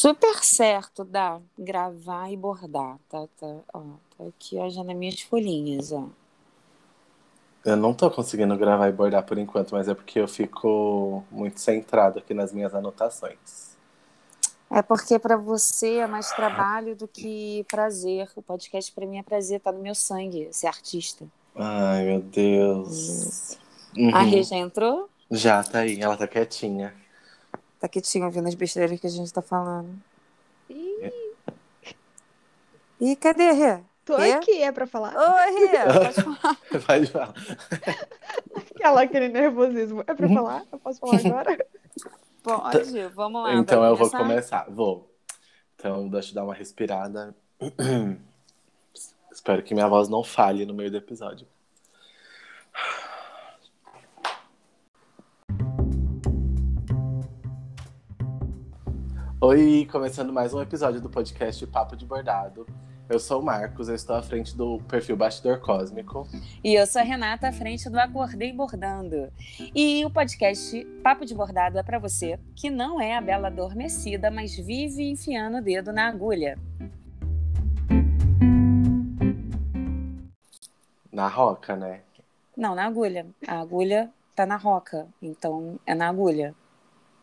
Super 0.00 0.42
certo, 0.42 1.04
dá. 1.04 1.38
Gravar 1.58 2.32
e 2.32 2.34
bordar. 2.34 2.96
Tá, 3.06 3.28
tá, 3.38 3.56
ó, 3.74 3.80
tá 4.16 4.24
aqui, 4.28 4.56
ó, 4.56 4.66
já 4.70 4.82
nas 4.82 4.96
minhas 4.96 5.20
folhinhas, 5.20 5.92
ó. 5.92 6.08
Eu 7.62 7.76
não 7.76 7.92
tô 7.92 8.10
conseguindo 8.10 8.56
gravar 8.56 8.88
e 8.88 8.92
bordar 8.92 9.22
por 9.26 9.36
enquanto, 9.36 9.72
mas 9.72 9.90
é 9.90 9.94
porque 9.94 10.18
eu 10.18 10.26
fico 10.26 11.22
muito 11.30 11.60
centrado 11.60 12.18
aqui 12.18 12.32
nas 12.32 12.50
minhas 12.50 12.74
anotações. 12.74 13.76
É 14.70 14.80
porque 14.80 15.18
para 15.18 15.36
você 15.36 15.96
é 15.96 16.06
mais 16.06 16.30
trabalho 16.30 16.96
do 16.96 17.06
que 17.06 17.66
prazer. 17.70 18.26
O 18.34 18.40
podcast 18.40 18.90
para 18.92 19.04
mim 19.04 19.18
é 19.18 19.22
prazer, 19.22 19.60
tá 19.60 19.70
no 19.70 19.80
meu 19.80 19.94
sangue 19.94 20.48
ser 20.50 20.68
artista. 20.68 21.26
Ai, 21.54 22.06
meu 22.06 22.22
Deus. 22.22 23.58
Uhum. 23.94 24.14
A 24.14 24.22
Rê 24.22 24.42
já 24.44 24.56
entrou? 24.56 25.10
Já, 25.30 25.62
tá 25.62 25.80
aí. 25.80 26.00
Ela 26.00 26.16
tá 26.16 26.26
quietinha. 26.26 26.94
Tá 27.80 27.88
quietinha 27.88 28.26
ouvindo 28.26 28.46
as 28.46 28.54
besteiras 28.54 29.00
que 29.00 29.06
a 29.06 29.10
gente 29.10 29.32
tá 29.32 29.40
falando. 29.42 29.98
Ih, 30.68 31.10
E 33.00 33.16
cadê, 33.16 33.52
Rê? 33.52 33.80
tô 34.04 34.16
Quê? 34.16 34.22
aqui, 34.32 34.62
é 34.62 34.70
pra 34.70 34.86
falar? 34.86 35.14
Oi, 35.16 35.50
Rê, 35.66 35.78
pode 36.12 36.22
falar. 36.22 36.58
Vai 36.86 37.06
falar. 37.06 37.34
Aquela, 38.54 39.02
aquele 39.02 39.28
nervosismo. 39.28 40.04
É 40.06 40.12
pra 40.14 40.28
falar? 40.28 40.64
Eu 40.70 40.78
posso 40.78 41.00
falar 41.00 41.16
agora? 41.16 41.66
Pode, 42.42 43.06
vamos 43.08 43.42
lá. 43.42 43.52
Então 43.54 43.84
eu 43.84 43.94
vou 43.94 44.08
começar? 44.10 44.64
começar. 44.64 44.70
Vou. 44.70 45.14
Então, 45.76 46.08
deixa 46.08 46.30
eu 46.30 46.34
dar 46.36 46.44
uma 46.44 46.54
respirada. 46.54 47.36
Espero 49.30 49.62
que 49.62 49.74
minha 49.74 49.86
voz 49.86 50.08
não 50.08 50.24
falhe 50.24 50.64
no 50.64 50.72
meio 50.72 50.90
do 50.90 50.96
episódio. 50.96 51.46
Oi, 59.42 59.88
começando 59.90 60.34
mais 60.34 60.52
um 60.52 60.60
episódio 60.60 61.00
do 61.00 61.08
podcast 61.08 61.66
Papo 61.66 61.96
de 61.96 62.04
Bordado. 62.04 62.66
Eu 63.08 63.18
sou 63.18 63.40
o 63.40 63.42
Marcos, 63.42 63.88
eu 63.88 63.94
estou 63.94 64.14
à 64.14 64.22
frente 64.22 64.54
do 64.54 64.78
perfil 64.80 65.16
Bastidor 65.16 65.60
Cósmico. 65.60 66.28
E 66.62 66.74
eu 66.74 66.86
sou 66.86 67.00
a 67.00 67.04
Renata, 67.04 67.48
à 67.48 67.52
frente 67.52 67.88
do 67.88 67.98
Acordei 67.98 68.52
Bordando. 68.52 69.32
E 69.74 70.04
o 70.04 70.10
podcast 70.10 70.84
Papo 71.02 71.24
de 71.24 71.34
Bordado 71.34 71.78
é 71.78 71.82
para 71.82 71.98
você 71.98 72.38
que 72.54 72.68
não 72.68 73.00
é 73.00 73.16
a 73.16 73.20
bela 73.22 73.48
adormecida, 73.48 74.30
mas 74.30 74.54
vive 74.54 75.10
enfiando 75.10 75.56
o 75.56 75.62
dedo 75.62 75.90
na 75.90 76.08
agulha. 76.08 76.58
Na 81.10 81.28
roca, 81.28 81.76
né? 81.76 82.02
Não, 82.54 82.74
na 82.74 82.84
agulha. 82.84 83.26
A 83.48 83.58
agulha 83.58 84.10
tá 84.36 84.44
na 84.44 84.56
roca, 84.56 85.08
então 85.22 85.80
é 85.86 85.94
na 85.94 86.10
agulha. 86.10 86.54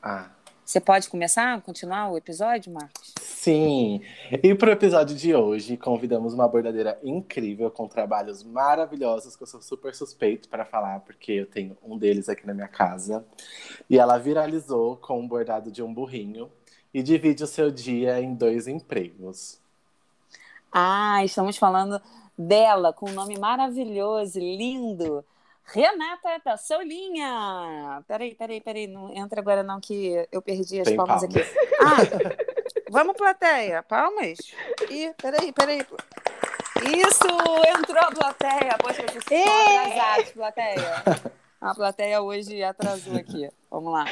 Ah, 0.02 0.31
Você 0.67 0.81
pode 0.81 1.07
começar, 1.07 1.61
continuar 1.61 2.11
o 2.11 2.17
episódio, 2.17 2.73
Marcos? 2.73 3.13
Sim! 3.21 4.01
E 4.43 4.53
para 4.53 4.67
o 4.67 4.73
episódio 4.73 5.15
de 5.15 5.33
hoje, 5.33 5.77
convidamos 5.77 6.33
uma 6.33 6.45
bordadeira 6.45 6.99
incrível 7.01 7.71
com 7.71 7.87
trabalhos 7.87 8.43
maravilhosos 8.43 9.37
que 9.37 9.43
eu 9.43 9.47
sou 9.47 9.61
super 9.61 9.95
suspeito 9.95 10.49
para 10.49 10.65
falar, 10.65 10.99
porque 10.99 11.31
eu 11.31 11.45
tenho 11.45 11.77
um 11.81 11.97
deles 11.97 12.27
aqui 12.27 12.45
na 12.45 12.53
minha 12.53 12.67
casa. 12.67 13.25
E 13.89 13.97
ela 13.97 14.17
viralizou 14.17 14.97
com 14.97 15.21
um 15.21 15.25
bordado 15.25 15.71
de 15.71 15.81
um 15.81 15.93
burrinho 15.93 16.51
e 16.93 17.02
divide 17.02 17.45
o 17.45 17.47
seu 17.47 17.71
dia 17.71 18.19
em 18.19 18.35
dois 18.35 18.67
empregos. 18.67 19.61
Ah, 20.69 21.23
estamos 21.23 21.55
falando 21.55 22.02
dela 22.37 22.91
com 22.91 23.09
um 23.09 23.13
nome 23.13 23.39
maravilhoso, 23.39 24.37
lindo. 24.37 25.23
Renata 25.67 26.39
da 26.43 26.57
Solinha. 26.57 28.03
Peraí, 28.07 28.33
peraí, 28.35 28.61
peraí. 28.61 28.87
Não 28.87 29.13
entra 29.13 29.41
agora 29.41 29.63
não 29.63 29.79
que 29.79 30.27
eu 30.31 30.41
perdi 30.41 30.79
as 30.81 30.87
Tem 30.87 30.95
palmas 30.95 31.21
palmas. 31.21 31.35
aqui. 31.37 31.57
Ah, 31.81 32.57
vamos, 32.89 33.15
plateia. 33.17 33.83
Palmas? 33.83 34.37
Ih, 34.89 35.13
peraí, 35.21 35.51
peraí. 35.51 35.85
Isso, 36.95 37.27
entrou 37.77 38.01
a 38.03 38.11
plateia. 38.11 38.77
Poxa, 38.79 39.01
vocês 39.03 39.15
estão 39.17 39.37
Ê! 39.37 39.77
atrasados, 39.77 40.31
plateia. 40.31 41.03
A 41.59 41.73
plateia 41.75 42.21
hoje 42.21 42.63
atrasou 42.63 43.15
aqui. 43.17 43.49
Vamos 43.69 43.92
lá. 43.92 44.05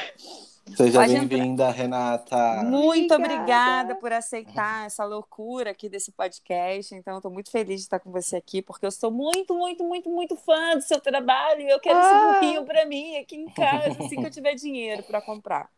Seja 0.74 1.06
bem-vinda, 1.06 1.70
Renata! 1.70 2.62
Muito 2.64 3.14
Obrigada. 3.14 3.34
obrigada 3.42 3.94
por 3.94 4.12
aceitar 4.12 4.86
essa 4.86 5.04
loucura 5.04 5.70
aqui 5.70 5.88
desse 5.88 6.10
podcast. 6.12 6.94
Então, 6.94 7.14
eu 7.14 7.18
estou 7.18 7.30
muito 7.30 7.50
feliz 7.50 7.76
de 7.80 7.86
estar 7.86 8.00
com 8.00 8.10
você 8.10 8.36
aqui, 8.36 8.60
porque 8.60 8.84
eu 8.84 8.90
sou 8.90 9.10
muito, 9.10 9.54
muito, 9.54 9.84
muito, 9.84 10.10
muito 10.10 10.36
fã 10.36 10.74
do 10.74 10.82
seu 10.82 11.00
trabalho. 11.00 11.62
E 11.62 11.68
eu 11.70 11.78
quero 11.80 11.98
Ah. 11.98 12.02
esse 12.02 12.40
burrinho 12.40 12.64
para 12.64 12.84
mim 12.84 13.16
aqui 13.16 13.36
em 13.36 13.48
casa, 13.48 13.90
assim 13.90 14.16
que 14.16 14.26
eu 14.26 14.30
tiver 14.30 14.54
dinheiro 14.54 15.02
para 15.04 15.22
comprar. 15.22 15.68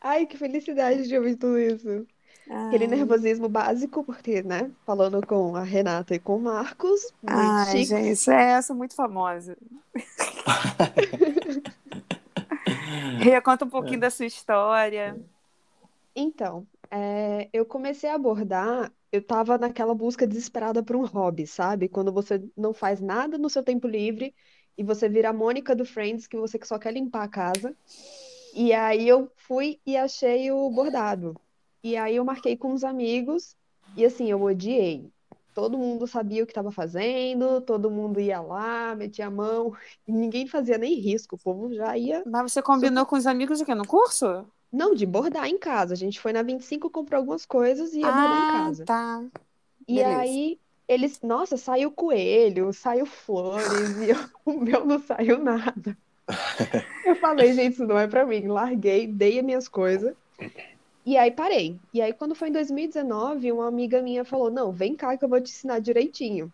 Ai, 0.00 0.26
que 0.26 0.36
felicidade 0.36 1.08
de 1.08 1.16
ouvir 1.16 1.36
tudo 1.36 1.58
isso. 1.58 2.06
Aquele 2.68 2.84
Ai. 2.84 2.90
nervosismo 2.90 3.48
básico, 3.48 4.04
porque, 4.04 4.42
né? 4.42 4.70
Falando 4.84 5.26
com 5.26 5.56
a 5.56 5.62
Renata 5.62 6.14
e 6.14 6.18
com 6.18 6.36
o 6.36 6.40
Marcos, 6.40 7.00
muito 7.22 7.34
Ai, 7.34 7.66
chique. 7.72 7.86
gente, 7.86 8.30
é 8.30 8.42
essa 8.52 8.74
muito 8.74 8.94
famosa. 8.94 9.56
Rê, 13.32 13.40
conta 13.40 13.64
um 13.64 13.70
pouquinho 13.70 14.00
da 14.00 14.10
sua 14.10 14.26
história. 14.26 15.18
Então, 16.14 16.66
é, 16.90 17.48
eu 17.52 17.64
comecei 17.66 18.10
a 18.10 18.14
abordar, 18.14 18.92
eu 19.10 19.22
tava 19.24 19.58
naquela 19.58 19.94
busca 19.94 20.26
desesperada 20.26 20.82
por 20.82 20.96
um 20.96 21.06
hobby, 21.06 21.46
sabe? 21.46 21.88
Quando 21.88 22.12
você 22.12 22.42
não 22.56 22.74
faz 22.74 23.00
nada 23.00 23.38
no 23.38 23.50
seu 23.50 23.62
tempo 23.62 23.88
livre 23.88 24.34
e 24.76 24.84
você 24.84 25.08
vira 25.08 25.30
a 25.30 25.32
Mônica 25.32 25.74
do 25.74 25.84
Friends, 25.84 26.26
que 26.26 26.36
você 26.36 26.58
só 26.64 26.78
quer 26.78 26.92
limpar 26.92 27.24
a 27.24 27.28
casa. 27.28 27.76
E 28.54 28.72
aí 28.72 29.08
eu 29.08 29.30
fui 29.36 29.80
e 29.86 29.96
achei 29.96 30.50
o 30.52 30.70
bordado. 30.70 31.34
E 31.82 31.96
aí 31.96 32.16
eu 32.16 32.24
marquei 32.24 32.56
com 32.56 32.72
uns 32.72 32.84
amigos 32.84 33.56
e 33.96 34.04
assim, 34.04 34.30
eu 34.30 34.42
odiei. 34.42 35.13
Todo 35.54 35.78
mundo 35.78 36.06
sabia 36.06 36.42
o 36.42 36.46
que 36.46 36.50
estava 36.52 36.72
fazendo, 36.72 37.60
todo 37.62 37.90
mundo 37.90 38.20
ia 38.20 38.40
lá, 38.40 38.94
metia 38.96 39.26
a 39.28 39.30
mão, 39.30 39.72
ninguém 40.06 40.46
fazia 40.46 40.76
nem 40.78 40.94
risco, 41.00 41.36
o 41.36 41.38
povo 41.38 41.72
já 41.72 41.96
ia 41.96 42.22
Mas 42.26 42.52
você 42.52 42.62
combinou 42.62 43.06
com 43.06 43.16
os 43.16 43.26
amigos 43.26 43.58
de 43.58 43.64
quê? 43.64 43.74
No 43.74 43.86
curso? 43.86 44.46
não, 44.72 44.94
de 44.94 45.06
bordar 45.06 45.46
em 45.48 45.58
casa. 45.58 45.94
A 45.94 45.96
gente 45.96 46.20
foi 46.20 46.32
na 46.32 46.42
25, 46.42 46.90
comprou 46.90 47.18
algumas 47.20 47.46
coisas 47.46 47.92
e 47.94 48.00
ia 48.00 48.12
bordar 48.12 48.38
em 48.38 48.44
Ah, 48.44 48.46
casa. 48.46 48.84
tá. 48.84 49.24
E 49.88 49.94
beleza. 49.94 50.14
aí, 50.20 50.60
eles, 50.88 51.20
nossa, 51.22 51.56
saiu 51.56 51.90
coelho, 51.92 52.72
saiu 52.72 53.06
flores, 53.06 53.96
e 53.98 54.10
eu- 54.10 54.30
o 54.44 54.60
meu 54.60 54.84
não 54.84 54.98
saiu 55.00 55.38
nada. 55.42 55.96
Eu 57.04 57.16
falei, 57.16 57.52
gente, 57.54 57.74
isso 57.74 57.86
não 57.86 57.98
é 57.98 58.06
pra 58.08 58.26
mim. 58.26 58.46
Larguei, 58.48 59.06
dei 59.06 59.38
as 59.38 59.44
minhas 59.44 59.68
coisas. 59.68 60.14
E 61.06 61.18
aí 61.18 61.30
parei. 61.30 61.78
E 61.92 62.00
aí, 62.00 62.12
quando 62.12 62.34
foi 62.34 62.48
em 62.48 62.52
2019, 62.52 63.52
uma 63.52 63.68
amiga 63.68 64.00
minha 64.00 64.24
falou: 64.24 64.50
Não, 64.50 64.72
vem 64.72 64.96
cá 64.96 65.16
que 65.16 65.24
eu 65.24 65.28
vou 65.28 65.40
te 65.40 65.50
ensinar 65.50 65.78
direitinho. 65.78 66.50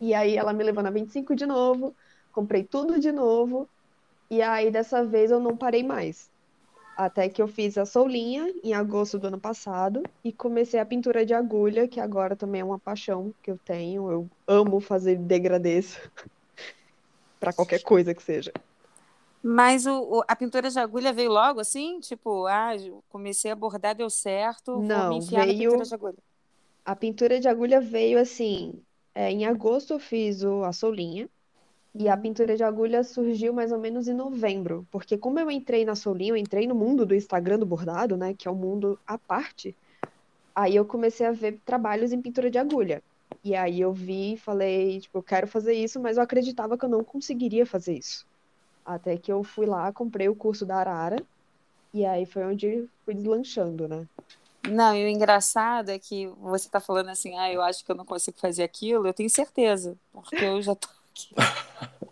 E 0.00 0.14
aí 0.14 0.36
ela 0.36 0.52
me 0.52 0.62
levou 0.62 0.82
na 0.82 0.90
25 0.90 1.34
de 1.34 1.46
novo, 1.46 1.94
comprei 2.32 2.62
tudo 2.62 3.00
de 3.00 3.10
novo. 3.10 3.68
E 4.30 4.42
aí, 4.42 4.70
dessa 4.70 5.04
vez, 5.04 5.30
eu 5.30 5.40
não 5.40 5.56
parei 5.56 5.82
mais. 5.82 6.30
Até 6.96 7.28
que 7.28 7.42
eu 7.42 7.48
fiz 7.48 7.76
a 7.76 7.84
solinha 7.84 8.52
em 8.64 8.72
agosto 8.72 9.18
do 9.18 9.26
ano 9.26 9.38
passado 9.38 10.02
e 10.24 10.32
comecei 10.32 10.80
a 10.80 10.86
pintura 10.86 11.26
de 11.26 11.34
agulha, 11.34 11.86
que 11.86 12.00
agora 12.00 12.34
também 12.34 12.60
é 12.60 12.64
uma 12.64 12.78
paixão 12.78 13.34
que 13.42 13.50
eu 13.50 13.58
tenho. 13.58 14.10
Eu 14.10 14.30
amo 14.46 14.80
fazer 14.80 15.16
degradês 15.16 16.00
para 17.38 17.52
qualquer 17.52 17.82
coisa 17.82 18.14
que 18.14 18.22
seja. 18.22 18.52
Mas 19.48 19.86
o, 19.86 20.18
o- 20.20 20.22
a 20.28 20.34
pintura 20.36 20.70
de 20.70 20.78
agulha 20.78 21.12
veio 21.12 21.30
logo 21.30 21.60
assim? 21.60 22.00
Tipo, 22.00 22.46
ah, 22.46 22.72
comecei 23.08 23.50
a 23.50 23.56
bordar, 23.56 23.94
deu 23.94 24.10
certo, 24.10 24.82
vou 24.82 25.04
me 25.04 25.16
Não, 25.16 25.18
enfiar 25.18 25.46
na 25.46 25.54
veio- 25.54 25.54
pintura 25.54 25.84
de 25.84 25.94
agulha. 25.94 26.18
A 26.86 26.96
pintura 26.96 27.38
de 27.40 27.48
agulha 27.48 27.80
veio 27.82 28.18
assim. 28.18 28.82
é, 29.14 29.30
em 29.30 29.44
agosto 29.46 29.92
eu 29.94 29.98
fiz 29.98 30.42
o- 30.42 30.62
a 30.64 30.72
solinha 30.72 31.28
e 31.94 32.08
a 32.08 32.16
pintura 32.16 32.56
de 32.56 32.64
agulha 32.64 33.04
surgiu 33.04 33.52
mais 33.54 33.72
ou 33.72 33.78
menos 33.80 34.08
em 34.08 34.14
novembro, 34.14 34.86
porque 34.90 35.18
como 35.18 35.38
eu 35.40 35.50
entrei 35.50 35.84
na 35.84 35.94
solinha, 35.96 36.32
eu 36.32 36.36
entrei 36.36 36.66
no 36.66 36.74
mundo 36.74 37.06
do 37.06 37.14
Instagram 37.14 37.58
do 37.58 37.66
bordado, 37.66 38.16
né, 38.16 38.34
que 38.34 38.48
é 38.48 38.50
um 38.50 38.54
mundo 38.56 38.98
à 39.06 39.18
parte. 39.18 39.76
Aí 40.54 40.76
eu 40.76 40.84
comecei 40.86 41.26
a 41.26 41.32
ver 41.32 41.60
trabalhos 41.64 42.12
em 42.12 42.22
pintura 42.22 42.50
de 42.50 42.58
agulha. 42.58 43.02
E 43.44 43.54
aí 43.56 43.80
eu 43.80 43.92
vi 43.92 44.34
e 44.34 44.38
falei, 44.38 45.00
tipo, 45.00 45.18
eu 45.18 45.22
quero 45.22 45.46
fazer 45.48 45.74
isso, 45.74 46.00
mas 46.00 46.16
eu 46.18 46.22
acreditava 46.24 46.78
que 46.78 46.84
eu 46.84 46.88
não 46.90 47.04
conseguiria 47.04 47.66
fazer 47.66 47.98
isso. 47.98 48.26
Até 48.86 49.16
que 49.16 49.32
eu 49.32 49.42
fui 49.42 49.66
lá, 49.66 49.92
comprei 49.92 50.28
o 50.28 50.34
curso 50.34 50.64
da 50.64 50.76
Arara, 50.76 51.16
e 51.92 52.06
aí 52.06 52.24
foi 52.24 52.44
onde 52.44 52.88
fui 53.04 53.14
deslanchando, 53.14 53.88
né? 53.88 54.06
Não, 54.68 54.94
e 54.94 55.04
o 55.04 55.08
engraçado 55.08 55.90
é 55.90 55.98
que 55.98 56.26
você 56.40 56.68
tá 56.68 56.80
falando 56.80 57.08
assim, 57.08 57.36
ah, 57.36 57.52
eu 57.52 57.62
acho 57.62 57.84
que 57.84 57.90
eu 57.90 57.96
não 57.96 58.04
consigo 58.04 58.38
fazer 58.38 58.62
aquilo, 58.62 59.06
eu 59.06 59.14
tenho 59.14 59.30
certeza, 59.30 59.96
porque 60.12 60.44
eu 60.44 60.60
já 60.62 60.74
tô 60.74 60.88
aqui. 61.10 61.34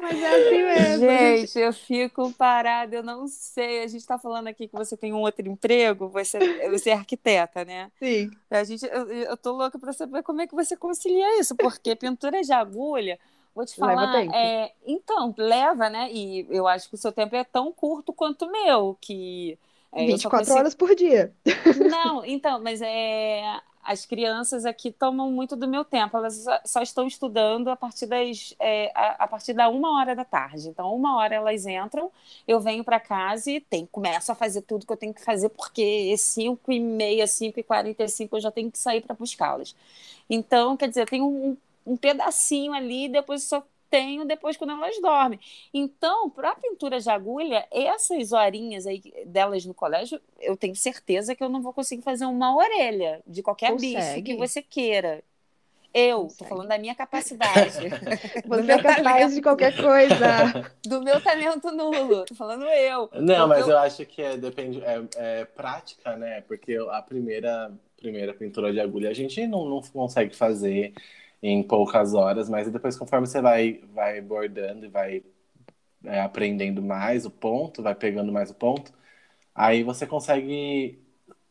Mas 0.00 0.22
é 0.22 0.28
assim 0.28 0.62
mesmo. 0.62 1.06
Gente, 1.06 1.58
eu 1.58 1.72
fico 1.72 2.32
parada, 2.32 2.96
eu 2.96 3.02
não 3.02 3.26
sei. 3.26 3.82
A 3.82 3.86
gente 3.88 4.06
tá 4.06 4.16
falando 4.16 4.46
aqui 4.46 4.68
que 4.68 4.74
você 4.74 4.96
tem 4.96 5.12
um 5.12 5.20
outro 5.20 5.48
emprego, 5.48 6.08
você, 6.08 6.38
você 6.70 6.90
é 6.90 6.94
arquiteta, 6.94 7.64
né? 7.64 7.90
Sim. 7.98 8.30
A 8.48 8.62
gente, 8.62 8.86
eu, 8.86 9.10
eu 9.10 9.36
tô 9.36 9.52
louca 9.52 9.78
pra 9.78 9.92
saber 9.92 10.22
como 10.22 10.40
é 10.40 10.46
que 10.46 10.54
você 10.54 10.76
concilia 10.76 11.40
isso, 11.40 11.56
porque 11.56 11.96
pintura 11.96 12.40
de 12.42 12.52
agulha, 12.52 13.18
vou 13.58 13.66
te 13.66 13.76
falar, 13.76 14.24
é, 14.32 14.72
então, 14.86 15.34
leva, 15.36 15.90
né? 15.90 16.12
E 16.12 16.46
eu 16.50 16.66
acho 16.68 16.88
que 16.88 16.94
o 16.94 16.98
seu 16.98 17.12
tempo 17.12 17.34
é 17.36 17.44
tão 17.44 17.72
curto 17.72 18.12
quanto 18.12 18.46
o 18.46 18.52
meu, 18.52 18.96
que 19.00 19.58
é, 19.92 20.12
eu 20.12 20.18
só 20.18 20.30
24 20.30 20.30
consigo- 20.30 20.58
horas 20.58 20.74
por 20.74 20.94
dia. 20.94 21.34
Não, 21.74 22.24
então, 22.24 22.60
mas 22.60 22.80
é 22.82 23.60
as 23.82 24.04
crianças 24.04 24.66
aqui 24.66 24.92
tomam 24.92 25.30
muito 25.30 25.56
do 25.56 25.66
meu 25.66 25.82
tempo. 25.84 26.14
Elas 26.16 26.44
só 26.66 26.82
estão 26.82 27.06
estudando 27.06 27.68
a 27.68 27.76
partir 27.76 28.06
das 28.06 28.54
é, 28.60 28.92
a, 28.94 29.24
a, 29.24 29.28
partir 29.28 29.54
da 29.54 29.68
uma 29.70 29.98
hora 29.98 30.14
da 30.14 30.24
tarde. 30.26 30.68
Então, 30.68 30.94
uma 30.94 31.16
hora 31.16 31.34
elas 31.36 31.66
entram, 31.66 32.10
eu 32.46 32.60
venho 32.60 32.84
para 32.84 33.00
casa 33.00 33.50
e 33.50 33.60
tem, 33.60 33.86
começo 33.86 34.30
a 34.30 34.34
fazer 34.34 34.62
tudo 34.62 34.84
que 34.86 34.92
eu 34.92 34.96
tenho 34.96 35.14
que 35.14 35.24
fazer, 35.24 35.48
porque 35.50 36.14
cinco 36.18 36.70
e 36.70 36.78
meia, 36.80 37.26
cinco 37.26 37.60
e 37.60 37.62
quarenta 37.62 38.04
e 38.04 38.08
cinco 38.08 38.36
eu 38.36 38.40
já 38.42 38.50
tenho 38.50 38.70
que 38.70 38.78
sair 38.78 39.00
para 39.00 39.14
buscá-las. 39.14 39.74
Então, 40.28 40.76
quer 40.76 40.88
dizer, 40.88 41.08
tem 41.08 41.22
um, 41.22 41.56
um 41.88 41.96
pedacinho 41.96 42.72
ali, 42.72 43.08
depois 43.08 43.44
só 43.44 43.62
tenho 43.90 44.24
depois 44.24 44.56
quando 44.56 44.72
elas 44.72 45.00
dormem. 45.00 45.40
Então, 45.72 46.30
para 46.30 46.50
a 46.50 46.56
pintura 46.56 47.00
de 47.00 47.08
agulha, 47.08 47.66
essas 47.70 48.32
horinhas 48.32 48.86
aí 48.86 49.02
delas 49.26 49.64
no 49.64 49.74
colégio, 49.74 50.20
eu 50.40 50.56
tenho 50.56 50.76
certeza 50.76 51.34
que 51.34 51.42
eu 51.42 51.48
não 51.48 51.62
vou 51.62 51.72
conseguir 51.72 52.02
fazer 52.02 52.26
uma 52.26 52.54
orelha 52.54 53.22
de 53.26 53.42
qualquer 53.42 53.72
Consegue. 53.72 53.96
bicho 53.96 54.22
que 54.22 54.36
você 54.36 54.62
queira. 54.62 55.22
Eu, 55.92 56.24
Consegue. 56.24 56.38
tô 56.38 56.44
falando 56.44 56.68
da 56.68 56.78
minha 56.78 56.94
capacidade. 56.94 57.88
Você 58.46 58.72
é 58.72 58.76
capaz 58.76 59.02
talento. 59.02 59.34
de 59.34 59.42
qualquer 59.42 59.74
coisa. 59.74 60.70
Do 60.86 61.02
meu 61.02 61.18
talento 61.18 61.72
nulo. 61.72 62.26
Tô 62.26 62.34
falando 62.34 62.66
eu. 62.66 63.08
Não, 63.14 63.48
mas 63.48 63.66
eu... 63.66 63.70
eu, 63.70 63.78
acho 63.78 64.04
que 64.04 64.20
é, 64.20 64.36
depende, 64.36 64.82
é, 64.82 65.02
é, 65.16 65.44
prática, 65.46 66.14
né? 66.14 66.42
Porque 66.42 66.76
a 66.90 67.00
primeira, 67.00 67.72
primeira 67.96 68.34
pintura 68.34 68.70
de 68.70 68.78
agulha 68.78 69.08
a 69.08 69.14
gente 69.14 69.46
não, 69.46 69.64
não 69.64 69.80
consegue 69.80 70.36
fazer 70.36 70.92
em 71.42 71.62
poucas 71.62 72.14
horas, 72.14 72.48
mas 72.48 72.70
depois, 72.70 72.96
conforme 72.98 73.26
você 73.26 73.40
vai, 73.40 73.80
vai 73.94 74.20
bordando 74.20 74.86
e 74.86 74.88
vai 74.88 75.22
é, 76.04 76.20
aprendendo 76.20 76.82
mais 76.82 77.24
o 77.26 77.30
ponto, 77.30 77.82
vai 77.82 77.94
pegando 77.94 78.32
mais 78.32 78.50
o 78.50 78.54
ponto, 78.54 78.92
aí 79.54 79.82
você 79.82 80.06
consegue 80.06 80.98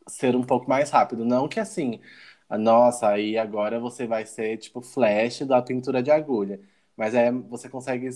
ser 0.07 0.35
um 0.35 0.43
pouco 0.43 0.69
mais 0.69 0.89
rápido. 0.89 1.25
Não 1.25 1.47
que 1.47 1.59
assim, 1.59 1.99
nossa, 2.49 3.09
aí 3.09 3.37
agora 3.37 3.79
você 3.79 4.07
vai 4.07 4.25
ser 4.25 4.57
tipo 4.57 4.81
flash 4.81 5.41
da 5.41 5.61
pintura 5.61 6.01
de 6.01 6.11
agulha. 6.11 6.59
Mas 6.95 7.13
é, 7.13 7.31
você 7.31 7.69
consegue 7.69 8.09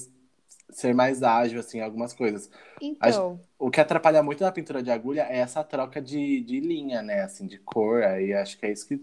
ser 0.71 0.94
mais 0.94 1.21
ágil, 1.21 1.59
assim, 1.59 1.79
em 1.79 1.81
algumas 1.81 2.13
coisas. 2.13 2.50
Então. 2.81 3.39
O 3.59 3.69
que 3.69 3.79
atrapalha 3.79 4.23
muito 4.23 4.44
na 4.44 4.51
pintura 4.51 4.81
de 4.81 4.89
agulha 4.89 5.27
é 5.29 5.38
essa 5.39 5.63
troca 5.63 6.01
de, 6.01 6.41
de 6.41 6.59
linha, 6.59 7.01
né? 7.01 7.21
Assim, 7.21 7.45
de 7.45 7.59
cor. 7.59 8.03
Aí 8.03 8.33
acho 8.33 8.57
que 8.57 8.65
é 8.65 8.71
isso 8.71 8.88
que, 8.88 8.97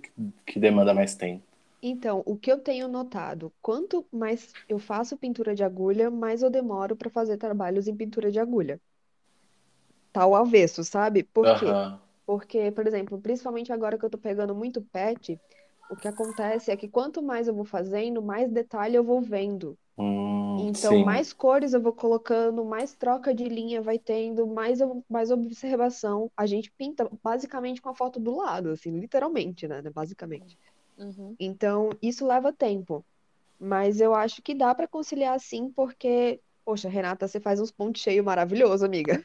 que 0.45 0.59
demanda 0.59 0.93
mais 0.93 1.15
tempo. 1.15 1.48
Então, 1.83 2.23
o 2.25 2.37
que 2.39 2.53
eu 2.53 2.61
tenho 2.61 2.87
notado, 2.89 3.53
quanto 3.61 4.07
mais 4.13 4.53
eu 4.69 4.79
faço 4.79 5.17
pintura 5.19 5.55
de 5.57 5.65
agulha, 5.65 6.09
mais 6.11 6.41
eu 6.43 6.51
demoro 6.51 6.97
para 6.97 7.11
fazer 7.11 7.37
trabalhos 7.37 7.89
em 7.89 7.97
pintura 7.97 8.31
de 8.31 8.39
agulha. 8.39 8.81
Tal 10.13 10.35
avesso, 10.35 10.85
sabe? 10.85 11.23
Por 11.25 11.51
quê? 11.53 11.79
Porque, 12.27 12.71
por 12.73 12.87
exemplo, 12.87 13.21
principalmente 13.21 13.73
agora 13.73 13.99
que 13.99 14.05
eu 14.05 14.11
tô 14.11 14.19
pegando 14.19 14.55
muito 14.55 14.83
pet, 14.83 15.41
o 15.89 15.97
que 15.97 16.09
acontece 16.09 16.71
é 16.71 16.77
que 16.77 16.89
quanto 16.89 17.23
mais 17.23 17.49
eu 17.49 17.55
vou 17.55 17.65
fazendo, 17.65 18.23
mais 18.23 18.51
detalhe 18.51 18.97
eu 18.97 19.05
vou 19.05 19.21
vendo. 19.23 19.79
Hum, 19.99 20.59
Então, 20.59 20.99
sim. 20.99 21.05
mais 21.05 21.33
cores 21.33 21.75
eu 21.75 21.83
vou 21.83 21.93
colocando, 21.95 22.65
mais 22.65 22.95
troca 22.97 23.35
de 23.35 23.45
linha 23.49 23.83
vai 23.83 23.99
tendo, 23.99 24.47
mais, 24.47 24.81
eu- 24.81 25.05
mais 25.09 25.31
observação. 25.31 26.31
A 26.37 26.47
gente 26.47 26.73
pinta 26.73 27.11
basicamente 27.23 27.83
com 27.83 27.91
a 27.91 27.95
foto 27.97 28.21
do 28.21 28.37
lado, 28.37 28.71
assim, 28.71 28.91
literalmente, 29.01 29.69
né? 29.69 29.83
Basicamente. 29.93 30.59
Uhum. 30.99 31.37
Então, 31.39 31.91
isso 32.03 32.27
leva 32.27 32.53
tempo. 32.53 33.05
Mas 33.59 34.01
eu 34.01 34.15
acho 34.15 34.43
que 34.43 34.55
dá 34.55 34.75
para 34.75 34.87
conciliar 34.87 35.39
sim, 35.41 35.71
porque, 35.71 36.41
poxa, 36.65 36.89
Renata, 36.89 37.27
você 37.27 37.41
faz 37.41 37.61
uns 37.61 37.71
pontos 37.71 38.03
cheios 38.03 38.25
maravilhosos, 38.25 38.83
amiga. 38.83 39.25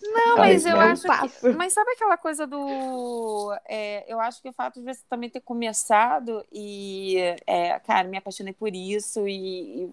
Não, 0.00 0.36
mas 0.36 0.64
eu 0.66 0.78
acho 0.78 1.02
que. 1.02 1.48
Mas 1.52 1.72
sabe 1.72 1.92
aquela 1.92 2.16
coisa 2.16 2.46
do. 2.46 3.56
é, 3.66 4.04
eu 4.06 4.20
acho 4.20 4.40
que 4.40 4.48
o 4.48 4.52
fato 4.52 4.80
de 4.80 4.86
você 4.86 5.00
também 5.08 5.30
ter 5.30 5.40
começado 5.40 6.44
e. 6.52 7.16
é, 7.46 7.78
cara, 7.80 8.06
me 8.06 8.16
apaixonei 8.16 8.52
por 8.52 8.74
isso 8.74 9.26
e, 9.26 9.84
e 9.84 9.92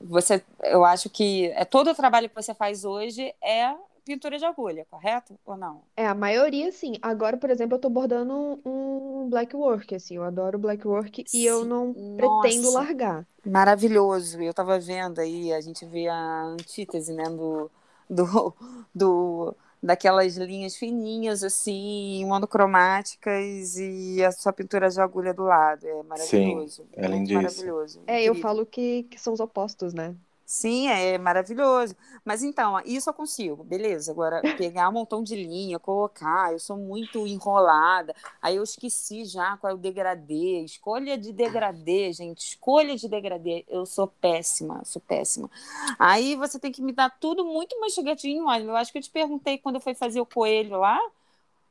você. 0.00 0.42
Eu 0.62 0.84
acho 0.84 1.08
que 1.08 1.46
é, 1.54 1.64
todo 1.64 1.90
o 1.90 1.94
trabalho 1.94 2.28
que 2.28 2.34
você 2.34 2.54
faz 2.54 2.84
hoje 2.84 3.34
é 3.42 3.74
pintura 4.06 4.38
de 4.38 4.44
agulha, 4.46 4.86
correto? 4.90 5.38
Ou 5.44 5.56
não? 5.56 5.82
É, 5.96 6.06
a 6.06 6.14
maioria 6.14 6.70
sim. 6.72 6.94
Agora, 7.02 7.36
por 7.36 7.50
exemplo, 7.50 7.76
eu 7.76 7.80
tô 7.80 7.88
bordando 7.90 8.60
um 8.64 9.28
black 9.30 9.56
work, 9.56 9.94
assim, 9.94 10.16
eu 10.16 10.24
adoro 10.24 10.58
black 10.58 10.86
work 10.86 11.24
e 11.32 11.44
eu 11.44 11.62
Sim. 11.62 11.68
não 11.68 11.96
pretendo 12.16 12.70
Nossa, 12.70 12.70
largar. 12.70 13.26
maravilhoso. 13.44 14.40
Eu 14.42 14.54
tava 14.54 14.78
vendo 14.78 15.20
aí, 15.20 15.52
a 15.52 15.60
gente 15.60 15.84
vê 15.86 16.08
a 16.08 16.42
antítese, 16.44 17.12
né, 17.14 17.24
do, 17.30 17.70
do, 18.10 18.54
do, 18.94 19.56
daquelas 19.82 20.36
linhas 20.36 20.76
fininhas, 20.76 21.42
assim, 21.42 22.24
monocromáticas 22.26 23.76
e 23.78 24.22
a 24.24 24.32
sua 24.32 24.52
pintura 24.52 24.90
de 24.90 25.00
agulha 25.00 25.32
do 25.34 25.44
lado. 25.44 25.86
É 25.86 26.02
maravilhoso. 26.02 26.86
é 26.92 27.08
muito 27.08 27.32
lindíssimo. 27.32 27.42
maravilhoso. 27.42 28.02
É, 28.06 28.22
eu 28.22 28.34
falo 28.34 28.66
que, 28.66 29.04
que 29.04 29.18
são 29.20 29.32
os 29.32 29.40
opostos, 29.40 29.94
né? 29.94 30.14
Sim, 30.46 30.86
é 30.86 31.18
maravilhoso. 31.18 31.96
Mas 32.24 32.44
então, 32.44 32.80
isso 32.84 33.10
eu 33.10 33.14
consigo, 33.14 33.64
beleza. 33.64 34.12
Agora, 34.12 34.40
pegar 34.56 34.88
um 34.88 34.92
montão 34.92 35.20
de 35.20 35.34
linha, 35.34 35.76
colocar, 35.76 36.52
eu 36.52 36.60
sou 36.60 36.76
muito 36.76 37.26
enrolada. 37.26 38.14
Aí 38.40 38.54
eu 38.54 38.62
esqueci 38.62 39.24
já 39.24 39.56
qual 39.56 39.72
é 39.72 39.74
o 39.74 39.78
degradê. 39.78 40.60
Escolha 40.60 41.18
de 41.18 41.32
degradê, 41.32 42.12
gente. 42.12 42.50
Escolha 42.50 42.94
de 42.94 43.08
degradê. 43.08 43.64
Eu 43.68 43.84
sou 43.84 44.06
péssima, 44.06 44.84
sou 44.84 45.02
péssima. 45.02 45.50
Aí 45.98 46.36
você 46.36 46.60
tem 46.60 46.70
que 46.70 46.80
me 46.80 46.92
dar 46.92 47.10
tudo 47.18 47.44
muito 47.44 47.78
mastigadinho. 47.80 48.46
Olha, 48.46 48.62
eu 48.62 48.76
acho 48.76 48.92
que 48.92 48.98
eu 48.98 49.02
te 49.02 49.10
perguntei 49.10 49.58
quando 49.58 49.76
eu 49.76 49.80
fui 49.80 49.94
fazer 49.94 50.20
o 50.20 50.26
coelho 50.26 50.78
lá. 50.78 51.00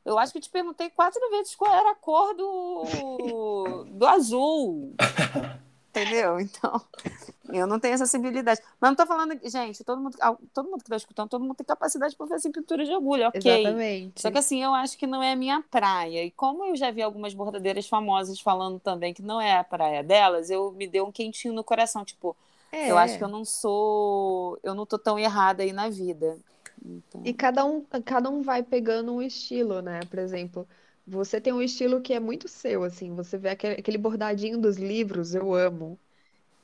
Eu 0.04 0.19
acho 0.19 0.33
que 0.33 0.38
eu 0.38 0.44
te 0.44 0.50
perguntei 0.50 0.89
quatro 0.89 1.22
vezes 1.30 1.56
qual 1.56 1.74
era 1.74 1.92
a 1.92 1.95
cor 1.95 2.36
do, 2.36 3.86
do 3.86 4.06
azul. 4.06 4.94
Entendeu? 6.06 6.38
Então, 6.46 6.81
eu 7.54 7.68
não 7.68 7.80
tenho 7.80 7.94
essa 7.94 8.06
sensibilidade. 8.07 8.60
Mas 8.81 8.90
não 8.90 8.96
tô 8.96 9.06
falando, 9.06 9.40
gente, 9.44 9.84
todo 9.84 10.02
mundo, 10.02 10.18
todo 10.54 10.69
mundo 10.69 10.84
que 10.84 10.90
tá 10.90 10.96
escutando, 10.96 11.30
todo 11.30 11.42
mundo 11.44 11.54
tem 11.56 11.66
capacidade 11.66 12.16
para 12.16 12.25
fazer 12.28 12.50
pintura 12.50 12.84
de 12.84 12.92
agulha, 12.92 13.28
ok. 13.30 13.40
Exatamente. 13.40 14.22
Só 14.22 14.31
que 14.31 14.38
assim, 14.40 14.63
eu 14.63 14.74
acho 14.74 14.98
que 14.98 15.06
não 15.06 15.22
é 15.22 15.34
a 15.34 15.36
minha 15.36 15.63
praia. 15.69 16.24
E 16.24 16.31
como 16.31 16.66
eu 16.66 16.75
já 16.75 16.90
vi 16.90 17.02
algumas 17.04 17.34
bordadeiras 17.36 17.88
famosas 17.88 18.40
falando 18.40 18.80
também 18.80 19.13
que 19.13 19.22
não 19.22 19.40
é 19.40 19.57
a 19.57 19.63
praia 19.63 20.04
delas, 20.04 20.50
eu 20.50 20.72
me 20.72 20.88
deu 20.88 21.06
um 21.06 21.12
quentinho 21.12 21.54
no 21.54 21.63
coração. 21.63 22.04
Tipo, 22.04 22.36
É. 22.72 22.90
eu 22.90 22.98
acho 22.98 23.18
que 23.18 23.24
eu 23.24 23.30
não 23.30 23.46
sou. 23.46 24.58
Eu 24.63 24.74
não 24.74 24.86
tô 24.86 24.98
tão 24.98 25.19
errada 25.19 25.62
aí 25.62 25.72
na 25.72 25.88
vida. 25.88 26.38
Então, 26.84 27.22
E 27.24 27.34
cada 27.34 27.63
um, 27.63 27.81
cada 28.04 28.30
um 28.30 28.42
vai 28.42 28.63
pegando 28.63 29.13
um 29.13 29.22
estilo, 29.22 29.81
né? 29.81 30.00
Por 30.10 30.19
exemplo, 30.19 30.68
você 31.06 31.40
tem 31.42 31.54
um 31.54 31.62
estilo 31.62 32.02
que 32.02 32.13
é 32.13 32.19
muito 32.19 32.48
seu, 32.48 32.84
assim. 32.84 33.13
Você 33.15 33.38
vê 33.38 33.50
aquele, 33.50 33.75
aquele 33.80 33.98
bordadinho 33.98 34.60
dos 34.60 34.77
livros, 34.77 35.36
eu 35.36 35.53
amo. 35.53 36.00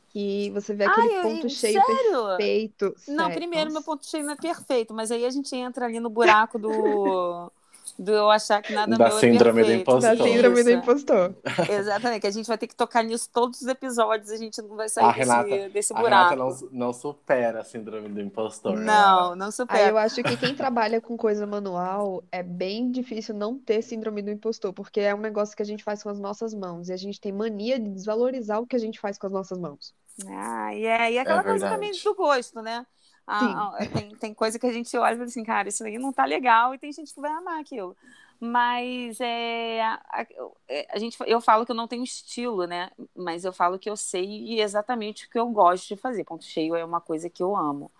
Que 0.10 0.51
você 0.51 0.75
vê 0.75 0.86
aquele 0.86 1.10
Ai, 1.10 1.12
ponto 1.12 1.50
eu- 1.50 1.50
cheio 1.50 1.84
sério? 1.84 2.27
perfeito. 2.38 2.94
Não, 3.08 3.32
Sério, 3.32 3.32
primeiro, 3.32 3.72
meu 3.72 3.84
ponto 3.84 4.06
cheio 4.08 4.25
não 4.25 4.34
é 4.34 4.38
perfeito, 4.38 4.94
mas 4.94 5.12
aí 5.12 5.25
a 5.25 5.30
gente 5.32 5.56
entra 5.56 5.86
ali 5.86 6.00
no 6.00 6.10
buraco 6.10 6.60
do, 6.60 7.51
do 8.00 8.12
eu 8.12 8.30
achar 8.30 8.62
que 8.62 8.74
nada 8.74 8.98
Da 8.98 8.98
meu 8.98 9.12
síndrome 9.12 9.62
é 9.62 9.66
do 9.66 9.68
perfeito. 9.68 9.82
impostor. 9.82 10.18
Da 10.18 10.24
síndrome 10.24 10.64
do 10.64 10.72
impostor. 10.72 11.36
Exatamente, 11.70 12.22
que 12.22 12.28
a 12.28 12.32
gente 12.32 12.48
vai 12.48 12.58
ter 12.58 12.68
que 12.68 12.76
tocar 12.76 13.04
nisso 13.04 13.30
todos 13.32 13.62
os 13.62 13.68
episódios, 13.68 14.30
a 14.32 14.38
gente 14.38 14.62
não 14.62 14.76
vai 14.76 14.90
sair 14.90 15.06
A 15.06 15.14
desse, 15.14 15.20
Renata, 15.20 15.70
desse 15.70 15.94
a 15.94 15.98
Renata 15.98 16.36
buraco. 16.36 16.70
não, 16.72 16.88
não 16.88 16.94
supera 16.94 17.62
a 17.62 17.64
síndrome 17.64 18.10
do 18.10 18.22
impostor. 18.22 18.78
né? 18.78 18.86
Não, 18.86 19.36
não 19.36 19.46
Aí 19.48 19.52
supera. 19.52 19.90
eu 19.90 19.98
acho 19.98 20.24
que 20.24 20.38
quem 20.38 20.56
trabalha 20.56 21.00
com 21.02 21.18
coisa 21.18 21.46
manual 21.48 22.24
é 22.32 22.44
bem 22.44 22.92
difícil 22.92 23.36
não 23.36 23.58
ter 23.58 23.82
síndrome 23.82 24.22
do 24.22 24.32
impostor, 24.32 24.74
porque 24.74 25.00
é 25.00 25.14
um 25.16 25.20
negócio 25.20 25.56
que 25.56 25.62
a 25.64 25.66
gente 25.66 25.84
faz 25.84 26.04
com 26.04 26.10
as 26.10 26.20
nossas 26.20 26.54
mãos 26.54 26.90
e 26.90 26.94
a 26.94 26.98
gente 26.98 27.20
tem 27.20 27.32
mania 27.32 27.80
de 27.80 27.90
desvalorizar 27.90 28.60
o 28.62 28.68
que 28.68 28.76
a 28.76 28.80
gente 28.80 29.00
faz 29.00 29.18
com 29.18 29.28
as 29.28 29.34
nossas 29.34 29.58
mãos. 29.58 29.94
Ah, 30.28 30.74
e 30.76 30.86
é, 30.86 31.14
e 31.14 31.18
é 31.18 31.22
aquela 31.22 31.44
coisa 31.44 31.70
também 31.70 31.92
do 32.04 32.16
gosto, 32.16 32.62
né? 32.62 32.86
Ah, 33.28 33.78
ah, 33.80 33.86
tem, 33.86 34.16
tem 34.16 34.34
coisa 34.34 34.60
que 34.60 34.66
a 34.66 34.74
gente 34.74 34.96
olha 34.98 35.13
e 35.13 35.18
fala 35.18 35.28
assim, 35.30 35.44
cara, 35.44 35.70
isso 35.70 35.84
aí 35.84 35.98
não 35.98 36.12
tá 36.12 36.25
legal, 36.25 36.74
e 36.74 36.78
tem 36.78 36.92
gente 36.92 37.13
que 37.13 37.22
vai 37.22 37.32
amar 37.32 37.62
aquilo. 37.62 37.96
Mas 38.40 39.22
é, 39.22 39.82
a, 39.84 40.28
é, 40.68 40.88
a 40.92 40.98
gente, 40.98 41.16
eu 41.28 41.40
falo 41.40 41.63
que 41.66 41.72
eu 41.72 41.75
não 41.75 41.88
tenho 41.88 42.04
estilo, 42.04 42.66
né? 42.66 42.90
Mas 43.16 43.46
eu 43.46 43.54
falo 43.54 43.78
que 43.78 43.90
eu 43.90 43.96
sei 43.96 44.60
exatamente 44.60 45.28
o 45.28 45.30
que 45.30 45.38
eu 45.38 45.48
gosto 45.50 45.88
de 45.90 45.96
fazer. 45.96 46.24
Ponto 46.24 46.44
cheio 46.44 46.75
é 46.75 46.84
uma 46.84 47.00
coisa 47.00 47.30
que 47.30 47.44
eu 47.44 47.56
amo. 47.56 47.92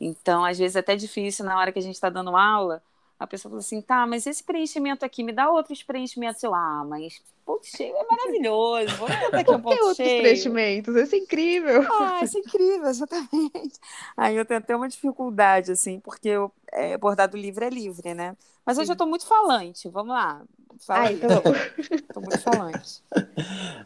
Então, 0.00 0.44
às 0.44 0.58
vezes 0.58 0.76
é 0.76 0.80
até 0.80 0.94
difícil 0.94 1.44
na 1.44 1.58
hora 1.58 1.72
que 1.72 1.78
a 1.78 1.82
gente 1.82 1.94
está 1.94 2.10
dando 2.10 2.36
aula, 2.36 2.82
a 3.18 3.26
pessoa 3.26 3.50
fala 3.50 3.60
assim, 3.60 3.80
tá, 3.82 4.06
mas 4.06 4.26
esse 4.26 4.42
preenchimento 4.44 5.04
aqui, 5.04 5.22
me 5.24 5.32
dá 5.32 5.50
outros 5.50 5.82
preenchimentos. 5.82 6.42
Eu, 6.42 6.54
ah, 6.54 6.84
mas 6.88 7.20
ponto 7.44 7.66
cheio 7.66 7.96
é 7.96 8.04
maravilhoso. 8.04 8.94
Vamos 8.96 9.16
botar 9.18 9.40
aqui 9.40 9.50
um 9.54 9.60
ponto 9.60 9.84
outros 9.86 9.96
cheio. 9.96 10.22
preenchimentos? 10.22 10.94
Isso 10.96 11.14
é 11.14 11.18
incrível. 11.18 11.82
Ah, 12.00 12.20
isso 12.22 12.36
é 12.38 12.40
incrível, 12.40 12.88
exatamente. 12.88 13.80
Aí 14.16 14.36
eu 14.36 14.44
tenho 14.44 14.58
até 14.60 14.76
uma 14.76 14.88
dificuldade, 14.88 15.72
assim, 15.72 15.98
porque 16.00 16.28
eu, 16.28 16.52
é, 16.72 16.96
bordado 16.96 17.36
livre 17.36 17.64
é 17.66 17.70
livre, 17.70 18.14
né? 18.14 18.36
Mas 18.64 18.76
hoje 18.78 18.86
Sim. 18.86 18.92
eu 18.92 18.96
tô 18.96 19.06
muito 19.06 19.26
falante, 19.26 19.88
vamos 19.88 20.12
lá. 20.14 20.42
Fala 20.80 21.08
aí. 21.08 21.16
então. 21.16 21.42
Tô 22.14 22.20
muito 22.20 22.38
falante. 22.40 23.02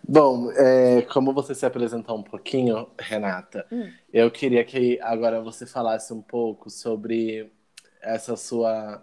Bom, 0.07 0.51
é, 0.53 1.03
como 1.03 1.33
você 1.33 1.55
se 1.55 1.65
apresentou 1.65 2.19
um 2.19 2.23
pouquinho, 2.23 2.91
Renata, 2.99 3.67
Hum. 3.73 3.91
eu 4.12 4.31
queria 4.31 4.65
que 4.65 5.01
agora 5.01 5.41
você 5.41 5.65
falasse 5.67 6.12
um 6.12 6.21
pouco 6.21 6.69
sobre 6.69 7.51
essa 8.03 8.37
sua 8.37 9.03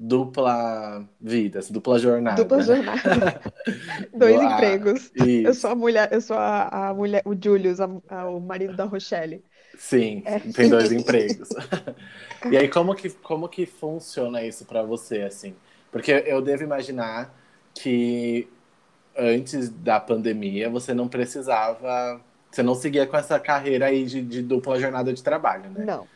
dupla 0.00 1.08
vida, 1.20 1.60
dupla 1.70 1.98
jornada. 1.98 2.48
Dupla 2.48 2.62
jornada. 2.62 3.40
Dois 4.14 4.40
Ah, 4.40 4.42
empregos. 4.42 5.12
Eu 5.42 5.54
Isso. 5.54 5.54
sou 5.54 5.70
a 5.70 5.74
mulher, 5.74 6.12
eu 6.12 6.20
sou 6.20 6.36
a, 6.36 6.90
a 6.90 6.94
mulher, 6.94 7.22
o 7.26 7.34
Julius, 7.34 7.80
a- 7.80 7.88
a- 8.08 8.28
o 8.30 8.40
marido 8.40 8.74
da 8.74 8.84
Rochelle. 8.84 9.44
Sim, 9.76 10.24
É. 10.24 10.40
tem 10.54 10.68
dois 10.68 10.92
empregos. 10.92 11.48
E 12.50 12.56
aí, 12.56 12.68
como 12.68 12.94
que, 12.94 13.10
como 13.10 13.48
que 13.48 13.66
funciona 13.66 14.42
isso 14.42 14.64
pra 14.66 14.82
você, 14.82 15.22
assim? 15.22 15.54
Porque 15.92 16.10
eu 16.26 16.42
devo 16.42 16.62
imaginar 16.64 17.34
que 17.74 18.48
antes 19.16 19.70
da 19.70 20.00
pandemia 20.00 20.70
você 20.70 20.94
não 20.94 21.08
precisava, 21.08 22.20
você 22.50 22.62
não 22.62 22.74
seguia 22.74 23.06
com 23.06 23.16
essa 23.16 23.40
carreira 23.40 23.86
aí 23.86 24.04
de, 24.06 24.22
de 24.22 24.42
dupla 24.42 24.80
jornada 24.80 25.12
de 25.12 25.22
trabalho, 25.22 25.70
né? 25.70 25.86
Não. 25.86 26.10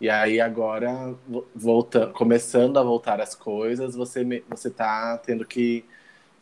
E 0.00 0.10
aí 0.10 0.40
agora, 0.40 1.12
vo- 1.26 1.50
volta, 1.54 2.08
começando 2.12 2.78
a 2.78 2.82
voltar 2.82 3.20
as 3.20 3.34
coisas, 3.34 3.94
você, 3.94 4.24
você 4.48 4.70
tá 4.70 5.18
tendo 5.18 5.46
que, 5.46 5.88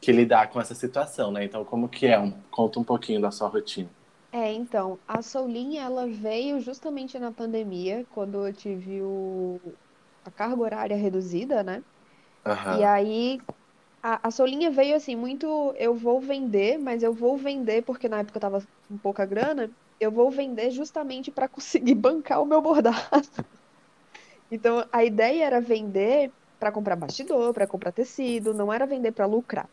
que 0.00 0.12
lidar 0.12 0.50
com 0.50 0.60
essa 0.60 0.74
situação, 0.74 1.32
né? 1.32 1.44
Então, 1.44 1.64
como 1.64 1.88
que 1.88 2.06
é? 2.06 2.18
Um- 2.20 2.42
conta 2.50 2.80
um 2.80 2.84
pouquinho 2.84 3.20
da 3.20 3.30
sua 3.32 3.48
rotina. 3.48 3.90
É, 4.34 4.50
então, 4.52 5.02
a 5.06 5.20
Soulinha, 5.20 5.82
ela 5.82 6.06
veio 6.08 6.58
justamente 6.58 7.18
na 7.18 7.30
pandemia, 7.32 8.06
quando 8.08 8.46
eu 8.46 8.52
tive 8.52 9.02
o, 9.02 9.78
a 10.24 10.30
carga 10.30 10.62
horária 10.62 10.96
reduzida, 10.96 11.62
né? 11.62 11.84
Aham. 12.44 12.70
E 12.70 12.84
aí, 12.84 13.38
a, 14.02 14.28
a 14.28 14.30
Soulinha 14.32 14.70
veio 14.70 14.96
assim, 14.96 15.16
muito, 15.16 15.74
eu 15.76 15.94
vou 15.96 16.20
vender, 16.20 16.78
mas 16.78 17.02
eu 17.02 17.14
vou 17.14 17.36
vender, 17.38 17.82
porque 17.84 18.08
na 18.08 18.20
época 18.20 18.38
eu 18.38 18.42
tava 18.42 18.68
com 18.88 18.98
pouca 18.98 19.26
grana, 19.26 19.72
eu 20.00 20.10
vou 20.12 20.30
vender 20.30 20.70
justamente 20.70 21.30
para 21.32 21.48
conseguir 21.48 21.94
bancar 21.96 22.42
o 22.42 22.46
meu 22.46 22.60
bordado. 22.62 22.96
Então, 24.50 24.86
a 24.92 25.04
ideia 25.04 25.44
era 25.44 25.60
vender 25.60 26.32
para 26.58 26.72
comprar 26.72 26.96
bastidor, 26.96 27.52
para 27.52 27.66
comprar 27.66 27.92
tecido, 27.92 28.54
não 28.54 28.72
era 28.72 28.86
vender 28.86 29.12
para 29.12 29.26
lucrar. 29.26 29.70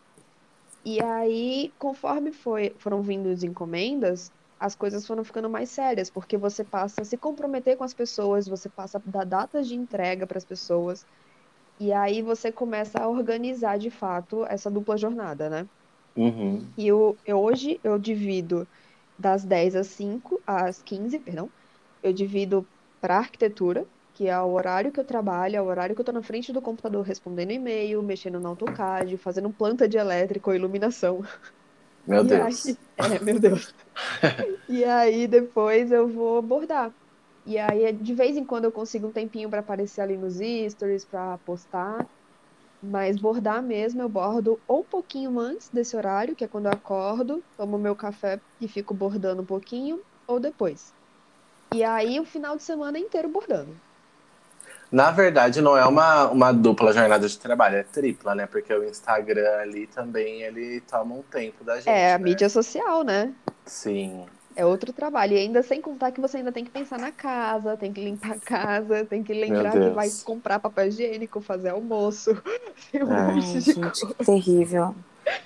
E 0.85 1.01
aí, 1.03 1.75
conforme 1.79 2.31
foi, 2.33 2.75
foram 2.79 3.01
vindo 3.03 3.29
as 3.29 3.43
encomendas, 3.43 4.31
as 4.59 4.75
coisas 4.75 5.05
foram 5.07 5.23
ficando 5.23 5.49
mais 5.49 5.71
sérias, 5.71 6.09
porque 6.11 6.37
você 6.37 6.63
passa 6.65 7.01
a 7.01 7.05
se 7.05 7.17
comprometer 7.17 7.77
com 7.77 7.83
as 7.85 7.93
pessoas, 7.93 8.47
você 8.47 8.69
passa 8.69 8.99
a 8.99 9.01
dar 9.05 9.25
datas 9.25 9.67
de 9.67 9.75
entrega 9.75 10.27
para 10.27 10.37
as 10.39 10.45
pessoas, 10.45 11.05
e 11.79 11.93
aí 11.93 12.21
você 12.21 12.51
começa 12.51 12.99
a 12.99 13.09
organizar 13.09 13.79
de 13.79 13.91
fato 13.91 14.45
essa 14.45 14.71
dupla 14.71 14.97
jornada, 14.97 15.49
né? 15.49 15.69
Uhum. 16.15 16.73
E 16.77 16.87
eu, 16.87 17.19
eu- 17.25 17.39
hoje 17.39 17.79
eu 17.83 17.97
divido 17.99 18.67
das 19.19 19.45
10 19.45 19.75
às 19.75 19.89
5, 19.89 20.43
às 20.47 20.81
15, 20.83 21.19
perdão, 21.19 21.53
eu 22.03 22.13
divido 22.13 22.69
para 23.01 23.17
arquitetura, 23.19 23.89
que 24.13 24.27
é 24.29 24.39
o 24.41 24.51
horário 24.53 24.91
que 24.93 24.99
eu 25.01 25.05
trabalho, 25.05 25.57
é 25.57 25.61
o 25.63 25.65
horário 25.65 25.95
que 25.95 26.01
eu 26.01 26.05
tô 26.05 26.11
na 26.13 26.23
frente 26.23 26.53
do 26.53 26.61
computador 26.61 27.03
respondendo 27.05 27.51
e-mail, 27.51 28.03
mexendo 28.03 28.39
no 28.39 28.49
AutoCAD, 28.49 29.17
fazendo 29.17 29.53
planta 29.53 29.87
de 29.89 29.97
elétrica 29.97 30.49
ou 30.51 30.55
iluminação. 30.55 31.21
Meu 32.05 32.23
E 32.23 32.33
Deus. 32.33 32.75
aí, 32.75 32.77
é, 32.97 33.19
meu 33.19 33.39
Deus. 33.39 33.73
E 34.67 34.83
aí 34.85 35.27
depois 35.27 35.91
eu 35.91 36.07
vou 36.07 36.41
bordar. 36.41 36.95
E 37.45 37.57
aí 37.57 37.91
de 37.93 38.13
vez 38.13 38.37
em 38.37 38.45
quando 38.45 38.65
eu 38.65 38.71
consigo 38.71 39.07
um 39.07 39.11
tempinho 39.11 39.49
para 39.49 39.59
aparecer 39.61 40.01
ali 40.01 40.17
nos 40.17 40.35
stories, 40.71 41.05
para 41.05 41.37
postar. 41.39 42.09
Mas 42.81 43.17
bordar 43.17 43.61
mesmo, 43.61 44.01
eu 44.01 44.09
bordo 44.09 44.59
ou 44.67 44.81
um 44.81 44.83
pouquinho 44.83 45.37
antes 45.39 45.69
desse 45.69 45.95
horário, 45.97 46.35
que 46.35 46.45
é 46.45 46.47
quando 46.47 46.67
eu 46.67 46.71
acordo, 46.71 47.43
tomo 47.57 47.77
meu 47.77 47.95
café 47.95 48.39
e 48.61 48.67
fico 48.67 48.93
bordando 48.93 49.41
um 49.41 49.45
pouquinho, 49.45 49.99
ou 50.25 50.39
depois. 50.39 50.93
E 51.73 51.83
aí 51.83 52.19
o 52.19 52.25
final 52.25 52.55
de 52.55 52.63
semana 52.63 52.97
inteiro 52.97 53.27
bordando. 53.27 53.75
Na 54.91 55.11
verdade, 55.11 55.61
não 55.61 55.77
é 55.77 55.85
uma, 55.85 56.29
uma 56.29 56.51
dupla 56.51 56.91
jornada 56.91 57.27
de 57.27 57.37
trabalho, 57.37 57.75
é 57.75 57.83
tripla, 57.83 58.33
né? 58.33 58.47
Porque 58.47 58.73
o 58.73 58.83
Instagram 58.83 59.59
ali 59.59 59.85
também, 59.85 60.41
ele 60.41 60.81
toma 60.81 61.15
um 61.15 61.21
tempo 61.21 61.63
da 61.63 61.75
gente, 61.75 61.89
É 61.89 62.13
a 62.13 62.17
né? 62.17 62.23
mídia 62.23 62.49
social, 62.49 63.03
né? 63.03 63.31
Sim. 63.65 64.25
É 64.59 64.65
outro 64.65 64.91
trabalho. 64.91 65.35
E 65.35 65.37
ainda 65.37 65.63
sem 65.63 65.81
contar 65.81 66.11
que 66.11 66.19
você 66.19 66.35
ainda 66.35 66.51
tem 66.51 66.65
que 66.65 66.69
pensar 66.69 66.99
na 66.99 67.13
casa, 67.13 67.77
tem 67.77 67.93
que 67.93 68.03
limpar 68.03 68.31
a 68.33 68.39
casa, 68.41 69.05
tem 69.05 69.23
que 69.23 69.33
lembrar 69.33 69.71
que 69.71 69.89
vai 69.91 70.09
comprar 70.25 70.59
papel 70.59 70.87
higiênico, 70.87 71.39
fazer 71.39 71.69
almoço. 71.69 72.31
Tem 72.91 73.01
um 73.01 73.09
É. 73.13 73.31
monte 73.31 73.45
Ai, 73.45 73.51
de 73.53 73.61
gente, 73.61 74.01
coisa. 74.01 74.15
terrível. 74.25 74.93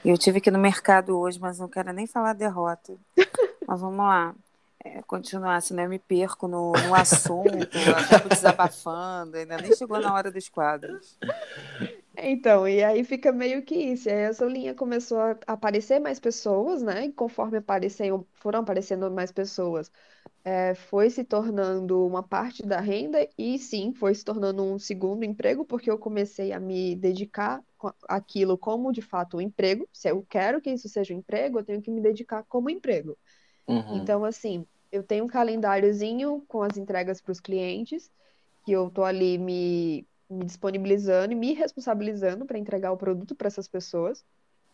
Eu 0.03 0.17
tive 0.17 0.41
que 0.41 0.49
ir 0.49 0.51
no 0.51 0.57
mercado 0.57 1.19
hoje, 1.19 1.39
mas 1.39 1.59
não 1.59 1.67
quero 1.67 1.93
nem 1.93 2.07
falar 2.07 2.33
derrota. 2.33 2.95
Mas 3.67 3.79
vamos 3.79 3.99
lá. 3.99 4.33
É, 4.83 5.01
continuar, 5.03 5.61
senão 5.61 5.83
eu 5.83 5.89
me 5.89 5.99
perco 5.99 6.47
no, 6.47 6.71
no 6.73 6.93
assunto, 6.95 7.49
acabo 7.97 8.27
desabafando, 8.29 9.37
ainda 9.37 9.57
nem 9.57 9.73
chegou 9.75 9.99
na 10.01 10.11
hora 10.13 10.29
dos 10.31 10.49
quadros. 10.49 11.17
Então, 12.15 12.67
e 12.67 12.83
aí 12.83 13.03
fica 13.03 13.31
meio 13.31 13.63
que 13.63 13.75
isso. 13.75 14.07
E 14.07 14.11
aí 14.11 14.19
essa 14.21 14.45
linha 14.45 14.73
começou 14.75 15.17
a 15.19 15.31
aparecer 15.47 15.99
mais 15.99 16.19
pessoas, 16.19 16.81
né? 16.83 17.05
E 17.07 17.13
conforme 17.13 17.57
apareceram, 17.57 18.27
foram 18.33 18.59
aparecendo 18.59 19.09
mais 19.11 19.31
pessoas, 19.31 19.91
é, 20.43 20.75
foi 20.75 21.09
se 21.09 21.23
tornando 21.23 22.05
uma 22.05 22.23
parte 22.23 22.63
da 22.65 22.81
renda 22.81 23.27
e 23.37 23.59
sim, 23.59 23.93
foi 23.93 24.15
se 24.15 24.25
tornando 24.25 24.63
um 24.63 24.79
segundo 24.79 25.23
emprego, 25.25 25.65
porque 25.65 25.89
eu 25.91 25.99
comecei 25.99 26.51
a 26.53 26.59
me 26.59 26.95
dedicar 26.97 27.63
co- 27.77 27.95
àquilo 28.09 28.57
como 28.57 28.91
de 28.93 29.01
fato 29.01 29.37
um 29.37 29.41
emprego. 29.41 29.87
Se 29.93 30.09
eu 30.09 30.25
quero 30.29 30.61
que 30.61 30.71
isso 30.71 30.89
seja 30.89 31.13
um 31.15 31.19
emprego, 31.19 31.59
eu 31.59 31.65
tenho 31.65 31.81
que 31.81 31.91
me 31.91 32.01
dedicar 32.01 32.43
como 32.45 32.69
emprego. 32.69 33.17
Uhum. 33.67 33.83
Então, 33.89 34.23
assim, 34.25 34.65
eu 34.91 35.03
tenho 35.03 35.25
um 35.25 35.27
calendáriozinho 35.27 36.43
com 36.47 36.61
as 36.63 36.77
entregas 36.77 37.21
para 37.21 37.31
os 37.31 37.39
clientes, 37.39 38.11
que 38.65 38.71
eu 38.73 38.89
tô 38.91 39.03
ali 39.03 39.37
me, 39.37 40.07
me 40.33 40.45
disponibilizando 40.45 41.33
e 41.33 41.35
me 41.35 41.53
responsabilizando 41.53 42.45
para 42.45 42.57
entregar 42.59 42.91
o 42.91 42.97
produto 42.97 43.35
para 43.35 43.47
essas 43.47 43.67
pessoas. 43.67 44.25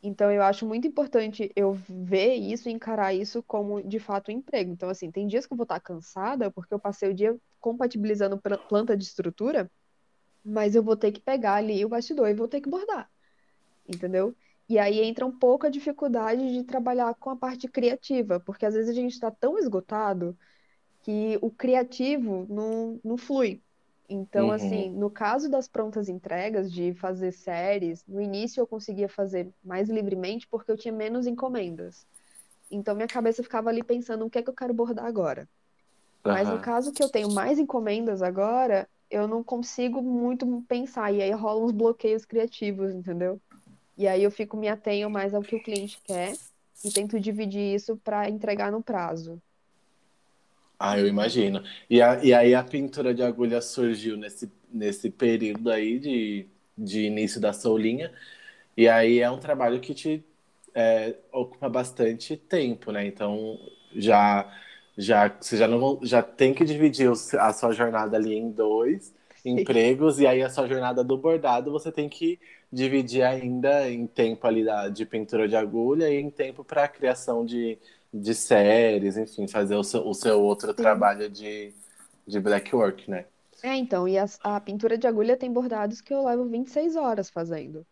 Então, 0.02 0.32
eu 0.32 0.42
acho 0.44 0.66
muito 0.66 0.88
importante 0.88 1.52
eu 1.56 1.74
ver 1.74 2.36
isso 2.36 2.70
e 2.70 2.72
encarar 2.72 3.14
isso 3.14 3.44
como, 3.44 3.82
de 3.84 4.00
fato, 4.00 4.32
um 4.32 4.36
emprego. 4.36 4.72
Então, 4.72 4.90
assim, 4.90 5.12
tem 5.12 5.28
dias 5.28 5.46
que 5.46 5.54
eu 5.54 5.58
vou 5.58 5.66
estar 5.66 5.80
cansada, 5.82 6.50
porque 6.52 6.74
eu 6.74 6.80
passei 6.80 7.10
o 7.10 7.14
dia 7.14 7.38
compatibilizando 7.60 8.40
pla- 8.42 8.58
planta 8.58 8.96
de 8.96 9.04
estrutura, 9.04 9.70
mas 10.44 10.76
eu 10.76 10.84
vou 10.84 10.96
ter 10.98 11.12
que 11.12 11.22
pegar 11.22 11.56
ali 11.56 11.84
o 11.86 11.90
bastidor 11.90 12.30
e 12.30 12.34
vou 12.34 12.48
ter 12.48 12.62
que 12.62 12.70
bordar, 12.70 13.10
entendeu? 13.88 14.36
E 14.70 14.78
aí 14.80 15.02
entra 15.02 15.26
um 15.26 15.38
pouco 15.38 15.66
a 15.68 15.70
dificuldade 15.70 16.54
de 16.54 16.64
trabalhar 16.64 17.14
com 17.16 17.30
a 17.32 17.36
parte 17.36 17.68
criativa, 17.68 18.40
porque 18.40 18.66
às 18.66 18.74
vezes 18.76 18.90
a 18.90 18.94
gente 18.94 19.14
está 19.14 19.32
tão 19.32 19.58
esgotado 19.58 20.38
que 21.02 21.38
o 21.42 21.52
criativo 21.52 22.46
não, 22.50 23.00
não 23.04 23.18
flui. 23.18 23.64
Então, 24.10 24.50
Uhum. 24.50 24.52
assim, 24.52 24.90
no 24.92 25.10
caso 25.12 25.50
das 25.50 25.68
prontas 25.68 26.10
entregas, 26.10 26.72
de 26.72 26.94
fazer 26.96 27.32
séries, 27.32 28.04
no 28.08 28.22
início 28.22 28.60
eu 28.62 28.68
conseguia 28.68 29.08
fazer 29.10 29.54
mais 29.64 29.90
livremente 29.90 30.48
porque 30.48 30.72
eu 30.72 30.78
tinha 30.78 30.94
menos 30.94 31.28
encomendas. 31.28 32.08
Então, 32.72 32.96
minha 32.96 33.08
cabeça 33.10 33.44
ficava 33.44 33.70
ali 33.70 33.84
pensando 33.84 34.26
o 34.26 34.30
que 34.32 34.40
é 34.40 34.44
que 34.44 34.50
eu 34.50 34.56
quero 34.56 34.74
bordar 34.74 35.06
agora. 35.06 35.50
Mas 36.28 36.50
no 36.50 36.60
caso 36.60 36.94
que 36.94 37.04
eu 37.04 37.10
tenho 37.10 37.30
mais 37.30 37.60
encomendas 37.60 38.22
agora, 38.22 38.90
eu 39.10 39.28
não 39.28 39.44
consigo 39.44 40.02
muito 40.02 40.62
pensar, 40.68 41.12
e 41.14 41.22
aí 41.22 41.32
rolam 41.32 41.66
uns 41.66 41.72
bloqueios 41.72 42.26
criativos, 42.26 42.94
entendeu? 42.94 43.42
E 43.98 44.08
aí 44.08 44.24
eu 44.24 44.32
fico, 44.32 44.58
me 44.58 44.70
atenho 44.70 45.10
mais 45.10 45.34
ao 45.36 45.44
que 45.44 45.56
o 45.56 45.62
cliente 45.62 46.00
quer 46.04 46.40
e 46.84 46.92
tento 46.92 47.20
dividir 47.20 47.76
isso 47.76 47.98
para 48.00 48.30
entregar 48.30 48.72
no 48.72 48.84
prazo. 48.84 49.42
Ah, 50.80 50.98
eu 50.98 51.08
imagino. 51.08 51.62
E, 51.90 52.02
a- 52.02 52.24
e 52.24 52.34
aí 52.34 52.56
a 52.56 52.64
pintura 52.64 53.14
de 53.14 53.22
agulha 53.22 53.62
surgiu 53.62 54.16
nesse, 54.18 54.52
nesse 54.72 55.10
período 55.10 55.70
aí 55.70 56.00
de, 56.00 56.48
de 56.78 57.02
início 57.06 57.40
da 57.42 57.52
soulinha. 57.52 58.12
E 58.78 58.88
aí 58.90 59.20
é 59.20 59.30
um 59.32 59.40
trabalho 59.40 59.80
que 59.82 59.94
te 59.94 60.24
é, 60.76 61.16
ocupa 61.32 61.70
bastante 61.70 62.38
tempo, 62.38 62.92
né? 62.92 63.06
Então 63.08 63.60
já, 63.96 64.52
já, 64.98 65.30
você 65.42 65.58
já, 65.58 65.68
não, 65.68 66.00
já 66.04 66.24
tem 66.24 66.54
que 66.54 66.66
dividir 66.66 67.10
a 67.40 67.54
sua 67.54 67.74
jornada 67.74 68.18
ali 68.18 68.34
em 68.36 68.52
dois 68.52 69.14
empregos, 69.46 70.20
e 70.20 70.28
aí 70.28 70.42
a 70.44 70.50
sua 70.50 70.68
jornada 70.68 71.04
do 71.04 71.18
bordado 71.18 71.72
você 71.72 71.92
tem 71.92 72.10
que 72.10 72.40
dividir 72.72 73.24
ainda 73.24 73.90
em 73.92 74.06
tempo 74.08 74.46
ali 74.48 74.64
da, 74.66 74.90
de 74.90 75.06
pintura 75.06 75.48
de 75.48 75.56
agulha 75.56 76.10
e 76.10 76.18
em 76.20 76.30
tempo 76.30 76.64
para 76.64 76.88
criação 76.88 77.46
de, 77.46 77.78
de 78.14 78.34
séries, 78.36 79.18
enfim, 79.18 79.48
fazer 79.48 79.76
o 79.76 79.84
seu, 79.84 80.08
o 80.08 80.14
seu 80.14 80.42
outro 80.42 80.74
trabalho 80.74 81.30
de, 81.30 81.74
de 82.28 82.40
black 82.40 82.76
work, 82.76 83.10
né? 83.10 83.26
É, 83.62 83.76
então, 83.76 84.08
e 84.08 84.18
as- 84.18 84.40
a, 84.44 84.60
pintura 84.62 84.98
de 84.98 85.06
agulha 85.08 85.36
tem 85.38 85.52
bordados 85.52 86.00
que 86.02 86.14
eu 86.14 86.24
levo 86.24 86.48
26 86.48 86.96
horas 86.96 87.30
fazendo. 87.30 87.86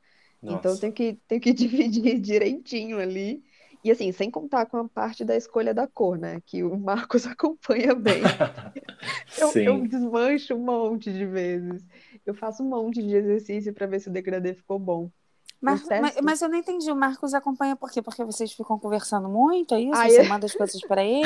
Então 0.47 0.71
eu 0.73 0.77
Nossa. 0.77 0.79
tenho 0.79 0.93
que, 0.93 1.15
tenho 1.27 1.41
que 1.41 1.53
dividir 1.53 2.19
direitinho 2.21 2.99
ali. 2.99 3.43
E 3.83 3.91
assim, 3.91 4.11
sem 4.11 4.31
contar 4.31 4.65
com 4.67 4.77
a 4.77 4.89
parte 4.89 5.25
da 5.25 5.35
escolha 5.35 5.73
da 5.73 5.87
cor, 5.87 6.17
né? 6.17 6.41
Que 6.45 6.63
o 6.63 6.77
Marcos 6.79 7.25
acompanha 7.27 7.95
bem. 7.95 8.37
Eu, 9.35 9.59
eu 9.65 9.81
Sim. 9.81 9.87
desmancho 9.87 10.55
um 10.55 10.63
monte 10.65 11.11
de 11.13 11.25
vezes. 11.25 11.85
Eu 12.25 12.33
faço 12.35 12.63
um 12.63 12.69
monte 12.69 13.01
de 13.01 13.15
exercício 13.15 13.73
para 13.73 13.87
ver 13.87 13.99
se 13.99 14.09
o 14.09 14.13
degradê 14.13 14.53
ficou 14.53 14.79
bom. 14.79 15.11
Mas, 15.59 15.81
Eu 15.81 15.87
testo. 15.87 16.01
mas, 16.01 16.15
mas 16.23 16.41
eu 16.41 16.49
não 16.49 16.57
entendi. 16.57 16.91
O 16.91 16.95
Marcos 16.95 17.33
acompanha 17.33 17.75
por 17.75 17.89
quê? 17.91 18.01
Porque 18.01 18.23
vocês 18.23 18.51
ficam 18.53 18.77
conversando 18.77 19.27
muito, 19.27 19.73
é 19.73 19.81
isso? 19.81 19.95
Ai, 19.95 20.09
Você 20.11 20.23
manda 20.23 20.45
as 20.45 20.53
coisas 20.53 20.79
pra 20.81 21.01
ele? 21.03 21.25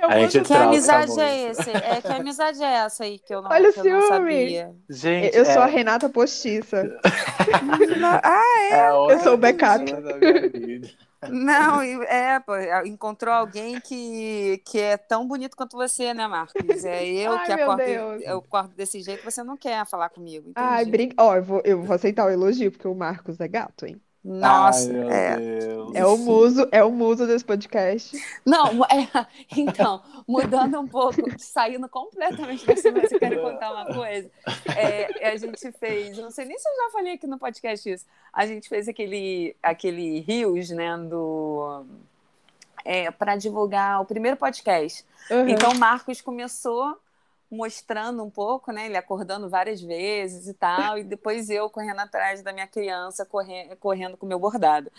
Eu 0.00 0.08
A 0.08 0.20
gente 0.20 0.40
Que 0.46 0.54
amizade 0.54 1.18
é 1.20 1.50
esse? 1.50 1.70
É 1.70 2.00
que 2.00 2.08
amizade 2.08 2.62
é 2.62 2.72
essa 2.72 3.04
aí 3.04 3.18
que 3.18 3.34
eu 3.34 3.42
não, 3.42 3.50
Olha 3.50 3.70
o 3.70 3.72
que 3.72 3.80
eu 3.80 3.84
não 3.84 4.00
ciúme. 4.02 4.08
sabia? 4.08 4.74
Gente, 4.88 5.36
Eu 5.36 5.44
sou 5.44 5.54
é, 5.62 5.64
a 5.64 5.66
Renata 5.66 6.08
Postiça. 6.08 6.98
ah, 8.22 8.42
é 8.70 8.92
outra 8.92 9.16
Eu 9.16 9.20
sou 9.20 9.34
o 9.34 9.36
backup. 9.36 9.84
Não, 11.28 11.80
é, 11.82 12.38
pô, 12.40 12.52
encontrou 12.84 13.34
alguém 13.34 13.80
que, 13.80 14.58
que 14.64 14.78
é 14.78 14.96
tão 14.96 15.26
bonito 15.26 15.56
quanto 15.56 15.76
você, 15.76 16.14
né, 16.14 16.26
Marcos? 16.28 16.84
É 16.84 17.04
eu 17.06 17.32
Ai, 17.32 17.46
que 17.46 17.52
acordo, 17.52 17.82
Deus. 17.84 18.22
eu 18.22 18.38
acordo 18.38 18.74
desse 18.74 19.02
jeito, 19.02 19.24
você 19.24 19.42
não 19.42 19.56
quer 19.56 19.84
falar 19.86 20.08
comigo, 20.10 20.48
Ai, 20.54 20.84
entendi. 20.84 20.86
brinca. 20.86 21.14
Ó, 21.22 21.34
eu 21.36 21.42
vou, 21.42 21.62
eu 21.64 21.82
vou 21.82 21.94
aceitar 21.94 22.24
o 22.26 22.30
elogio, 22.30 22.70
porque 22.72 22.88
o 22.88 22.94
Marcos 22.94 23.38
é 23.40 23.48
gato, 23.48 23.86
hein? 23.86 24.00
Nossa, 24.26 24.90
Ai, 24.90 24.92
meu 24.92 25.10
é. 25.10 25.36
Deus. 25.36 25.94
É 25.94 26.04
o 26.04 26.18
muso, 26.18 26.68
é 26.72 26.82
o 26.82 26.90
muso 26.90 27.28
desse 27.28 27.44
podcast. 27.44 28.20
Não, 28.44 28.84
é, 28.90 29.26
então, 29.56 30.02
mudando 30.26 30.80
um 30.80 30.88
pouco, 30.88 31.22
saindo 31.38 31.88
completamente 31.88 32.66
dessa, 32.66 32.90
você 32.90 33.20
quer 33.20 33.40
contar 33.40 33.70
uma 33.72 33.94
coisa? 33.94 34.28
É, 34.76 35.28
a 35.30 35.36
gente 35.36 35.70
fez, 35.78 36.18
eu 36.18 36.24
não 36.24 36.32
sei 36.32 36.44
nem 36.44 36.58
se 36.58 36.68
eu 36.68 36.74
já 36.74 36.90
falei 36.90 37.12
aqui 37.12 37.28
no 37.28 37.38
podcast 37.38 37.88
isso, 37.88 38.04
a 38.32 38.44
gente 38.44 38.68
fez 38.68 38.88
aquele, 38.88 39.54
aquele 39.62 40.18
Rios, 40.20 40.70
né, 40.70 40.98
do... 40.98 41.84
É, 42.84 43.10
para 43.12 43.36
divulgar 43.36 44.00
o 44.00 44.04
primeiro 44.04 44.36
podcast. 44.36 45.04
Uhum. 45.30 45.48
Então, 45.48 45.70
o 45.70 45.78
Marcos 45.78 46.20
começou 46.20 46.98
mostrando 47.50 48.24
um 48.24 48.30
pouco, 48.30 48.72
né? 48.72 48.86
Ele 48.86 48.96
acordando 48.96 49.48
várias 49.48 49.80
vezes 49.80 50.46
e 50.48 50.54
tal, 50.54 50.98
e 50.98 51.04
depois 51.04 51.48
eu 51.50 51.70
correndo 51.70 52.00
atrás 52.00 52.42
da 52.42 52.52
minha 52.52 52.66
criança, 52.66 53.24
correndo, 53.26 53.76
correndo 53.76 54.16
com 54.16 54.26
o 54.26 54.28
meu 54.28 54.38
bordado. 54.38 54.90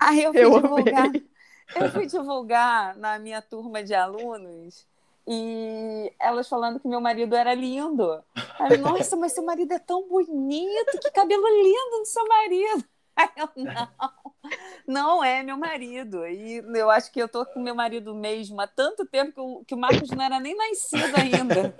Aí 0.00 0.22
eu 0.22 0.34
fui 0.34 0.44
Eu 0.44 0.50
divulgar, 0.50 1.10
amei. 1.10 1.30
eu 1.74 1.88
fui 1.88 2.06
divulgar 2.06 2.96
na 2.96 3.18
minha 3.18 3.42
turma 3.42 3.82
de 3.82 3.94
alunos 3.94 4.86
e 5.26 6.12
elas 6.18 6.48
falando 6.48 6.80
que 6.80 6.88
meu 6.88 7.00
marido 7.00 7.34
era 7.36 7.54
lindo. 7.54 8.22
Aí, 8.58 8.76
nossa, 8.76 9.16
mas 9.16 9.32
seu 9.32 9.44
marido 9.44 9.72
é 9.72 9.78
tão 9.78 10.08
bonito, 10.08 10.98
que 11.00 11.10
cabelo 11.10 11.46
lindo 11.48 11.98
do 12.00 12.06
seu 12.06 12.26
marido. 12.26 12.84
Eu, 13.36 13.48
não, 13.56 13.88
não 14.86 15.24
é 15.24 15.42
meu 15.42 15.56
marido. 15.56 16.26
E 16.26 16.56
eu 16.74 16.90
acho 16.90 17.10
que 17.12 17.20
eu 17.22 17.28
tô 17.28 17.44
com 17.46 17.60
meu 17.60 17.74
marido 17.74 18.14
mesmo 18.14 18.60
há 18.60 18.66
tanto 18.66 19.04
tempo 19.06 19.32
que 19.32 19.40
o, 19.40 19.64
que 19.66 19.74
o 19.74 19.78
Marcos 19.78 20.10
não 20.10 20.24
era 20.24 20.38
nem 20.40 20.56
nascido 20.56 21.14
ainda. 21.16 21.74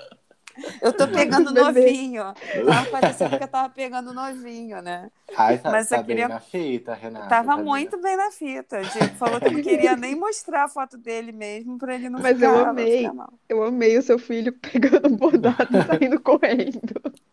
Eu 0.82 0.92
tô 0.92 1.06
pegando 1.08 1.54
novinho. 1.54 2.24
Tava 2.66 2.90
parecendo 2.90 3.38
que 3.38 3.44
eu 3.44 3.48
tava 3.48 3.68
pegando 3.72 4.12
novinho, 4.12 4.82
né? 4.82 5.08
Ai, 5.36 5.58
tá, 5.58 5.70
Mas 5.70 5.90
eu 5.90 5.96
tá 5.98 6.02
bem 6.02 6.16
queria- 6.16 6.28
na 6.28 6.40
fita, 6.40 6.92
Renata. 6.92 7.28
Tava 7.28 7.50
tá 7.50 7.56
bem 7.56 7.64
muito 7.64 8.02
bem 8.02 8.16
na 8.16 8.30
fita. 8.32 8.82
Diego 8.82 9.14
falou 9.14 9.40
que 9.40 9.48
não 9.48 9.62
queria 9.62 9.96
nem 9.96 10.16
mostrar 10.16 10.64
a 10.64 10.68
foto 10.68 10.98
dele 10.98 11.30
mesmo 11.32 11.78
pra 11.78 11.94
ele 11.94 12.10
não 12.10 12.20
Mas 12.20 12.36
ficar, 12.36 12.48
eu 12.52 12.58
não 12.58 12.70
amei. 12.70 12.98
ficar 12.98 13.14
mal. 13.14 13.32
Eu 13.48 13.62
amei 13.62 13.96
o 13.96 14.02
seu 14.02 14.18
filho 14.18 14.52
pegando 14.52 15.08
bordado 15.16 15.68
e 15.70 15.82
saindo 15.86 16.20
correndo. 16.20 16.80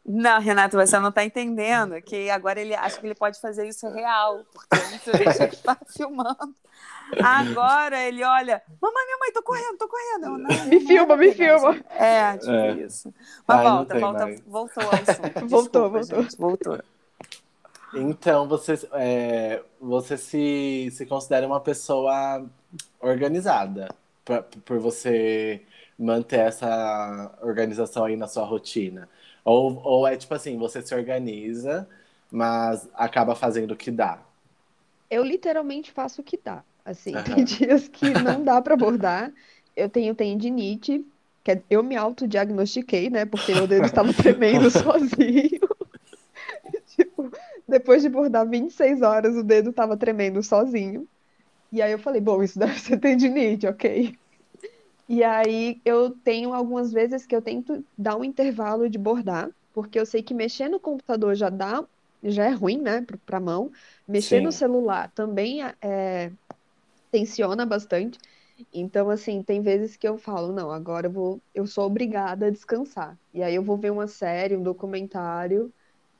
Não, 0.07 0.39
Renato, 0.39 0.77
você 0.77 0.97
não 0.99 1.11
tá 1.11 1.25
entendendo 1.25 2.01
que 2.01 2.29
agora 2.29 2.61
ele 2.61 2.73
acha 2.73 2.97
que 2.99 3.05
ele 3.05 3.13
pode 3.15 3.41
fazer 3.41 3.67
isso 3.67 3.89
real, 3.89 4.45
porque 4.53 4.75
antes 4.93 5.05
ele 5.07 5.33
tinha 5.33 5.47
que 5.49 5.55
estar 5.55 5.77
filmando. 5.85 6.55
Agora 7.21 8.01
ele 8.03 8.23
olha, 8.23 8.61
mamãe, 8.81 9.05
minha 9.05 9.17
mãe, 9.19 9.31
tô 9.33 9.43
correndo, 9.43 9.77
tô 9.77 9.87
correndo. 9.87 10.23
Eu, 10.25 10.37
não, 10.37 10.65
Me 10.65 10.79
não 10.79 10.87
filma, 10.87 11.13
é 11.13 11.17
me 11.17 11.31
filma. 11.33 11.75
É, 11.91 12.37
tipo 12.37 12.51
É. 12.51 12.71
isso. 12.75 13.13
Mas 13.45 13.57
Ai, 13.57 13.63
volta, 13.65 13.99
volta, 13.99 14.25
mais. 14.25 14.41
voltou 14.45 14.83
ao 14.83 14.89
assunto. 14.91 15.47
Voltou, 15.47 15.89
Desculpa, 15.89 15.89
voltou. 15.89 16.23
gente, 16.23 16.37
voltou. 16.37 16.79
Então, 17.93 18.47
você, 18.47 18.73
é, 18.93 19.63
você 19.79 20.17
se, 20.17 20.89
se 20.91 21.05
considera 21.05 21.47
uma 21.47 21.59
pessoa 21.61 22.45
organizada 22.99 23.87
pra- 24.25 24.43
por 24.43 24.77
você 24.79 25.61
manter 25.97 26.39
essa 26.41 27.31
organização 27.41 28.05
aí 28.05 28.15
na 28.15 28.27
sua 28.27 28.43
rotina? 28.45 29.09
Ou, 29.47 29.81
ou 29.83 30.07
é 30.07 30.17
tipo 30.17 30.33
assim, 30.35 30.57
você 30.59 30.81
se 30.83 30.95
organiza, 30.95 31.89
mas 32.31 32.89
acaba 32.95 33.35
fazendo 33.35 33.71
o 33.73 33.77
que 33.77 33.91
dá? 33.91 34.23
Eu 35.09 35.23
literalmente 35.23 35.91
faço 35.91 36.21
o 36.21 36.23
que 36.23 36.37
dá. 36.37 36.63
Assim, 36.85 37.21
Aham. 37.21 37.21
tem 37.21 37.43
dias 37.43 37.87
que 37.87 38.15
não 38.15 38.43
dá 38.43 38.61
pra 38.61 38.75
bordar. 38.77 39.33
Eu 39.75 39.89
tenho 39.89 40.15
tendinite, 40.15 41.05
que 41.43 41.51
é- 41.51 41.63
eu 41.69 41.83
me 41.83 41.95
autodiagnostiquei, 41.95 43.09
né? 43.09 43.25
Porque 43.25 43.53
meu 43.53 43.67
dedo 43.67 43.85
estava 43.85 44.13
tremendo 44.13 44.69
sozinho. 44.71 45.59
Tipo, 46.85 47.29
depois 47.67 48.01
de 48.01 48.09
bordar 48.09 48.47
26 48.49 49.01
horas, 49.01 49.35
o 49.35 49.43
dedo 49.43 49.69
estava 49.71 49.97
tremendo 49.97 50.41
sozinho. 50.43 51.07
E 51.71 51.81
aí 51.81 51.91
eu 51.93 51.99
falei, 51.99 52.21
bom, 52.21 52.43
isso 52.43 52.59
deve 52.59 52.79
ser 52.79 52.99
tendinite, 52.99 53.67
ok. 53.67 54.19
E 55.07 55.23
aí 55.23 55.81
eu 55.85 56.11
tenho 56.19 56.53
algumas 56.53 56.91
vezes 56.91 57.25
que 57.25 57.35
eu 57.35 57.41
tento 57.41 57.85
dar 57.97 58.17
um 58.17 58.23
intervalo 58.23 58.89
de 58.89 58.97
bordar, 58.97 59.49
porque 59.73 59.99
eu 59.99 60.05
sei 60.05 60.21
que 60.23 60.33
mexer 60.33 60.67
no 60.69 60.79
computador 60.79 61.35
já 61.35 61.49
dá, 61.49 61.87
já 62.23 62.45
é 62.45 62.49
ruim, 62.51 62.81
né, 62.81 63.05
pra 63.25 63.39
mão. 63.39 63.71
Mexer 64.07 64.41
no 64.41 64.51
Sim. 64.51 64.53
celular 64.53 65.11
também 65.13 65.61
é, 65.81 66.33
tensiona 67.11 67.65
bastante. 67.65 68.19
Então, 68.73 69.09
assim, 69.09 69.43
tem 69.43 69.61
vezes 69.61 69.97
que 69.97 70.07
eu 70.07 70.17
falo, 70.17 70.51
não, 70.53 70.71
agora 70.71 71.07
eu 71.07 71.11
vou, 71.11 71.43
eu 71.53 71.67
sou 71.67 71.85
obrigada 71.85 72.47
a 72.47 72.49
descansar. 72.51 73.19
E 73.33 73.43
aí 73.43 73.55
eu 73.55 73.63
vou 73.63 73.77
ver 73.77 73.91
uma 73.91 74.07
série, 74.07 74.57
um 74.57 74.63
documentário 74.63 75.73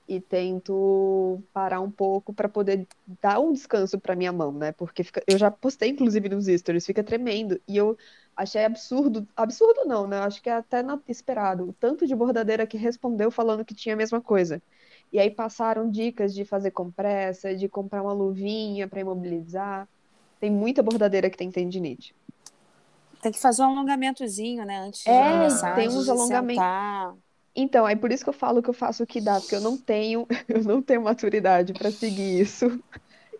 e 0.07 0.21
tento 0.21 1.43
parar 1.53 1.81
um 1.81 1.91
pouco 1.91 2.33
para 2.33 2.47
poder 2.47 2.87
dar 3.21 3.39
um 3.39 3.51
descanso 3.51 3.99
para 3.99 4.15
minha 4.15 4.31
mão, 4.31 4.51
né? 4.53 4.71
Porque 4.71 5.03
fica- 5.03 5.23
eu 5.27 5.37
já 5.37 5.51
postei 5.51 5.89
inclusive 5.89 6.29
nos 6.29 6.45
stories, 6.47 6.85
fica 6.85 7.03
tremendo. 7.03 7.61
E 7.67 7.75
eu 7.77 7.97
achei 8.37 8.63
absurdo, 8.65 9.27
absurdo 9.35 9.85
não, 9.85 10.07
né? 10.07 10.19
Acho 10.19 10.41
que 10.41 10.49
é 10.49 10.53
até 10.53 10.83
esperado, 11.07 11.69
o 11.69 11.73
tanto 11.73 12.07
de 12.07 12.15
bordadeira 12.15 12.67
que 12.67 12.77
respondeu 12.77 13.31
falando 13.31 13.65
que 13.65 13.75
tinha 13.75 13.95
a 13.95 13.97
mesma 13.97 14.21
coisa. 14.21 14.61
E 15.11 15.19
aí 15.19 15.31
passaram 15.31 15.89
dicas 15.91 16.33
de 16.35 16.45
fazer 16.45 16.71
compressa, 16.71 17.55
de 17.55 17.69
comprar 17.69 18.03
uma 18.03 18.13
luvinha 18.13 18.87
para 18.87 19.01
imobilizar. 19.01 19.89
Tem 20.39 20.51
muita 20.51 20.83
bordadeira 20.83 21.29
que 21.29 21.37
tem 21.37 21.51
tendinite. 21.51 22.15
Tem 23.21 23.31
que 23.31 23.39
fazer 23.39 23.63
um 23.63 23.65
alongamentozinho, 23.71 24.65
né? 24.65 24.77
Antes 24.79 25.01
de 25.03 25.05
É, 25.05 25.13
começar, 25.23 25.71
tem 25.73 25.89
uns 25.89 26.09
alongamentos. 26.09 26.67
Então, 27.55 27.85
aí 27.85 27.95
por 27.95 28.11
isso 28.11 28.23
que 28.23 28.29
eu 28.29 28.33
falo 28.33 28.61
que 28.61 28.69
eu 28.69 28.73
faço 28.73 29.03
o 29.03 29.07
que 29.07 29.19
dá, 29.21 29.41
porque 29.41 29.55
eu 29.55 29.61
não 29.61 29.77
tenho, 29.77 30.27
eu 30.47 30.63
não 30.63 30.81
tenho 30.81 31.01
maturidade 31.03 31.73
para 31.73 31.91
seguir 31.91 32.39
isso 32.41 32.67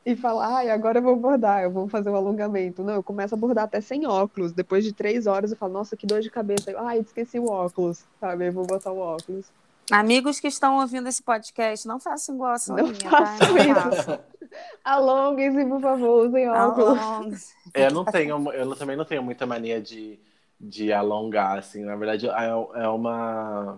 e 0.07 0.15
falar, 0.15 0.59
ai, 0.59 0.69
agora 0.69 0.99
eu 0.99 1.03
vou 1.03 1.17
bordar, 1.17 1.63
eu 1.63 1.69
vou 1.69 1.89
fazer 1.89 2.09
um 2.09 2.15
alongamento. 2.15 2.81
Não, 2.81 2.93
eu 2.93 3.03
começo 3.03 3.35
a 3.35 3.37
bordar 3.37 3.65
até 3.65 3.81
sem 3.81 4.07
óculos. 4.07 4.53
Depois 4.53 4.85
de 4.85 4.93
três 4.93 5.27
horas 5.27 5.51
eu 5.51 5.57
falo, 5.57 5.73
nossa, 5.73 5.97
que 5.97 6.07
dor 6.07 6.21
de 6.21 6.29
cabeça. 6.29 6.71
Eu, 6.71 6.79
ai, 6.79 6.99
esqueci 6.99 7.37
o 7.37 7.49
óculos, 7.49 8.05
sabe? 8.17 8.47
Eu 8.47 8.53
vou 8.53 8.65
botar 8.65 8.89
o 8.89 8.99
óculos. 8.99 9.47
Amigos 9.91 10.39
que 10.39 10.47
estão 10.47 10.79
ouvindo 10.79 11.09
esse 11.09 11.21
podcast, 11.21 11.85
não 11.85 11.99
façam 11.99 12.35
igual 12.35 12.53
a 12.53 12.57
Soninha, 12.57 12.85
Não 12.85 12.93
tá? 12.93 13.25
façam 13.25 13.53
Não 13.53 13.91
isso. 13.91 14.19
Alonguem-se, 14.81 15.65
por 15.65 15.81
favor, 15.81 16.27
usem 16.27 16.49
óculos. 16.49 16.97
Alongue. 16.97 17.37
Eu 17.73 17.91
não 17.91 18.05
tenho, 18.05 18.53
eu 18.53 18.75
também 18.77 18.95
não 18.95 19.03
tenho 19.03 19.21
muita 19.21 19.45
mania 19.45 19.81
de, 19.81 20.17
de 20.57 20.93
alongar, 20.93 21.57
assim. 21.57 21.83
Na 21.83 21.97
verdade, 21.97 22.29
é, 22.29 22.81
é 22.81 22.87
uma, 22.87 23.77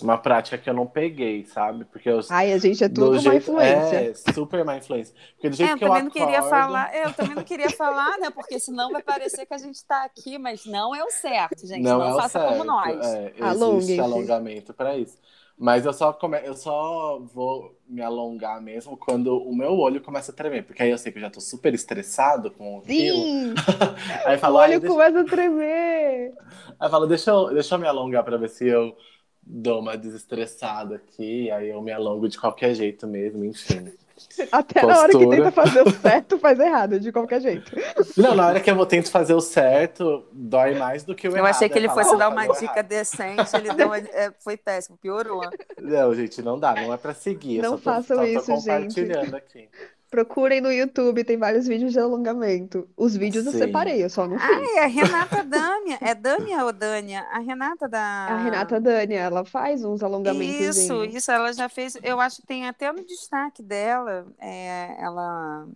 uma 0.00 0.16
prática 0.18 0.56
que 0.58 0.68
eu 0.70 0.74
não 0.74 0.86
peguei, 0.86 1.44
sabe? 1.46 1.84
Porque 1.84 2.08
eu, 2.08 2.20
Ai, 2.30 2.52
a 2.52 2.58
gente 2.58 2.84
é 2.84 2.88
do 2.88 2.94
tudo 2.94 3.10
uma 3.12 3.18
jeito- 3.18 3.36
influência. 3.36 3.96
É, 3.96 4.14
super 4.32 4.64
má 4.64 4.76
influência. 4.76 5.14
Porque 5.34 5.48
do 5.50 5.54
É, 5.54 5.56
jeito 5.56 5.70
eu 5.72 5.78
que 5.78 5.84
eu 5.84 5.88
também 5.88 6.02
não 6.04 6.10
queria 6.10 6.38
acordo- 6.38 6.50
falar, 6.50 6.94
é, 6.94 7.04
eu 7.04 7.12
também 7.12 7.34
não 7.34 7.44
queria 7.44 7.70
falar, 7.70 8.18
né? 8.18 8.30
Porque 8.30 8.58
senão 8.60 8.90
vai 8.92 9.02
parecer 9.02 9.46
que 9.46 9.54
a 9.54 9.58
gente 9.58 9.74
está 9.76 10.04
aqui, 10.04 10.38
mas 10.38 10.64
não 10.66 10.94
é 10.94 11.02
o 11.02 11.10
certo, 11.10 11.66
gente. 11.66 11.82
Não, 11.82 11.98
Não 11.98 12.06
é 12.08 12.12
o 12.14 12.16
faça 12.16 12.38
certo. 12.40 12.48
como 12.52 12.64
nós. 12.64 13.04
É, 13.06 13.32
existe 13.76 14.00
alongamento 14.00 14.72
para 14.74 14.96
isso. 14.96 15.16
Mas 15.60 15.84
eu 15.84 15.92
só, 15.92 16.12
come... 16.12 16.38
eu 16.44 16.54
só 16.54 17.18
vou 17.34 17.76
me 17.88 18.00
alongar 18.00 18.62
mesmo 18.62 18.96
quando 18.96 19.36
o 19.36 19.52
meu 19.52 19.76
olho 19.76 20.00
começa 20.00 20.30
a 20.30 20.34
tremer. 20.34 20.62
Porque 20.64 20.80
aí 20.84 20.90
eu 20.90 20.96
sei 20.96 21.10
que 21.10 21.18
eu 21.18 21.22
já 21.22 21.30
tô 21.30 21.40
super 21.40 21.74
estressado 21.74 22.48
com 22.52 22.78
aquilo. 22.78 23.16
Sim! 23.16 23.54
Aí 24.24 24.36
O 24.36 24.38
falo, 24.38 24.58
"Ai, 24.58 24.70
olho 24.70 24.80
deixa... 24.80 24.94
começa 24.94 25.20
a 25.20 25.24
tremer. 25.24 26.32
aí 26.78 26.86
eu 26.86 26.90
falo 26.90 27.06
deixa, 27.08 27.30
eu... 27.32 27.52
deixa 27.52 27.74
eu 27.74 27.78
me 27.80 27.88
alongar 27.88 28.22
para 28.24 28.36
ver 28.36 28.48
se 28.50 28.68
eu 28.68 28.96
dou 29.50 29.80
uma 29.80 29.96
desestressada 29.96 30.96
aqui. 30.96 31.50
Aí 31.50 31.70
eu 31.70 31.80
me 31.80 31.90
alongo 31.92 32.28
de 32.28 32.38
qualquer 32.38 32.74
jeito 32.74 33.06
mesmo, 33.06 33.44
enfim. 33.44 33.90
Até 34.50 34.84
na 34.84 34.98
hora 34.98 35.12
que 35.12 35.18
Postura. 35.18 35.36
tenta 35.36 35.52
fazer 35.52 35.82
o 35.82 35.90
certo, 35.90 36.38
faz 36.40 36.58
errado, 36.58 36.98
de 36.98 37.12
qualquer 37.12 37.40
jeito. 37.40 37.70
Não, 38.16 38.34
na 38.34 38.48
hora 38.48 38.60
que 38.60 38.68
eu 38.68 38.84
tento 38.86 39.10
fazer 39.12 39.32
o 39.34 39.40
certo, 39.40 40.24
dói 40.32 40.74
mais 40.74 41.04
do 41.04 41.14
que 41.14 41.28
o 41.28 41.30
Eu 41.30 41.36
errado. 41.36 41.50
achei 41.50 41.68
que 41.68 41.76
É 41.76 41.78
ele 41.78 41.88
fosse 41.88 42.12
"Ah, 42.14 42.16
dar 42.16 42.28
uma 42.30 42.46
dica 42.48 42.64
errado." 42.64 42.86
decente, 42.88 43.56
ele 43.56 43.72
deu 43.74 43.86
uma- 43.86 43.96
é, 43.98 44.32
foi 44.40 44.56
péssimo, 44.56 44.96
piorou. 44.98 45.42
Não, 45.80 46.12
gente, 46.16 46.42
não 46.42 46.58
dá, 46.58 46.74
não 46.74 46.92
é 46.92 46.96
pra 46.96 47.14
seguir. 47.14 47.58
eu 47.58 47.62
Não 47.62 47.70
só 47.70 47.76
tô, 47.76 47.82
façam 47.82 48.16
só 48.16 48.22
tô 48.22 48.28
isso, 48.28 48.46
gente. 48.60 48.64
compartilhando 48.64 49.34
aqui. 49.36 49.68
Procurem 50.10 50.60
no 50.62 50.72
YouTube, 50.72 51.22
tem 51.22 51.36
vários 51.36 51.66
vídeos 51.66 51.92
de 51.92 51.98
alongamento. 51.98 52.88
Os 52.96 53.14
vídeos 53.14 53.44
eu 53.44 53.52
Sim. 53.52 53.58
separei, 53.58 54.02
eu 54.02 54.08
só 54.08 54.26
não 54.26 54.38
fiz. 54.38 54.48
Ai, 54.48 54.78
a 54.78 54.86
Renata 54.88 55.44
Dâmia. 55.44 55.98
É 56.00 56.14
Dâmia 56.14 56.64
ou 56.64 56.72
Dânia? 56.72 57.26
A 57.30 57.38
Renata 57.40 57.86
da. 57.86 57.98
A 58.00 58.36
Renata 58.42 58.80
Dani, 58.80 59.14
ela 59.14 59.44
faz 59.44 59.84
uns 59.84 60.02
alongamentos. 60.02 60.78
Isso, 60.78 61.04
isso, 61.04 61.30
ela 61.30 61.52
já 61.52 61.68
fez. 61.68 61.98
Eu 62.02 62.18
acho 62.20 62.40
que 62.40 62.46
tem 62.46 62.66
até 62.66 62.90
no 62.90 63.04
destaque 63.04 63.62
dela. 63.62 64.26
É, 64.40 64.96
ela. 64.98 65.66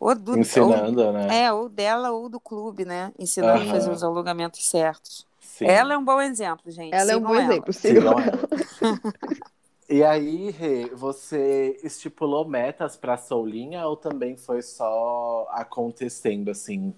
Ou 0.00 0.14
do, 0.14 0.38
Ensinando, 0.38 1.02
ou, 1.02 1.12
né? 1.12 1.44
É, 1.44 1.52
ou 1.52 1.68
dela 1.68 2.12
ou 2.12 2.28
do 2.30 2.40
clube, 2.40 2.84
né? 2.86 3.12
Ensinando 3.18 3.60
Aham. 3.60 3.68
a 3.70 3.74
fazer 3.74 3.90
os 3.90 4.02
alongamentos 4.02 4.66
certos. 4.68 5.26
Sim. 5.38 5.66
Ela 5.66 5.94
é 5.94 5.98
um 5.98 6.04
bom 6.04 6.20
exemplo, 6.20 6.70
gente. 6.70 6.94
Ela 6.94 7.12
é 7.12 7.16
um 7.16 7.18
Sigam 7.18 7.28
bom 7.32 7.34
ela. 7.40 7.52
exemplo, 7.52 7.72
sigam 7.72 8.02
Sigam 8.02 8.20
ela. 8.20 8.30
ela. 8.30 9.46
E 9.88 10.02
aí, 10.02 10.50
Rê, 10.50 10.86
você 10.94 11.78
estipulou 11.82 12.48
metas 12.48 12.96
para 12.96 13.14
a 13.14 13.16
Soulinha 13.16 13.86
ou 13.86 13.96
também 13.96 14.36
foi 14.36 14.60
só 14.62 15.46
acontecendo 15.50 16.50
assim? 16.50 16.92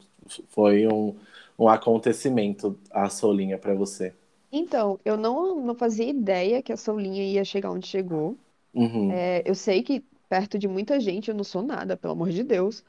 Foi 0.49 0.87
um, 0.87 1.15
um 1.59 1.69
acontecimento 1.69 2.79
a 2.91 3.11
Soulinha 3.11 3.59
para 3.59 3.75
você? 3.75 4.15
Então, 4.51 4.99
eu 5.05 5.17
não, 5.17 5.61
não 5.61 5.75
fazia 5.75 6.09
ideia 6.09 6.63
que 6.63 6.73
a 6.73 6.77
Soulinha 6.77 7.23
ia 7.25 7.45
chegar 7.45 7.71
onde 7.71 7.87
chegou. 7.87 8.39
Uhum. 8.75 9.21
É, 9.21 9.43
eu 9.49 9.55
sei 9.55 9.83
que 9.83 10.01
perto 10.29 10.59
de 10.59 10.69
muita 10.69 11.01
gente 11.01 11.31
eu 11.31 11.37
não 11.37 11.45
sou 11.45 11.63
nada, 11.63 11.97
pelo 11.97 12.15
amor 12.15 12.31
de 12.31 12.45
Deus. 12.45 12.85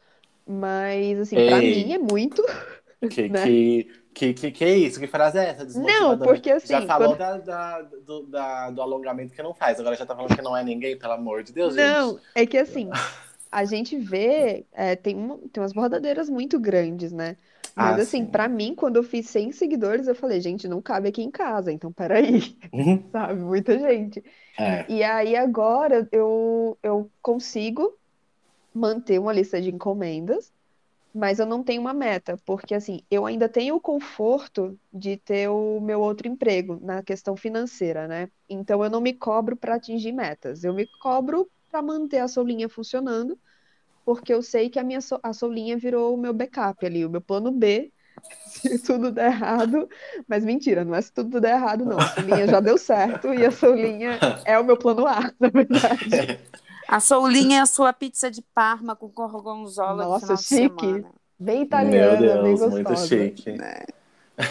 Mas, 0.47 1.19
assim, 1.19 1.41
pra 1.41 1.61
mim 1.63 1.93
é 1.93 1.99
muito. 1.99 2.43
Que, 3.09 3.23
né? 3.29 3.57
que, 3.63 3.91
que, 4.13 4.33
que, 4.33 4.51
que 4.51 4.65
isso? 4.65 4.99
Que 4.99 5.07
frase 5.07 5.37
é 5.37 5.49
essa? 5.49 5.79
Não, 5.79 6.17
porque 6.17 6.51
assim, 6.51 6.67
Já 6.67 6.81
falou 6.81 7.15
quando- 7.15 7.19
da, 7.19 7.37
da- 7.37 7.81
do, 7.81 8.23
da- 8.23 8.69
do 8.71 8.81
alongamento 8.81 9.33
que 9.33 9.41
não 9.43 9.53
faz, 9.53 9.79
agora 9.79 9.95
já 9.95 10.05
tá 10.05 10.15
falando 10.15 10.35
que 10.35 10.41
não 10.41 10.55
é 10.57 10.63
ninguém, 10.63 10.97
pelo 10.97 11.13
amor 11.13 11.43
de 11.43 11.53
Deus, 11.53 11.75
Não, 11.75 12.13
gente. 12.13 12.23
é 12.35 12.45
que 12.45 12.57
assim, 12.57 12.89
a 13.51 13.63
gente 13.65 13.97
vê, 13.97 14.65
é, 14.73 14.95
tem, 14.95 15.15
uma, 15.15 15.37
tem 15.51 15.61
umas 15.61 15.73
bordadeiras 15.73 16.29
muito 16.29 16.59
grandes, 16.59 17.11
né? 17.11 17.37
Mas 17.75 17.97
Ah, 17.99 18.01
assim, 18.01 18.25
sim. 18.25 18.25
pra 18.25 18.47
mim, 18.49 18.75
quando 18.75 18.97
eu 18.97 19.03
fiz 19.03 19.29
100 19.29 19.51
seguidores, 19.53 20.07
eu 20.07 20.15
falei, 20.15 20.41
gente, 20.41 20.67
não 20.67 20.81
cabe 20.81 21.07
aqui 21.07 21.21
em 21.21 21.31
casa, 21.31 21.71
então 21.71 21.91
peraí, 21.93 22.55
Uhum. 22.73 23.01
sabe? 23.11 23.39
Muita 23.39 23.77
gente. 23.79 24.21
É. 24.57 24.85
E 24.89 25.01
aí 25.03 25.35
agora 25.35 26.05
eu, 26.11 26.77
eu 26.83 27.09
consigo 27.21 27.95
manter 28.73 29.19
uma 29.19 29.31
lista 29.33 29.61
de 29.61 29.69
encomendas, 29.69 30.51
mas 31.19 31.37
eu 31.37 31.45
não 31.45 31.61
tenho 31.61 31.81
uma 31.81 31.93
meta, 31.93 32.37
porque 32.45 32.73
assim, 32.73 33.01
eu 33.11 33.25
ainda 33.25 33.49
tenho 33.49 33.75
o 33.75 33.81
conforto 33.81 34.79
de 34.91 35.17
ter 35.17 35.49
o 35.49 35.81
meu 35.81 35.99
outro 35.99 36.29
emprego 36.29 36.79
na 36.81 37.03
questão 37.03 37.35
financeira, 37.35 38.07
né? 38.07 38.29
Então 38.47 38.81
eu 38.81 38.89
não 38.89 39.01
me 39.01 39.13
cobro 39.13 39.57
para 39.57 39.75
atingir 39.75 40.13
metas, 40.13 40.63
eu 40.63 40.73
me 40.73 40.87
cobro 41.01 41.49
para 41.69 41.81
manter 41.81 42.19
a 42.19 42.27
Soulinha 42.29 42.69
funcionando, 42.69 43.37
porque 44.05 44.33
eu 44.33 44.41
sei 44.41 44.69
que 44.69 44.79
a 44.79 44.83
minha 44.83 44.99
a 45.21 45.33
Soulinha 45.33 45.77
virou 45.77 46.15
o 46.15 46.17
meu 46.17 46.33
backup 46.33 46.85
ali, 46.85 47.05
o 47.05 47.09
meu 47.09 47.21
plano 47.21 47.51
B. 47.51 47.91
Se 48.45 48.79
tudo 48.79 49.11
der 49.11 49.27
errado, 49.27 49.89
mas 50.27 50.43
mentira, 50.45 50.83
não 50.83 50.95
é 50.95 51.01
se 51.01 51.13
tudo 51.13 51.39
der 51.39 51.55
errado, 51.55 51.85
não. 51.85 51.97
A 51.97 52.07
Soulinha 52.07 52.47
já 52.47 52.59
deu 52.59 52.77
certo 52.77 53.33
e 53.33 53.45
a 53.45 53.51
Soulinha 53.51 54.19
é 54.43 54.57
o 54.57 54.63
meu 54.63 54.77
plano 54.77 55.05
A, 55.05 55.31
na 55.39 55.49
verdade. 55.49 56.39
A 56.91 56.99
Soulinha 56.99 57.59
é 57.59 57.61
a 57.61 57.67
sua 57.67 57.93
pizza 57.93 58.31
de 58.31 58.41
Parma 58.41 58.95
com 58.95 59.07
gorgonzola 59.09 60.05
no 60.05 60.05
Nossa, 60.05 60.25
final 60.25 60.35
de 60.37 60.43
chique. 60.43 60.55
semana. 60.55 61.11
Bem 61.39 61.61
Meu 61.61 61.67
italiana, 61.67 62.41
bem 62.41 62.55
Deus, 62.55 62.61
muito 62.61 62.87
gostosa. 62.87 63.05
chique. 63.05 63.61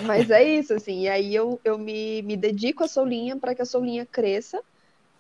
Mas 0.07 0.31
é 0.31 0.45
isso, 0.45 0.73
assim. 0.73 1.01
E 1.01 1.09
aí 1.09 1.35
eu, 1.35 1.61
eu 1.65 1.77
me, 1.77 2.23
me 2.23 2.37
dedico 2.37 2.85
à 2.85 2.89
Soulinha 2.89 3.37
para 3.37 3.57
que 3.57 3.63
a 3.63 3.65
Soulinha 3.65 4.07
cresça 4.07 4.63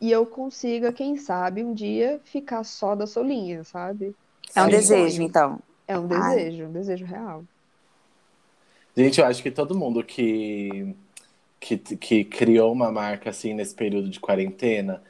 e 0.00 0.12
eu 0.12 0.24
consiga, 0.26 0.92
quem 0.92 1.16
sabe, 1.16 1.64
um 1.64 1.74
dia 1.74 2.20
ficar 2.24 2.62
só 2.62 2.94
da 2.94 3.04
Soulinha, 3.04 3.64
sabe? 3.64 4.14
É 4.54 4.62
um 4.62 4.68
Sim. 4.68 4.70
desejo, 4.70 5.20
então. 5.20 5.58
É 5.88 5.98
um 5.98 6.06
Ai. 6.08 6.36
desejo, 6.36 6.64
um 6.66 6.72
desejo 6.72 7.04
real. 7.04 7.44
Gente, 8.96 9.20
eu 9.20 9.26
acho 9.26 9.42
que 9.42 9.50
todo 9.50 9.76
mundo 9.76 10.04
que, 10.04 10.94
que, 11.58 11.76
que 11.78 12.24
criou 12.24 12.72
uma 12.72 12.92
marca 12.92 13.30
assim 13.30 13.54
nesse 13.54 13.74
período 13.74 14.08
de 14.08 14.20
quarentena 14.20 15.02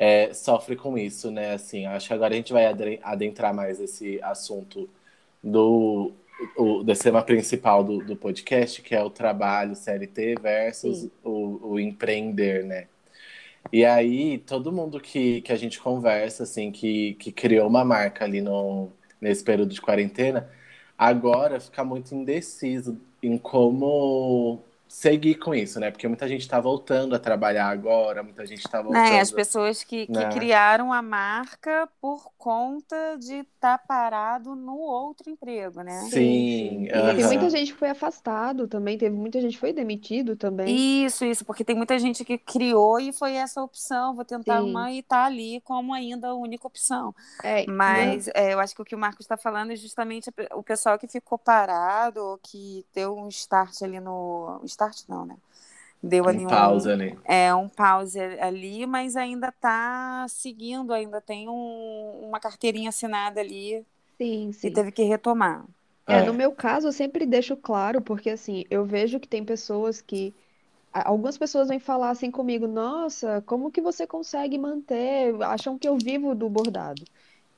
é, 0.00 0.32
sofre 0.32 0.76
com 0.76 0.96
isso, 0.96 1.30
né? 1.30 1.52
Assim, 1.52 1.84
acho 1.84 2.08
que 2.08 2.14
agora 2.14 2.32
a 2.32 2.36
gente 2.36 2.54
vai 2.54 2.64
adentrar 3.02 3.54
mais 3.54 3.78
esse 3.78 4.18
assunto 4.22 4.88
do, 5.44 6.12
o, 6.56 6.82
tema 6.94 7.22
principal 7.22 7.84
do, 7.84 7.98
do 7.98 8.16
podcast, 8.16 8.80
que 8.80 8.94
é 8.94 9.02
o 9.02 9.10
trabalho 9.10 9.76
CLT 9.76 10.36
versus 10.40 11.10
o, 11.22 11.72
o 11.72 11.78
empreender, 11.78 12.64
né? 12.64 12.86
E 13.70 13.84
aí, 13.84 14.38
todo 14.38 14.72
mundo 14.72 14.98
que, 14.98 15.42
que 15.42 15.52
a 15.52 15.56
gente 15.56 15.78
conversa, 15.78 16.44
assim, 16.44 16.72
que, 16.72 17.12
que 17.14 17.30
criou 17.30 17.68
uma 17.68 17.84
marca 17.84 18.24
ali 18.24 18.40
no, 18.40 18.90
nesse 19.20 19.44
período 19.44 19.74
de 19.74 19.82
quarentena, 19.82 20.50
agora 20.96 21.60
fica 21.60 21.84
muito 21.84 22.14
indeciso 22.14 22.98
em 23.22 23.36
como 23.36 24.62
seguir 24.90 25.36
com 25.36 25.54
isso, 25.54 25.78
né? 25.78 25.88
Porque 25.90 26.08
muita 26.08 26.26
gente 26.26 26.48
tá 26.48 26.60
voltando 26.60 27.14
a 27.14 27.18
trabalhar 27.18 27.68
agora, 27.68 28.24
muita 28.24 28.44
gente 28.44 28.62
tá 28.68 28.82
voltando. 28.82 29.00
Né, 29.04 29.20
as 29.20 29.30
pessoas 29.30 29.84
que, 29.84 30.06
que 30.06 30.12
né? 30.12 30.28
criaram 30.30 30.92
a 30.92 31.00
marca 31.00 31.88
por 32.00 32.32
conta 32.36 33.16
de 33.16 33.36
estar 33.36 33.78
parado 33.78 34.56
no 34.56 34.76
outro 34.76 35.30
emprego, 35.30 35.82
né? 35.82 36.00
Sim, 36.10 36.86
E 36.86 37.14
tem 37.14 37.24
muita 37.24 37.48
gente 37.50 37.72
que 37.72 37.78
foi 37.78 37.90
afastado 37.90 38.66
também, 38.66 38.98
teve 38.98 39.14
muita 39.14 39.40
gente 39.40 39.52
que 39.52 39.60
foi 39.60 39.72
demitido 39.72 40.34
também. 40.34 41.04
Isso, 41.04 41.24
isso, 41.24 41.44
porque 41.44 41.64
tem 41.64 41.76
muita 41.76 41.96
gente 41.96 42.24
que 42.24 42.36
criou 42.36 42.98
e 42.98 43.12
foi 43.12 43.34
essa 43.34 43.62
opção, 43.62 44.16
vou 44.16 44.24
tentar 44.24 44.60
Sim. 44.60 44.70
uma 44.70 44.90
e 44.90 45.02
tá 45.04 45.24
ali 45.24 45.60
como 45.60 45.94
ainda 45.94 46.28
a 46.28 46.34
única 46.34 46.66
opção. 46.66 47.14
É, 47.44 47.64
Mas 47.66 48.28
é, 48.34 48.54
eu 48.54 48.58
acho 48.58 48.74
que 48.74 48.82
o 48.82 48.84
que 48.84 48.94
o 48.94 48.98
Marcos 48.98 49.24
está 49.24 49.36
falando 49.36 49.70
é 49.70 49.76
justamente 49.76 50.30
o 50.52 50.62
pessoal 50.64 50.98
que 50.98 51.06
ficou 51.06 51.38
parado, 51.38 52.20
ou 52.20 52.38
que 52.38 52.84
deu 52.92 53.16
um 53.16 53.28
start 53.28 53.82
ali 53.82 54.00
no. 54.00 54.60
Um 54.86 54.90
Start 54.90 55.08
não, 55.08 55.26
né? 55.26 55.36
Deu 56.02 56.28
ali 56.28 56.38
Um 56.38 56.46
um, 56.46 56.50
pausa 56.50 56.92
ali. 56.94 57.18
é, 57.24 57.54
um 57.54 57.68
pause 57.68 58.20
ali, 58.20 58.86
mas 58.86 59.16
ainda 59.16 59.48
está 59.48 60.26
seguindo, 60.28 60.92
ainda 60.94 61.20
tem 61.20 61.48
um- 61.48 62.26
uma 62.28 62.40
carteirinha 62.40 62.90
assinada 62.90 63.40
ali 63.40 63.86
sim, 64.18 64.52
e 64.62 64.70
sim. 64.70 64.72
teve 64.72 64.92
que 64.92 65.02
retomar. 65.04 65.66
É, 66.06 66.20
É. 66.20 66.22
no 66.22 66.34
meu 66.34 66.52
caso, 66.54 66.88
eu 66.88 66.92
sempre 66.92 67.24
deixo 67.26 67.56
claro, 67.56 68.00
porque 68.02 68.30
assim, 68.30 68.64
eu 68.70 68.84
vejo 68.84 69.20
que 69.20 69.28
tem 69.28 69.44
pessoas 69.44 70.00
que. 70.00 70.34
Algumas 70.92 71.38
pessoas 71.38 71.68
vêm 71.68 71.80
falar 71.80 72.10
assim 72.10 72.30
comigo, 72.30 72.66
nossa, 72.68 73.42
como 73.42 73.70
que 73.72 73.80
você 73.82 74.06
consegue 74.06 74.58
manter? 74.58 75.34
Acham 75.42 75.78
que 75.78 75.88
eu 75.88 75.98
vivo 75.98 76.34
do 76.34 76.50
bordado. 76.50 77.04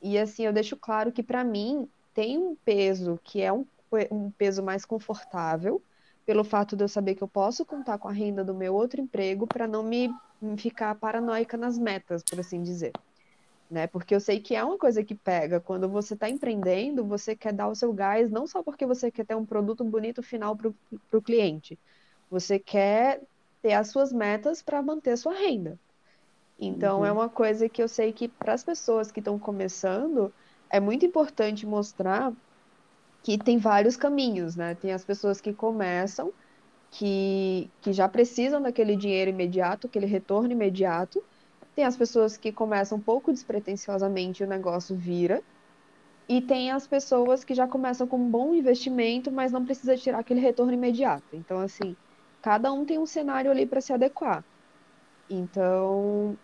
E 0.03 0.19
assim, 0.19 0.45
eu 0.47 0.53
deixo 0.53 0.77
claro 0.77 1.13
que 1.13 1.23
para 1.23 1.45
mim 1.45 1.89
tem 2.15 2.39
um 2.39 2.57
peso 2.57 3.21
que 3.25 3.41
é 3.43 3.53
um, 3.53 3.67
um 4.13 4.31
peso 4.33 4.63
mais 4.63 4.85
confortável, 4.85 5.83
pelo 6.27 6.45
fato 6.45 6.77
de 6.77 6.85
eu 6.85 6.89
saber 6.89 7.15
que 7.15 7.23
eu 7.23 7.29
posso 7.29 7.65
contar 7.67 7.99
com 7.99 8.09
a 8.09 8.13
renda 8.13 8.45
do 8.45 8.55
meu 8.55 8.75
outro 8.75 9.01
emprego 9.01 9.47
para 9.47 9.67
não 9.67 9.83
me 9.83 10.09
ficar 10.59 10.95
paranoica 10.97 11.57
nas 11.57 11.79
metas, 11.79 12.23
por 12.23 12.39
assim 12.41 12.63
dizer 12.63 12.93
né? 13.71 13.87
Porque 13.87 14.15
eu 14.15 14.21
sei 14.21 14.41
que 14.41 14.55
é 14.55 14.63
uma 14.63 14.79
coisa 14.79 15.03
que 15.03 15.15
pega. 15.15 15.61
Quando 15.61 15.89
você 15.89 16.15
está 16.15 16.29
empreendendo, 16.29 17.07
você 17.07 17.35
quer 17.35 17.53
dar 17.53 17.69
o 17.69 17.75
seu 17.75 17.93
gás, 17.93 18.31
não 18.31 18.47
só 18.47 18.63
porque 18.63 18.87
você 18.87 19.11
quer 19.11 19.25
ter 19.27 19.35
um 19.35 19.47
produto 19.47 19.85
bonito 19.85 20.23
final 20.23 20.57
para 20.57 20.69
o 21.13 21.23
cliente. 21.23 21.79
Você 22.31 22.59
quer 22.59 23.23
ter 23.63 23.73
as 23.73 23.89
suas 23.89 24.13
metas 24.13 24.63
para 24.63 24.83
manter 24.83 25.13
a 25.13 25.17
sua 25.17 25.33
renda. 25.35 25.79
Então, 26.59 26.99
Uhum. 27.01 27.07
é 27.07 27.13
uma 27.13 27.29
coisa 27.31 27.69
que 27.69 27.83
eu 27.83 27.89
sei 27.89 28.13
que 28.13 28.29
para 28.29 28.53
as 28.55 28.65
pessoas 28.65 29.11
que 29.11 29.21
estão 29.21 29.39
começando, 29.39 30.33
é 30.71 30.79
muito 30.81 31.05
importante 31.07 31.67
mostrar 31.67 32.33
que 33.23 33.39
tem 33.39 33.59
vários 33.59 33.97
caminhos, 33.97 34.57
né? 34.57 34.75
Tem 34.75 34.93
as 34.93 35.05
pessoas 35.05 35.41
que 35.41 35.53
começam, 35.53 36.33
que, 36.91 37.71
que 37.81 37.93
já 37.93 38.09
precisam 38.09 38.61
daquele 38.61 38.97
dinheiro 38.97 39.31
imediato, 39.31 39.87
aquele 39.87 40.07
retorno 40.07 40.53
imediato. 40.53 41.23
Tem 41.75 41.85
as 41.85 41.97
pessoas 41.97 42.37
que 42.37 42.53
começam 42.53 42.99
um 42.99 43.01
pouco 43.01 43.33
despretensiosamente 43.33 44.43
e 44.43 44.47
o 44.47 44.49
negócio 44.49 44.97
vira. 44.97 45.43
E 46.29 46.41
tem 46.41 46.71
as 46.71 46.87
pessoas 46.87 47.45
que 47.45 47.55
já 47.55 47.67
começam 47.69 48.07
com 48.07 48.19
um 48.19 48.31
bom 48.31 48.55
investimento, 48.55 49.31
mas 49.31 49.53
não 49.53 49.65
precisa 49.65 49.97
tirar 49.97 50.21
aquele 50.21 50.41
retorno 50.41 50.73
imediato. 50.73 51.37
Então, 51.37 51.59
assim, 51.61 51.97
cada 52.41 52.73
um 52.73 52.85
tem 52.85 52.99
um 52.99 53.07
cenário 53.07 53.51
ali 53.51 53.67
para 53.67 53.81
se 53.81 53.93
adequar. 53.93 54.45
Então, 55.29 56.39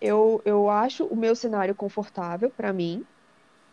eu, 0.00 0.42
eu 0.44 0.68
acho 0.70 1.06
o 1.06 1.16
meu 1.16 1.36
cenário 1.36 1.74
confortável 1.74 2.50
para 2.50 2.72
mim, 2.72 3.06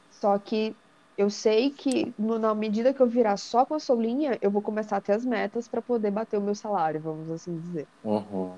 só 0.10 0.38
que 0.40 0.80
eu 1.20 1.30
sei 1.30 1.70
que 1.72 2.14
no- 2.18 2.40
na 2.40 2.56
medida 2.56 2.94
que 2.94 3.02
eu 3.02 3.08
virar 3.08 3.36
só 3.36 3.66
com 3.66 3.76
a 3.76 3.80
Solinha, 3.80 4.38
eu 4.42 4.50
vou 4.50 4.62
começar 4.62 4.96
a 4.98 5.02
ter 5.02 5.12
as 5.14 5.26
metas 5.26 5.68
para 5.68 5.82
poder 5.82 6.12
bater 6.12 6.38
o 6.38 6.42
meu 6.42 6.56
salário, 6.56 7.02
vamos 7.02 7.30
assim 7.30 7.60
dizer. 7.60 7.88
Uhum. 8.06 8.54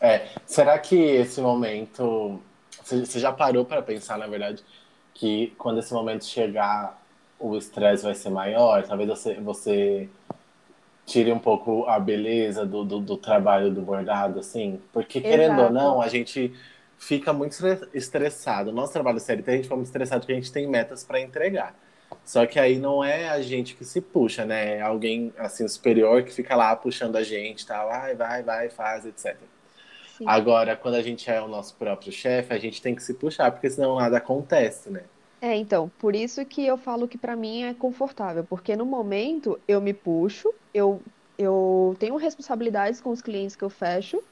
É, 0.00 0.28
será 0.46 0.78
que 0.78 0.96
esse 0.96 1.40
momento. 1.42 2.40
Você 2.82 3.20
já 3.20 3.30
parou 3.30 3.64
para 3.64 3.82
pensar, 3.82 4.16
na 4.16 4.26
verdade, 4.26 4.64
que 5.12 5.48
quando 5.58 5.80
esse 5.80 5.92
momento 5.92 6.24
chegar, 6.24 6.98
o 7.38 7.56
estresse 7.56 8.04
vai 8.04 8.14
ser 8.14 8.30
maior? 8.30 8.82
Talvez 8.86 9.08
você, 9.08 9.34
você 9.34 10.08
tire 11.06 11.32
um 11.32 11.38
pouco 11.38 11.86
a 11.86 11.98
beleza 11.98 12.64
do, 12.64 12.84
do, 12.84 13.00
do 13.00 13.16
trabalho 13.16 13.70
do 13.70 13.82
bordado, 13.82 14.38
assim? 14.40 14.80
Porque, 14.92 15.20
querendo 15.20 15.58
ou 15.60 15.66
Exato. 15.66 15.74
não, 15.74 16.00
a 16.00 16.08
gente 16.08 16.54
fica 17.00 17.32
muito 17.32 17.56
estressado. 17.94 18.70
Nosso 18.70 18.92
trabalho 18.92 19.18
CLT, 19.18 19.50
a 19.50 19.54
gente 19.54 19.62
fica 19.64 19.74
muito 19.74 19.86
estressado 19.86 20.20
porque 20.20 20.32
a 20.32 20.36
gente 20.36 20.52
tem 20.52 20.68
metas 20.68 21.02
para 21.02 21.18
entregar. 21.18 21.74
Só 22.22 22.44
que 22.44 22.58
aí 22.58 22.78
não 22.78 23.02
é 23.02 23.30
a 23.30 23.40
gente 23.40 23.74
que 23.74 23.84
se 23.84 24.02
puxa, 24.02 24.44
né? 24.44 24.76
É 24.76 24.82
alguém 24.82 25.32
assim 25.38 25.66
superior 25.66 26.22
que 26.22 26.30
fica 26.30 26.54
lá 26.54 26.76
puxando 26.76 27.16
a 27.16 27.22
gente, 27.22 27.66
tal, 27.66 27.88
vai, 27.88 28.14
vai, 28.14 28.42
vai, 28.42 28.68
faz, 28.68 29.06
etc. 29.06 29.36
Sim. 30.18 30.24
Agora, 30.28 30.76
quando 30.76 30.96
a 30.96 31.02
gente 31.02 31.28
é 31.30 31.40
o 31.40 31.48
nosso 31.48 31.74
próprio 31.76 32.12
chefe, 32.12 32.52
a 32.52 32.58
gente 32.58 32.82
tem 32.82 32.94
que 32.94 33.02
se 33.02 33.14
puxar, 33.14 33.50
porque 33.50 33.70
senão 33.70 33.96
nada 33.96 34.18
acontece, 34.18 34.90
né? 34.90 35.04
É, 35.40 35.56
então, 35.56 35.90
por 35.98 36.14
isso 36.14 36.44
que 36.44 36.66
eu 36.66 36.76
falo 36.76 37.08
que 37.08 37.16
para 37.16 37.34
mim 37.34 37.62
é 37.62 37.72
confortável, 37.72 38.44
porque 38.44 38.76
no 38.76 38.84
momento 38.84 39.58
eu 39.66 39.80
me 39.80 39.94
puxo, 39.94 40.52
eu, 40.74 41.00
eu 41.38 41.96
tenho 41.98 42.14
responsabilidades 42.16 43.00
com 43.00 43.08
os 43.08 43.22
clientes 43.22 43.56
que 43.56 43.64
eu 43.64 43.70
fecho, 43.70 44.22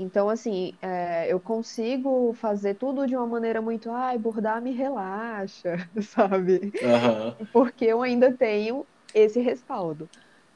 então, 0.00 0.30
assim, 0.30 0.72
é, 0.80 1.30
eu 1.30 1.38
consigo 1.38 2.32
fazer 2.32 2.74
tudo 2.74 3.06
de 3.06 3.14
uma 3.14 3.26
maneira 3.26 3.60
muito, 3.60 3.90
ai, 3.90 4.16
bordar 4.16 4.62
me 4.62 4.72
relaxa, 4.72 5.76
sabe? 6.00 6.72
Uhum. 6.82 7.46
Porque 7.52 7.84
eu 7.84 8.00
ainda 8.00 8.32
tenho 8.32 8.86
esse 9.14 9.40
respaldo. 9.40 10.08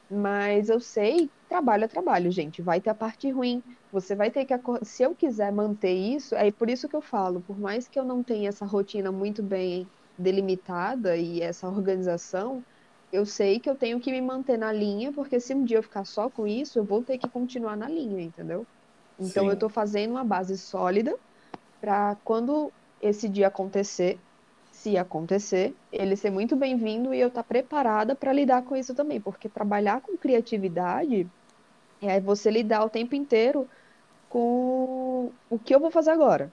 Mas 0.09 0.67
eu 0.67 0.79
sei, 0.79 1.29
trabalho 1.47 1.83
é 1.83 1.87
trabalho, 1.87 2.31
gente. 2.31 2.59
Vai 2.61 2.81
ter 2.81 2.89
a 2.89 2.95
parte 2.95 3.29
ruim. 3.29 3.61
Você 3.91 4.15
vai 4.15 4.31
ter 4.31 4.45
que. 4.45 4.53
Se 4.81 5.03
eu 5.03 5.13
quiser 5.13 5.51
manter 5.51 5.93
isso, 5.93 6.33
é 6.35 6.51
por 6.51 6.67
isso 6.67 6.89
que 6.89 6.95
eu 6.95 7.01
falo, 7.01 7.41
por 7.41 7.59
mais 7.59 7.87
que 7.87 7.99
eu 7.99 8.03
não 8.03 8.23
tenha 8.23 8.49
essa 8.49 8.65
rotina 8.65 9.11
muito 9.11 9.43
bem 9.43 9.87
delimitada 10.17 11.17
e 11.17 11.41
essa 11.41 11.67
organização, 11.67 12.63
eu 13.11 13.25
sei 13.25 13.59
que 13.59 13.69
eu 13.69 13.75
tenho 13.75 13.99
que 13.99 14.11
me 14.11 14.21
manter 14.21 14.57
na 14.57 14.71
linha, 14.71 15.13
porque 15.13 15.39
se 15.39 15.53
um 15.53 15.63
dia 15.63 15.77
eu 15.77 15.83
ficar 15.83 16.05
só 16.05 16.29
com 16.31 16.47
isso, 16.47 16.79
eu 16.79 16.83
vou 16.83 17.03
ter 17.03 17.17
que 17.19 17.29
continuar 17.29 17.75
na 17.77 17.87
linha, 17.87 18.21
entendeu? 18.21 18.65
Então 19.19 19.43
Sim. 19.43 19.49
eu 19.49 19.53
estou 19.53 19.69
fazendo 19.69 20.11
uma 20.11 20.23
base 20.23 20.57
sólida 20.57 21.17
para 21.79 22.15
quando 22.23 22.71
esse 23.01 23.29
dia 23.29 23.47
acontecer, 23.47 24.19
se 24.71 24.97
acontecer, 24.97 25.75
ele 25.91 26.15
ser 26.15 26.31
muito 26.31 26.55
bem-vindo 26.55 27.13
e 27.13 27.19
eu 27.19 27.29
estar 27.29 27.43
tá 27.43 27.47
preparada 27.47 28.15
para 28.15 28.33
lidar 28.33 28.63
com 28.63 28.75
isso 28.75 28.93
também, 28.93 29.21
porque 29.21 29.47
trabalhar 29.47 30.01
com 30.01 30.17
criatividade 30.17 31.29
é 32.01 32.19
você 32.19 32.49
lidar 32.49 32.83
o 32.83 32.89
tempo 32.89 33.15
inteiro 33.15 33.67
com 34.29 35.31
o 35.49 35.59
que 35.59 35.73
eu 35.73 35.79
vou 35.79 35.91
fazer 35.91 36.11
agora, 36.11 36.51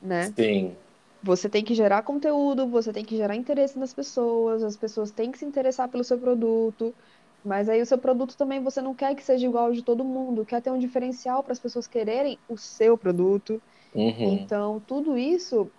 né? 0.00 0.34
Sim. 0.36 0.76
Você 1.22 1.48
tem 1.48 1.64
que 1.64 1.74
gerar 1.74 2.02
conteúdo, 2.02 2.68
você 2.68 2.92
tem 2.92 3.02
que 3.04 3.16
gerar 3.16 3.34
interesse 3.34 3.78
nas 3.78 3.94
pessoas, 3.94 4.62
as 4.62 4.76
pessoas 4.76 5.10
têm 5.10 5.32
que 5.32 5.38
se 5.38 5.44
interessar 5.46 5.88
pelo 5.88 6.04
seu 6.04 6.18
produto. 6.18 6.94
Mas 7.44 7.68
aí 7.68 7.82
o 7.82 7.86
seu 7.86 7.98
produto 7.98 8.36
também 8.36 8.62
você 8.62 8.80
não 8.80 8.94
quer 8.94 9.14
que 9.14 9.22
seja 9.22 9.46
igual 9.46 9.66
ao 9.66 9.72
de 9.72 9.82
todo 9.82 10.02
mundo, 10.02 10.46
quer 10.46 10.62
ter 10.62 10.70
um 10.70 10.78
diferencial 10.78 11.42
para 11.42 11.52
as 11.52 11.58
pessoas 11.58 11.86
quererem 11.86 12.38
o 12.48 12.56
seu 12.56 12.96
produto. 12.96 13.60
Uhum. 13.94 14.34
Então, 14.34 14.82
tudo 14.86 15.18
isso 15.18 15.70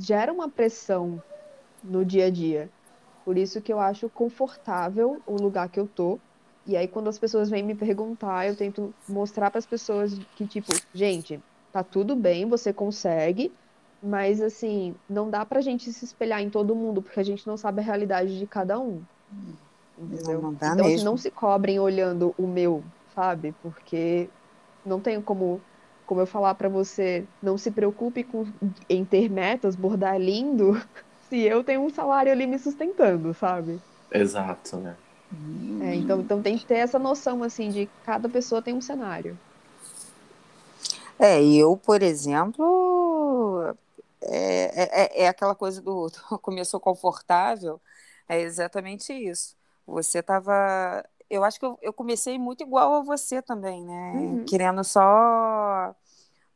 gera 0.00 0.32
uma 0.32 0.48
pressão 0.48 1.22
no 1.82 2.04
dia 2.04 2.26
a 2.26 2.30
dia. 2.30 2.68
Por 3.24 3.38
isso 3.38 3.60
que 3.60 3.72
eu 3.72 3.78
acho 3.78 4.08
confortável 4.08 5.22
o 5.26 5.36
lugar 5.36 5.68
que 5.68 5.78
eu 5.78 5.86
tô. 5.86 6.18
E 6.66 6.76
aí, 6.76 6.88
quando 6.88 7.08
as 7.08 7.18
pessoas 7.18 7.48
vêm 7.48 7.62
me 7.62 7.74
perguntar, 7.74 8.48
eu 8.48 8.56
tento 8.56 8.92
mostrar 9.08 9.50
para 9.50 9.58
as 9.58 9.66
pessoas 9.66 10.18
que, 10.34 10.46
tipo, 10.46 10.72
gente, 10.92 11.40
tá 11.72 11.84
tudo 11.84 12.16
bem, 12.16 12.46
você 12.46 12.72
consegue, 12.72 13.52
mas 14.02 14.40
assim, 14.40 14.94
não 15.08 15.30
dá 15.30 15.44
pra 15.44 15.60
gente 15.60 15.92
se 15.92 16.04
espelhar 16.04 16.42
em 16.42 16.50
todo 16.50 16.74
mundo, 16.74 17.00
porque 17.00 17.20
a 17.20 17.24
gente 17.24 17.46
não 17.46 17.56
sabe 17.56 17.80
a 17.80 17.84
realidade 17.84 18.38
de 18.38 18.46
cada 18.46 18.78
um. 18.78 19.02
Entendeu? 20.00 20.40
Não, 20.40 20.52
não 20.52 20.58
então, 20.72 20.86
assim, 20.86 21.04
não 21.04 21.16
se 21.16 21.30
cobrem 21.30 21.78
olhando 21.78 22.34
o 22.38 22.46
meu, 22.46 22.84
sabe? 23.14 23.52
Porque 23.62 24.30
não 24.84 25.00
tenho 25.00 25.22
como, 25.22 25.60
como 26.06 26.20
eu 26.22 26.26
falar 26.26 26.54
para 26.54 26.68
você, 26.68 27.28
não 27.42 27.58
se 27.58 27.70
preocupe 27.70 28.24
com, 28.24 28.44
em 28.88 29.04
ter 29.04 29.28
metas, 29.30 29.76
bordar 29.76 30.18
lindo, 30.18 30.72
se 31.28 31.40
eu 31.42 31.62
tenho 31.64 31.82
um 31.82 31.90
salário 31.90 32.32
ali 32.32 32.46
me 32.46 32.58
sustentando, 32.58 33.34
sabe? 33.34 33.84
Exato, 34.10 34.76
né? 34.78 34.96
É, 35.78 35.94
então, 35.94 36.20
então 36.20 36.42
tem 36.42 36.56
que 36.58 36.66
ter 36.66 36.76
essa 36.76 36.98
noção, 36.98 37.42
assim, 37.42 37.70
de 37.70 37.86
cada 38.02 38.28
pessoa 38.28 38.62
tem 38.62 38.74
um 38.74 38.80
cenário. 38.80 39.40
É, 41.18 41.42
eu, 41.44 41.76
por 41.76 42.02
exemplo, 42.02 43.76
é, 44.22 45.20
é, 45.20 45.24
é 45.24 45.28
aquela 45.28 45.54
coisa 45.54 45.80
do, 45.82 46.08
do 46.08 46.38
começou 46.40 46.80
confortável, 46.80 47.80
é 48.28 48.40
exatamente 48.40 49.12
isso. 49.12 49.56
Você 49.90 50.20
estava. 50.20 51.04
Eu 51.28 51.44
acho 51.44 51.58
que 51.58 51.64
eu, 51.64 51.78
eu, 51.80 51.92
comecei 51.92 52.38
muito 52.38 52.62
igual 52.62 52.94
a 52.94 53.02
você 53.02 53.40
também, 53.40 53.84
né? 53.84 54.12
Uhum. 54.14 54.44
Querendo 54.44 54.82
só 54.82 55.94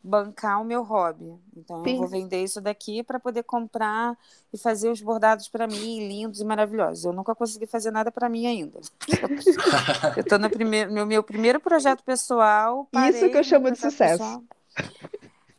bancar 0.02 0.60
o 0.60 0.64
meu 0.64 0.82
hobby. 0.82 1.34
Então, 1.56 1.82
Sim. 1.82 1.92
eu 1.92 1.96
vou 1.98 2.08
vender 2.08 2.42
isso 2.42 2.60
daqui 2.60 3.02
para 3.02 3.18
poder 3.18 3.42
comprar 3.44 4.18
e 4.52 4.58
fazer 4.58 4.90
os 4.90 5.00
bordados 5.00 5.48
para 5.48 5.66
mim, 5.66 6.06
lindos 6.06 6.40
e 6.40 6.44
maravilhosos. 6.44 7.04
Eu 7.06 7.12
nunca 7.12 7.34
consegui 7.34 7.66
fazer 7.66 7.90
nada 7.90 8.12
para 8.12 8.28
mim 8.28 8.46
ainda. 8.46 8.80
eu 10.16 10.20
estou 10.20 10.38
no 10.38 10.50
primeiro, 10.50 10.92
meu, 10.92 11.06
meu 11.06 11.22
primeiro 11.22 11.58
projeto 11.58 12.02
pessoal. 12.04 12.86
Isso 13.08 13.30
que 13.30 13.38
eu 13.38 13.44
chamo 13.44 13.70
de 13.70 13.78
sucesso. 13.78 14.18
Pessoal. 14.18 14.44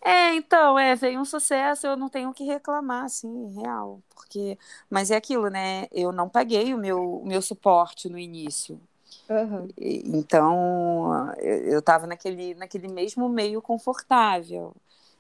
É, 0.06 0.36
então, 0.36 0.78
é, 0.78 0.96
veio 0.96 1.20
um 1.20 1.26
sucesso, 1.26 1.88
eu 1.88 1.98
não 1.98 2.08
tenho 2.08 2.30
o 2.30 2.34
que 2.34 2.44
reclamar, 2.44 3.06
assim, 3.06 3.56
real. 3.60 4.00
Porque, 4.14 4.56
mas 4.88 5.10
é 5.10 5.16
aquilo, 5.16 5.50
né? 5.50 5.88
Eu 5.92 6.12
não 6.12 6.30
paguei 6.30 6.76
o 6.76 6.78
meu, 6.78 7.22
o 7.22 7.26
meu 7.26 7.42
suporte 7.42 8.08
no 8.08 8.20
início. 8.20 8.80
Uhum. 9.28 9.68
Então, 9.76 11.34
eu 11.40 11.80
estava 11.80 12.06
naquele, 12.06 12.54
naquele 12.54 12.88
mesmo 12.88 13.28
meio 13.28 13.64
confortável 13.64 14.76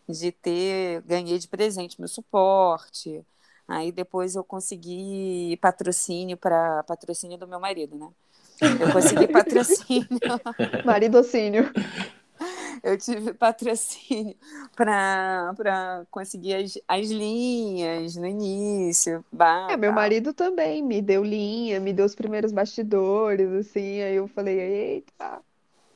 de 0.07 0.31
ter, 0.31 1.01
ganhei 1.01 1.39
de 1.39 1.47
presente 1.47 1.99
meu 1.99 2.07
suporte. 2.07 3.25
Aí 3.67 3.91
depois 3.91 4.35
eu 4.35 4.43
consegui 4.43 5.57
patrocínio 5.59 6.37
para 6.37 6.83
patrocínio 6.83 7.39
do 7.39 7.47
meu 7.47 7.59
marido, 7.59 7.95
né? 7.97 8.07
Eu 8.79 8.91
consegui 8.93 9.27
patrocínio. 9.33 10.07
Maridocínio 10.85 11.73
eu 12.83 12.97
tive 12.97 13.33
patrocínio 13.33 14.35
para 14.75 16.05
conseguir 16.11 16.55
as, 16.55 16.77
as 16.88 17.09
linhas 17.09 18.15
no 18.15 18.25
início. 18.25 19.23
Bah, 19.31 19.67
é, 19.69 19.77
meu 19.77 19.91
marido 19.91 20.33
também 20.33 20.83
me 20.83 21.01
deu 21.01 21.23
linha, 21.23 21.79
me 21.79 21.93
deu 21.93 22.05
os 22.05 22.15
primeiros 22.15 22.51
bastidores, 22.51 23.51
assim, 23.51 24.01
aí 24.01 24.15
eu 24.15 24.27
falei, 24.27 24.59
eita. 24.59 25.39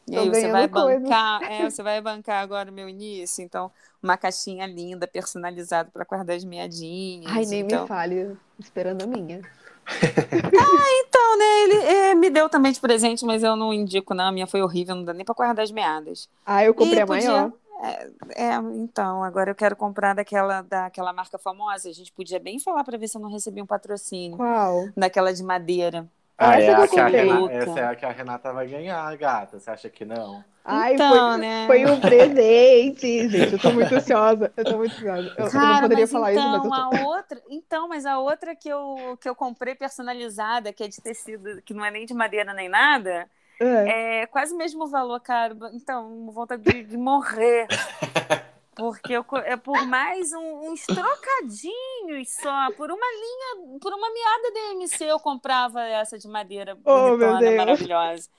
E 0.07 0.17
aí 0.17 0.27
você 0.27 0.51
vai 0.51 0.67
coisa. 0.67 0.99
bancar, 0.99 1.43
é, 1.43 1.69
você 1.69 1.83
vai 1.83 2.01
bancar 2.01 2.41
agora 2.41 2.71
o 2.71 2.73
meu 2.73 2.89
início, 2.89 3.43
então 3.43 3.71
uma 4.01 4.17
caixinha 4.17 4.65
linda, 4.65 5.05
personalizada 5.07 5.89
para 5.91 6.05
guardar 6.05 6.35
as 6.35 6.43
meadinhas. 6.43 7.31
Ai, 7.31 7.45
nem 7.45 7.61
então... 7.61 7.83
me 7.83 7.87
fale, 7.87 8.37
esperando 8.59 9.03
a 9.03 9.07
minha 9.07 9.41
ah, 9.89 11.03
então, 11.29 11.37
né? 11.37 11.63
Ele 11.63 11.75
é, 11.75 12.15
me 12.15 12.29
deu 12.29 12.49
também 12.49 12.71
de 12.71 12.79
presente, 12.79 13.25
mas 13.25 13.43
eu 13.43 13.55
não 13.55 13.73
indico, 13.73 14.13
não. 14.13 14.27
A 14.27 14.31
minha 14.31 14.47
foi 14.47 14.61
horrível, 14.61 14.95
não 14.95 15.03
dá 15.03 15.13
nem 15.13 15.25
pra 15.25 15.35
guardar 15.35 15.63
as 15.63 15.71
meadas. 15.71 16.29
Ah, 16.45 16.63
eu 16.63 16.73
comprei 16.73 16.99
e 16.99 17.01
a 17.01 17.07
podia... 17.07 17.31
maior. 17.31 17.51
É, 17.81 18.09
é, 18.35 18.55
então, 18.75 19.23
agora 19.23 19.51
eu 19.51 19.55
quero 19.55 19.75
comprar 19.75 20.13
daquela, 20.13 20.61
daquela 20.61 21.13
marca 21.13 21.37
famosa. 21.37 21.89
A 21.89 21.93
gente 21.93 22.11
podia 22.11 22.39
bem 22.39 22.59
falar 22.59 22.83
para 22.83 22.97
ver 22.97 23.07
se 23.07 23.17
eu 23.17 23.21
não 23.21 23.29
recebi 23.29 23.61
um 23.61 23.65
patrocínio. 23.65 24.37
Qual? 24.37 24.89
Daquela 24.97 25.33
de 25.33 25.43
madeira. 25.43 26.07
Ah, 26.41 26.57
essa, 26.57 26.71
é 26.71 26.83
a 26.83 26.87
que 26.87 26.99
a 26.99 27.07
Renata, 27.07 27.53
essa 27.53 27.79
é 27.79 27.85
a 27.85 27.95
que 27.95 28.05
a 28.05 28.11
Renata 28.11 28.53
vai 28.53 28.65
ganhar, 28.65 29.17
gata. 29.17 29.59
Você 29.59 29.69
acha 29.69 29.89
que 29.89 30.05
não? 30.05 30.41
Ai, 30.63 30.93
então, 30.93 31.31
foi, 31.31 31.37
né? 31.37 31.67
foi 31.67 31.85
um 31.85 31.99
presente, 31.99 33.27
gente. 33.27 33.53
Eu 33.53 33.59
tô 33.59 33.71
muito 33.73 33.93
ansiosa. 33.93 34.53
Eu 34.55 34.63
tô 34.63 34.77
muito 34.77 34.93
ansiosa. 34.95 35.35
Eu, 35.37 35.49
Cara, 35.49 35.65
eu 35.65 35.73
não 35.73 35.81
poderia 35.81 36.07
falar 36.07 36.31
então, 36.31 36.57
isso, 36.57 36.69
mas 36.69 36.83
eu 36.83 36.89
tô... 36.89 36.95
a 36.95 37.07
outra, 37.07 37.41
Então, 37.49 37.87
mas 37.89 38.05
a 38.05 38.19
outra 38.19 38.55
que 38.55 38.69
eu, 38.69 39.17
que 39.19 39.27
eu 39.27 39.35
comprei 39.35 39.75
personalizada, 39.75 40.71
que 40.71 40.81
é 40.81 40.87
de 40.87 41.01
tecido, 41.01 41.61
que 41.61 41.73
não 41.73 41.83
é 41.83 41.91
nem 41.91 42.05
de 42.05 42.13
madeira 42.13 42.53
nem 42.53 42.69
nada, 42.69 43.29
é, 43.59 44.21
é 44.21 44.25
quase 44.27 44.53
o 44.53 44.57
mesmo 44.57 44.87
valor, 44.87 45.19
cara. 45.19 45.53
Então, 45.73 46.31
vontade 46.31 46.63
de, 46.63 46.83
de 46.83 46.97
morrer. 46.97 47.67
Porque 48.79 49.11
eu, 49.11 49.25
é 49.43 49.57
por 49.57 49.85
mais 49.85 50.31
um, 50.31 50.71
uns 50.71 50.85
trocadinhos 50.85 52.29
só, 52.41 52.71
por 52.77 52.89
uma 52.89 52.95
linha, 52.95 53.77
por 53.81 53.91
uma 53.91 54.07
meada 54.09 54.51
DMC, 54.53 55.03
eu 55.03 55.19
comprava 55.19 55.83
essa 55.83 56.17
de 56.17 56.29
madeira 56.29 56.77
oh, 56.85 57.17
bonitona, 57.17 57.51
maravilhosa. 57.57 58.29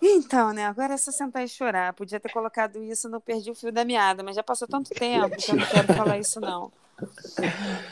Então, 0.00 0.54
né? 0.54 0.64
Agora 0.64 0.94
é 0.94 0.96
só 0.96 1.12
sentar 1.12 1.44
e 1.44 1.48
chorar. 1.48 1.92
Podia 1.92 2.18
ter 2.18 2.32
colocado 2.32 2.82
isso 2.82 3.06
no 3.10 3.20
Perdi 3.20 3.50
o 3.50 3.54
Fio 3.54 3.70
da 3.70 3.84
Meada, 3.84 4.22
mas 4.22 4.34
já 4.34 4.42
passou 4.42 4.66
tanto 4.66 4.88
tempo 4.90 5.36
que 5.36 5.50
eu 5.50 5.56
não 5.56 5.66
quero 5.66 5.92
falar 5.92 6.18
isso, 6.18 6.40
não. 6.40 6.72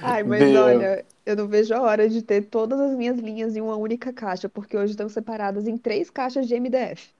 Ai, 0.00 0.22
mas 0.22 0.40
Meu. 0.40 0.62
olha, 0.62 1.04
eu 1.26 1.36
não 1.36 1.46
vejo 1.46 1.74
a 1.74 1.82
hora 1.82 2.08
de 2.08 2.22
ter 2.22 2.46
todas 2.46 2.80
as 2.80 2.92
minhas 2.96 3.18
linhas 3.18 3.54
em 3.54 3.60
uma 3.60 3.76
única 3.76 4.10
caixa, 4.10 4.48
porque 4.48 4.74
hoje 4.74 4.92
estão 4.92 5.08
separadas 5.08 5.66
em 5.66 5.76
três 5.76 6.08
caixas 6.08 6.48
de 6.48 6.58
MDF. 6.58 7.10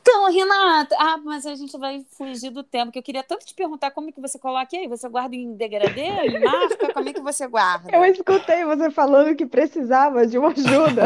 Então, 0.00 0.30
Renata, 0.32 0.96
ah, 0.98 1.16
mas 1.18 1.46
a 1.46 1.54
gente 1.54 1.76
vai 1.78 2.04
fugir 2.10 2.50
do 2.50 2.62
tempo, 2.62 2.90
que 2.90 2.98
eu 2.98 3.02
queria 3.02 3.22
tanto 3.22 3.46
te 3.46 3.54
perguntar 3.54 3.90
como 3.90 4.12
que 4.12 4.20
você 4.20 4.38
coloca 4.38 4.76
aí. 4.76 4.88
Você 4.88 5.08
guarda 5.08 5.36
em 5.36 5.54
degradê, 5.54 6.02
em 6.02 6.40
marca? 6.40 6.92
Como 6.92 7.08
é 7.08 7.12
que 7.12 7.20
você 7.20 7.46
guarda? 7.46 7.94
Eu 7.94 8.04
escutei 8.04 8.64
você 8.64 8.90
falando 8.90 9.36
que 9.36 9.46
precisava 9.46 10.26
de 10.26 10.38
uma 10.38 10.48
ajuda 10.48 11.04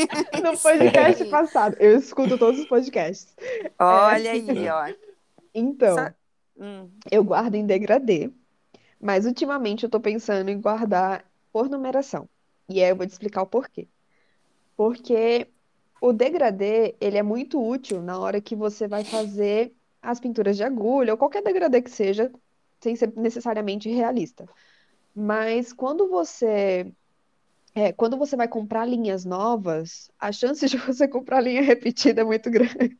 no 0.42 0.58
podcast 0.58 1.24
passado. 1.26 1.76
Eu 1.78 1.98
escuto 1.98 2.38
todos 2.38 2.60
os 2.60 2.66
podcasts. 2.66 3.34
Olha 3.78 4.28
é... 4.28 4.32
aí, 4.32 4.68
ó. 4.68 4.94
Então. 5.54 5.94
Só... 5.94 6.10
Hum. 6.58 6.88
Eu 7.10 7.22
guardo 7.22 7.54
em 7.54 7.66
degradê, 7.66 8.30
mas 8.98 9.26
ultimamente 9.26 9.84
eu 9.84 9.90
tô 9.90 10.00
pensando 10.00 10.48
em 10.48 10.58
guardar 10.58 11.24
por 11.52 11.68
numeração. 11.68 12.26
E 12.68 12.82
aí 12.82 12.90
eu 12.90 12.96
vou 12.96 13.06
te 13.06 13.10
explicar 13.10 13.42
o 13.42 13.46
porquê. 13.46 13.86
Porque 14.76 15.48
o 16.00 16.12
degradê, 16.12 16.94
ele 17.00 17.16
é 17.18 17.22
muito 17.22 17.62
útil 17.62 18.02
na 18.02 18.18
hora 18.18 18.40
que 18.40 18.54
você 18.54 18.86
vai 18.86 19.04
fazer 19.04 19.72
as 20.00 20.20
pinturas 20.20 20.56
de 20.56 20.62
agulha, 20.62 21.12
ou 21.12 21.18
qualquer 21.18 21.42
degradê 21.42 21.82
que 21.82 21.90
seja, 21.90 22.30
sem 22.80 22.94
ser 22.94 23.12
necessariamente 23.16 23.88
realista. 23.88 24.46
Mas 25.14 25.72
quando 25.72 26.08
você 26.08 26.92
é, 27.74 27.92
quando 27.92 28.16
você 28.16 28.36
vai 28.36 28.48
comprar 28.48 28.86
linhas 28.86 29.24
novas, 29.24 30.10
a 30.18 30.32
chance 30.32 30.66
de 30.66 30.76
você 30.78 31.06
comprar 31.06 31.40
linha 31.40 31.62
repetida 31.62 32.22
é 32.22 32.24
muito 32.24 32.50
grande. 32.50 32.96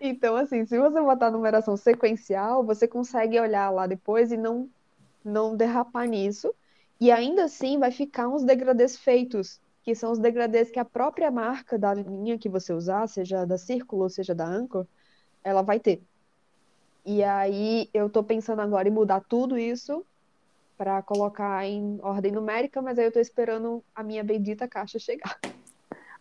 Então, 0.00 0.36
assim, 0.36 0.64
se 0.66 0.78
você 0.78 1.00
botar 1.00 1.30
numeração 1.30 1.76
sequencial, 1.76 2.64
você 2.64 2.86
consegue 2.86 3.38
olhar 3.40 3.70
lá 3.70 3.86
depois 3.86 4.30
e 4.30 4.36
não, 4.36 4.68
não 5.24 5.56
derrapar 5.56 6.06
nisso. 6.06 6.54
E 7.00 7.10
ainda 7.10 7.44
assim 7.44 7.78
vai 7.78 7.90
ficar 7.90 8.28
uns 8.28 8.44
degradês 8.44 8.96
feitos, 8.96 9.60
que 9.86 9.94
são 9.94 10.10
os 10.10 10.18
degradês 10.18 10.68
que 10.68 10.80
a 10.80 10.84
própria 10.84 11.30
marca 11.30 11.78
da 11.78 11.94
linha 11.94 12.36
que 12.36 12.48
você 12.48 12.72
usar, 12.72 13.06
seja 13.06 13.46
da 13.46 13.56
Círculo 13.56 14.02
ou 14.02 14.10
seja 14.10 14.34
da 14.34 14.44
Anchor, 14.44 14.84
ela 15.44 15.62
vai 15.62 15.78
ter. 15.78 16.02
E 17.04 17.22
aí 17.22 17.88
eu 17.94 18.10
tô 18.10 18.24
pensando 18.24 18.60
agora 18.60 18.88
em 18.88 18.90
mudar 18.90 19.20
tudo 19.20 19.56
isso 19.56 20.04
para 20.76 21.00
colocar 21.02 21.64
em 21.64 22.00
ordem 22.02 22.32
numérica, 22.32 22.82
mas 22.82 22.98
aí 22.98 23.04
eu 23.04 23.12
tô 23.12 23.20
esperando 23.20 23.80
a 23.94 24.02
minha 24.02 24.24
bendita 24.24 24.66
caixa 24.66 24.98
chegar. 24.98 25.38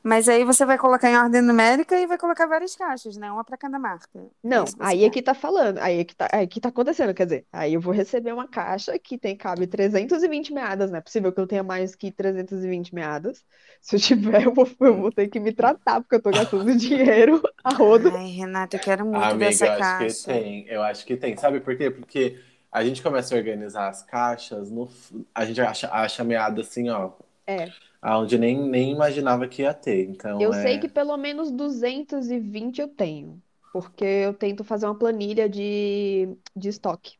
Mas 0.05 0.29
aí 0.29 0.43
você 0.45 0.65
vai 0.65 0.77
colocar 0.77 1.09
em 1.09 1.17
ordem 1.17 1.41
numérica 1.41 1.99
e 1.99 2.07
vai 2.07 2.17
colocar 2.17 2.45
várias 2.47 2.75
caixas, 2.75 3.17
né? 3.17 3.31
Uma 3.31 3.43
para 3.43 3.57
cada 3.57 3.79
marca. 3.79 4.19
Não, 4.43 4.65
É 4.79 4.85
aí 4.85 5.03
é 5.03 5.09
que 5.09 5.23
tá 5.23 5.33
falando, 5.33 5.79
aí 5.79 5.99
é 6.01 6.05
que 6.05 6.15
tá, 6.15 6.27
aí 6.31 6.47
que 6.47 6.61
tá 6.61 6.69
acontecendo, 6.69 7.15
quer 7.15 7.25
dizer, 7.25 7.47
aí 7.51 7.73
eu 7.73 7.81
vou 7.81 7.91
receber 7.91 8.31
uma 8.31 8.47
caixa 8.47 8.97
que 8.99 9.17
tem, 9.17 9.35
cabe 9.35 9.65
320 9.65 10.53
meadas, 10.53 10.91
não 10.91 10.99
é 10.99 11.01
possível 11.01 11.33
que 11.33 11.39
eu 11.41 11.47
tenha 11.47 11.63
mais 11.63 11.95
que 11.95 12.11
320 12.11 12.93
meadas. 12.93 13.43
Se 13.81 13.95
eu 13.95 13.99
tiver, 13.99 14.43
eu 14.45 14.53
vou, 14.53 14.67
eu 14.81 14.95
vou 14.97 15.11
ter 15.11 15.27
que 15.29 15.39
me 15.39 15.51
tratar, 15.51 15.99
porque 16.01 16.15
eu 16.15 16.21
tô 16.21 16.31
gastando 16.31 16.73
dinheiro 16.77 17.41
a 17.63 17.71
rodo. 17.71 18.11
Ai, 18.11 18.27
Renata, 18.29 18.75
eu 18.77 18.79
quero 18.79 19.05
muito 19.05 19.37
ver 19.37 19.47
Amiga, 19.47 19.47
essa 19.47 19.67
eu 19.67 19.71
acho 19.71 19.95
caixa. 19.97 20.07
que 20.07 20.13
tem. 20.13 20.67
Eu 20.67 20.83
acho 20.83 21.05
que 21.05 21.17
tem. 21.17 21.35
Sabe 21.37 21.59
por 21.61 21.75
quê? 21.77 21.89
Porque 21.89 22.39
a 22.71 22.83
gente 22.83 23.01
começa 23.01 23.33
a 23.33 23.37
organizar 23.37 23.87
as 23.89 24.03
caixas, 24.03 24.69
no, 24.71 24.89
a 25.33 25.45
gente 25.45 25.61
acha, 25.61 25.89
acha 25.91 26.23
meada 26.23 26.61
assim, 26.61 26.89
ó. 26.89 27.13
É. 27.47 27.75
Aonde 28.05 28.37
nem, 28.37 28.57
nem 28.69 28.91
imaginava 28.91 29.47
que 29.47 29.63
ia 29.63 29.73
ter. 29.73 30.07
Então, 30.09 30.39
Eu 30.39 30.53
é... 30.53 30.61
sei 30.61 30.77
que 30.79 30.87
pelo 30.87 31.17
menos 31.17 31.51
220 31.51 32.79
eu 32.79 32.87
tenho, 32.87 33.41
porque 33.73 34.05
eu 34.05 34.33
tento 34.33 34.63
fazer 34.63 34.85
uma 34.85 34.97
planilha 34.97 35.49
de, 35.49 36.29
de 36.55 36.69
estoque. 36.69 37.17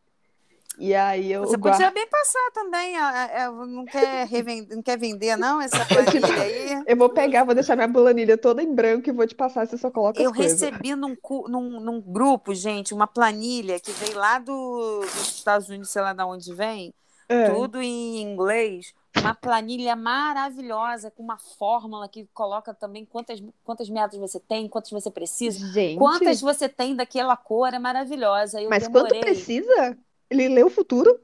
E 0.77 0.93
aí 0.93 1.31
eu 1.31 1.41
Você 1.41 1.55
guardo. 1.57 1.77
podia 1.77 1.91
bem 1.91 2.05
passar 2.07 2.51
também. 2.53 2.97
é, 2.97 3.43
é, 3.43 3.49
Não 3.49 3.85
quer, 3.85 4.27
revender, 4.27 4.75
não 4.75 4.83
quer 4.83 4.97
vender, 4.97 5.37
não, 5.37 5.61
essa 5.61 5.85
planilha 5.85 6.41
aí? 6.41 6.83
Eu 6.85 6.97
vou 6.97 7.09
pegar, 7.09 7.45
vou 7.45 7.55
deixar 7.55 7.75
minha 7.77 7.91
planilha 7.91 8.37
toda 8.37 8.61
em 8.61 8.75
branco 8.75 9.09
e 9.09 9.13
vou 9.13 9.25
te 9.25 9.33
passar, 9.33 9.65
você 9.65 9.77
só 9.77 9.89
coloca 9.89 10.21
Eu 10.21 10.31
recebi 10.31 10.93
num, 10.95 11.15
num, 11.47 11.79
num 11.79 12.01
grupo, 12.01 12.53
gente, 12.53 12.93
uma 12.93 13.07
planilha 13.07 13.79
que 13.79 13.91
veio 13.91 14.17
lá 14.17 14.37
do, 14.37 14.99
dos 14.99 15.37
Estados 15.37 15.69
Unidos, 15.69 15.89
sei 15.89 16.01
lá 16.01 16.13
de 16.13 16.23
onde 16.23 16.53
vem, 16.53 16.93
É. 17.29 17.49
tudo 17.49 17.81
em 17.81 18.21
inglês. 18.21 18.93
Uma 19.21 19.33
planilha 19.33 19.95
maravilhosa, 19.95 21.09
com 21.09 21.23
uma 21.23 21.37
fórmula 21.37 22.07
que 22.07 22.25
coloca 22.33 22.73
também 22.73 23.05
quantas, 23.05 23.41
quantas 23.63 23.89
metas 23.89 24.19
você 24.19 24.39
tem, 24.39 24.67
quantas 24.67 24.91
você 24.91 25.09
precisa, 25.09 25.65
Gente, 25.73 25.97
quantas 25.97 26.41
você 26.41 26.69
tem 26.69 26.95
daquela 26.95 27.35
cor, 27.35 27.73
é 27.73 27.79
maravilhosa. 27.79 28.61
Eu 28.61 28.69
mas 28.69 28.87
quanto 28.87 29.07
demorei. 29.07 29.21
precisa? 29.21 29.97
Ele 30.29 30.49
lê 30.49 30.63
o 30.63 30.69
futuro? 30.69 31.19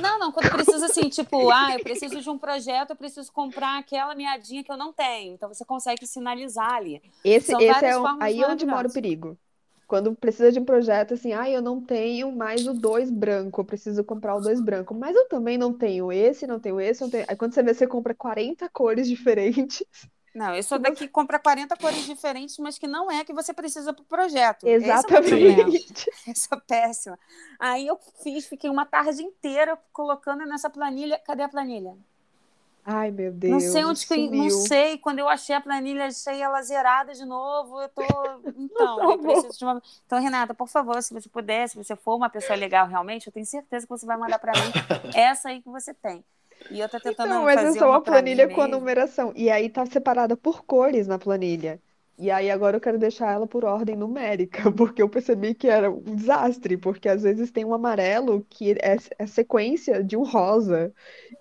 Não, 0.00 0.18
não, 0.18 0.32
quando 0.32 0.50
precisa 0.50 0.86
assim, 0.86 1.08
tipo, 1.08 1.36
ah, 1.50 1.72
eu 1.72 1.80
preciso 1.80 2.20
de 2.20 2.28
um 2.30 2.38
projeto, 2.38 2.90
eu 2.90 2.96
preciso 2.96 3.32
comprar 3.32 3.78
aquela 3.78 4.14
meadinha 4.14 4.64
que 4.64 4.70
eu 4.70 4.76
não 4.76 4.92
tenho. 4.92 5.34
Então 5.34 5.48
você 5.48 5.64
consegue 5.64 6.06
sinalizar 6.06 6.74
ali. 6.74 7.00
Esse, 7.24 7.52
São 7.52 7.60
esse 7.60 7.84
é 7.84 7.96
o- 7.96 8.06
aí 8.20 8.44
onde 8.44 8.66
mora 8.66 8.88
o 8.88 8.92
perigo. 8.92 9.38
Quando 9.86 10.14
precisa 10.14 10.50
de 10.52 10.58
um 10.60 10.64
projeto 10.64 11.14
assim, 11.14 11.32
ah, 11.32 11.48
eu 11.48 11.62
não 11.62 11.80
tenho 11.80 12.32
mais 12.32 12.66
o 12.66 12.74
dois 12.74 13.10
branco, 13.10 13.60
eu 13.60 13.64
preciso 13.64 14.02
comprar 14.04 14.34
o 14.36 14.40
dois 14.40 14.60
branco, 14.60 14.94
mas 14.94 15.14
eu 15.16 15.28
também 15.28 15.58
não 15.58 15.72
tenho 15.72 16.10
esse, 16.12 16.46
não 16.46 16.58
tenho 16.60 16.80
esse, 16.80 17.02
não 17.02 17.10
tenho. 17.10 17.24
Aí 17.28 17.36
quando 17.36 17.54
você 17.54 17.62
vê, 17.62 17.74
você 17.74 17.86
compra 17.86 18.14
40 18.14 18.68
cores 18.68 19.08
diferentes. 19.08 19.84
Não, 20.34 20.52
eu 20.54 20.62
sou 20.64 20.80
daqui 20.80 21.06
que 21.06 21.08
compra 21.08 21.38
40 21.38 21.76
cores 21.76 22.04
diferentes, 22.06 22.58
mas 22.58 22.76
que 22.76 22.88
não 22.88 23.08
é 23.08 23.20
a 23.20 23.24
que 23.24 23.32
você 23.32 23.54
precisa 23.54 23.92
para 23.92 24.02
o 24.02 24.06
projeto. 24.06 24.66
É 24.66 24.98
o 24.98 25.04
problema. 25.04 25.70
Exatamente. 25.70 26.10
Eu 26.26 26.34
sou 26.34 26.60
péssima. 26.60 27.18
Aí 27.58 27.86
eu 27.86 27.98
fiz, 28.22 28.46
fiquei 28.46 28.70
uma 28.70 28.86
tarde 28.86 29.22
inteira 29.22 29.78
colocando 29.92 30.44
nessa 30.46 30.70
planilha. 30.70 31.18
Cadê 31.18 31.42
a 31.42 31.48
planilha? 31.48 31.94
Ai, 32.86 33.10
meu 33.10 33.32
Deus, 33.32 33.52
não 33.52 33.60
sei 33.60 33.84
onde 33.84 34.06
que 34.06 34.14
eu, 34.14 34.30
não 34.30 34.50
sei. 34.50 34.98
Quando 34.98 35.18
eu 35.18 35.28
achei 35.28 35.56
a 35.56 35.60
planilha, 35.60 36.06
achei 36.06 36.42
ela 36.42 36.62
zerada 36.62 37.14
de 37.14 37.24
novo. 37.24 37.80
Eu 37.80 37.88
tô. 37.88 38.02
Então, 38.56 38.98
eu 38.98 38.98
salvou. 38.98 39.18
preciso 39.18 39.58
de 39.58 39.64
uma. 39.64 39.82
Então, 40.04 40.20
Renata, 40.20 40.52
por 40.52 40.68
favor, 40.68 41.02
se 41.02 41.14
você 41.14 41.28
puder, 41.28 41.68
se 41.68 41.76
você 41.76 41.96
for 41.96 42.16
uma 42.16 42.28
pessoa 42.28 42.58
legal 42.58 42.86
realmente, 42.86 43.26
eu 43.26 43.32
tenho 43.32 43.46
certeza 43.46 43.86
que 43.86 43.90
você 43.90 44.04
vai 44.04 44.16
mandar 44.16 44.38
para 44.38 44.52
mim 44.52 44.70
essa 45.14 45.48
aí 45.48 45.62
que 45.62 45.68
você 45.68 45.94
tem. 45.94 46.22
E 46.70 46.80
eu 46.80 46.88
tô 46.88 46.98
tentando 47.00 47.26
Então, 47.26 47.44
mas 47.44 47.60
é 47.60 47.64
fazer 47.64 47.78
só 47.78 47.90
uma 47.90 48.00
planilha 48.00 48.48
com 48.48 48.60
a 48.60 48.68
numeração. 48.68 49.32
E 49.34 49.50
aí 49.50 49.68
tá 49.70 49.86
separada 49.86 50.36
por 50.36 50.64
cores 50.64 51.06
na 51.06 51.18
planilha. 51.18 51.80
E 52.16 52.30
aí 52.30 52.48
agora 52.50 52.76
eu 52.76 52.80
quero 52.80 52.98
deixar 52.98 53.32
ela 53.32 53.46
por 53.46 53.64
ordem 53.64 53.96
numérica, 53.96 54.70
porque 54.72 55.02
eu 55.02 55.08
percebi 55.08 55.54
que 55.54 55.66
era 55.68 55.90
um 55.90 56.14
desastre, 56.14 56.76
porque 56.76 57.08
às 57.08 57.22
vezes 57.22 57.50
tem 57.50 57.64
um 57.64 57.74
amarelo 57.74 58.46
que 58.48 58.72
é, 58.72 58.96
é 59.18 59.26
sequência 59.26 60.02
de 60.02 60.16
um 60.16 60.22
rosa. 60.22 60.92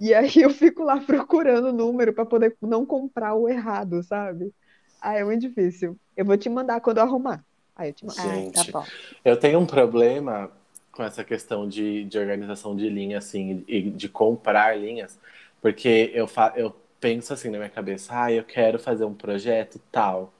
E 0.01 0.13
aí 0.13 0.31
eu 0.41 0.49
fico 0.49 0.83
lá 0.83 0.99
procurando 0.99 1.67
o 1.67 1.73
número 1.73 2.13
para 2.13 2.25
poder 2.25 2.55
não 2.61 2.85
comprar 2.85 3.35
o 3.35 3.47
errado, 3.47 4.01
sabe? 4.03 4.51
Ah, 4.99 5.15
é 5.15 5.23
muito 5.23 5.41
difícil. 5.41 5.97
Eu 6.15 6.25
vou 6.25 6.37
te 6.37 6.49
mandar 6.49 6.81
quando 6.81 6.97
eu 6.97 7.03
arrumar. 7.03 7.43
Aí 7.75 7.89
eu 7.89 7.93
te 7.93 8.05
mando. 8.05 8.19
Ah, 8.19 8.23
tá 8.23 8.63
Gente, 8.63 8.71
bom. 8.71 8.85
Eu 9.23 9.37
tenho 9.37 9.59
um 9.59 9.65
problema 9.65 10.51
com 10.91 11.03
essa 11.03 11.23
questão 11.23 11.67
de, 11.67 12.05
de 12.05 12.17
organização 12.17 12.75
de 12.75 12.87
linha, 12.87 13.17
assim, 13.17 13.63
e 13.67 13.81
de 13.81 14.07
comprar 14.07 14.77
linhas, 14.79 15.19
porque 15.61 16.11
eu, 16.13 16.27
fa 16.27 16.53
eu 16.55 16.73
penso 16.99 17.33
assim 17.33 17.49
na 17.49 17.57
minha 17.57 17.69
cabeça, 17.69 18.13
ah, 18.15 18.31
eu 18.31 18.43
quero 18.43 18.77
fazer 18.79 19.03
um 19.03 19.13
projeto 19.13 19.79
tal, 19.91 20.31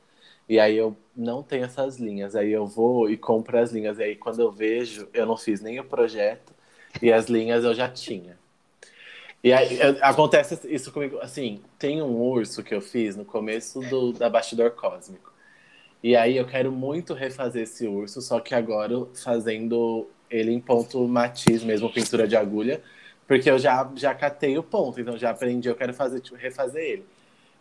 e 0.47 0.59
aí 0.59 0.77
eu 0.77 0.95
não 1.15 1.43
tenho 1.43 1.65
essas 1.65 1.97
linhas, 1.97 2.35
aí 2.35 2.51
eu 2.51 2.65
vou 2.65 3.09
e 3.09 3.17
compro 3.17 3.57
as 3.57 3.71
linhas, 3.71 3.99
e 3.99 4.03
aí 4.03 4.15
quando 4.15 4.39
eu 4.41 4.51
vejo, 4.51 5.07
eu 5.13 5.25
não 5.25 5.37
fiz 5.37 5.61
nem 5.61 5.79
o 5.79 5.83
projeto, 5.83 6.53
e 7.01 7.11
as 7.11 7.27
linhas 7.27 7.63
eu 7.63 7.73
já 7.73 7.89
tinha. 7.89 8.37
E 9.43 9.51
aí 9.51 9.79
acontece 10.01 10.59
isso 10.73 10.91
comigo, 10.91 11.19
assim, 11.19 11.61
tem 11.77 12.01
um 12.01 12.21
urso 12.21 12.63
que 12.63 12.73
eu 12.73 12.81
fiz 12.81 13.15
no 13.17 13.25
começo 13.25 13.81
do, 13.81 14.13
da 14.13 14.29
Bastidor 14.29 14.71
Cósmico. 14.71 15.33
E 16.01 16.15
aí 16.15 16.37
eu 16.37 16.45
quero 16.45 16.71
muito 16.71 17.13
refazer 17.13 17.63
esse 17.63 17.87
urso, 17.87 18.21
só 18.21 18.39
que 18.39 18.55
agora 18.55 19.05
fazendo 19.23 20.07
ele 20.29 20.51
em 20.51 20.59
ponto 20.59 21.05
matiz 21.07 21.63
mesmo, 21.63 21.91
pintura 21.91 22.27
de 22.27 22.35
agulha, 22.35 22.81
porque 23.27 23.49
eu 23.49 23.59
já, 23.59 23.89
já 23.95 24.13
catei 24.15 24.57
o 24.57 24.63
ponto, 24.63 24.99
então 24.99 25.17
já 25.17 25.29
aprendi, 25.31 25.67
eu 25.67 25.75
quero 25.75 25.93
fazer, 25.93 26.19
tipo, 26.21 26.35
refazer 26.35 26.83
ele. 26.83 27.05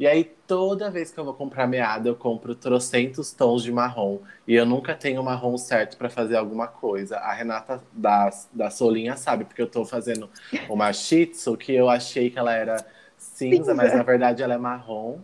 E 0.03 0.07
aí 0.09 0.25
toda 0.25 0.91
vez 0.91 1.13
que 1.13 1.21
eu 1.21 1.25
vou 1.25 1.33
comprar 1.33 1.65
meada, 1.69 2.09
eu 2.09 2.17
compro 2.17 2.57
trocentos 2.57 3.31
tons 3.31 3.63
de 3.63 3.71
marrom, 3.71 4.19
e 4.49 4.53
eu 4.53 4.67
nunca 4.67 4.97
tenho 4.97 5.21
o 5.21 5.25
marrom 5.25 5.57
certo 5.57 5.97
para 5.97 6.11
fazer 6.11 6.35
alguma 6.35 6.67
coisa. 6.67 7.19
A 7.19 7.33
Renata 7.33 7.81
da, 7.93 8.29
da 8.53 8.69
Solinha 8.69 9.17
sabe, 9.17 9.45
porque 9.45 9.63
eu 9.63 9.69
tô 9.69 9.85
fazendo 9.85 10.29
uma 10.69 10.93
shih 10.93 11.27
tzu 11.27 11.57
que 11.57 11.73
eu 11.73 11.89
achei 11.89 12.31
que 12.31 12.37
ela 12.37 12.53
era 12.53 12.85
cinza, 13.17 13.57
Cinza. 13.59 13.75
mas 13.77 13.95
na 13.95 14.03
verdade 14.03 14.43
ela 14.43 14.55
é 14.55 14.59
marrom. 14.59 15.21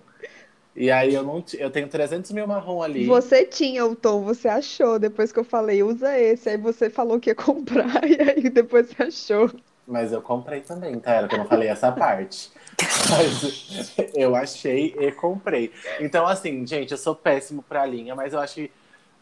E 0.77 0.93
aí 0.93 1.12
eu 1.12 1.25
não 1.25 1.45
eu 1.55 1.71
tenho 1.73 1.88
300 1.88 2.31
mil 2.31 2.47
marrom 2.47 2.81
ali. 2.81 3.05
Você 3.05 3.45
tinha 3.45 3.85
o 3.85 3.97
tom, 3.97 4.23
você 4.23 4.47
achou, 4.47 4.97
depois 4.97 5.33
que 5.33 5.41
eu 5.41 5.45
falei, 5.45 5.83
usa 5.83 6.17
esse. 6.17 6.51
Aí 6.51 6.57
você 6.57 6.88
falou 6.88 7.19
que 7.19 7.31
ia 7.31 7.35
comprar, 7.35 7.99
e 8.09 8.17
aí 8.23 8.49
depois 8.49 8.87
você 8.91 9.03
achou. 9.03 9.51
Mas 9.88 10.12
eu 10.12 10.20
comprei 10.22 10.61
também, 10.61 11.01
tá? 11.01 11.12
Era 11.12 11.29
que 11.29 11.35
eu 11.35 11.38
não 11.38 11.46
falei 11.46 11.68
essa 11.68 11.90
parte. 11.90 12.53
Mas 13.11 13.94
eu 14.14 14.37
achei 14.37 14.94
e 14.98 15.12
comprei. 15.12 15.72
Então, 16.01 16.27
assim, 16.27 16.66
gente, 16.66 16.92
eu 16.92 16.98
sou 16.98 17.14
péssimo 17.16 17.62
pra 17.62 17.87
linha, 17.87 18.14
mas 18.14 18.33
eu 18.35 18.40
acho 18.40 18.68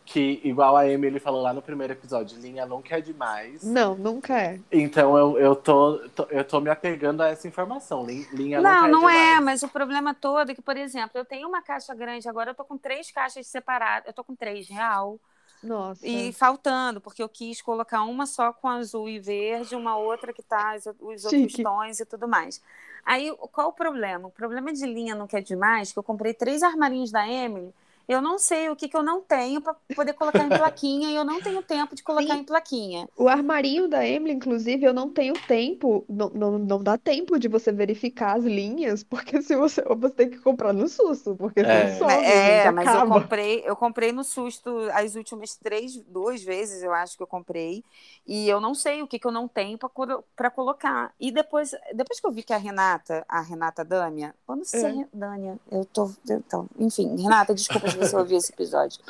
que, 0.05 0.40
igual 0.44 0.76
a 0.76 0.88
Emily 0.88 1.20
falou 1.20 1.42
lá 1.42 1.52
no 1.52 1.62
primeiro 1.62 1.92
episódio, 1.92 2.38
linha 2.40 2.66
nunca 2.66 2.98
é 2.98 3.00
demais. 3.00 3.62
Não, 3.62 3.94
nunca 3.96 4.40
é. 4.40 4.61
Então 4.72 5.16
eu, 5.18 5.38
eu, 5.38 5.57
tô, 5.57 6.09
tô- 6.11 6.29
eu 6.31 6.44
tô 6.44 6.61
me 6.61 6.70
apegando 6.70 7.22
a 7.22 7.29
essa 7.29 7.48
informação. 7.48 8.05
Lin- 8.07 8.26
Linha 8.33 8.61
Não, 8.61 8.62
nunca 8.62 8.88
é 8.88 8.94
não 8.94 9.09
é, 9.09 9.38
demais. 9.38 9.40
mas 9.40 9.62
o 9.62 9.68
problema 9.68 10.14
todo 10.14 10.50
é 10.50 10.55
que, 10.55 10.62
por 10.62 10.76
exemplo, 10.76 11.18
eu 11.18 11.24
tenho 11.24 11.46
uma 11.48 11.61
caixa 11.62 11.94
grande 11.94 12.29
agora, 12.29 12.50
eu 12.50 12.55
tô 12.55 12.64
com 12.64 12.79
três 12.79 13.11
caixas 13.11 13.46
separadas, 13.48 14.07
eu 14.09 14.14
tô 14.14 14.24
com 14.24 14.35
três 14.35 14.68
real 14.68 15.21
Nossa. 15.63 16.07
e 16.07 16.33
faltando, 16.33 17.00
porque 17.00 17.23
eu 17.23 17.29
quis 17.29 17.61
colocar 17.63 18.02
uma 18.04 18.27
só 18.27 18.52
com 18.52 18.69
azul 18.69 19.09
e 19.09 19.19
verde, 19.19 19.75
uma 19.75 19.96
outra 19.96 20.33
que 20.33 20.42
tá 20.42 20.77
os 21.00 21.25
outros 21.25 21.31
Chique. 21.31 21.63
tons 21.63 22.00
e 22.00 22.04
tudo 22.04 22.29
mais. 22.29 22.63
Aí, 23.04 23.33
qual 23.52 23.69
o 23.69 23.73
problema? 23.73 24.29
O 24.29 24.31
problema 24.31 24.73
de 24.73 24.85
linha 24.85 25.15
não 25.15 25.27
quer 25.27 25.42
demais, 25.42 25.92
que 25.92 25.98
eu 25.98 26.02
comprei 26.02 26.35
três 26.35 26.63
armarinhos 26.63 27.11
da 27.11 27.27
Emily 27.29 27.73
eu 28.09 28.23
não 28.23 28.38
sei 28.38 28.69
o 28.69 28.77
que, 28.77 28.88
que 28.88 28.96
eu 28.96 29.02
não 29.02 29.21
tenho 29.21 29.61
para 29.61 29.75
poder 29.94 30.13
colocar 30.13 30.44
em 30.44 30.48
plaquinha 30.48 31.11
e 31.11 31.17
eu 31.17 31.25
não 31.25 31.40
tenho 31.40 31.63
tempo 31.63 31.94
de 31.94 32.02
colocar 32.02 32.35
Sim. 32.35 32.40
em 32.40 32.44
plaquinha. 32.44 33.09
O 33.17 33.29
armarinho 33.29 33.88
da 33.88 34.07
Emily, 34.07 34.35
inclusive, 34.35 34.85
eu 34.85 34.94
não 34.94 35.11
tenho 35.11 35.35
tempo, 35.46 36.04
não, 36.09 36.29
não, 36.31 36.59
não 36.59 36.83
dá 36.83 36.96
tempo 36.96 37.38
de 37.38 37.48
você 37.48 37.73
verificar 37.73 38.37
as 38.37 38.44
linhas, 38.44 39.02
porque 39.02 39.42
se 39.42 39.57
você, 39.57 39.83
ou 39.87 39.96
você 39.96 40.15
tem 40.15 40.31
que 40.31 40.38
comprar 40.38 40.73
no 40.73 40.88
susto, 40.88 41.35
porque 41.37 41.61
É. 41.61 41.87
você 41.88 41.98
some, 41.98 42.13
É, 42.13 42.63
gente, 42.63 42.75
mas 42.75 42.87
eu 42.87 42.92
acaba. 42.92 43.21
comprei, 43.21 43.63
eu 43.67 43.77
comprei 43.77 44.13
no 44.13 44.23
susto 44.23 44.71
as 44.92 45.15
últimas 45.17 45.57
três, 45.57 45.96
duas 45.96 46.42
vezes 46.42 46.83
eu 46.83 46.92
acho 46.92 47.17
que 47.17 47.23
eu 47.23 47.27
comprei, 47.27 47.83
e 48.27 48.48
eu 48.48 48.61
não 48.61 48.75
sei 48.75 49.02
o 49.02 49.07
que, 49.07 49.19
que 49.19 49.27
eu 49.27 49.33
não 49.33 49.48
tenho 49.48 49.79
para 49.79 50.50
colocar. 50.50 51.13
E 51.19 51.33
depois, 51.33 51.73
depois 51.94 52.21
que 52.21 52.27
eu 52.27 52.33
vi 52.33 52.42
que 52.42 52.52
a 52.52 52.57
Renata, 52.57 53.25
a 53.29 53.40
Renata 53.40 53.85
Dâmia, 53.85 54.35
eu 54.48 54.57
não 54.57 54.65
sei, 54.65 55.00
É. 55.02 55.07
Dânia, 55.13 55.59
eu 55.71 55.85
tô, 55.85 56.11
então, 56.29 56.69
enfim, 56.79 57.17
Renata, 57.21 57.54
desculpa 57.54 57.96
se 58.05 58.09
você 58.11 58.17
ouvir 58.17 58.37
esse 58.37 58.53
episódio. 58.53 59.01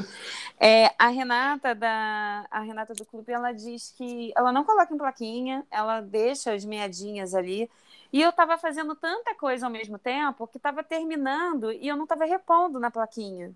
É, 0.58 0.92
a 0.98 1.08
Renata 1.08 1.74
da, 1.74 2.46
a 2.50 2.60
Renata 2.60 2.94
do 2.94 3.04
clube, 3.04 3.32
ela 3.32 3.52
diz 3.52 3.92
que 3.96 4.32
ela 4.36 4.52
não 4.52 4.64
coloca 4.64 4.92
em 4.92 4.98
plaquinha, 4.98 5.64
ela 5.70 6.00
deixa 6.00 6.52
as 6.52 6.64
meadinhas 6.64 7.34
ali. 7.34 7.70
E 8.12 8.22
eu 8.22 8.30
estava 8.30 8.56
fazendo 8.56 8.94
tanta 8.94 9.34
coisa 9.34 9.66
ao 9.66 9.72
mesmo 9.72 9.98
tempo 9.98 10.46
que 10.46 10.56
estava 10.56 10.82
terminando 10.82 11.72
e 11.72 11.88
eu 11.88 11.96
não 11.96 12.04
estava 12.04 12.24
repondo 12.24 12.78
na 12.78 12.90
plaquinha. 12.90 13.52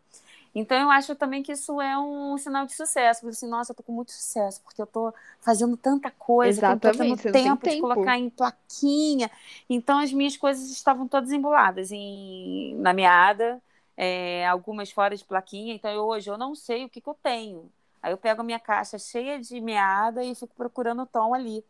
Então 0.55 0.77
eu 0.77 0.91
acho 0.91 1.15
também 1.15 1.43
que 1.43 1.53
isso 1.53 1.81
é 1.81 1.97
um 1.99 2.37
sinal 2.37 2.67
de 2.67 2.75
sucesso. 2.75 3.21
Falei 3.21 3.33
assim, 3.33 3.49
nossa, 3.49 3.73
eu 3.73 3.77
tô 3.77 3.83
com 3.83 3.93
muito 3.93 4.11
sucesso, 4.13 4.61
porque 4.63 4.83
eu 4.83 4.87
tô 4.87 5.15
fazendo 5.41 5.77
tanta 5.77 6.11
coisa, 6.11 6.63
que 6.63 6.73
eu 6.73 6.77
tô 6.77 6.91
tendo 6.91 7.15
Exatamente, 7.15 7.23
você 7.23 7.29
não 7.29 7.33
tem 7.33 7.45
tempo 7.45 7.69
de 7.69 7.77
tempo. 7.77 7.83
colocar 7.83 8.19
em 8.19 8.29
plaquinha. 8.29 9.31
Então 9.69 9.99
as 10.01 10.13
minhas 10.13 10.37
coisas 10.37 10.71
estavam 10.71 11.07
todas 11.07 11.31
emboladas 11.31 11.93
em, 11.93 12.75
na 12.77 12.93
meada, 12.93 13.63
é, 14.03 14.47
algumas 14.49 14.91
fora 14.91 15.15
de 15.17 15.25
plaquinha. 15.25 15.75
Então 15.75 15.91
eu, 15.91 16.05
hoje 16.05 16.31
eu 16.31 16.39
não 16.39 16.55
sei 16.55 16.85
o 16.85 16.89
que, 16.89 17.01
que 17.03 17.09
eu 17.09 17.17
tenho. 17.23 17.71
Aí 18.03 18.13
eu 18.13 18.19
pego 18.19 18.41
a 18.41 18.45
minha 18.45 18.59
caixa 18.61 18.99
cheia 18.99 19.39
de 19.39 19.61
meada 19.61 20.25
e 20.25 20.35
fico 20.35 20.55
procurando 20.57 21.03
o 21.03 21.07
tom 21.07 21.35
ali. 21.35 21.63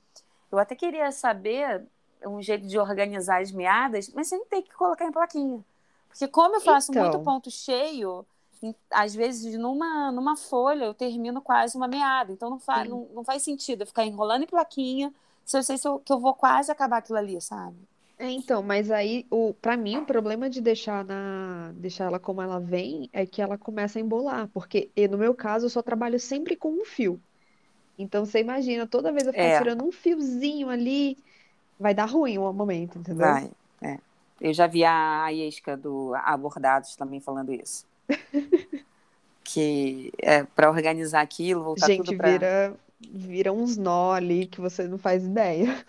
Eu 0.53 0.59
até 0.59 0.74
queria 0.76 1.11
saber 1.12 1.85
um 2.26 2.43
jeito 2.43 2.66
de 2.66 2.78
organizar 2.78 3.41
as 3.43 3.51
meadas, 3.53 4.09
mas 4.11 4.28
sem 4.28 4.45
ter 4.47 4.62
que 4.62 4.72
colocar 4.74 5.05
em 5.07 5.12
plaquinha. 5.12 5.64
Porque 6.09 6.28
como 6.28 6.57
eu 6.57 6.61
faço 6.61 6.93
Então. 6.93 7.03
muito 7.03 7.18
ponto 7.20 7.51
cheio, 7.51 8.24
às 8.91 9.14
vezes 9.14 9.57
numa, 9.59 10.12
numa 10.12 10.37
folha 10.37 10.85
eu 10.85 10.95
termino 10.95 11.41
quase 11.43 11.76
uma 11.76 11.89
meada. 11.89 12.33
Então 12.33 12.51
não, 12.51 12.59
fa 12.61 12.85
não, 12.85 13.07
não 13.14 13.24
faz 13.24 13.43
sentido 13.43 13.83
eu 13.83 13.87
ficar 13.87 14.05
enrolando 14.05 14.45
em 14.45 14.47
plaquinha 14.47 15.12
se 15.45 15.59
eu 15.59 15.62
sei 15.62 15.78
se 15.78 15.89
eu- 15.89 15.99
que 16.01 16.12
eu 16.12 16.20
vou 16.20 16.35
quase 16.35 16.70
acabar 16.70 16.99
aquilo 16.99 17.18
ali, 17.18 17.41
sabe? 17.41 17.76
É, 18.21 18.31
então, 18.31 18.62
mas 18.62 18.91
aí, 18.91 19.27
o, 19.31 19.55
pra 19.55 19.79
mim, 19.79 19.97
o 19.97 20.05
problema 20.05 20.51
de 20.51 20.61
deixar 20.61 21.03
na, 21.07 21.73
deixar 21.77 22.05
ela 22.05 22.21
como 22.21 22.43
ela 22.43 22.61
vem 22.61 23.09
é 23.14 23.25
que 23.25 23.41
ela 23.41 23.57
começa 23.57 23.99
a 23.99 24.03
embolar, 24.03 24.47
porque 24.49 24.91
e 24.95 25.09
no 25.09 25.16
meu 25.16 25.35
caso 25.35 25.64
eu 25.64 25.71
só 25.71 25.81
trabalho 25.83 26.21
sempre 26.21 26.55
com 26.55 26.71
um 26.71 26.85
fio. 26.85 27.18
Então 27.99 28.27
você 28.27 28.41
imagina, 28.41 28.87
toda 28.87 29.11
vez 29.11 29.27
eu 29.27 29.33
ficar 29.33 29.45
É. 29.47 29.59
tirando 29.59 29.85
um 29.87 29.91
fiozinho 29.91 30.68
ali, 30.68 31.16
vai 31.79 31.95
dar 31.95 32.05
ruim 32.05 32.37
um 32.37 32.53
momento, 32.53 32.99
entendeu? 32.99 33.27
Vai, 33.27 33.51
é. 33.81 33.99
Eu 34.39 34.53
já 34.53 34.66
vi 34.66 34.85
a 34.85 35.29
Iesca 35.31 35.75
do 35.75 36.14
Abordados 36.14 36.97
também 36.97 37.21
falando 37.21 37.55
isso. 37.55 37.87
que 39.45 40.12
é 40.18 40.45
para 40.45 40.71
organizar 40.71 41.23
aquilo, 41.23 41.64
voltar 41.64 41.89
Gente, 41.89 42.07
tudo 42.07 42.16
para. 42.18 42.31
vira, 42.33 42.77
vira 43.01 43.53
uns 43.53 43.77
nó 43.79 44.12
ali 44.12 44.47
que 44.47 44.61
você 44.61 44.87
não 44.87 44.99
faz 44.99 45.25
ideia. 45.25 45.85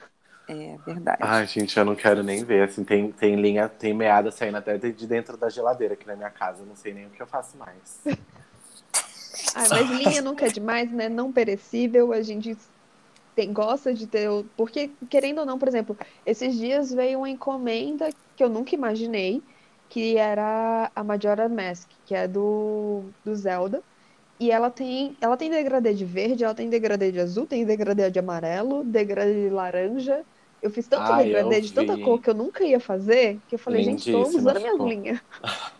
É 0.51 0.77
verdade. 0.85 1.19
Ai, 1.21 1.47
gente, 1.47 1.77
eu 1.77 1.85
não 1.85 1.95
quero 1.95 2.21
nem 2.21 2.43
ver. 2.43 2.63
Assim, 2.63 2.83
tem, 2.83 3.11
tem 3.11 3.35
linha, 3.35 3.69
tem 3.69 3.93
meada 3.93 4.31
saindo 4.31 4.57
até 4.57 4.77
de 4.77 5.07
dentro 5.07 5.37
da 5.37 5.49
geladeira 5.49 5.93
aqui 5.93 6.05
na 6.05 6.15
minha 6.15 6.29
casa. 6.29 6.61
Eu 6.61 6.65
não 6.65 6.75
sei 6.75 6.93
nem 6.93 7.07
o 7.07 7.09
que 7.09 7.21
eu 7.21 7.27
faço 7.27 7.57
mais. 7.57 8.01
Ah, 9.55 9.63
mas 9.69 9.89
linha 9.89 10.21
nunca 10.21 10.45
é 10.45 10.49
demais, 10.49 10.91
né? 10.91 11.09
Não 11.09 11.31
perecível, 11.31 12.13
a 12.13 12.21
gente 12.21 12.55
tem, 13.35 13.51
gosta 13.51 13.93
de 13.93 14.05
ter. 14.05 14.29
Porque, 14.55 14.91
querendo 15.09 15.39
ou 15.39 15.45
não, 15.45 15.57
por 15.57 15.67
exemplo, 15.67 15.97
esses 16.25 16.55
dias 16.55 16.93
veio 16.93 17.19
uma 17.19 17.29
encomenda 17.29 18.09
que 18.35 18.43
eu 18.43 18.49
nunca 18.49 18.75
imaginei, 18.75 19.41
que 19.89 20.17
era 20.17 20.91
a 20.95 21.03
Majora 21.03 21.49
Mask, 21.49 21.89
que 22.05 22.13
é 22.13 22.27
do, 22.27 23.03
do 23.25 23.35
Zelda. 23.35 23.81
E 24.39 24.51
ela 24.51 24.69
tem, 24.69 25.15
ela 25.21 25.37
tem 25.37 25.49
degradê 25.49 25.93
de 25.93 26.05
verde, 26.05 26.43
ela 26.43 26.55
tem 26.55 26.69
degradê 26.69 27.11
de 27.11 27.19
azul, 27.19 27.45
tem 27.45 27.65
degradê 27.65 28.09
de 28.09 28.19
amarelo, 28.19 28.83
degradê 28.83 29.47
de 29.47 29.49
laranja. 29.49 30.25
Eu 30.61 30.69
fiz 30.69 30.87
tanto 30.87 31.11
Ai, 31.11 31.25
degradê 31.25 31.59
de 31.59 31.73
tanta 31.73 31.97
cor 31.97 32.21
que 32.21 32.29
eu 32.29 32.35
nunca 32.35 32.63
ia 32.63 32.79
fazer, 32.79 33.39
que 33.47 33.55
eu 33.55 33.59
falei, 33.59 33.83
gente, 33.83 34.11
tô 34.11 34.21
usando 34.21 34.59
minhas 34.59 34.79
linhas. 34.79 35.19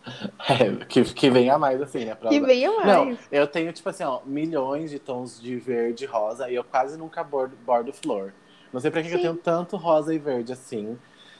É, 0.48 0.84
que, 0.86 1.04
que 1.04 1.30
venha 1.30 1.56
mais, 1.56 1.80
assim, 1.80 2.04
né? 2.04 2.16
pra 2.16 2.28
Que 2.28 2.40
venha 2.40 2.68
Não, 2.84 3.04
mais. 3.04 3.18
eu 3.30 3.46
tenho, 3.46 3.72
tipo 3.72 3.88
assim, 3.88 4.02
ó, 4.02 4.20
milhões 4.26 4.90
de 4.90 4.98
tons 4.98 5.40
de 5.40 5.56
verde 5.56 6.02
e 6.02 6.06
rosa 6.06 6.50
e 6.50 6.56
eu 6.56 6.64
quase 6.64 6.98
nunca 6.98 7.22
bordo, 7.22 7.56
bordo 7.64 7.92
flor. 7.92 8.34
Não 8.72 8.80
sei 8.80 8.90
pra 8.90 9.02
que, 9.02 9.08
que 9.08 9.14
eu 9.14 9.20
tenho 9.20 9.36
tanto 9.36 9.76
rosa 9.76 10.12
e 10.12 10.18
verde 10.18 10.52
assim. 10.52 10.98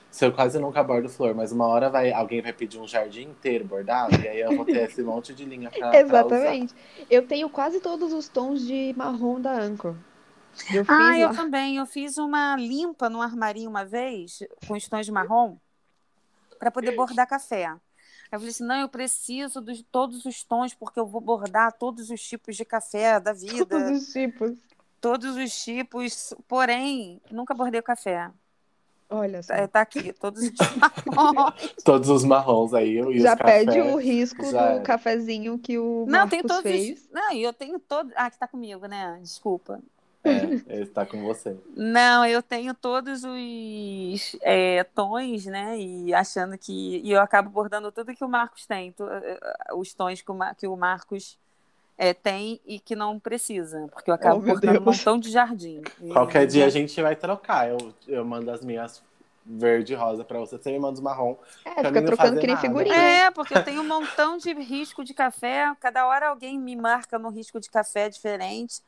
Se 0.08 0.24
eu 0.24 0.32
quase 0.32 0.58
nunca 0.60 0.84
bordo 0.84 1.08
flor, 1.08 1.34
mas 1.34 1.50
uma 1.50 1.66
hora 1.66 1.90
vai, 1.90 2.12
alguém 2.12 2.40
vai 2.40 2.52
pedir 2.52 2.78
um 2.78 2.86
jardim 2.86 3.22
inteiro 3.22 3.64
bordado 3.64 4.14
e 4.22 4.28
aí 4.28 4.40
eu 4.40 4.54
vou 4.56 4.64
ter 4.64 4.84
esse 4.88 5.02
monte 5.02 5.34
de 5.34 5.44
linha 5.44 5.70
pra, 5.70 5.88
pra. 5.88 6.00
Exatamente. 6.00 6.74
Eu 7.10 7.26
tenho 7.26 7.48
quase 7.48 7.80
todos 7.80 8.12
os 8.12 8.28
tons 8.28 8.64
de 8.64 8.94
marrom 8.96 9.40
da 9.40 9.52
Anchor. 9.52 9.96
Eu 10.72 10.84
fiz 10.84 10.88
Ah, 10.88 11.18
eu 11.18 11.34
também. 11.34 11.76
Eu 11.76 11.86
fiz 11.86 12.18
uma 12.18 12.56
limpa 12.56 13.08
no 13.08 13.22
armarinho 13.22 13.70
uma 13.70 13.84
vez, 13.84 14.40
com 14.66 14.74
os 14.74 14.86
tons 14.88 15.06
de 15.06 15.12
marrom, 15.12 15.56
para 16.58 16.70
poder 16.70 16.92
bordar 16.94 17.26
café. 17.28 17.66
Aí 17.66 17.76
eu 18.32 18.38
falei 18.38 18.48
assim: 18.50 18.64
não, 18.64 18.76
eu 18.76 18.88
preciso 18.88 19.60
de 19.60 19.82
todos 19.84 20.24
os 20.24 20.42
tons, 20.44 20.74
porque 20.74 20.98
eu 21.00 21.06
vou 21.06 21.20
bordar 21.20 21.72
todos 21.72 22.10
os 22.10 22.20
tipos 22.22 22.56
de 22.56 22.64
café 22.64 23.18
da 23.20 23.32
vida, 23.34 23.66
Todos 23.66 23.90
os 24.02 24.12
tipos. 24.12 24.58
todos 25.00 25.36
os 25.36 25.64
tipos. 25.64 26.34
Porém, 26.46 27.20
nunca 27.30 27.54
bordei 27.54 27.80
o 27.80 27.82
café. 27.82 28.30
Olha 29.10 29.42
só. 29.42 29.52
Tá, 29.52 29.68
tá 29.68 29.80
aqui, 29.82 30.10
todos 30.14 30.42
os 30.42 30.52
marrons. 31.14 31.74
Todos 31.84 32.08
os 32.08 32.24
marrons 32.24 32.72
aí 32.72 32.98
e 32.98 33.20
Já 33.20 33.36
pede 33.36 33.78
o 33.78 33.96
risco 33.96 34.42
já 34.50 34.72
do 34.72 34.78
é. 34.78 34.82
cafezinho 34.82 35.58
que 35.58 35.78
o 35.78 36.06
Não, 36.08 36.26
tem 36.26 36.38
Marcos 36.42 36.56
todos 36.56 36.62
fez. 36.62 36.98
os. 36.98 37.10
Não, 37.10 37.30
e 37.32 37.42
eu 37.42 37.52
tenho 37.52 37.78
todo. 37.78 38.10
Ah, 38.16 38.30
que 38.30 38.38
tá 38.38 38.48
comigo, 38.48 38.86
né? 38.86 39.18
Desculpa. 39.20 39.82
É, 40.24 40.30
ele 40.74 40.86
tá 40.86 41.04
com 41.04 41.20
você. 41.22 41.56
Não, 41.76 42.24
eu 42.24 42.42
tenho 42.42 42.74
todos 42.74 43.22
os 43.24 44.36
é, 44.42 44.84
tons, 44.84 45.46
né? 45.46 45.78
E 45.78 46.14
achando 46.14 46.56
que. 46.58 47.00
E 47.02 47.10
eu 47.10 47.20
acabo 47.20 47.50
bordando 47.50 47.90
tudo 47.90 48.14
que 48.14 48.24
o 48.24 48.28
Marcos 48.28 48.66
tem, 48.66 48.92
to- 48.92 49.08
eh, 49.08 49.38
os 49.74 49.92
tons 49.94 50.22
que 50.22 50.30
o, 50.30 50.34
Ma- 50.34 50.54
que 50.54 50.66
o 50.66 50.76
Marcos 50.76 51.38
é, 51.98 52.12
tem 52.14 52.60
e 52.66 52.78
que 52.78 52.94
não 52.96 53.18
precisa, 53.18 53.88
porque 53.92 54.10
eu 54.10 54.14
acabo 54.14 54.40
Oh, 54.40 54.46
bordando 54.46 54.78
um 54.80 54.84
Deus. 54.84 54.96
montão 54.98 55.18
de 55.18 55.30
jardim. 55.30 55.82
E- 56.02 56.12
Qualquer 56.12 56.46
dia 56.46 56.66
a 56.66 56.68
gente 56.68 57.00
vai 57.00 57.16
trocar. 57.16 57.68
Eu, 57.68 57.92
eu 58.06 58.24
mando 58.24 58.50
as 58.50 58.64
minhas 58.64 59.02
verde 59.44 59.92
e 59.92 59.96
rosa 59.96 60.24
pra 60.24 60.38
você, 60.38 60.56
você 60.56 60.70
me 60.70 60.78
manda 60.78 60.94
os 60.94 61.00
marrom. 61.00 61.36
É, 61.64 61.84
fica 61.84 62.02
trocando 62.02 62.38
que 62.38 62.46
nem 62.46 62.56
figurinha. 62.56 62.94
É, 62.94 63.30
porque 63.30 63.54
eu 63.54 63.64
tenho 63.64 63.82
um 63.82 63.88
montão 63.88 64.36
de 64.36 64.52
risco 64.54 65.04
de 65.04 65.14
café. 65.14 65.74
Cada 65.80 66.06
hora 66.06 66.28
alguém 66.28 66.58
me 66.58 66.76
marca 66.76 67.18
no 67.18 67.28
risco 67.28 67.58
de 67.58 67.68
café 67.70 68.08
diferente, 68.08 68.80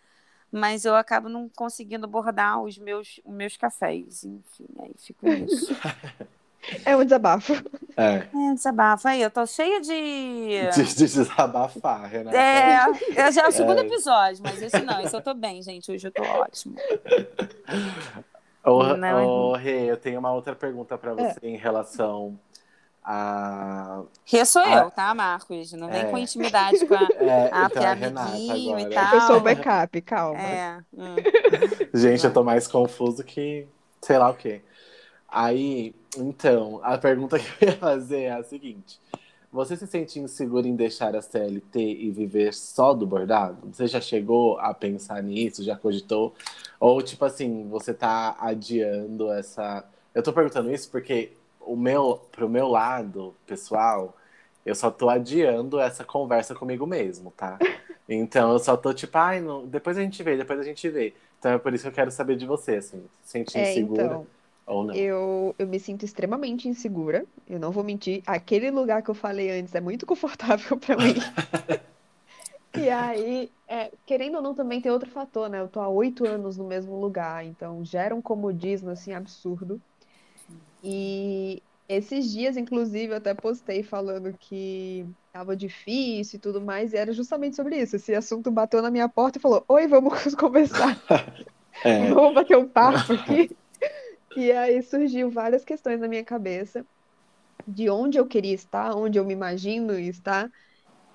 mas 0.55 0.85
eu 0.85 0.95
acabo 0.95 1.29
não 1.29 1.49
conseguindo 1.49 2.07
bordar 2.07 2.63
os 2.63 2.79
meus, 2.79 3.21
os 3.25 3.35
meus 3.35 3.57
cafés. 3.57 4.23
Enfim, 4.25 4.67
aí 4.81 4.93
fico 4.97 5.27
nisso. 5.29 5.75
É 6.83 6.97
um 6.97 7.05
desabafo. 7.05 7.53
É. 7.95 8.27
É, 8.35 8.55
desabafa 8.55 9.11
aí, 9.11 9.21
eu 9.21 9.31
tô 9.31 9.45
cheia 9.45 9.83
de. 9.83 10.71
De, 10.75 10.83
de 10.83 10.95
desabafar, 10.95 12.09
Renata. 12.09 12.35
É, 12.39 12.87
eu 13.29 13.33
já 13.33 13.43
é 13.43 13.49
o 13.49 13.53
segundo 13.53 13.81
É. 13.81 13.83
episódio, 13.83 14.43
mas 14.43 14.63
esse 14.63 14.81
não, 14.81 14.99
esse 15.03 15.15
eu 15.15 15.21
tô 15.21 15.35
bem, 15.35 15.63
gente. 15.63 15.93
Hoje 15.93 16.09
eu 16.09 16.11
tô 16.11 16.23
ótimo. 16.23 16.75
Ô, 18.65 18.83
é 18.95 19.59
Rê, 19.59 19.91
eu 19.91 19.97
tenho 19.99 20.19
uma 20.19 20.33
outra 20.33 20.57
pergunta 20.57 20.97
pra 20.97 21.13
você 21.13 21.39
É. 21.43 21.47
em 21.51 21.57
relação 21.59 22.39
a. 23.05 24.03
Rê 24.25 24.45
sou 24.47 24.63
Ah, 24.63 24.85
eu, 24.85 24.91
tá, 24.91 25.15
Marcos? 25.15 25.73
Não 25.73 25.89
vem 25.89 26.03
é. 26.03 26.05
com 26.05 26.17
intimidade 26.17 26.87
com 26.87 26.95
a. 26.95 27.09
É, 27.21 27.51
Ah, 27.53 27.69
então 27.71 27.83
é 27.83 27.91
amiguinho 27.91 28.79
e 28.79 28.87
tal. 28.91 29.15
Eu 29.15 29.21
sou 29.23 29.37
o 29.37 29.41
backup, 29.41 30.01
calma. 30.03 30.41
É. 30.41 30.79
hum. 30.95 31.17
Gente, 31.93 32.25
eu 32.25 32.33
tô 32.33 32.43
mais 32.43 32.67
confuso 32.67 33.23
que 33.23 33.67
sei 34.01 34.17
lá 34.19 34.31
o 34.31 34.35
quê. 34.35 34.63
Aí, 35.29 35.95
então, 36.17 36.81
a 36.83 36.97
pergunta 36.97 37.39
que 37.41 37.65
eu 37.65 37.69
ia 37.69 37.77
fazer 37.77 38.23
é 38.23 38.33
a 38.33 38.43
seguinte: 38.43 38.99
Você 39.53 39.77
se 39.77 39.87
sente 39.87 40.19
inseguro 40.19 40.67
em 40.67 40.75
deixar 40.75 41.15
a 41.15 41.21
CLT 41.21 41.79
e 41.79 42.11
viver 42.11 42.55
só 42.55 42.95
do 42.95 43.07
bordado? 43.07 43.59
Você 43.73 43.87
já 43.87 44.01
chegou 44.01 44.59
a 44.59 44.73
pensar 44.73 45.23
nisso? 45.23 45.63
Já 45.63 45.77
cogitou? 45.77 46.35
Ou, 46.81 47.03
tipo 47.03 47.25
assim, 47.25 47.69
você 47.69 47.93
tá 47.93 48.37
adiando 48.41 49.31
essa. 49.33 49.85
Eu 50.15 50.23
tô 50.23 50.33
perguntando 50.33 50.73
isso 50.73 50.91
porque 50.91 51.33
o 51.67 51.77
meu, 51.77 52.19
pro 52.33 52.49
meu 52.49 52.69
lado 52.69 53.35
pessoal, 53.47 54.17
eu 54.65 54.75
só 54.75 54.91
tô 54.91 55.09
adiando 55.09 55.79
essa 55.81 56.05
conversa 56.05 56.55
comigo 56.55 56.87
mesmo, 56.87 57.31
tá? 57.33 57.63
Então 58.09 58.53
eu 58.53 58.59
só 58.59 58.77
tô 58.77 58.93
tipo, 58.95 59.17
ai, 59.19 59.41
não, 59.41 59.67
depois 59.67 59.97
a 59.99 60.03
gente 60.03 60.23
vê, 60.23 60.37
depois 60.37 60.59
a 60.61 60.63
gente 60.65 60.89
vê. 60.91 61.15
Então 61.39 61.53
é 61.53 61.59
por 61.59 61.73
isso 61.75 61.85
que 61.85 61.89
eu 61.89 61.93
quero 61.95 62.11
saber 62.11 62.37
de 62.37 62.47
você, 62.47 62.77
assim. 62.77 63.09
Se 63.23 63.31
sente 63.33 63.59
É, 63.59 63.61
insegura? 63.61 64.21
então. 64.21 64.29
Ou 64.67 64.85
não? 64.85 64.95
Eu, 64.95 65.55
eu 65.59 65.67
me 65.69 65.81
sinto 65.81 66.05
extremamente 66.05 66.69
insegura. 66.69 67.27
Eu 67.47 67.61
não 67.61 67.73
vou 67.73 67.85
mentir. 67.85 68.23
Aquele 68.27 68.71
lugar 68.71 69.03
que 69.03 69.11
eu 69.11 69.15
falei 69.15 69.51
antes 69.51 69.75
é 69.75 69.81
muito 69.81 70.07
confortável 70.07 70.79
para 70.81 70.99
mim. 70.99 71.27
E 72.73 72.89
aí, 72.91 73.53
é, 73.69 73.93
querendo 74.05 74.37
ou 74.37 74.43
não, 74.43 74.55
também 74.55 74.81
tem 74.81 74.91
outro 74.91 75.11
fator, 75.11 75.49
né? 75.49 75.61
Eu 75.61 75.69
tô 75.69 75.81
há 75.81 75.89
oito 75.89 76.25
anos 76.27 76.57
no 76.57 76.65
mesmo 76.67 76.99
lugar, 77.01 77.45
então 77.45 77.85
gera 77.85 78.15
um 78.15 78.21
comodismo, 78.23 78.91
assim, 78.91 79.13
absurdo. 79.13 79.81
E 80.87 81.63
esses 81.89 82.31
dias, 82.31 82.59
inclusive, 82.59 83.13
eu 83.13 83.17
até 83.17 83.33
postei 83.33 83.83
falando 83.83 84.37
que 84.39 85.07
tava 85.33 85.57
difícil 85.57 86.37
e 86.37 86.41
tudo 86.41 86.61
mais, 86.61 86.93
e 86.93 86.97
era 86.97 87.11
justamente 87.13 87.57
sobre 87.57 87.81
isso. 87.81 87.97
Esse 87.97 88.15
assunto 88.15 88.51
bateu 88.51 88.83
na 88.83 88.91
minha 88.91 89.09
porta 89.09 89.39
e 89.39 89.41
falou: 89.41 89.65
Oi, 89.67 89.89
vamos 89.89 90.35
conversar. 90.37 90.97
É. 91.83 92.09
Vamos 92.09 92.35
bater 92.35 92.57
um 92.57 92.69
papo 92.69 93.13
aqui. 93.13 93.51
E 94.37 94.53
aí 94.53 94.81
surgiu 94.81 95.29
várias 95.29 95.65
questões 95.65 96.01
na 96.01 96.07
minha 96.07 96.25
cabeça 96.25 96.87
de 97.67 97.91
onde 97.91 98.17
eu 98.17 98.27
queria 98.27 98.55
estar, 98.55 98.95
onde 98.95 99.19
eu 99.19 99.25
me 99.25 99.33
imagino 99.33 99.99
estar. 99.99 100.49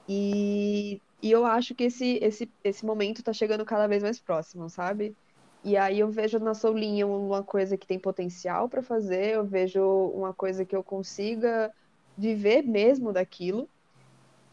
E, 0.07 1.01
e 1.21 1.31
eu 1.31 1.45
acho 1.45 1.73
que 1.73 1.85
esse, 1.85 2.19
esse, 2.21 2.51
esse 2.61 2.85
momento 2.85 3.19
está 3.19 3.31
chegando 3.31 3.63
cada 3.63 3.87
vez 3.87 4.03
mais 4.03 4.19
próximo, 4.19 4.69
sabe? 4.69 5.15
E 5.63 5.75
aí 5.75 5.99
eu 5.99 6.09
vejo 6.09 6.39
na 6.39 6.53
Soulinha 6.53 7.05
uma 7.05 7.43
coisa 7.43 7.77
que 7.77 7.85
tem 7.85 7.99
potencial 7.99 8.69
para 8.69 8.81
fazer, 8.81 9.35
eu 9.35 9.45
vejo 9.45 9.81
uma 10.15 10.33
coisa 10.33 10.63
que 10.63 10.75
eu 10.75 10.83
consiga 10.83 11.71
viver 12.17 12.61
mesmo 12.63 13.11
daquilo. 13.11 13.67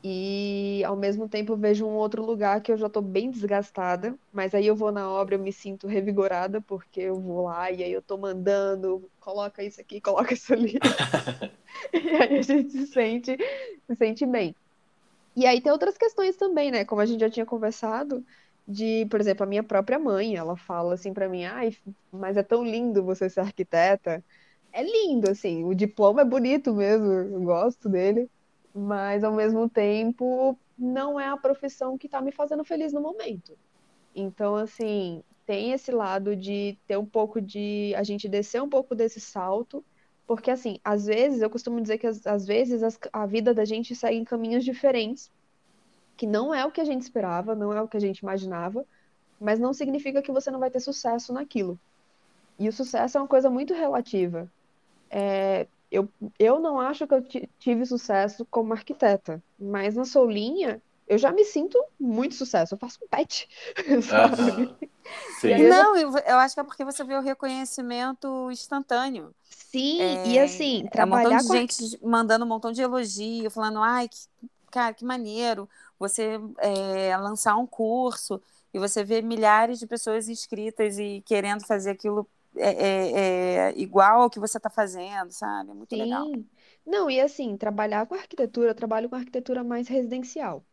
E 0.02 0.84
ao 0.84 0.94
mesmo 0.94 1.28
tempo 1.28 1.52
eu 1.52 1.56
vejo 1.56 1.84
um 1.86 1.94
outro 1.94 2.24
lugar 2.24 2.60
que 2.60 2.70
eu 2.70 2.76
já 2.76 2.86
estou 2.86 3.02
bem 3.02 3.30
desgastada, 3.30 4.14
mas 4.32 4.54
aí 4.54 4.66
eu 4.66 4.76
vou 4.76 4.92
na 4.92 5.10
obra, 5.10 5.34
eu 5.34 5.38
me 5.38 5.52
sinto 5.52 5.86
revigorada, 5.86 6.60
porque 6.60 7.00
eu 7.00 7.16
vou 7.20 7.44
lá 7.44 7.70
e 7.72 7.82
aí 7.82 7.92
eu 7.92 8.00
estou 8.00 8.18
mandando, 8.18 9.10
coloca 9.18 9.64
isso 9.64 9.80
aqui, 9.80 10.00
coloca 10.00 10.32
isso 10.34 10.52
ali. 10.52 10.78
e 11.92 12.08
aí 12.16 12.38
a 12.38 12.42
gente 12.42 12.70
se 12.70 12.86
sente, 12.86 13.36
se 13.86 13.96
sente 13.96 14.26
bem. 14.26 14.54
E 15.34 15.46
aí 15.46 15.60
tem 15.60 15.70
outras 15.70 15.98
questões 15.98 16.36
também, 16.36 16.70
né? 16.70 16.84
Como 16.84 17.00
a 17.00 17.06
gente 17.06 17.20
já 17.20 17.30
tinha 17.30 17.44
conversado, 17.44 18.24
de, 18.66 19.06
por 19.06 19.20
exemplo, 19.20 19.44
a 19.44 19.46
minha 19.46 19.62
própria 19.62 19.98
mãe, 19.98 20.36
ela 20.36 20.56
fala 20.56 20.94
assim 20.94 21.12
para 21.12 21.28
mim, 21.28 21.44
ai, 21.44 21.76
mas 22.12 22.36
é 22.36 22.42
tão 22.42 22.64
lindo 22.64 23.02
você 23.04 23.28
ser 23.30 23.40
arquiteta. 23.40 24.24
É 24.72 24.82
lindo, 24.82 25.30
assim, 25.30 25.64
o 25.64 25.74
diploma 25.74 26.22
é 26.22 26.24
bonito 26.24 26.74
mesmo, 26.74 27.06
eu 27.06 27.42
gosto 27.42 27.88
dele 27.88 28.30
mas 28.76 29.24
ao 29.24 29.32
mesmo 29.32 29.68
tempo 29.68 30.58
não 30.78 31.18
é 31.18 31.26
a 31.26 31.36
profissão 31.36 31.96
que 31.96 32.06
está 32.06 32.20
me 32.20 32.30
fazendo 32.30 32.62
feliz 32.62 32.92
no 32.92 33.00
momento. 33.00 33.56
Então, 34.14 34.54
assim, 34.54 35.22
tem 35.46 35.72
esse 35.72 35.90
lado 35.90 36.36
de 36.36 36.78
ter 36.86 36.98
um 36.98 37.06
pouco 37.06 37.40
de 37.40 37.94
a 37.96 38.02
gente 38.02 38.28
descer 38.28 38.62
um 38.62 38.68
pouco 38.68 38.94
desse 38.94 39.18
salto, 39.18 39.82
porque 40.26 40.50
assim, 40.50 40.78
às 40.84 41.06
vezes 41.06 41.40
eu 41.40 41.48
costumo 41.48 41.80
dizer 41.80 41.96
que 41.96 42.06
às, 42.06 42.46
vezes 42.46 42.82
a 43.12 43.26
vida 43.26 43.54
da 43.54 43.64
gente 43.64 43.94
segue 43.94 44.18
em 44.18 44.24
caminhos 44.24 44.64
diferentes, 44.64 45.30
que 46.16 46.26
não 46.26 46.54
é 46.54 46.64
o 46.64 46.70
que 46.70 46.80
a 46.80 46.84
gente 46.84 47.02
esperava, 47.02 47.54
não 47.54 47.72
é 47.72 47.80
o 47.80 47.88
que 47.88 47.96
a 47.96 48.00
gente 48.00 48.18
imaginava, 48.18 48.84
mas 49.40 49.58
não 49.58 49.72
significa 49.72 50.22
que 50.22 50.32
você 50.32 50.50
não 50.50 50.58
vai 50.58 50.70
ter 50.70 50.80
sucesso 50.80 51.32
naquilo. 51.32 51.78
E 52.58 52.68
o 52.68 52.72
sucesso 52.72 53.18
é 53.18 53.20
uma 53.20 53.28
coisa 53.28 53.50
muito 53.50 53.74
relativa. 53.74 54.50
É, 55.10 55.66
eu, 55.90 56.08
eu 56.38 56.58
não 56.58 56.80
acho 56.80 57.06
que 57.06 57.14
eu 57.14 57.22
tive 57.58 57.84
sucesso 57.84 58.46
como 58.50 58.72
arquiteta, 58.72 59.42
mas 59.58 59.94
na 59.94 60.04
Soulinha 60.04 60.80
eu 61.06 61.18
já 61.18 61.30
me 61.30 61.44
sinto 61.44 61.82
muito 62.00 62.34
sucesso. 62.34 62.74
Eu 62.74 62.78
faço 62.78 62.98
um 63.04 63.06
pet. 63.06 63.48
Não, 65.68 65.96
eu, 65.96 66.10
eu, 66.18 66.36
acho 66.38 66.54
que 66.54 66.60
é 66.60 66.64
porque 66.64 66.84
você 66.84 67.04
vê 67.04 67.14
o 67.14 67.20
reconhecimento 67.20 68.50
instantâneo. 68.50 69.32
Sim, 69.48 70.00
é, 70.00 70.26
e 70.26 70.38
assim, 70.38 70.84
trabalhar 70.90 71.24
é 71.24 71.28
um 71.28 71.42
montão 71.42 71.54
de 71.54 71.74
gente 71.74 72.04
mandando 72.04 72.44
um 72.44 72.48
montão 72.48 72.72
de 72.72 72.82
elogio, 72.82 73.48
falando, 73.50 73.78
ai, 73.78 74.08
que, 74.08 74.18
cara, 74.68 74.92
que 74.92 75.04
maneiro 75.04 75.68
você 75.98 76.38
é, 76.58 77.16
lançar 77.16 77.56
um 77.56 77.66
curso 77.66 78.40
e 78.72 78.78
você 78.78 79.02
vê 79.02 79.22
milhares 79.22 79.78
de 79.78 79.86
pessoas 79.86 80.28
inscritas 80.28 80.98
e 80.98 81.22
querendo 81.24 81.66
fazer 81.66 81.90
aquilo 81.90 82.28
é, 82.56 82.70
é, 82.70 83.12
é, 83.68 83.74
igual 83.78 84.22
ao 84.22 84.30
que 84.30 84.40
você 84.40 84.56
está 84.56 84.70
fazendo, 84.70 85.30
sabe? 85.30 85.70
É 85.70 85.74
muito 85.74 85.94
Sim. 85.94 86.02
legal. 86.02 86.26
Não, 86.84 87.10
e 87.10 87.20
assim, 87.20 87.56
trabalhar 87.56 88.06
com 88.06 88.14
arquitetura, 88.14 88.70
eu 88.70 88.74
trabalho 88.74 89.08
com 89.08 89.16
arquitetura 89.16 89.62
mais 89.62 89.88
residencial. 89.88 90.64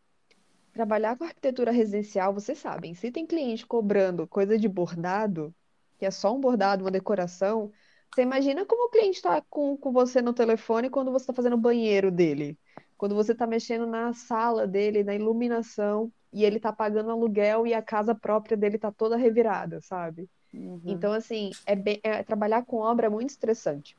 Trabalhar 0.72 1.16
com 1.16 1.24
arquitetura 1.24 1.70
residencial, 1.70 2.32
vocês 2.32 2.58
sabem, 2.58 2.94
se 2.94 3.10
tem 3.10 3.26
cliente 3.26 3.66
cobrando 3.66 4.26
coisa 4.26 4.58
de 4.58 4.68
bordado, 4.68 5.54
que 5.98 6.06
é 6.06 6.10
só 6.10 6.34
um 6.34 6.40
bordado, 6.40 6.84
uma 6.84 6.90
decoração, 6.90 7.70
você 8.12 8.22
imagina 8.22 8.64
como 8.64 8.86
o 8.86 8.90
cliente 8.90 9.16
está 9.16 9.40
com, 9.42 9.76
com 9.76 9.92
você 9.92 10.22
no 10.22 10.32
telefone 10.32 10.90
quando 10.90 11.12
você 11.12 11.24
está 11.24 11.32
fazendo 11.32 11.54
o 11.54 11.58
banheiro 11.58 12.10
dele, 12.10 12.58
quando 12.96 13.14
você 13.14 13.32
está 13.32 13.46
mexendo 13.46 13.86
na 13.86 14.12
sala 14.12 14.66
dele, 14.66 15.04
na 15.04 15.14
iluminação, 15.14 16.10
e 16.32 16.44
ele 16.44 16.56
está 16.56 16.72
pagando 16.72 17.10
aluguel 17.10 17.64
e 17.66 17.72
a 17.72 17.80
casa 17.80 18.14
própria 18.14 18.56
dele 18.56 18.74
está 18.74 18.90
toda 18.90 19.16
revirada, 19.16 19.80
sabe? 19.80 20.28
Uhum. 20.52 20.80
Então, 20.84 21.12
assim, 21.12 21.52
é, 21.64 21.76
bem, 21.76 22.00
é 22.02 22.24
trabalhar 22.24 22.64
com 22.64 22.78
obra 22.78 23.06
é 23.06 23.10
muito 23.10 23.30
estressante. 23.30 23.96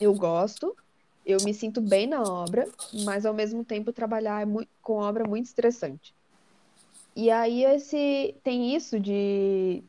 Eu 0.00 0.12
gosto, 0.12 0.76
eu 1.24 1.38
me 1.44 1.54
sinto 1.54 1.80
bem 1.80 2.06
na 2.06 2.22
obra, 2.22 2.68
mas 3.04 3.24
ao 3.24 3.32
mesmo 3.32 3.64
tempo 3.64 3.92
trabalhar 3.92 4.42
é 4.42 4.44
muito, 4.44 4.68
com 4.82 4.94
obra 4.94 5.24
é 5.24 5.28
muito 5.28 5.46
estressante. 5.46 6.12
E 7.14 7.30
aí 7.30 7.64
esse 7.64 8.34
tem 8.42 8.74
isso 8.74 8.98
de 9.00 9.82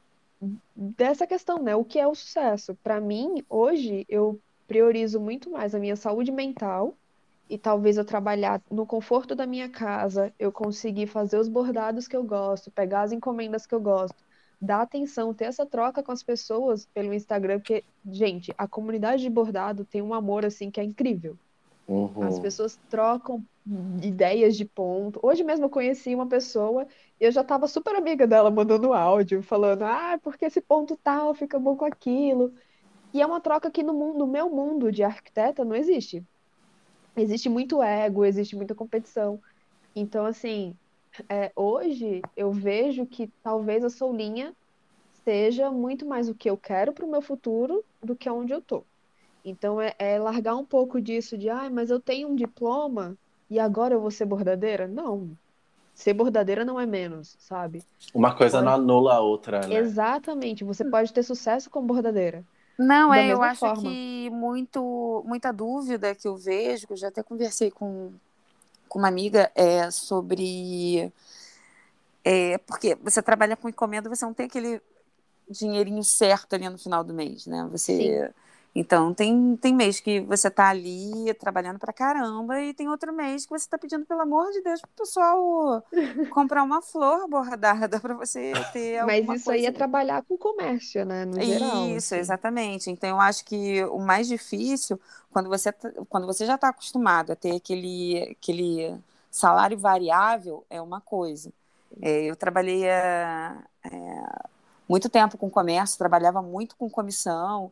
dessa 0.76 1.26
questão, 1.26 1.62
né? 1.62 1.76
O 1.76 1.84
que 1.84 2.00
é 2.00 2.08
o 2.08 2.14
sucesso? 2.14 2.76
Para 2.84 3.02
mim, 3.02 3.44
hoje 3.50 4.06
eu 4.08 4.40
priorizo 4.68 5.20
muito 5.20 5.50
mais 5.50 5.74
a 5.74 5.80
minha 5.80 5.96
saúde 5.96 6.32
mental 6.32 6.96
e 7.50 7.58
talvez 7.58 7.98
eu 7.98 8.06
trabalhar 8.06 8.62
no 8.70 8.86
conforto 8.86 9.36
da 9.36 9.46
minha 9.46 9.70
casa, 9.70 10.34
eu 10.38 10.52
conseguir 10.52 11.08
fazer 11.08 11.38
os 11.38 11.48
bordados 11.48 12.08
que 12.08 12.16
eu 12.16 12.24
gosto, 12.24 12.72
pegar 12.72 13.02
as 13.02 13.12
encomendas 13.12 13.66
que 13.66 13.74
eu 13.74 13.80
gosto, 13.80 14.16
dar 14.60 14.82
atenção, 14.82 15.34
ter 15.34 15.46
essa 15.46 15.66
troca 15.66 16.04
com 16.04 16.12
as 16.12 16.24
pessoas 16.24 16.86
pelo 16.94 17.14
Instagram, 17.14 17.60
porque, 17.60 17.84
gente, 18.10 18.54
a 18.58 18.68
comunidade 18.68 19.22
de 19.22 19.30
bordado 19.30 19.86
tem 19.86 20.02
um 20.02 20.14
amor 20.14 20.46
assim 20.46 20.72
que 20.72 20.80
é 20.80 20.84
incrível. 20.84 21.38
Uhum. 21.88 22.24
As 22.24 22.38
pessoas 22.38 22.78
trocam 22.90 23.44
ideias 24.02 24.56
de 24.58 24.66
ponto. 24.66 25.20
Hoje 25.24 25.44
mesmo 25.44 25.66
eu 25.66 25.70
conheci 25.70 26.14
uma 26.14 26.28
pessoa 26.28 26.86
e 27.20 27.26
eu 27.26 27.32
já 27.32 27.42
estava 27.42 27.68
super 27.68 27.96
amiga 27.96 28.28
dela 28.28 28.52
mandando 28.52 28.94
áudio, 28.94 29.42
falando, 29.42 29.84
ah, 29.84 30.20
porque 30.22 30.46
esse 30.46 30.62
ponto 30.62 30.98
tal 30.98 31.34
fica 31.34 31.58
bom 31.58 31.76
com 31.76 31.86
aquilo. 31.86 32.54
E 33.14 33.22
é 33.22 33.26
uma 33.26 33.40
troca 33.40 33.72
que 33.72 33.84
no, 33.84 33.94
mundo, 33.94 34.20
no 34.20 34.28
meu 34.28 34.50
mundo 34.50 34.92
de 34.92 35.04
arquiteta 35.04 35.64
não 35.64 35.76
existe. 35.76 36.26
Existe 37.18 37.50
muito 37.50 37.82
ego, 37.82 38.24
existe 38.24 38.56
muita 38.56 38.76
competição. 38.76 39.40
Então, 39.96 40.26
assim, 40.26 40.76
é, 41.28 41.52
hoje 41.56 42.22
eu 42.36 42.52
vejo 42.52 43.06
que 43.06 43.28
talvez 43.42 43.84
a 43.84 43.90
Soulinha 43.90 44.54
seja 45.24 45.72
muito 45.72 46.06
mais 46.06 46.30
o 46.30 46.36
que 46.36 46.50
eu 46.50 46.56
quero 46.56 46.94
para 46.94 47.06
o 47.06 47.10
meu 47.10 47.22
futuro 47.22 47.84
do 48.02 48.16
que 48.16 48.30
onde 48.30 48.54
eu 48.54 48.62
tô. 48.62 48.84
Então 49.44 49.82
é, 49.82 49.94
é, 49.98 50.20
largar 50.20 50.56
um 50.56 50.66
pouco 50.66 51.02
disso 51.02 51.38
de, 51.38 51.50
ah, 51.50 51.70
mas 51.70 51.90
eu 51.90 52.00
tenho 52.00 52.28
um 52.30 52.36
diploma 52.36 53.18
e 53.50 53.60
agora 53.60 53.94
eu 53.94 54.02
vou 54.02 54.12
ser 54.12 54.26
bordadeira? 54.26 54.88
Não. 54.88 55.30
Ser 55.96 56.14
bordadeira 56.14 56.64
não 56.64 56.80
é 56.80 56.86
menos, 56.86 57.36
sabe? 57.40 57.84
Uma 58.14 58.36
coisa 58.36 58.58
pode... 58.58 58.66
não 58.66 58.74
anula 58.74 59.16
a 59.16 59.20
outra, 59.20 59.66
né? 59.66 59.76
Exatamente. 59.80 60.64
Você 60.64 60.86
pode 60.86 61.12
ter 61.12 61.24
sucesso 61.24 61.70
como 61.70 61.88
bordadeira. 61.88 62.46
Não, 62.78 63.14
é, 63.14 63.34
eu 63.34 63.42
acho 63.42 63.62
forma. 63.62 63.82
que 63.82 64.30
muito, 64.30 65.24
muita 65.26 65.52
dúvida 65.52 66.14
que 66.14 66.28
eu 66.28 66.36
vejo, 66.38 66.86
que 66.86 66.94
eu 66.94 66.98
já 66.98 67.08
até 67.08 67.24
conversei 67.24 67.72
com, 67.72 68.12
com 68.88 69.00
uma 69.00 69.08
amiga 69.08 69.52
é, 69.56 69.90
sobre. 69.90 71.12
É, 72.24 72.58
porque 72.60 72.96
você 72.96 73.22
trabalha 73.22 73.56
com 73.56 73.70
encomenda, 73.70 74.10
você 74.10 74.26
não 74.26 74.34
tem 74.34 74.46
aquele 74.46 74.82
dinheirinho 75.50 76.04
certo 76.04 76.54
ali 76.54 76.70
no 76.70 76.78
final 76.78 77.04
do 77.04 77.14
mês, 77.14 77.48
né? 77.48 77.68
Você. 77.72 78.28
Sim. 78.28 78.34
Então, 78.80 79.12
tem, 79.12 79.58
tem 79.58 79.74
mês 79.74 80.00
que 80.00 80.20
você 80.22 80.50
está 80.50 80.70
ali 80.70 81.34
trabalhando 81.40 81.80
para 81.80 81.92
caramba 81.92 82.62
e 82.62 82.76
tem 82.76 82.88
outro 82.88 83.12
mês 83.12 83.44
que 83.44 83.50
você 83.50 83.66
está 83.66 83.76
pedindo, 83.76 84.06
pelo 84.06 84.22
amor 84.22 84.52
de 84.52 84.62
Deus, 84.62 84.80
para 84.80 84.90
o 84.92 84.96
pessoal 84.96 85.84
comprar 86.30 86.62
uma 86.62 86.80
flor 86.80 87.28
bordada 87.28 88.00
para 88.00 88.14
você 88.14 88.54
ter 88.72 89.04
Mas 89.04 89.24
isso 89.24 89.46
coisa. 89.46 89.54
aí 89.54 89.66
é 89.66 89.72
trabalhar 89.72 90.22
com 90.22 90.38
comércio, 90.38 91.04
né, 91.06 91.26
no 91.26 91.42
geral. 91.42 91.88
Isso, 91.88 92.14
assim. 92.14 92.22
exatamente. 92.22 92.92
Então, 92.92 93.10
eu 93.10 93.20
acho 93.20 93.44
que 93.46 93.84
o 93.86 93.98
mais 93.98 94.28
difícil, 94.28 95.02
quando 95.32 95.50
você, 95.50 95.72
tá, 95.72 95.92
quando 96.08 96.28
você 96.28 96.46
já 96.46 96.54
está 96.54 96.70
acostumado 96.70 97.32
a 97.32 97.36
ter 97.36 97.56
aquele, 97.56 98.38
aquele 98.40 98.96
salário 99.32 99.76
variável, 99.80 100.64
é 100.70 100.80
uma 100.80 101.02
coisa. 101.02 101.52
É, 102.00 102.26
eu 102.26 102.36
trabalhei 102.36 102.86
é, 102.86 103.56
muito 104.88 105.10
tempo 105.10 105.36
com 105.36 105.50
comércio, 105.50 105.98
trabalhava 105.98 106.44
muito 106.44 106.76
com 106.76 106.88
comissão, 106.88 107.72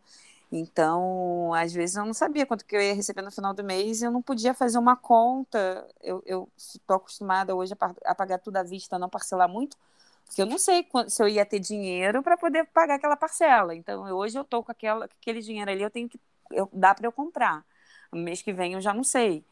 então, 0.58 1.54
às 1.54 1.74
vezes 1.74 1.98
eu 1.98 2.06
não 2.06 2.14
sabia 2.14 2.46
quanto 2.46 2.64
que 2.64 2.74
eu 2.76 2.82
ia 2.82 2.94
receber 2.94 3.22
no 3.22 3.30
final 3.30 3.54
do 3.54 3.62
mês 3.62 4.02
e 4.02 4.06
eu 4.06 4.12
não 4.12 4.22
podia 4.22 4.54
fazer 4.54 4.78
uma 4.78 4.96
conta. 4.96 5.86
Eu 6.02 6.50
estou 6.58 6.96
acostumada 6.96 7.54
hoje 7.54 7.74
a, 7.78 8.12
a, 8.12 8.16
pagar 8.16 8.40
tudo 8.40 8.56
à 8.56 8.64
vista, 8.64 8.98
não 8.98 9.10
parcelar 9.10 9.50
muito, 9.50 9.78
Porque 10.26 10.42
eu 10.42 10.46
não 10.46 10.58
sei 10.58 10.88
se 11.10 11.22
eu 11.22 11.28
ia 11.28 11.46
ter 11.46 11.60
dinheiro 11.60 12.24
para 12.24 12.38
poder 12.38 12.66
pagar 12.68 12.96
aquela 12.96 13.18
parcela. 13.18 13.76
Então, 13.76 14.04
hoje 14.16 14.38
eu 14.38 14.44
estou 14.44 14.64
com 14.64 14.72
aquela, 14.72 15.06
aquele 15.06 15.42
dinheiro 15.42 15.70
ali, 15.70 15.82
eu 15.84 15.90
tenho 15.90 16.08
que. 16.08 16.18
Eu, 16.52 16.70
dá 16.72 16.96
para 16.96 17.06
eu 17.06 17.12
comprar. 17.12 17.66
No 18.12 18.22
mês 18.22 18.42
que 18.42 18.54
vem 18.54 18.74
eu 18.74 18.82
já 18.82 18.94
não 18.94 19.04
sei. 19.04 19.44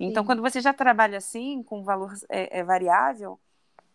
Então, 0.00 0.22
Sim. 0.22 0.26
quando 0.26 0.42
você 0.42 0.60
já 0.62 0.72
trabalha 0.72 1.18
assim, 1.18 1.62
com 1.62 1.84
valor 1.84 2.14
é, 2.30 2.60
é, 2.60 2.64
variável, 2.64 3.38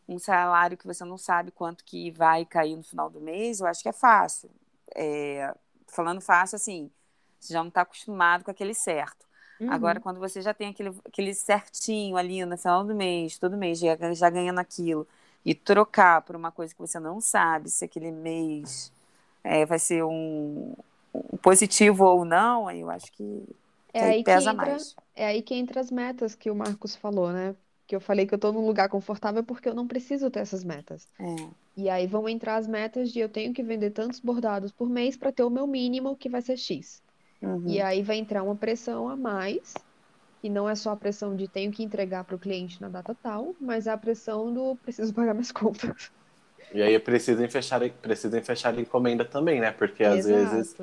um 0.07 0.19
salário 0.19 0.77
que 0.77 0.85
você 0.85 1.03
não 1.05 1.17
sabe 1.17 1.49
quanto 1.51 1.83
que 1.83 2.11
vai 2.11 2.45
cair 2.45 2.75
no 2.75 2.83
final 2.83 3.09
do 3.09 3.19
mês, 3.19 3.61
eu 3.61 3.67
acho 3.67 3.81
que 3.81 3.89
é 3.89 3.93
fácil. 3.93 4.51
É, 4.95 5.55
falando 5.91 6.21
fácil, 6.21 6.55
assim, 6.55 6.89
você 7.39 7.53
já 7.53 7.59
não 7.59 7.69
está 7.69 7.81
acostumado 7.81 8.43
com 8.43 8.51
aquele 8.51 8.73
certo. 8.73 9.25
Uhum. 9.59 9.71
Agora, 9.71 9.99
quando 9.99 10.19
você 10.19 10.41
já 10.41 10.53
tem 10.53 10.69
aquele, 10.69 10.89
aquele 11.05 11.33
certinho 11.33 12.17
ali 12.17 12.43
no 12.45 12.57
final 12.57 12.83
do 12.83 12.95
mês, 12.95 13.37
todo 13.37 13.57
mês, 13.57 13.79
já, 13.79 13.95
já 14.13 14.29
ganhando 14.29 14.59
aquilo, 14.59 15.07
e 15.45 15.53
trocar 15.53 16.21
por 16.21 16.35
uma 16.35 16.51
coisa 16.51 16.73
que 16.73 16.79
você 16.79 16.99
não 16.99 17.19
sabe 17.19 17.69
se 17.69 17.85
aquele 17.85 18.11
mês 18.11 18.91
é, 19.43 19.65
vai 19.65 19.79
ser 19.79 20.03
um, 20.03 20.73
um, 21.13 21.37
positivo 21.37 22.05
ou 22.05 22.25
não, 22.25 22.67
aí 22.67 22.81
eu 22.81 22.89
acho 22.89 23.11
que, 23.11 23.43
é 23.93 24.03
aí 24.03 24.23
pesa 24.23 24.51
entra, 24.51 24.65
mais. 24.65 24.95
É 25.15 25.25
aí 25.25 25.41
que 25.41 25.55
entra 25.55 25.79
as 25.79 25.91
metas 25.91 26.35
que 26.35 26.49
o 26.49 26.55
Marcos 26.55 26.95
falou, 26.95 27.31
né? 27.31 27.55
Que 27.91 27.95
eu 27.97 27.99
falei 27.99 28.25
que 28.25 28.33
eu 28.33 28.37
estou 28.37 28.53
num 28.53 28.65
lugar 28.65 28.87
confortável 28.87 29.43
porque 29.43 29.67
eu 29.67 29.73
não 29.73 29.85
preciso 29.85 30.31
ter 30.31 30.39
essas 30.39 30.63
metas. 30.63 31.09
É. 31.19 31.35
E 31.75 31.89
aí 31.89 32.07
vão 32.07 32.29
entrar 32.29 32.55
as 32.55 32.65
metas 32.65 33.11
de 33.11 33.19
eu 33.19 33.27
tenho 33.27 33.53
que 33.53 33.61
vender 33.61 33.89
tantos 33.89 34.21
bordados 34.21 34.71
por 34.71 34.89
mês 34.89 35.17
para 35.17 35.29
ter 35.29 35.43
o 35.43 35.49
meu 35.49 35.67
mínimo, 35.67 36.15
que 36.15 36.29
vai 36.29 36.41
ser 36.41 36.55
X. 36.55 37.03
Uhum. 37.41 37.65
E 37.67 37.81
aí 37.81 38.01
vai 38.01 38.15
entrar 38.15 38.43
uma 38.43 38.55
pressão 38.55 39.09
a 39.09 39.17
mais 39.17 39.73
e 40.41 40.49
não 40.49 40.69
é 40.69 40.73
só 40.73 40.91
a 40.91 40.95
pressão 40.95 41.35
de 41.35 41.49
tenho 41.49 41.69
que 41.69 41.83
entregar 41.83 42.23
para 42.23 42.33
o 42.33 42.39
cliente 42.39 42.81
na 42.81 42.87
data 42.87 43.13
tal, 43.21 43.53
mas 43.59 43.87
é 43.87 43.91
a 43.91 43.97
pressão 43.97 44.53
do 44.53 44.77
preciso 44.77 45.13
pagar 45.13 45.33
minhas 45.33 45.51
contas. 45.51 46.13
E 46.73 46.81
aí 46.81 46.97
precisam 46.97 47.49
fechar, 47.49 47.81
precisam 48.01 48.41
fechar 48.41 48.73
a 48.73 48.79
encomenda 48.79 49.25
também, 49.25 49.59
né? 49.59 49.71
Porque 49.71 50.05
às 50.05 50.25
Exato. 50.25 50.55
vezes 50.55 50.77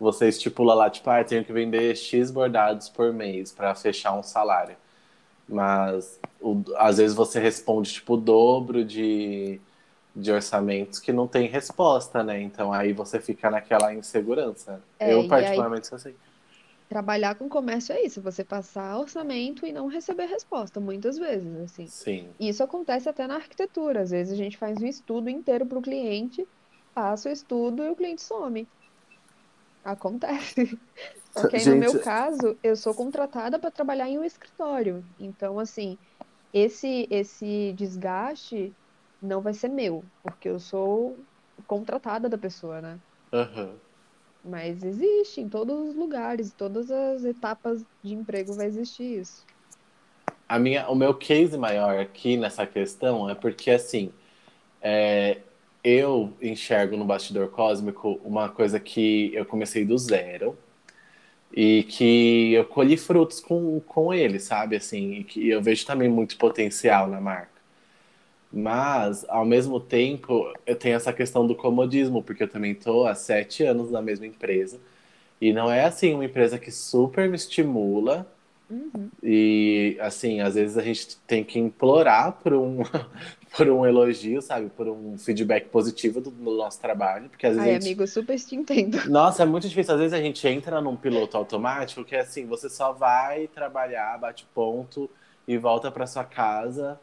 você 0.00 0.28
estipula 0.28 0.72
lá, 0.72 0.88
tipo, 0.88 1.10
ah, 1.10 1.22
tenho 1.22 1.44
que 1.44 1.52
vender 1.52 1.94
X 1.94 2.30
bordados 2.30 2.88
por 2.88 3.12
mês 3.12 3.52
para 3.52 3.74
fechar 3.74 4.18
um 4.18 4.22
salário. 4.22 4.74
Mas 5.48 6.18
o, 6.40 6.62
às 6.76 6.98
vezes 6.98 7.16
você 7.16 7.38
responde, 7.38 7.92
tipo, 7.92 8.14
o 8.14 8.16
dobro 8.16 8.84
de, 8.84 9.60
de 10.14 10.32
orçamentos 10.32 10.98
que 10.98 11.12
não 11.12 11.28
tem 11.28 11.48
resposta, 11.48 12.22
né? 12.22 12.40
Então 12.40 12.72
aí 12.72 12.92
você 12.92 13.20
fica 13.20 13.50
naquela 13.50 13.94
insegurança. 13.94 14.82
É, 14.98 15.12
Eu, 15.12 15.28
particularmente, 15.28 15.82
aí... 15.82 15.88
sou 15.88 15.96
assim. 15.96 16.14
Trabalhar 16.88 17.34
com 17.34 17.48
comércio 17.48 17.92
é 17.92 18.02
isso, 18.02 18.20
você 18.20 18.44
passar 18.44 18.96
orçamento 18.96 19.66
e 19.66 19.72
não 19.72 19.88
receber 19.88 20.26
resposta, 20.26 20.78
muitas 20.78 21.18
vezes, 21.18 21.56
assim. 21.56 21.86
Sim. 21.86 22.28
Isso 22.38 22.62
acontece 22.62 23.08
até 23.08 23.26
na 23.26 23.34
arquitetura. 23.34 24.02
Às 24.02 24.10
vezes 24.10 24.32
a 24.32 24.36
gente 24.36 24.56
faz 24.56 24.80
um 24.80 24.86
estudo 24.86 25.28
inteiro 25.28 25.66
para 25.66 25.78
o 25.78 25.82
cliente, 25.82 26.46
passa 26.94 27.28
o 27.28 27.32
estudo 27.32 27.82
e 27.82 27.90
o 27.90 27.96
cliente 27.96 28.22
some. 28.22 28.68
Acontece. 29.84 30.78
Só 31.36 31.48
que 31.48 31.56
aí, 31.56 31.62
gente... 31.62 31.74
no 31.74 31.80
meu 31.80 32.00
caso, 32.00 32.56
eu 32.62 32.74
sou 32.74 32.94
contratada 32.94 33.58
para 33.58 33.70
trabalhar 33.70 34.08
em 34.08 34.18
um 34.18 34.24
escritório. 34.24 35.04
Então, 35.20 35.58
assim, 35.58 35.98
esse, 36.52 37.06
esse 37.10 37.74
desgaste 37.76 38.72
não 39.20 39.42
vai 39.42 39.52
ser 39.52 39.68
meu, 39.68 40.02
porque 40.22 40.48
eu 40.48 40.58
sou 40.58 41.16
contratada 41.66 42.28
da 42.28 42.38
pessoa, 42.38 42.80
né? 42.80 42.98
Uhum. 43.32 43.74
Mas 44.42 44.82
existe 44.82 45.40
em 45.40 45.48
todos 45.48 45.90
os 45.90 45.94
lugares, 45.94 46.52
todas 46.52 46.90
as 46.90 47.24
etapas 47.24 47.84
de 48.02 48.14
emprego 48.14 48.54
vai 48.54 48.66
existir 48.66 49.20
isso. 49.20 49.44
A 50.48 50.58
minha, 50.58 50.88
o 50.88 50.94
meu 50.94 51.12
case 51.12 51.58
maior 51.58 51.98
aqui 51.98 52.36
nessa 52.36 52.66
questão 52.66 53.28
é 53.28 53.34
porque, 53.34 53.70
assim, 53.70 54.12
é, 54.80 55.40
eu 55.82 56.32
enxergo 56.40 56.96
no 56.96 57.04
bastidor 57.04 57.48
cósmico 57.48 58.20
uma 58.24 58.48
coisa 58.48 58.80
que 58.80 59.34
eu 59.34 59.44
comecei 59.44 59.84
do 59.84 59.98
zero 59.98 60.56
e 61.52 61.84
que 61.84 62.52
eu 62.52 62.64
colhi 62.64 62.96
frutos 62.96 63.40
com, 63.40 63.80
com 63.80 64.12
ele, 64.12 64.38
sabe? 64.38 64.76
Assim, 64.76 65.14
e 65.14 65.24
que 65.24 65.48
eu 65.48 65.62
vejo 65.62 65.86
também 65.86 66.08
muito 66.08 66.36
potencial 66.36 67.08
na 67.08 67.20
marca. 67.20 67.56
Mas, 68.52 69.24
ao 69.28 69.44
mesmo 69.44 69.80
tempo, 69.80 70.52
eu 70.64 70.76
tenho 70.76 70.96
essa 70.96 71.12
questão 71.12 71.46
do 71.46 71.54
comodismo, 71.54 72.22
porque 72.22 72.44
eu 72.44 72.48
também 72.48 72.72
estou 72.72 73.06
há 73.06 73.14
sete 73.14 73.64
anos 73.64 73.90
na 73.90 74.00
mesma 74.00 74.26
empresa. 74.26 74.80
E 75.40 75.52
não 75.52 75.70
é 75.70 75.84
assim 75.84 76.14
uma 76.14 76.24
empresa 76.24 76.58
que 76.58 76.70
super 76.70 77.28
me 77.28 77.36
estimula. 77.36 78.26
Uhum. 78.70 79.10
E, 79.22 79.96
assim, 80.00 80.40
às 80.40 80.54
vezes 80.54 80.78
a 80.78 80.82
gente 80.82 81.16
tem 81.26 81.44
que 81.44 81.58
implorar 81.58 82.32
por 82.42 82.54
um, 82.54 82.78
por 83.56 83.68
um 83.68 83.86
elogio, 83.86 84.42
sabe? 84.42 84.68
Por 84.68 84.88
um 84.88 85.16
feedback 85.16 85.68
positivo 85.68 86.20
do, 86.20 86.30
do 86.30 86.56
nosso 86.56 86.80
trabalho. 86.80 87.28
Porque 87.28 87.46
às 87.46 87.54
vezes. 87.54 87.66
Ai, 87.66 87.74
gente... 87.74 87.86
amigo, 87.86 88.06
super 88.06 88.38
te 88.38 88.54
entendo. 88.54 88.98
Nossa, 89.08 89.42
é 89.42 89.46
muito 89.46 89.68
difícil. 89.68 89.94
Às 89.94 90.00
vezes 90.00 90.12
a 90.12 90.20
gente 90.20 90.46
entra 90.46 90.80
num 90.80 90.96
piloto 90.96 91.36
automático 91.36 92.04
que 92.04 92.14
é 92.14 92.20
assim: 92.20 92.46
você 92.46 92.68
só 92.68 92.92
vai 92.92 93.46
trabalhar, 93.48 94.18
bate 94.18 94.46
ponto 94.54 95.08
e 95.48 95.56
volta 95.56 95.90
para 95.90 96.06
sua 96.06 96.24
casa 96.24 96.98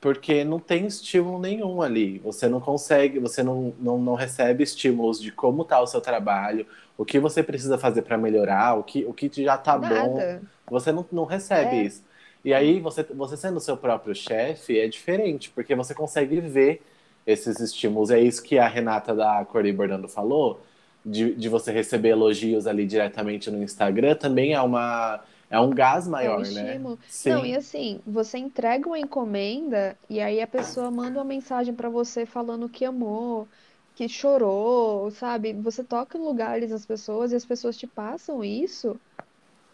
porque 0.00 0.44
não 0.44 0.60
tem 0.60 0.86
estímulo 0.86 1.40
nenhum 1.40 1.82
ali. 1.82 2.18
Você 2.20 2.48
não 2.48 2.60
consegue, 2.60 3.18
você 3.18 3.42
não, 3.42 3.74
não, 3.78 3.98
não 3.98 4.14
recebe 4.14 4.62
estímulos 4.62 5.20
de 5.20 5.32
como 5.32 5.62
está 5.62 5.80
o 5.80 5.86
seu 5.86 6.00
trabalho, 6.00 6.64
o 6.96 7.04
que 7.04 7.18
você 7.18 7.42
precisa 7.42 7.76
fazer 7.76 8.02
para 8.02 8.16
melhorar, 8.16 8.78
o 8.78 8.84
que, 8.84 9.04
o 9.04 9.12
que 9.12 9.28
já 9.42 9.56
está 9.56 9.76
bom. 9.76 10.40
Você 10.70 10.92
não, 10.92 11.04
não 11.10 11.24
recebe 11.24 11.76
é. 11.76 11.82
isso. 11.82 12.04
E 12.46 12.54
aí, 12.54 12.78
você, 12.78 13.02
você 13.02 13.36
sendo 13.36 13.58
seu 13.58 13.76
próprio 13.76 14.14
chefe, 14.14 14.78
é 14.78 14.86
diferente, 14.86 15.50
porque 15.50 15.74
você 15.74 15.92
consegue 15.92 16.40
ver 16.40 16.80
esses 17.26 17.58
estímulos. 17.58 18.08
É 18.08 18.20
isso 18.20 18.40
que 18.40 18.56
a 18.56 18.68
Renata 18.68 19.12
da 19.12 19.44
Corey 19.44 19.72
Bordando 19.72 20.08
falou, 20.08 20.60
de, 21.04 21.34
de 21.34 21.48
você 21.48 21.72
receber 21.72 22.10
elogios 22.10 22.68
ali 22.68 22.86
diretamente 22.86 23.50
no 23.50 23.60
Instagram, 23.60 24.14
também 24.14 24.52
é 24.54 24.62
uma 24.62 25.24
é 25.50 25.58
um 25.58 25.70
gás 25.70 26.06
maior, 26.06 26.44
é 26.44 26.48
um 26.48 26.52
né? 26.52 26.96
Sim. 27.08 27.30
Não, 27.30 27.44
e 27.44 27.56
assim, 27.56 28.00
você 28.06 28.38
entrega 28.38 28.86
uma 28.86 28.98
encomenda 28.98 29.98
e 30.08 30.20
aí 30.20 30.40
a 30.40 30.46
pessoa 30.46 30.88
manda 30.88 31.18
uma 31.18 31.24
mensagem 31.24 31.74
para 31.74 31.88
você 31.88 32.24
falando 32.24 32.68
que 32.68 32.84
amou, 32.84 33.48
que 33.96 34.08
chorou, 34.08 35.10
sabe? 35.10 35.52
Você 35.52 35.82
toca 35.82 36.16
em 36.16 36.20
lugares 36.20 36.70
as 36.70 36.86
pessoas 36.86 37.32
e 37.32 37.34
as 37.34 37.44
pessoas 37.44 37.76
te 37.76 37.88
passam 37.88 38.44
isso. 38.44 38.96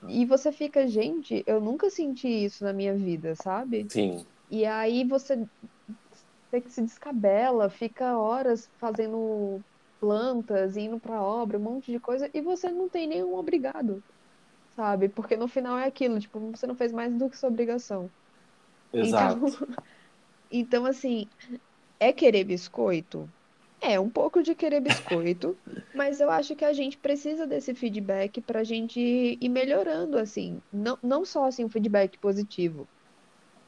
E 0.09 0.25
você 0.27 0.51
fica, 0.53 0.87
gente, 0.87 1.43
eu 1.47 1.61
nunca 1.61 1.89
senti 1.91 2.29
isso 2.29 2.65
na 2.65 2.73
minha 2.73 2.95
vida, 2.95 3.35
sabe? 3.37 3.87
Sim. 3.89 4.25
E 4.51 4.65
aí 4.65 5.05
você 5.05 5.47
se 6.69 6.83
descabela, 6.83 7.71
fica 7.71 8.19
horas 8.19 8.69
fazendo 8.79 9.61
plantas, 10.01 10.77
indo 10.77 10.99
pra 10.99 11.23
obra, 11.23 11.59
um 11.59 11.63
monte 11.63 11.93
de 11.93 12.01
coisa, 12.01 12.29
e 12.35 12.41
você 12.41 12.71
não 12.71 12.89
tem 12.89 13.07
nenhum 13.07 13.35
obrigado 13.35 14.03
sabe? 14.75 15.09
Porque 15.09 15.37
no 15.37 15.49
final 15.49 15.79
é 15.79 15.87
aquilo, 15.87 16.19
tipo, 16.19 16.39
você 16.51 16.67
não 16.67 16.75
fez 16.75 16.93
mais 16.93 17.17
do 17.17 17.29
que 17.29 17.37
sua 17.37 17.49
obrigação. 17.49 18.11
Exato. 18.93 19.47
Então, 19.47 19.77
então 20.51 20.87
assim, 20.87 21.27
é 22.01 22.13
querer 22.13 22.45
biscoito? 22.45 23.29
É 23.85 23.99
um 23.99 24.09
pouco 24.09 24.43
de 24.45 24.55
querer 24.55 24.81
biscoito, 24.81 25.59
mas 25.93 26.21
eu 26.21 26.31
acho 26.31 26.55
que 26.55 26.65
a 26.65 26.73
gente 26.73 26.97
precisa 26.97 27.47
desse 27.49 27.75
feedback 27.75 28.41
pra 28.41 28.63
gente 28.63 29.01
ir 29.41 29.49
melhorando, 29.49 30.17
assim. 30.19 30.63
Não, 30.73 30.97
não 31.03 31.25
só, 31.25 31.47
assim, 31.47 31.65
um 31.65 31.69
feedback 31.69 32.17
positivo, 32.19 32.87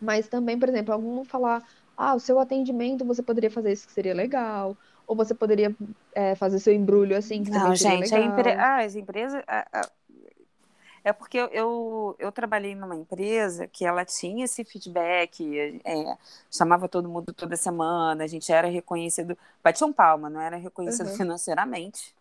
mas 0.00 0.28
também, 0.28 0.56
por 0.56 0.68
exemplo, 0.68 0.94
algum 0.94 1.24
falar, 1.24 1.62
ah, 1.96 2.14
o 2.14 2.20
seu 2.20 2.38
atendimento 2.38 3.04
você 3.04 3.22
poderia 3.22 3.50
fazer 3.50 3.72
isso 3.72 3.86
que 3.86 3.92
seria 3.92 4.14
legal, 4.14 4.76
ou 5.06 5.16
você 5.16 5.34
poderia 5.34 5.74
é, 6.14 6.36
fazer 6.36 6.60
seu 6.60 6.72
embrulho 6.72 7.16
assim 7.16 7.42
que 7.42 7.50
não, 7.50 7.74
gente, 7.74 8.10
legal. 8.12 8.22
A 8.22 8.24
empre... 8.24 8.52
ah, 8.52 8.84
as 8.84 8.94
empresas, 8.94 9.42
é 11.04 11.12
porque 11.12 11.36
eu, 11.36 11.46
eu, 11.48 12.16
eu, 12.18 12.32
trabalhei 12.32 12.74
numa 12.74 12.96
empresa 12.96 13.66
que 13.66 13.84
ela 13.84 14.06
tinha 14.06 14.46
esse 14.46 14.64
feedback, 14.64 15.80
é, 15.84 16.16
chamava 16.50 16.88
todo 16.88 17.10
mundo 17.10 17.30
toda 17.30 17.56
semana, 17.56 18.24
a 18.24 18.26
gente 18.26 18.50
era 18.50 18.68
reconhecido, 18.68 19.36
batia 19.62 19.86
um 19.86 19.92
palma, 19.92 20.30
não 20.30 20.40
era 20.40 20.56
reconhecido 20.56 21.10
uhum. 21.10 21.16
financeiramente. 21.16 22.14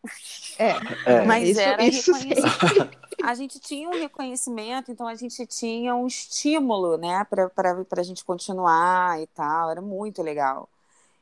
É, 0.60 0.72
é. 1.06 1.26
mas 1.26 1.48
isso, 1.48 1.62
era 1.62 1.84
isso 1.86 2.14
reconhecido. 2.14 2.90
A 3.24 3.34
gente 3.36 3.58
tinha 3.58 3.88
um 3.88 3.94
reconhecimento, 3.94 4.92
então 4.92 5.08
a 5.08 5.16
gente 5.16 5.46
tinha 5.48 5.96
um 5.96 6.06
estímulo, 6.06 6.98
né, 6.98 7.26
para 7.30 7.50
a 7.98 8.04
gente 8.04 8.26
continuar 8.26 9.22
e 9.22 9.28
tal, 9.28 9.72
era 9.72 9.82
muito 9.82 10.22
legal. 10.22 10.68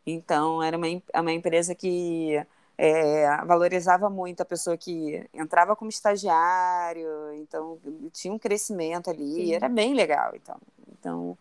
Então, 0.06 0.64
era 0.64 0.76
uma, 0.76 0.88
uma 1.14 1.32
empresa 1.32 1.76
que 1.76 2.44
é, 2.78 3.28
valorizava 3.46 4.10
muito 4.10 4.42
a 4.42 4.46
pessoa 4.46 4.78
que 4.78 5.28
entrava 5.34 5.76
como 5.76 5.90
estagiário, 5.90 7.34
então 7.36 7.80
tinha 8.14 8.34
um 8.34 8.40
crescimento 8.40 9.10
ali, 9.10 9.54
Sim. 9.54 9.54
era 9.54 9.70
bem 9.70 9.94
legal. 9.94 10.34
Então, 10.36 10.58
então 10.92 11.38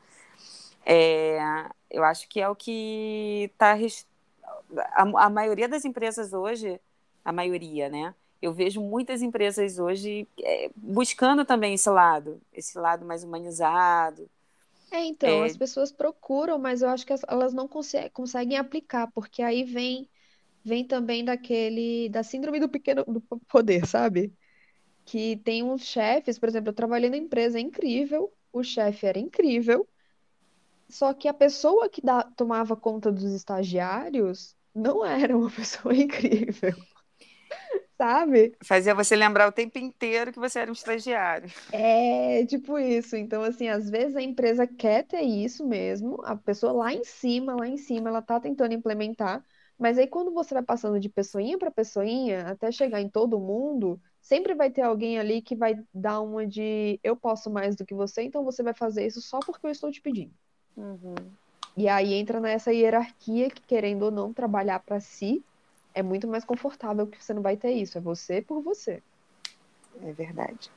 é, 0.86 1.38
eu 1.90 2.04
acho 2.04 2.28
que 2.28 2.40
é 2.40 2.48
o 2.48 2.56
que 2.56 3.50
está. 3.54 3.76
A, 4.94 5.02
a 5.26 5.30
maioria 5.30 5.68
das 5.68 5.84
empresas 5.84 6.32
hoje, 6.32 6.80
a 7.24 7.32
maioria, 7.32 7.88
né? 7.88 8.14
Eu 8.40 8.52
vejo 8.52 8.80
muitas 8.80 9.20
empresas 9.22 9.78
hoje 9.78 10.26
é, 10.42 10.70
buscando 10.76 11.44
também 11.44 11.74
esse 11.74 11.90
lado, 11.90 12.40
esse 12.52 12.78
lado 12.78 13.04
mais 13.04 13.22
humanizado. 13.24 14.28
É, 14.90 15.04
então, 15.04 15.42
É. 15.42 15.42
as 15.42 15.56
pessoas 15.56 15.92
procuram, 15.92 16.58
mas 16.58 16.82
eu 16.82 16.88
acho 16.88 17.06
que 17.06 17.12
as- 17.12 17.22
elas 17.28 17.52
não 17.54 17.68
conse- 17.68 18.10
conseguem 18.10 18.58
aplicar, 18.58 19.10
porque 19.12 19.42
aí 19.42 19.62
vem, 19.64 20.08
vem 20.64 20.86
também 20.86 21.24
daquele, 21.24 22.08
da 22.10 22.22
síndrome 22.22 22.60
do 22.60 22.68
pequeno 22.68 23.04
do 23.04 23.20
po- 23.20 23.40
poder, 23.48 23.86
sabe? 23.86 24.34
Que 25.04 25.36
tem 25.38 25.62
uns 25.62 25.84
chefes, 25.84 26.38
por 26.38 26.48
exemplo, 26.48 26.70
eu 26.70 26.74
trabalhei 26.74 27.10
na 27.10 27.16
empresa 27.18 27.60
incrível, 27.60 28.32
o 28.52 28.62
chefe 28.64 29.06
era 29.06 29.18
incrível, 29.18 29.88
só 30.90 31.14
que 31.14 31.28
a 31.28 31.34
pessoa 31.34 31.88
que 31.88 32.00
dá- 32.02 32.22
tomava 32.36 32.76
conta 32.76 33.10
dos 33.12 33.24
estagiários 33.32 34.56
não 34.74 35.04
era 35.04 35.36
uma 35.36 35.50
pessoa 35.50 35.94
incrível, 35.94 36.72
sabe? 37.98 38.58
Fazia 38.64 38.94
você 38.94 39.16
lembrar 39.16 39.48
o 39.48 39.52
tempo 39.52 39.78
inteiro 39.78 40.32
que 40.32 40.38
você 40.38 40.58
era 40.60 40.70
um 40.70 40.74
estagiário. 40.74 41.50
É 41.72 42.44
tipo 42.46 42.78
isso. 42.78 43.16
Então, 43.16 43.42
assim, 43.42 43.68
às 43.68 43.88
vezes 43.90 44.16
a 44.16 44.22
empresa 44.22 44.66
quer 44.66 45.04
ter 45.04 45.20
isso 45.22 45.66
mesmo, 45.66 46.20
a 46.24 46.36
pessoa 46.36 46.72
lá 46.72 46.92
em 46.92 47.04
cima, 47.04 47.54
lá 47.54 47.66
em 47.68 47.76
cima, 47.76 48.08
ela 48.08 48.20
tá 48.22 48.40
tentando 48.40 48.74
implementar, 48.74 49.44
mas 49.80 49.98
aí 49.98 50.06
quando 50.06 50.30
você 50.32 50.52
vai 50.54 50.62
passando 50.62 51.00
de 51.00 51.08
pessoinha 51.08 51.58
para 51.58 51.70
pessoinha, 51.70 52.46
até 52.46 52.70
chegar 52.70 53.00
em 53.00 53.08
todo 53.08 53.40
mundo, 53.40 53.98
sempre 54.20 54.54
vai 54.54 54.70
ter 54.70 54.82
alguém 54.82 55.18
ali 55.18 55.40
que 55.40 55.56
vai 55.56 55.74
dar 55.92 56.20
uma 56.20 56.46
de 56.46 57.00
eu 57.02 57.16
posso 57.16 57.50
mais 57.50 57.74
do 57.74 57.86
que 57.86 57.94
você, 57.94 58.22
então 58.22 58.44
você 58.44 58.62
vai 58.62 58.74
fazer 58.74 59.06
isso 59.06 59.22
só 59.22 59.38
porque 59.40 59.66
eu 59.66 59.70
estou 59.70 59.90
te 59.90 60.02
pedindo. 60.02 60.32
E 61.76 61.88
aí 61.88 62.12
entra 62.12 62.40
nessa 62.40 62.72
hierarquia 62.72 63.48
que, 63.48 63.62
querendo 63.62 64.02
ou 64.02 64.10
não, 64.10 64.32
trabalhar 64.34 64.80
para 64.80 65.00
si 65.00 65.42
é 65.94 66.02
muito 66.02 66.28
mais 66.28 66.44
confortável, 66.44 67.06
porque 67.06 67.22
você 67.22 67.32
não 67.32 67.42
vai 67.42 67.56
ter 67.56 67.70
isso, 67.70 67.96
é 67.96 68.00
você 68.00 68.42
por 68.42 68.62
você. 68.62 69.02
É 70.02 70.12
verdade. 70.12 70.70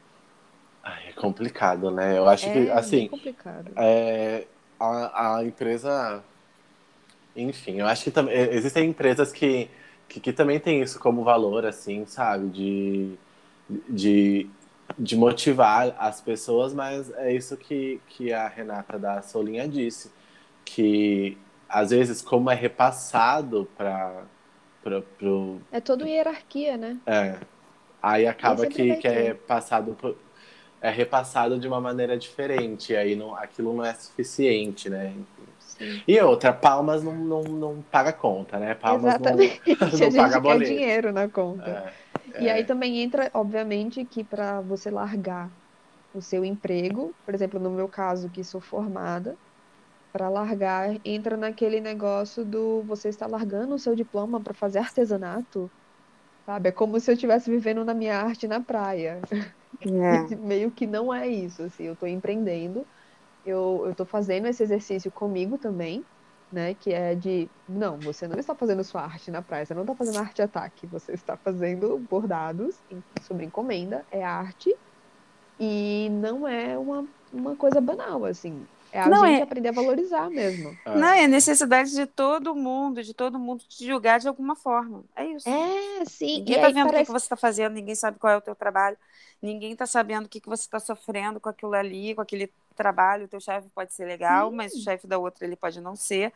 Ai, 0.81 1.09
é 1.09 1.13
complicado, 1.13 1.91
né? 1.91 2.17
Eu 2.17 2.27
acho 2.27 2.49
É 2.49 2.53
que, 2.53 2.69
assim, 2.71 3.07
complicado. 3.07 3.71
é, 3.77 4.47
a, 4.79 5.37
a 5.37 5.43
empresa. 5.45 6.23
Enfim, 7.35 7.79
eu 7.79 7.87
acho 7.87 8.03
que 8.03 8.11
também 8.11 8.35
existem 8.51 8.89
empresas 8.89 9.31
que, 9.31 9.69
que, 10.07 10.19
que 10.19 10.33
também 10.33 10.59
têm 10.59 10.81
isso 10.81 10.99
como 10.99 11.23
valor, 11.23 11.65
assim, 11.65 12.05
sabe? 12.05 12.47
De, 12.49 13.19
de, 13.89 14.49
de 14.97 15.15
motivar 15.15 15.95
as 15.99 16.21
pessoas, 16.21 16.73
mas 16.73 17.11
é 17.13 17.33
isso 17.33 17.57
que, 17.57 17.99
que 18.07 18.31
a 18.33 18.47
Renata 18.47 18.99
da 18.99 19.21
Solinha 19.23 19.67
disse. 19.67 20.11
Que 20.65 21.37
às 21.69 21.91
vezes, 21.91 22.21
como 22.21 22.49
é 22.51 22.55
repassado 22.55 23.65
para 23.77 24.25
pro, 24.83 25.61
É 25.71 25.81
toda 25.81 26.07
hierarquia, 26.07 26.77
né? 26.77 27.01
é. 27.05 27.39
Aí 28.01 28.27
acaba 28.27 28.67
que, 28.67 28.95
que 28.97 29.07
é 29.07 29.33
passado 29.33 29.95
por- 29.95 30.17
é 30.81 30.89
repassado 30.91 31.59
de 31.59 31.67
uma 31.67 31.81
maneira 31.81 32.17
diferente, 32.17 32.95
aí 32.95 33.15
não, 33.15 33.35
aquilo 33.35 33.73
não 33.75 33.85
é 33.85 33.93
suficiente, 33.95 34.89
né? 34.89 35.15
Sim. 35.77 36.03
E 36.07 36.19
outra, 36.21 36.53
palmas 36.53 37.03
não, 37.03 37.15
não, 37.15 37.41
não 37.43 37.83
paga 37.83 38.13
conta, 38.13 38.59
né? 38.59 38.75
Palmas 38.75 39.17
não, 39.19 39.33
Exatamente. 39.33 39.61
A 39.81 39.85
não 39.97 40.11
gente 40.11 40.15
paga 40.15 40.41
quer 40.41 40.41
boleto. 40.41 40.71
dinheiro 40.71 41.11
na 41.11 41.29
conta. 41.29 41.93
É, 42.33 42.43
E 42.43 42.47
é. 42.47 42.51
aí 42.51 42.65
também 42.65 42.99
entra, 43.01 43.29
obviamente, 43.33 44.05
que 44.05 44.23
para 44.23 44.61
você 44.61 44.89
largar 44.91 45.51
o 46.13 46.21
seu 46.21 46.45
emprego, 46.45 47.15
por 47.25 47.33
exemplo, 47.33 47.59
no 47.59 47.71
meu 47.71 47.89
caso, 47.89 48.29
que 48.29 48.43
sou 48.43 48.61
formada, 48.61 49.39
para 50.11 50.29
largar, 50.29 50.89
entra 51.05 51.37
naquele 51.37 51.81
negócio 51.81 52.45
do 52.45 52.83
você 52.83 53.09
está 53.09 53.27
largando 53.27 53.75
o 53.75 53.79
seu 53.79 53.95
diploma 53.95 54.41
para 54.43 54.53
fazer 54.53 54.79
artesanato, 54.79 55.71
sabe? 56.45 56.69
É 56.69 56.71
como 56.71 56.99
se 56.99 57.11
eu 57.11 57.13
estivesse 57.15 57.49
vivendo 57.51 57.83
na 57.85 57.93
minha 57.93 58.17
arte 58.19 58.47
na 58.47 58.61
praia. 58.63 59.21
É. 59.81 60.35
Meio 60.37 60.71
que 60.71 60.87
não 60.87 61.13
é 61.13 61.27
isso, 61.27 61.63
assim, 61.63 61.85
eu 61.85 61.93
estou 61.93 62.07
empreendendo, 62.07 62.87
eu, 63.45 63.83
eu 63.87 63.95
tô 63.95 64.05
fazendo 64.05 64.47
esse 64.47 64.63
exercício 64.63 65.11
comigo 65.11 65.57
também, 65.57 66.05
né? 66.51 66.73
Que 66.75 66.93
é 66.93 67.15
de, 67.15 67.49
não, 67.67 67.97
você 67.99 68.27
não 68.27 68.37
está 68.39 68.55
fazendo 68.55 68.83
sua 68.83 69.01
arte 69.03 69.31
na 69.31 69.41
praia, 69.41 69.65
você 69.65 69.73
não 69.73 69.81
está 69.83 69.95
fazendo 69.95 70.19
arte 70.19 70.41
ataque, 70.41 70.87
você 70.87 71.13
está 71.13 71.37
fazendo 71.37 71.97
bordados 72.09 72.83
em- 72.91 73.03
sobre 73.21 73.45
encomenda, 73.45 74.05
é 74.11 74.23
arte, 74.23 74.75
e 75.59 76.09
não 76.11 76.47
é 76.47 76.77
uma, 76.77 77.07
uma 77.31 77.55
coisa 77.55 77.79
banal, 77.79 78.25
assim. 78.25 78.65
É 78.91 78.99
a 79.01 79.07
Não, 79.09 79.25
gente 79.25 79.39
é- 79.39 79.43
aprender 79.43 79.69
a 79.69 79.71
valorizar 79.71 80.29
mesmo. 80.29 80.77
É. 80.85 80.95
Não, 80.95 81.07
é 81.07 81.27
necessidade 81.27 81.91
de 81.91 82.05
todo 82.05 82.53
mundo, 82.55 83.01
de 83.03 83.13
todo 83.13 83.39
mundo 83.39 83.63
te 83.67 83.85
julgar 83.85 84.19
de 84.19 84.27
alguma 84.27 84.55
forma. 84.55 85.03
É 85.15 85.25
isso. 85.25 85.49
É, 85.49 86.05
sim, 86.05 86.37
Ninguém 86.39 86.53
e 86.53 86.55
está 86.57 86.67
aí 86.67 86.73
vendo 86.73 86.89
o 86.89 86.93
que, 86.93 86.93
parece... 86.93 87.05
que 87.07 87.11
você 87.11 87.25
está 87.25 87.35
fazendo, 87.35 87.73
ninguém 87.73 87.95
sabe 87.95 88.19
qual 88.19 88.33
é 88.33 88.37
o 88.37 88.41
teu 88.41 88.55
trabalho, 88.55 88.95
ninguém 89.41 89.71
está 89.73 89.87
sabendo 89.87 90.25
o 90.25 90.29
que, 90.29 90.39
que 90.39 90.47
você 90.49 90.63
está 90.63 90.79
sofrendo 90.79 91.39
com 91.39 91.49
aquilo 91.49 91.73
ali, 91.73 92.13
com 92.13 92.21
aquele 92.21 92.47
trabalho. 92.73 93.25
O 93.25 93.27
teu 93.27 93.39
chefe 93.39 93.69
pode 93.69 93.93
ser 93.93 94.05
legal, 94.05 94.49
Sim. 94.49 94.55
mas 94.55 94.73
o 94.73 94.79
chefe 94.79 95.07
da 95.07 95.17
outra 95.17 95.45
ele 95.45 95.55
pode 95.55 95.79
não 95.81 95.95
ser. 95.95 96.33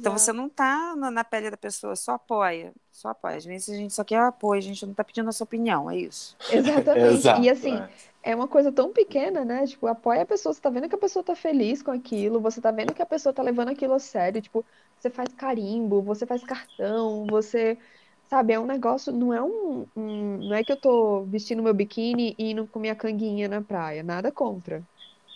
Então 0.00 0.14
Exato. 0.14 0.18
você 0.18 0.32
não 0.32 0.46
está 0.46 0.96
na, 0.96 1.22
pele 1.24 1.50
da 1.50 1.56
pessoa, 1.56 1.94
só 1.96 2.12
apoia. 2.14 2.72
Só 2.90 3.10
apoia. 3.10 3.36
Às 3.36 3.44
vezes 3.44 3.68
a 3.68 3.76
gente 3.76 3.94
só 3.94 4.04
quer 4.04 4.18
apoio, 4.20 4.58
a 4.58 4.62
gente 4.62 4.84
não 4.84 4.92
está 4.92 5.04
pedindo 5.04 5.28
a 5.28 5.32
sua 5.32 5.44
opinião, 5.44 5.90
é 5.90 5.96
isso. 5.98 6.36
Exatamente. 6.48 7.14
Exato, 7.14 7.42
E 7.42 7.50
assim, 7.50 7.74
é. 7.76 7.90
é 8.22 8.34
uma 8.34 8.48
coisa 8.48 8.72
tão 8.72 8.92
pequena, 8.92 9.44
né? 9.44 9.66
Tipo, 9.66 9.86
apoia 9.86 10.22
a 10.22 10.26
pessoa, 10.26 10.52
você 10.52 10.60
tá 10.60 10.70
vendo 10.70 10.88
que 10.88 10.94
a 10.94 10.98
pessoa 10.98 11.22
tá 11.22 11.36
feliz 11.36 11.82
com 11.82 11.90
aquilo, 11.90 12.40
você 12.40 12.60
tá 12.60 12.70
vendo 12.70 12.94
que 12.94 13.02
a 13.02 13.06
pessoa 13.06 13.32
tá 13.32 13.42
levando 13.42 13.68
aquilo 13.68 13.94
a 13.94 13.98
sério, 13.98 14.40
tipo, 14.42 14.64
você 14.98 15.10
faz 15.10 15.32
carimbo, 15.34 16.02
você 16.02 16.26
faz 16.26 16.42
cartão, 16.42 17.26
você, 17.26 17.78
sabe, 18.24 18.52
é 18.54 18.58
um 18.60 18.66
negócio, 18.66 19.12
não 19.12 19.32
é 19.32 19.42
um, 19.42 19.86
um- 19.94 20.38
não 20.48 20.54
é 20.56 20.64
que 20.64 20.72
eu 20.72 20.80
tô 20.80 21.24
vestindo 21.26 21.62
meu 21.62 21.74
biquíni 21.74 22.34
e 22.38 22.50
indo 22.52 22.66
com 22.66 22.78
minha 22.78 22.96
canguinha 22.96 23.48
na 23.48 23.62
praia, 23.62 24.02
nada 24.02 24.32
contra, 24.32 24.82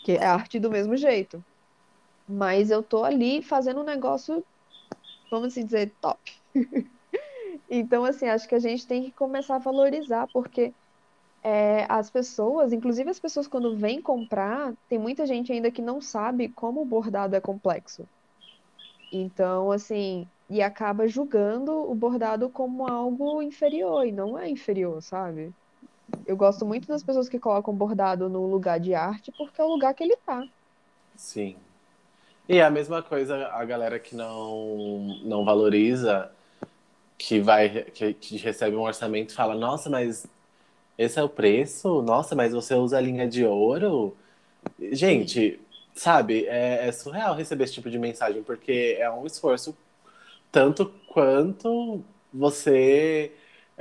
que 0.03 0.13
é 0.13 0.25
arte 0.25 0.59
do 0.61 0.71
mesmo 0.71 0.97
jeito. 0.97 1.45
Mas 2.29 2.71
eu 2.71 2.83
tô 2.83 3.05
ali 3.05 3.43
fazendo 3.43 3.81
um 3.81 3.85
negócio, 3.85 4.47
vamos 5.31 5.49
assim 5.49 5.65
dizer, 5.67 5.97
top. 6.01 6.21
Então, 7.69 8.05
assim, 8.05 8.27
acho 8.29 8.49
que 8.49 8.55
a 8.55 8.59
gente 8.59 8.87
tem 8.87 9.03
que 9.05 9.13
começar 9.13 9.57
a 9.57 9.59
valorizar, 9.59 10.27
porque 10.29 10.75
é, 11.43 11.87
as 11.91 12.11
pessoas, 12.11 12.73
inclusive 12.73 13.11
as 13.11 13.21
pessoas 13.21 13.49
quando 13.49 13.77
vêm 13.77 14.03
comprar, 14.03 14.75
tem 14.89 14.99
muita 14.99 15.27
gente 15.27 15.53
ainda 15.53 15.73
que 15.73 15.83
não 15.83 16.01
sabe 16.01 16.51
como 16.51 16.83
o 16.83 16.87
bordado 16.87 17.37
é 17.37 17.41
complexo. 17.41 18.09
Então, 19.11 19.71
assim, 19.73 20.31
e 20.49 20.63
acaba 20.63 21.07
julgando 21.09 21.73
o 21.73 21.95
bordado 21.95 22.51
como 22.51 22.87
algo 22.87 23.43
inferior, 23.43 24.07
e 24.07 24.13
não 24.13 24.39
é 24.39 24.49
inferior, 24.49 25.03
sabe? 25.03 25.55
Eu 26.27 26.37
gosto 26.37 26.65
muito 26.65 26.89
das 26.89 27.03
pessoas 27.03 27.29
que 27.29 27.39
colocam 27.39 27.75
bordado 27.75 28.29
no 28.29 28.47
lugar 28.47 28.79
de 28.79 28.95
arte, 28.95 29.33
porque 29.37 29.61
é 29.61 29.65
o 29.65 29.69
lugar 29.69 29.95
que 29.95 30.03
ele 30.03 30.17
tá. 30.25 30.47
Sim. 31.17 31.57
E 32.49 32.59
é 32.59 32.65
a 32.65 32.71
mesma 32.71 33.03
coisa 33.03 33.49
a 33.49 33.65
galera 33.65 33.99
que 33.99 34.17
não, 34.17 35.21
não 35.23 35.45
valoriza, 35.45 36.31
que 37.17 37.41
vai 37.41 37.85
que, 37.85 38.15
que 38.15 38.37
recebe 38.39 38.77
um 38.77 38.83
orçamento 38.83 39.31
e 39.31 39.35
fala, 39.35 39.55
nossa, 39.55 39.91
mas 39.91 40.27
esse 40.99 41.19
é 41.19 41.23
o 41.23 41.29
preço? 41.29 42.03
Nossa, 42.03 42.35
mas 42.35 42.53
você 42.53 42.75
usa 42.75 42.99
a 42.99 43.01
linha 43.01 43.29
de 43.29 43.45
ouro? 43.45 44.17
Gente, 44.93 45.61
sabe, 45.95 46.45
é, 46.47 46.89
é 46.89 46.93
surreal 46.93 47.35
receber 47.35 47.65
esse 47.65 47.75
tipo 47.75 47.91
de 47.91 47.99
mensagem, 47.99 48.43
porque 48.43 48.97
é 48.99 49.11
um 49.11 49.27
esforço 49.27 49.77
tanto 50.51 50.93
quanto 51.09 52.03
você 52.33 53.33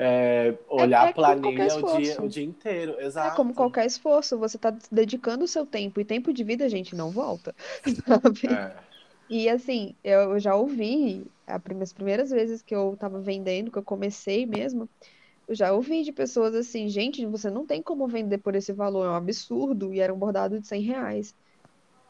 é, 0.01 0.57
olhar 0.69 1.07
é 1.07 1.09
a 1.09 1.13
como 1.13 1.41
qualquer 1.41 1.67
planilha 1.67 1.75
o 1.75 1.97
dia, 1.97 2.21
o 2.21 2.29
dia 2.29 2.45
inteiro. 2.45 2.95
É 2.99 3.05
Exato. 3.05 3.35
como 3.35 3.53
qualquer 3.53 3.85
esforço, 3.85 4.37
você 4.37 4.57
tá 4.57 4.73
dedicando 4.89 5.43
o 5.43 5.47
seu 5.47 5.65
tempo, 5.65 5.99
e 5.99 6.05
tempo 6.05 6.31
de 6.31 6.41
vida, 6.41 6.69
gente, 6.69 6.95
não 6.95 7.11
volta, 7.11 7.53
sabe? 8.07 8.47
É. 8.47 8.73
E 9.29 9.49
assim, 9.49 9.93
eu 10.01 10.39
já 10.39 10.55
ouvi, 10.55 11.29
a 11.45 11.59
as 11.81 11.91
primeiras 11.91 12.29
vezes 12.29 12.61
que 12.61 12.73
eu 12.73 12.95
tava 12.97 13.19
vendendo, 13.19 13.69
que 13.69 13.77
eu 13.77 13.83
comecei 13.83 14.45
mesmo, 14.45 14.89
eu 15.45 15.53
já 15.53 15.73
ouvi 15.73 16.03
de 16.03 16.13
pessoas 16.13 16.55
assim, 16.55 16.87
gente, 16.87 17.25
você 17.25 17.49
não 17.49 17.65
tem 17.65 17.81
como 17.81 18.07
vender 18.07 18.37
por 18.37 18.55
esse 18.55 18.71
valor, 18.71 19.05
é 19.05 19.09
um 19.09 19.15
absurdo, 19.15 19.93
e 19.93 19.99
era 19.99 20.13
um 20.13 20.17
bordado 20.17 20.59
de 20.61 20.65
100 20.65 20.81
reais. 20.81 21.35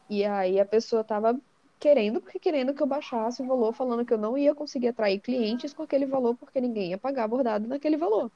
E 0.08 0.24
aí 0.24 0.60
a 0.60 0.64
pessoa 0.64 1.02
tava 1.02 1.40
querendo, 1.80 2.20
porque 2.20 2.38
querendo 2.38 2.74
que 2.74 2.82
eu 2.82 2.86
baixasse 2.86 3.42
o 3.42 3.46
valor, 3.46 3.72
falando 3.72 4.04
que 4.04 4.12
eu 4.12 4.18
não 4.18 4.36
ia 4.36 4.54
conseguir 4.54 4.88
atrair 4.88 5.18
clientes 5.18 5.72
com 5.72 5.82
aquele 5.82 6.04
valor, 6.04 6.36
porque 6.36 6.60
ninguém 6.60 6.90
ia 6.90 6.98
pagar 6.98 7.26
bordado 7.26 7.66
naquele 7.66 7.96
valor. 7.96 8.30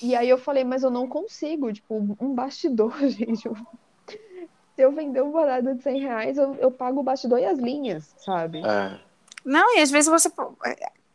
E 0.00 0.14
aí 0.14 0.28
eu 0.28 0.38
falei, 0.38 0.62
mas 0.62 0.84
eu 0.84 0.90
não 0.90 1.08
consigo, 1.08 1.72
tipo, 1.72 2.16
um 2.20 2.32
bastidor, 2.32 2.94
gente. 3.10 3.44
eu- 3.46 3.56
Se 4.76 4.82
eu 4.84 4.92
vender 4.92 5.20
um 5.22 5.32
bordado 5.32 5.74
de 5.74 5.82
100 5.82 6.00
reais, 6.00 6.38
eu, 6.38 6.54
eu 6.54 6.70
pago 6.70 7.00
o 7.00 7.02
bastidor 7.02 7.40
e 7.40 7.44
as 7.44 7.58
linhas, 7.58 8.14
sabe? 8.18 8.58
É. 8.64 9.00
Não, 9.44 9.76
e 9.76 9.80
às 9.80 9.90
vezes 9.90 10.08
você. 10.08 10.30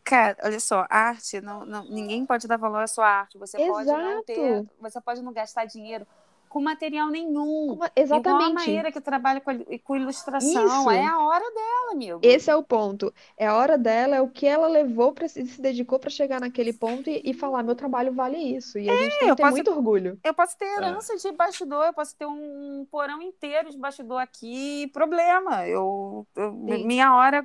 Cara, 0.04 0.36
olha 0.44 0.60
só, 0.60 0.86
arte, 0.90 1.40
não, 1.40 1.66
não, 1.66 1.86
ninguém 1.86 2.26
pode 2.26 2.46
dar 2.46 2.58
valor 2.58 2.84
à 2.84 2.88
sua 2.88 3.08
arte. 3.08 3.38
Você 3.38 3.58
pode 3.66 3.88
não 3.90 4.24
ter, 4.26 4.38
Exato. 4.38 4.70
você 4.82 5.00
pode 5.00 5.22
não 5.22 5.32
gastar 5.32 5.64
dinheiro 5.64 6.06
com 6.54 6.62
material 6.62 7.10
nenhum. 7.10 7.74
Uma- 7.74 7.88
Igual 7.88 7.90
a 7.96 8.00
Exatamente. 8.00 8.54
Maíra 8.54 8.92
que 8.92 9.02
trabalha 9.02 9.42
com, 9.42 9.52
com 9.84 9.96
ilustração. 9.96 10.66
Isso. 10.68 10.92
É 10.92 11.04
a 11.04 11.18
hora 11.20 11.44
dela, 11.52 11.92
amigo. 11.94 12.20
Esse 12.22 12.52
é 12.52 12.56
o 12.56 12.62
ponto. 12.62 13.12
É 13.36 13.48
a 13.48 13.56
hora 13.56 13.76
dela, 13.76 14.16
é 14.16 14.22
o 14.22 14.30
que 14.30 14.46
ela 14.46 14.68
levou 14.68 15.12
para 15.14 15.28
se 15.28 15.44
se 15.48 15.60
dedicou 15.60 15.98
para 16.00 16.12
chegar 16.12 16.40
naquele 16.40 16.72
ponto 16.72 17.10
e, 17.10 17.22
e 17.26 17.34
falar, 17.34 17.64
meu 17.64 17.74
trabalho 17.76 18.14
vale 18.14 18.38
isso. 18.38 18.78
E 18.78 18.88
a 18.90 18.96
gente 18.96 19.18
tem 19.20 19.28
eu 19.30 19.36
que 19.36 19.42
ter 19.42 19.44
posso- 19.44 19.56
muito 19.56 19.72
orgulho. 19.72 20.20
Eu 20.24 20.34
posso 20.34 20.56
ter 20.58 20.66
É. 20.66 20.76
herança 20.78 21.18
de 21.18 21.32
bastidor, 21.32 21.86
eu 21.86 21.94
posso 21.94 22.16
ter 22.16 22.28
um 22.28 22.86
porão 22.92 23.20
inteiro 23.22 23.72
de 23.72 23.78
bastidor 23.78 24.22
aqui, 24.22 24.88
problema. 24.94 25.68
Eu, 25.68 26.28
eu- 26.36 26.54
minha 26.54 27.16
hora 27.16 27.44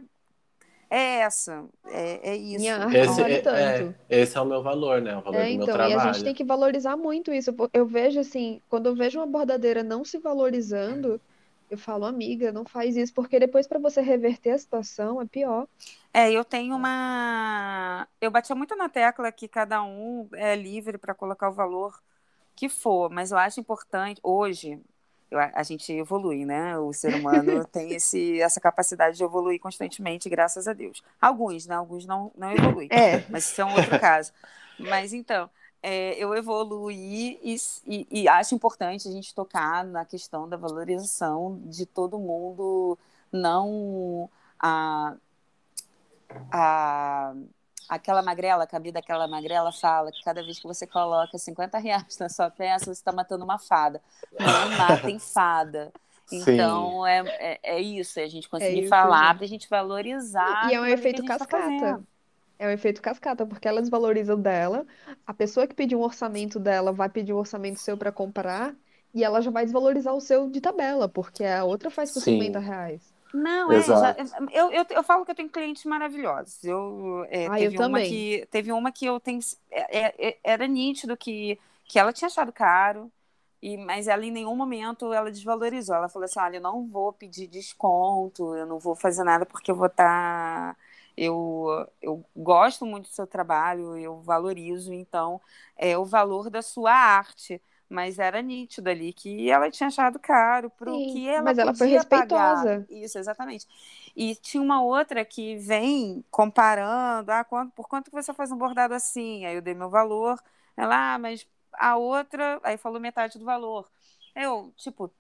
é 0.91 1.21
essa, 1.21 1.69
é, 1.87 2.31
é 2.31 2.37
isso. 2.37 2.87
Esse 2.91 3.21
vale 3.21 3.39
é, 3.39 3.39
tanto. 3.39 3.95
é- 4.09 4.23
esse 4.23 4.37
é 4.37 4.41
o 4.41 4.45
meu 4.45 4.63
valor, 4.63 5.01
né? 5.01 5.17
O 5.17 5.23
valor 5.23 5.45
É, 5.45 5.51
do 5.51 5.55
meu 5.55 5.69
então, 5.69 5.81
e 5.83 5.93
a 5.93 5.99
trabalho. 5.99 5.99
gente 5.99 6.23
tem 6.23 6.35
que 6.35 6.45
valorizar 6.45 6.97
muito 6.97 7.33
isso. 7.33 7.51
Eu 7.73 7.87
vejo 7.87 8.19
assim, 8.21 8.63
quando 8.69 8.87
eu 8.87 8.95
vejo 8.97 9.19
uma 9.19 9.27
bordadeira 9.27 9.83
não 9.83 10.05
se 10.05 10.19
valorizando, 10.19 11.21
eu 11.69 11.77
falo, 11.79 12.07
amiga, 12.07 12.51
não 12.53 12.65
faz 12.65 12.97
isso, 12.97 13.13
porque 13.13 13.39
depois 13.39 13.67
para 13.67 13.79
você 13.79 14.01
reverter 14.01 14.51
a 14.53 14.59
situação 14.59 15.21
é 15.21 15.27
pior. 15.27 15.69
É, 16.13 16.33
eu 16.33 16.45
tenho 16.45 16.75
uma. 16.77 18.09
Eu 18.21 18.31
batia 18.31 18.57
muito 18.57 18.75
na 18.77 18.89
tecla 18.89 19.31
que 19.31 19.47
cada 19.49 19.83
um 19.83 20.29
é 20.35 20.57
livre 20.57 20.99
para 20.99 21.15
colocar 21.15 21.49
o 21.51 21.53
valor 21.53 22.01
que 22.57 22.69
for, 22.69 23.11
mas 23.11 23.33
eu 23.33 23.39
acho 23.39 23.61
importante, 23.61 24.21
hoje, 24.25 24.81
a 25.31 25.63
gente 25.63 25.93
evolui, 25.93 26.45
né? 26.45 26.79
O 26.79 26.93
ser 26.93 27.15
humano 27.15 27.65
tem 27.71 27.93
esse, 27.93 28.41
essa 28.41 28.61
capacidade 28.61 29.17
de 29.17 29.25
evoluir 29.25 29.61
constantemente, 29.61 30.29
graças 30.29 30.67
a 30.67 30.73
Deus. 30.73 31.03
Alguns, 31.21 31.67
né? 31.67 31.75
Alguns 31.75 32.07
não, 32.07 32.33
não 32.37 32.53
evoluem. 32.53 32.89
É. 32.91 33.25
Mas 33.29 33.45
isso 33.47 33.61
é 33.61 33.65
um 33.65 33.75
outro 33.75 33.99
caso. 34.01 34.33
Mas 34.79 35.13
então, 35.13 35.51
é, 35.83 36.15
eu 36.15 36.35
evoluí 36.35 37.39
e, 37.43 37.57
e- 37.87 38.07
e 38.23 38.29
acho 38.29 38.55
importante 38.55 39.09
a 39.09 39.13
gente 39.13 39.35
tocar 39.35 39.85
na 39.85 40.05
questão 40.05 40.49
da 40.49 40.57
valorização 40.57 41.61
de 41.67 41.85
todo 41.87 42.19
mundo, 42.19 42.99
não 43.33 44.29
a, 44.59 45.15
a, 46.51 47.35
aquela 47.89 48.23
magrela, 48.23 48.65
a 48.65 48.67
Cabi 48.67 48.93
daquela 48.93 49.27
magrela 49.27 49.73
fala 49.73 50.13
que 50.13 50.23
cada 50.23 50.43
vez 50.43 50.59
que 50.59 50.67
você 50.67 50.87
coloca 50.87 51.39
50 51.39 51.79
reais 51.79 52.19
na 52.19 52.29
sua 52.29 52.51
peça, 52.51 52.87
você 52.87 52.93
está 52.93 53.13
matando 53.13 53.45
uma 53.45 53.59
fada. 53.59 54.01
Não 54.39 54.71
matem 54.77 55.19
fada. 55.19 55.93
Então, 56.31 57.07
é, 57.07 57.25
é, 57.39 57.61
é 57.63 57.81
isso, 57.81 58.21
é 58.21 58.25
a 58.25 58.29
gente 58.29 58.49
conseguir 58.49 58.81
isso, 58.81 58.89
falar 58.91 59.35
para 59.35 59.45
a 59.45 59.49
gente 59.49 59.69
valorizar. 59.69 60.71
E 60.71 60.75
é 60.75 60.81
um 60.81 60.87
efeito 60.87 61.23
tá 61.25 61.39
cascata. 61.39 61.63
fazendo. 61.63 62.07
É 62.59 62.67
um 62.67 62.71
efeito 62.71 63.01
cascata, 63.01 63.47
porque 63.47 63.69
elas 63.69 63.89
valorizam 63.89 64.39
dela, 64.39 64.85
a 65.27 65.33
pessoa 65.33 65.67
que 65.67 65.75
pediu 65.75 66.01
um 66.01 66.03
orçamento 66.03 66.59
dela 66.59 66.93
vai 66.93 67.09
pedir 67.09 67.33
um 67.33 67.37
orçamento 67.37 67.79
seu 67.79 67.97
para 67.97 68.11
comprar, 68.11 68.75
e 69.15 69.25
ela 69.25 69.41
já 69.41 69.51
vai 69.51 69.65
desvalorizar 69.65 70.15
o 70.15 70.21
seu 70.21 70.51
de 70.51 70.61
tabela, 70.61 71.09
porque 71.09 71.45
a 71.45 71.65
outra 71.65 71.91
faz 71.91 72.13
por 72.13 72.21
Sim. 72.21 72.33
50 72.33 72.59
reais. 72.59 73.18
Não, 73.33 73.71
é, 73.71 73.95
já- 73.95 74.15
Exato. 74.15 74.27
eu, 74.53 74.73
eu, 74.73 74.87
eu 74.91 75.03
falo 75.03 75.25
que 75.25 75.31
eu 75.31 75.35
tenho 75.35 75.51
clientes 75.51 75.85
maravilhosos. 75.85 76.65
Eu, 76.65 77.25
é, 77.29 77.51
Ah, 77.51 77.61
eu 77.61 77.73
teve 77.73 77.79
uma 77.79 78.01
também. 78.01 78.01
que 78.01 78.47
teve 78.51 78.73
uma 78.73 78.91
que 78.91 79.05
eu 79.07 79.21
tenho 79.21 79.41
é, 79.71 80.31
é, 80.31 80.39
era 80.43 80.67
nítido 80.67 81.17
que, 81.17 81.59
que 81.85 81.99
ela 81.99 82.13
tinha 82.13 82.27
achado 82.29 82.53
caro, 82.53 83.13
e, 83.61 83.77
mas 83.77 84.09
ela 84.09 84.25
em 84.25 84.31
nenhum 84.31 84.57
momento 84.57 85.13
ela 85.13 85.31
desvalorizou. 85.31 85.95
Ela 85.97 86.09
falou 86.09 86.25
assim: 86.25 86.41
olha, 86.41 86.57
eu 86.57 86.61
não 86.63 86.87
vou 86.89 87.13
pedir 87.13 87.47
desconto, 87.49 88.55
eu 88.57 88.67
não 88.67 88.79
vou 88.79 88.95
fazer 88.97 89.25
nada 89.25 89.45
porque 89.47 89.71
eu 89.71 89.77
vou 89.77 89.87
estar. 89.89 90.77
Eu, 91.17 91.67
eu 92.01 92.25
gosto 92.37 92.87
muito 92.87 93.09
do 93.11 93.13
seu 93.15 93.27
trabalho, 93.27 93.97
eu 93.99 94.21
valorizo, 94.23 94.93
então 94.95 95.41
é 95.77 95.99
o 95.99 96.05
valor 96.05 96.49
da 96.51 96.63
sua 96.63 96.93
arte. 96.93 97.61
Mas 97.89 98.19
era 98.19 98.43
nítido 98.43 98.91
ali 98.91 99.13
que 99.13 99.49
ela 99.51 99.71
tinha 99.71 99.87
achado 99.87 100.19
caro 100.19 100.69
pro 100.69 100.95
Sim, 100.95 101.13
que 101.13 101.29
ela 101.29 101.43
mas 101.43 101.59
ela 101.59 101.75
foi 101.75 101.87
podia 101.87 102.05
pagar. 102.05 102.57
respeitosa. 102.57 102.87
Isso, 102.91 103.19
exatamente. 103.19 103.67
E 104.15 104.35
tinha 104.37 104.63
uma 104.63 104.83
outra 104.83 105.25
que 105.25 105.57
vem 105.57 106.23
comparando, 106.31 107.31
ah, 107.33 107.45
quanto, 107.45 107.73
por 107.73 107.89
quanto 107.89 108.11
que 108.11 108.17
você 108.23 108.35
faz 108.35 108.53
um 108.53 108.59
bordado 108.59 108.93
assim? 108.93 109.47
Aí 109.47 109.55
eu 109.55 109.63
dei 109.63 109.75
meu 109.75 109.89
valor. 109.89 110.39
Ela, 110.77 111.15
ah, 111.15 111.19
mas 111.19 111.47
a 111.73 111.97
outra, 111.97 112.61
aí 112.63 112.77
falou 112.77 113.01
metade 113.01 113.39
do 113.39 113.45
valor. 113.45 113.89
Eu, 114.35 114.73
tipo, 114.77 115.11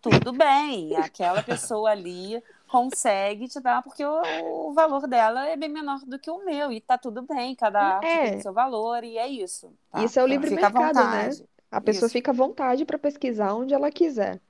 tudo 0.00 0.32
bem, 0.32 0.96
aquela 0.96 1.42
pessoa 1.42 1.90
ali 1.90 2.42
consegue 2.68 3.48
te 3.48 3.58
dar, 3.60 3.82
porque 3.82 4.04
o, 4.04 4.68
o 4.68 4.72
valor 4.72 5.06
dela 5.08 5.48
é 5.48 5.56
bem 5.56 5.68
menor 5.68 6.00
do 6.00 6.18
que 6.18 6.30
o 6.30 6.44
meu, 6.44 6.70
e 6.70 6.80
tá 6.80 6.98
tudo 6.98 7.22
bem, 7.22 7.54
cada 7.54 7.80
arte 7.96 8.06
É. 8.06 8.30
tem 8.30 8.40
seu 8.42 8.52
valor, 8.52 9.02
e 9.02 9.16
é 9.18 9.26
isso. 9.26 9.72
tá? 9.90 10.04
Isso 10.04 10.20
é 10.20 10.22
o 10.22 10.26
livre 10.26 10.50
Fica 10.50 10.66
à 10.66 10.70
mercado, 10.70 11.10
né? 11.10 11.30
A 11.70 11.80
pessoa 11.80 12.06
Isso. 12.06 12.12
fica 12.12 12.30
à 12.30 12.34
vontade 12.34 12.84
para 12.84 12.98
pesquisar 12.98 13.54
onde 13.54 13.74
ela 13.74 13.90
quiser. 13.90 14.40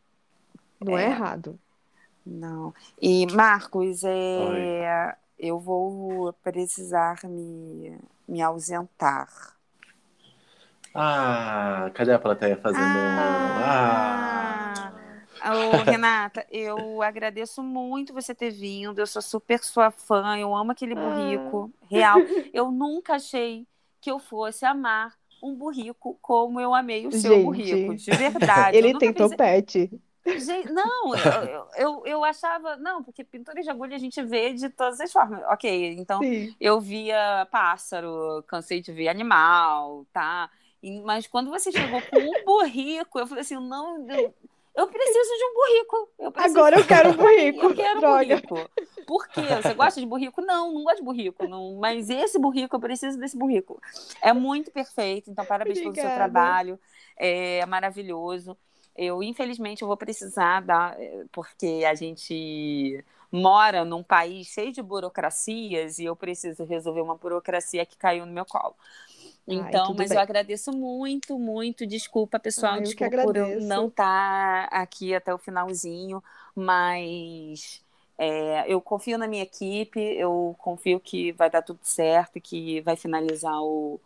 Não 0.81 0.97
é 0.97 1.05
É. 1.05 1.09
errado. 1.09 1.59
Não. 2.25 2.75
E, 3.01 3.27
Marcos, 3.33 4.03
é, 4.05 5.17
eu 5.39 5.59
vou 5.59 6.33
precisar 6.43 7.19
me, 7.25 7.99
me 8.29 8.43
ausentar. 8.43 9.29
Ah, 10.95 11.91
cadê 11.95 12.13
a 12.13 12.19
plateia 12.19 12.57
fazendo? 12.57 12.83
Ah! 12.85 14.93
Ah. 15.41 15.55
Ô, 15.55 15.71
Renata, 15.85 16.45
eu 16.51 17.01
agradeço 17.03 17.63
muito 17.63 18.13
você 18.13 18.35
ter 18.35 18.51
vindo. 18.51 18.99
Eu 18.99 19.07
sou 19.07 19.23
super 19.23 19.59
sua 19.61 19.91
fã. 19.91 20.37
Eu 20.37 20.55
amo 20.55 20.73
aquele 20.73 20.95
Ah. 20.95 20.97
burrico. 20.97 21.73
Real. 21.91 22.19
Eu 22.53 22.71
nunca 22.71 23.15
achei 23.15 23.67
que 24.01 24.11
eu 24.11 24.19
fosse 24.19 24.65
amar 24.65 25.15
um 25.43 25.55
burrico 25.55 26.19
como 26.21 26.61
eu 26.61 26.75
amei 26.75 27.07
o 27.07 27.13
seu 27.13 27.35
Gente, 27.35 27.45
burrico. 27.45 27.95
De 27.95 28.11
verdade. 28.11 28.77
Ele 28.79 28.99
tem 28.99 29.13
pensei- 29.13 29.29
topete. 29.29 30.01
Gente, 30.27 30.71
não, 30.71 31.15
eu, 31.17 31.69
eu, 31.77 32.07
eu, 32.07 32.25
achava. 32.25 32.77
Não, 32.77 33.03
porque 33.03 33.25
pintura 33.25 33.63
de 33.63 33.71
agulha 33.71 33.97
a 33.97 33.99
gente 33.99 34.23
vê 34.23 34.53
de 34.53 34.69
todas 34.69 35.01
as 35.01 35.11
formas. 35.11 35.43
Ok, 35.47 35.95
então 35.99 36.21
Sim. 36.21 36.55
eu 36.61 36.79
via 36.81 37.47
pássaro, 37.51 38.43
cansei 38.47 38.81
de 38.83 38.93
ver 38.93 39.09
animal, 39.09 40.07
tá? 40.13 40.51
Mas 41.05 41.27
quando 41.27 41.51
você 41.51 41.73
chegou 41.73 42.01
com 42.03 42.19
um 42.19 42.45
burrico, 42.45 43.19
eu 43.19 43.27
falei 43.27 43.41
assim: 43.41 43.57
não, 43.57 44.07
eu, 44.79 44.89
preciso 44.89 45.31
de 45.37 45.45
um 45.45 45.55
burrico. 45.55 46.11
Eu 46.19 46.33
Agora 46.37 46.79
eu 46.79 46.87
quero 46.87 47.11
um 47.11 47.17
burrico. 47.17 47.67
eu 47.67 47.75
quero 47.75 48.01
Droga. 48.01 48.43
burrico. 48.43 48.71
Por 49.07 49.29
quê? 49.29 49.43
Você 49.63 49.75
gosta 49.75 50.01
de 50.01 50.07
burrico? 50.07 50.41
Não, 50.41 50.73
não 50.73 50.85
gosto 50.85 50.99
de 50.99 51.05
burrico. 51.05 51.47
Não, 51.47 51.77
mas 51.77 52.11
esse 52.11 52.39
burrico, 52.39 52.77
eu 52.77 52.81
preciso 52.81 53.19
desse 53.19 53.37
burrico. 53.37 53.81
É 54.23 54.33
muito 54.33 54.71
perfeito. 54.71 55.31
Então, 55.31 55.45
parabéns 55.45 55.81
pelo 55.81 55.95
seu 55.95 56.11
Obrigada. 56.11 56.15
trabalho. 56.15 56.79
É 57.17 57.65
maravilhoso. 57.67 58.57
Eu, 58.97 59.23
infelizmente, 59.23 59.83
eu 59.83 59.89
vou 59.89 59.97
precisar 59.97 60.61
dar, 60.61 60.97
porque 61.33 61.85
a 61.89 61.95
gente 61.95 63.05
mora 63.31 63.85
num 63.85 64.03
país 64.03 64.49
cheio 64.49 64.73
de 64.73 64.83
burocracias 64.83 65.99
e 65.99 66.05
eu 66.05 66.17
preciso 66.17 66.65
resolver 66.65 67.01
uma 67.03 67.15
burocracia 67.15 67.85
que 67.87 67.97
caiu 67.97 68.27
no 68.27 68.33
meu 68.33 68.45
colo. 68.45 68.75
Ai, 69.51 69.79
Então, 69.79 69.81
tudo 69.81 70.05
mas 70.05 70.13
bem. 70.13 70.15
eu 70.15 70.21
agradeço 70.21 70.73
muito, 70.73 71.39
muito. 71.39 71.87
Desculpa, 71.87 72.39
pessoal, 72.39 72.81
que 72.83 72.83
desculpa 72.83 73.11
por 73.11 73.37
eu 73.37 73.61
não 73.61 73.89
estar 73.89 74.65
aqui 74.67 75.15
até 75.15 75.33
o 75.33 75.39
finalzinho, 75.39 76.23
mas 76.55 77.83
é, 78.19 78.71
eu 78.73 78.81
confio 78.81 79.17
na 79.17 79.27
minha 79.27 79.43
equipe, 79.43 79.99
eu 80.01 80.55
confio 80.59 81.01
que 81.01 81.33
vai 81.33 81.49
dar 81.51 81.63
tudo 81.63 81.81
certo, 81.83 82.39
que 82.41 82.81
vai 82.83 82.95
finalizar 82.97 83.55
o, 83.63 83.99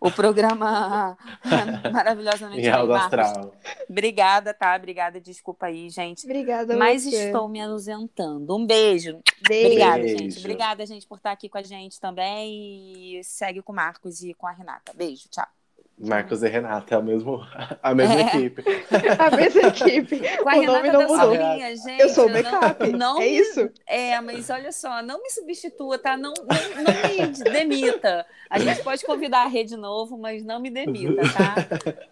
o 0.00 0.10
programa 0.10 1.16
maravilhosamente 1.92 2.68
astral. 2.68 3.54
Obrigada, 3.88 4.52
tá? 4.52 4.74
Obrigada, 4.76 5.20
desculpa 5.20 5.66
aí, 5.66 5.88
gente. 5.88 6.24
Obrigada 6.24 6.76
Mas 6.76 7.04
você. 7.04 7.26
estou 7.26 7.48
me 7.48 7.60
ausentando. 7.60 8.56
Um 8.56 8.66
beijo. 8.66 9.20
Beijo. 9.46 9.66
Obrigada, 9.66 10.02
Beijo. 10.02 10.18
gente. 10.18 10.38
Obrigada, 10.38 10.86
gente, 10.86 11.06
por 11.06 11.18
estar 11.18 11.32
aqui 11.32 11.48
com 11.48 11.58
a 11.58 11.62
gente 11.62 12.00
também. 12.00 13.18
E 13.18 13.24
segue 13.24 13.62
com 13.62 13.72
o 13.72 13.76
Marcos 13.76 14.22
e 14.22 14.34
com 14.34 14.46
a 14.46 14.52
Renata. 14.52 14.92
Beijo, 14.92 15.28
tchau. 15.28 15.61
Marcos 15.98 16.42
e 16.42 16.48
Renata, 16.48 16.94
é 16.94 16.98
a, 16.98 17.02
mesmo, 17.02 17.40
a 17.82 17.94
mesma 17.94 18.14
É. 18.14 18.20
equipe. 18.26 18.64
A 19.18 19.36
mesma 19.36 19.60
equipe. 19.68 20.20
Com 20.42 20.48
a 20.48 20.52
O 20.56 20.62
nome 20.62 20.88
Renata 20.88 20.92
não 20.92 20.98
da 20.98 21.06
mudou. 21.08 21.18
Solinha, 21.36 21.76
gente. 21.76 22.00
Eu 22.00 22.08
sou 22.08 22.26
o 22.26 22.28
não- 22.28 22.42
backup. 22.42 22.92
Não, 22.92 23.16
É 23.18 23.20
me- 23.20 23.38
isso. 23.38 23.70
É, 23.86 24.20
mas 24.20 24.50
olha 24.50 24.72
só, 24.72 25.00
não 25.02 25.22
me 25.22 25.30
substitua, 25.30 25.98
tá? 25.98 26.16
Não, 26.16 26.32
não, 26.34 26.44
não 26.46 27.28
me 27.28 27.32
demita. 27.52 28.26
A 28.50 28.58
gente 28.58 28.82
pode 28.82 29.04
convidar 29.04 29.42
a 29.44 29.48
rede 29.48 29.70
de 29.70 29.76
novo, 29.76 30.18
mas 30.18 30.44
não 30.44 30.58
me 30.60 30.70
demita, 30.70 31.22
tá? 31.22 31.54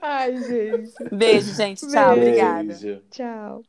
Ai, 0.01 0.37
gente. 0.37 0.93
Beijo, 1.13 1.53
gente. 1.55 1.81
Tchau, 1.89 2.15
Beijo. 2.15 2.29
obrigada. 2.29 3.03
Tchau. 3.11 3.63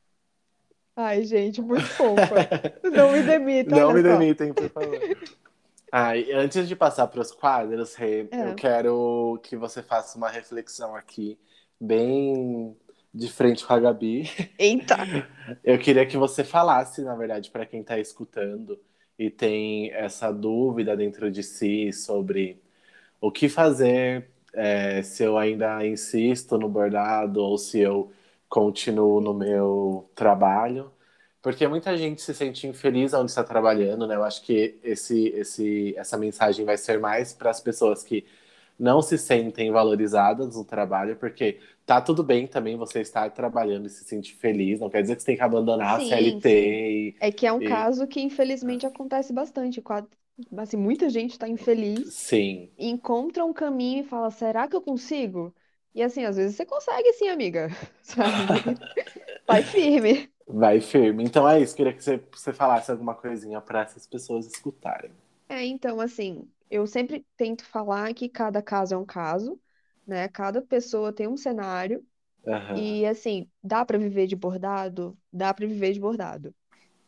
Ai, 0.95 1.23
gente, 1.23 1.61
muito 1.61 1.85
fofa. 1.87 2.47
Não 2.83 3.11
me 3.11 3.23
demita, 3.23 3.75
Não 3.75 3.91
me 3.93 4.01
só. 4.03 4.07
demitem, 4.09 4.53
por 4.53 4.69
favor. 4.69 4.99
Ai, 5.91 6.31
antes 6.31 6.67
de 6.67 6.75
passar 6.75 7.07
para 7.07 7.21
os 7.21 7.31
quadros, 7.31 7.95
Rê, 7.95 8.27
É. 8.31 8.49
eu 8.49 8.55
quero 8.55 9.39
que 9.43 9.55
você 9.57 9.83
faça 9.83 10.17
uma 10.17 10.29
reflexão 10.29 10.95
aqui, 10.95 11.37
bem 11.79 12.77
de 13.13 13.29
frente 13.29 13.65
com 13.65 13.73
a 13.73 13.79
Gabi. 13.79 14.23
Eita. 14.57 14.95
Eu 15.63 15.77
queria 15.77 16.05
que 16.05 16.15
você 16.17 16.43
falasse, 16.45 17.01
na 17.03 17.13
verdade, 17.15 17.51
para 17.51 17.65
quem 17.65 17.81
está 17.81 17.99
escutando 17.99 18.79
e 19.19 19.29
tem 19.29 19.91
essa 19.91 20.31
dúvida 20.31 20.95
dentro 20.95 21.29
de 21.29 21.43
si 21.43 21.91
sobre 21.91 22.61
o 23.19 23.31
que 23.31 23.49
fazer 23.49 24.29
é, 24.53 25.01
se 25.03 25.23
eu 25.23 25.37
ainda 25.37 25.85
insisto 25.85 26.57
no 26.57 26.69
bordado 26.69 27.41
ou 27.41 27.57
se 27.57 27.79
eu 27.79 28.11
continuo 28.49 29.21
no 29.21 29.33
meu 29.33 30.09
trabalho. 30.15 30.91
Porque 31.41 31.67
muita 31.67 31.97
gente 31.97 32.21
se 32.21 32.33
sente 32.33 32.67
infeliz 32.67 33.13
onde 33.13 33.31
está 33.31 33.43
trabalhando, 33.43 34.05
né? 34.05 34.15
Eu 34.15 34.23
acho 34.23 34.43
que 34.43 34.79
esse, 34.83 35.29
esse, 35.29 35.95
essa 35.97 36.17
mensagem 36.17 36.63
vai 36.65 36.77
ser 36.77 36.99
mais 36.99 37.33
para 37.33 37.49
as 37.49 37.59
pessoas 37.59 38.03
que 38.03 38.25
não 38.77 39.01
se 39.01 39.17
sentem 39.17 39.71
valorizadas 39.71 40.55
no 40.55 40.65
trabalho, 40.65 41.15
porque 41.15 41.59
tá 41.85 42.01
tudo 42.01 42.23
bem 42.23 42.47
também 42.47 42.75
você 42.75 43.01
estar 43.01 43.29
trabalhando 43.29 43.85
e 43.85 43.89
se 43.89 44.03
sentir 44.03 44.35
feliz, 44.35 44.79
não 44.79 44.89
quer 44.89 45.01
dizer 45.01 45.15
que 45.15 45.21
você 45.21 45.27
tem 45.27 45.35
que 45.35 45.43
abandonar 45.43 45.99
sim, 45.99 46.11
a 46.11 46.17
CLT. 46.17 46.49
E, 46.49 47.15
é 47.19 47.31
que 47.31 47.45
é 47.45 47.53
um 47.53 47.61
e... 47.61 47.67
caso 47.67 48.07
que 48.07 48.21
infelizmente 48.21 48.85
acontece 48.85 49.31
bastante. 49.33 49.83
Assim, 50.57 50.77
muita 50.77 51.09
gente 51.09 51.31
está 51.31 51.47
infeliz, 51.47 52.13
sim. 52.13 52.69
encontra 52.77 53.45
um 53.45 53.53
caminho 53.53 53.99
e 54.01 54.07
fala: 54.07 54.31
será 54.31 54.67
que 54.67 54.75
eu 54.75 54.81
consigo? 54.81 55.53
E 55.93 56.01
assim, 56.01 56.23
às 56.25 56.37
vezes 56.37 56.55
você 56.55 56.65
consegue 56.65 57.13
sim, 57.13 57.27
amiga. 57.27 57.69
Sabe? 58.01 58.79
Vai 59.45 59.61
firme. 59.61 60.30
Vai 60.53 60.81
firme. 60.81 61.23
Então 61.23 61.47
é 61.47 61.61
isso, 61.61 61.75
queria 61.75 61.93
que 61.93 62.03
você, 62.03 62.21
você 62.31 62.51
falasse 62.51 62.91
alguma 62.91 63.15
coisinha 63.15 63.61
para 63.61 63.81
essas 63.81 64.05
pessoas 64.05 64.45
escutarem. 64.45 65.11
É, 65.47 65.65
então, 65.65 65.99
assim, 65.99 66.47
eu 66.69 66.87
sempre 66.87 67.25
tento 67.35 67.65
falar 67.65 68.13
que 68.13 68.29
cada 68.29 68.61
caso 68.61 68.93
é 68.95 68.97
um 68.97 69.05
caso, 69.05 69.59
né? 70.07 70.27
Cada 70.27 70.61
pessoa 70.61 71.11
tem 71.11 71.27
um 71.27 71.37
cenário. 71.37 72.03
Uhum. 72.45 72.77
E, 72.77 73.05
assim, 73.05 73.49
dá 73.63 73.85
para 73.85 73.97
viver 73.97 74.27
de 74.27 74.35
bordado? 74.35 75.17
Dá 75.31 75.53
para 75.53 75.67
viver 75.67 75.93
de 75.93 75.99
bordado. 75.99 76.55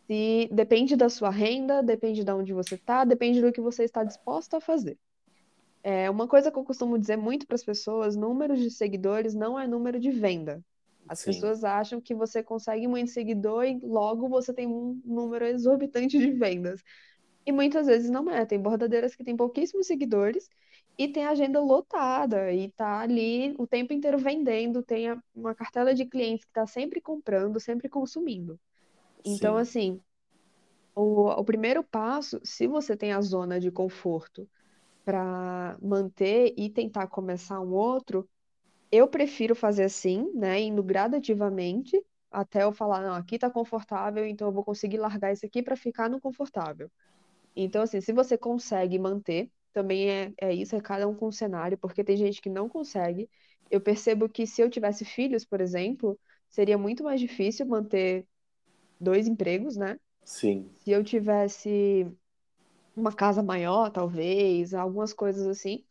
Se 0.07 0.49
depende 0.51 0.95
da 0.95 1.09
sua 1.09 1.29
renda, 1.29 1.81
depende 1.81 2.23
de 2.23 2.31
onde 2.31 2.53
você 2.53 2.75
está, 2.75 3.05
depende 3.05 3.41
do 3.41 3.51
que 3.51 3.61
você 3.61 3.83
está 3.83 4.03
disposto 4.03 4.55
a 4.55 4.61
fazer. 4.61 4.97
É 5.81 6.09
uma 6.09 6.27
coisa 6.27 6.51
que 6.51 6.57
eu 6.57 6.63
costumo 6.63 6.99
dizer 6.99 7.17
muito 7.17 7.47
para 7.47 7.55
as 7.55 7.63
pessoas: 7.63 8.15
número 8.15 8.55
de 8.55 8.69
seguidores 8.69 9.33
não 9.33 9.59
é 9.59 9.67
número 9.67 9.99
de 9.99 10.11
venda. 10.11 10.63
As 11.07 11.21
Sim. 11.21 11.23
pessoas 11.23 11.63
acham 11.63 12.01
que 12.01 12.15
você 12.15 12.43
consegue 12.43 12.87
muito 12.87 13.11
seguidor 13.11 13.65
e 13.65 13.79
logo 13.83 14.29
você 14.29 14.53
tem 14.53 14.67
um 14.67 15.01
número 15.05 15.45
exorbitante 15.45 16.17
de 16.17 16.31
vendas. 16.31 16.81
E 17.45 17.51
muitas 17.51 17.87
vezes 17.87 18.09
não 18.09 18.29
é. 18.29 18.45
Tem 18.45 18.61
bordadeiras 18.61 19.15
que 19.15 19.23
têm 19.23 19.35
pouquíssimos 19.35 19.87
seguidores 19.87 20.49
e 20.97 21.07
tem 21.07 21.25
agenda 21.25 21.59
lotada 21.59 22.51
e 22.53 22.71
tá 22.73 22.99
ali 23.01 23.53
o 23.57 23.67
tempo 23.67 23.93
inteiro 23.93 24.17
vendendo, 24.17 24.83
tem 24.83 25.07
uma 25.35 25.55
cartela 25.55 25.93
de 25.93 26.05
clientes 26.05 26.45
que 26.45 26.51
está 26.51 26.67
sempre 26.67 27.01
comprando, 27.01 27.59
sempre 27.59 27.89
consumindo. 27.89 28.59
Então, 29.25 29.55
Sim. 29.55 29.57
assim, 29.57 30.01
o, 30.95 31.29
o 31.29 31.43
primeiro 31.43 31.83
passo, 31.83 32.39
se 32.43 32.67
você 32.67 32.95
tem 32.95 33.13
a 33.13 33.21
zona 33.21 33.59
de 33.59 33.71
conforto 33.71 34.49
para 35.05 35.77
manter 35.81 36.53
e 36.57 36.69
tentar 36.69 37.07
começar 37.07 37.59
um 37.61 37.73
outro, 37.73 38.29
eu 38.95 39.07
prefiro 39.07 39.55
fazer 39.55 39.85
assim, 39.85 40.31
né, 40.35 40.61
indo 40.61 40.83
gradativamente, 40.83 41.99
até 42.29 42.63
eu 42.63 42.71
falar, 42.71 43.01
não, 43.01 43.15
aqui 43.15 43.39
tá 43.39 43.49
confortável, 43.49 44.23
então 44.23 44.47
eu 44.47 44.51
vou 44.53 44.63
conseguir 44.63 44.97
largar 44.97 45.33
isso 45.33 45.43
aqui 45.43 45.63
para 45.63 45.75
ficar 45.75 46.07
no 46.07 46.21
confortável. 46.21 46.91
Então, 47.55 47.81
assim, 47.81 47.99
se 48.01 48.13
você 48.13 48.37
consegue 48.37 48.99
manter, 48.99 49.49
também 49.73 50.11
é, 50.11 50.33
é 50.39 50.53
isso, 50.53 50.75
é 50.75 50.79
cada 50.79 51.07
um 51.07 51.15
com 51.15 51.29
um 51.29 51.31
cenário, 51.31 51.75
porque 51.75 52.03
tem 52.03 52.15
gente 52.15 52.39
que 52.39 52.51
não 52.51 52.69
consegue. 52.69 53.27
Eu 53.71 53.81
percebo 53.81 54.29
que 54.29 54.45
se 54.45 54.61
eu 54.61 54.69
tivesse 54.69 55.03
filhos, 55.03 55.43
por 55.43 55.59
exemplo, 55.59 56.19
seria 56.47 56.77
muito 56.77 57.03
mais 57.03 57.19
difícil 57.19 57.65
manter 57.65 58.27
dois 58.99 59.27
empregos, 59.27 59.75
né? 59.75 59.99
Sim. 60.23 60.69
Se 60.83 60.91
eu 60.91 61.03
tivesse 61.03 62.07
uma 62.95 63.11
casa 63.11 63.41
maior, 63.41 63.89
talvez, 63.89 64.75
algumas 64.75 65.13
coisas 65.13 65.47
assim. 65.47 65.83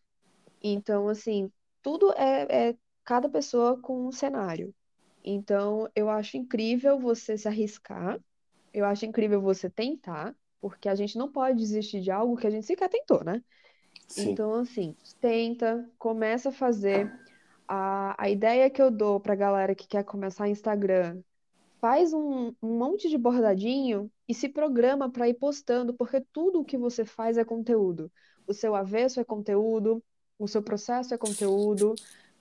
Então, 0.62 1.09
assim, 1.09 1.50
tudo 1.82 2.12
é, 2.12 2.68
é 2.70 2.76
cada 3.05 3.28
pessoa 3.28 3.80
com 3.80 4.07
um 4.07 4.12
cenário. 4.12 4.74
Então, 5.24 5.88
eu 5.94 6.11
acho 6.11 6.36
incrível 6.36 6.98
você 6.98 7.38
se 7.38 7.46
arriscar, 7.46 8.18
eu 8.72 8.84
acho 8.84 9.07
incrível 9.07 9.40
você 9.40 9.70
tentar, 9.70 10.34
porque 10.61 10.88
a 10.88 10.94
gente 10.94 11.16
não 11.16 11.30
pode 11.30 11.59
desistir 11.59 12.00
de 12.00 12.11
algo 12.11 12.36
que 12.36 12.46
a 12.46 12.50
gente 12.50 12.66
sequer 12.66 12.88
tentou, 12.88 13.22
né? 13.24 13.42
Sim. 14.09 14.30
Então, 14.30 14.55
assim, 14.55 14.96
tenta, 15.20 15.88
começa 15.98 16.50
a 16.50 16.53
fazer. 16.53 17.11
A, 17.66 18.14
a 18.22 18.28
ideia 18.28 18.68
que 18.68 18.82
eu 18.82 18.90
dou 18.90 19.18
pra 19.18 19.34
galera 19.34 19.74
que 19.74 19.86
quer 19.86 20.05
começar 20.05 20.48
Instagram, 20.48 21.22
faz 21.80 22.12
um, 22.12 22.55
um 22.62 22.78
monte 22.78 23.09
de 23.09 23.18
bordadinho 23.18 24.11
e 24.28 24.34
se 24.34 24.48
programa 24.48 25.11
para 25.11 25.28
ir 25.28 25.34
postando, 25.34 25.92
porque 25.94 26.20
tudo 26.32 26.61
o 26.61 26.64
que 26.64 26.78
você 26.78 27.05
faz 27.05 27.36
é 27.36 27.44
conteúdo. 27.44 28.11
O 28.46 28.55
seu 28.55 28.74
avesso 28.74 29.18
é 29.18 29.24
conteúdo, 29.24 30.03
o 30.38 30.46
seu 30.46 30.62
processo 30.62 31.12
é 31.12 31.18
conteúdo, 31.18 31.94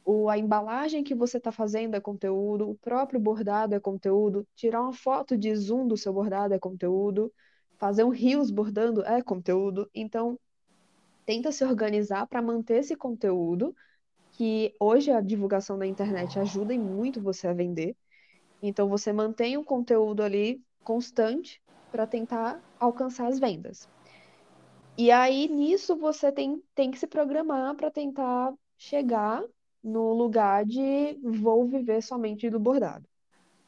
o, 0.04 0.30
a 0.30 0.38
embalagem 0.38 1.04
que 1.04 1.14
você 1.14 1.38
está 1.38 1.52
fazendo 1.52 1.95
é 1.95 1.99
conteúdo, 1.99 2.70
o 2.70 2.76
próprio 2.76 3.20
bordado 3.20 3.76
é 3.76 3.80
conteúdo, 3.80 4.47
tirar 4.56 4.82
uma 4.82 4.93
foto 4.93 5.38
de 5.38 5.56
zoom 5.56 5.88
do 5.88 5.97
seu 5.97 6.14
bordado 6.14 6.54
é 6.54 6.60
conteúdo, 6.60 7.32
fazer 7.78 8.04
um 8.04 8.10
rios 8.10 8.52
bordando 8.52 9.04
é 9.06 9.22
conteúdo. 9.22 9.89
Então, 9.93 10.39
tenta 11.26 11.52
se 11.52 11.64
organizar 11.64 12.28
para 12.28 12.41
manter 12.41 12.80
esse 12.80 12.95
conteúdo, 12.95 13.76
que 14.32 14.74
hoje 14.80 15.12
a 15.12 15.22
divulgação 15.22 15.78
da 15.78 15.86
internet 15.86 16.39
ajuda 16.39 16.74
muito 16.78 17.22
você 17.22 17.47
a 17.47 17.54
vender. 17.54 17.95
Então, 18.62 18.88
você 18.88 19.12
mantém 19.12 19.58
um 19.58 19.64
conteúdo 19.64 20.24
ali 20.24 20.62
constante 20.84 21.62
para 21.91 22.08
tentar 22.08 22.62
alcançar 22.80 23.28
as 23.28 23.39
vendas. 23.39 23.88
E 24.97 25.12
aí, 25.12 25.47
nisso, 25.47 25.95
você 25.95 26.32
tem, 26.32 26.62
tem 26.76 26.91
que 26.91 26.99
se 26.99 27.08
programar 27.08 27.76
para 27.76 27.91
tentar 27.91 28.54
chegar 28.78 29.43
no 29.84 30.14
lugar 30.14 30.66
de 30.66 31.20
vou 31.24 31.66
viver 31.66 32.02
somente 32.02 32.50
do 32.50 32.60
bordado. 32.60 33.08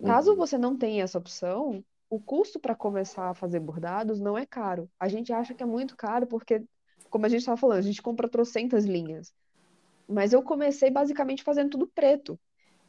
Caso 0.03 0.31
uhum. 0.31 0.37
você 0.37 0.57
não 0.57 0.77
tenha 0.77 1.03
essa 1.03 1.17
opção, 1.17 1.83
o 2.09 2.19
custo 2.19 2.59
para 2.59 2.75
começar 2.75 3.29
a 3.29 3.33
fazer 3.33 3.59
bordados 3.59 4.19
não 4.19 4.37
é 4.37 4.45
caro. 4.45 4.89
A 4.99 5.07
gente 5.07 5.31
acha 5.33 5.53
que 5.53 5.63
é 5.63 5.65
muito 5.65 5.95
caro 5.95 6.27
porque, 6.27 6.63
como 7.09 7.25
a 7.25 7.29
gente 7.29 7.39
estava 7.39 7.57
falando, 7.57 7.79
a 7.79 7.81
gente 7.81 8.01
compra 8.01 8.29
trocentas 8.29 8.85
linhas. 8.85 9.33
Mas 10.07 10.33
eu 10.33 10.43
comecei 10.43 10.91
basicamente 10.91 11.43
fazendo 11.43 11.71
tudo 11.71 11.87
preto. 11.87 12.39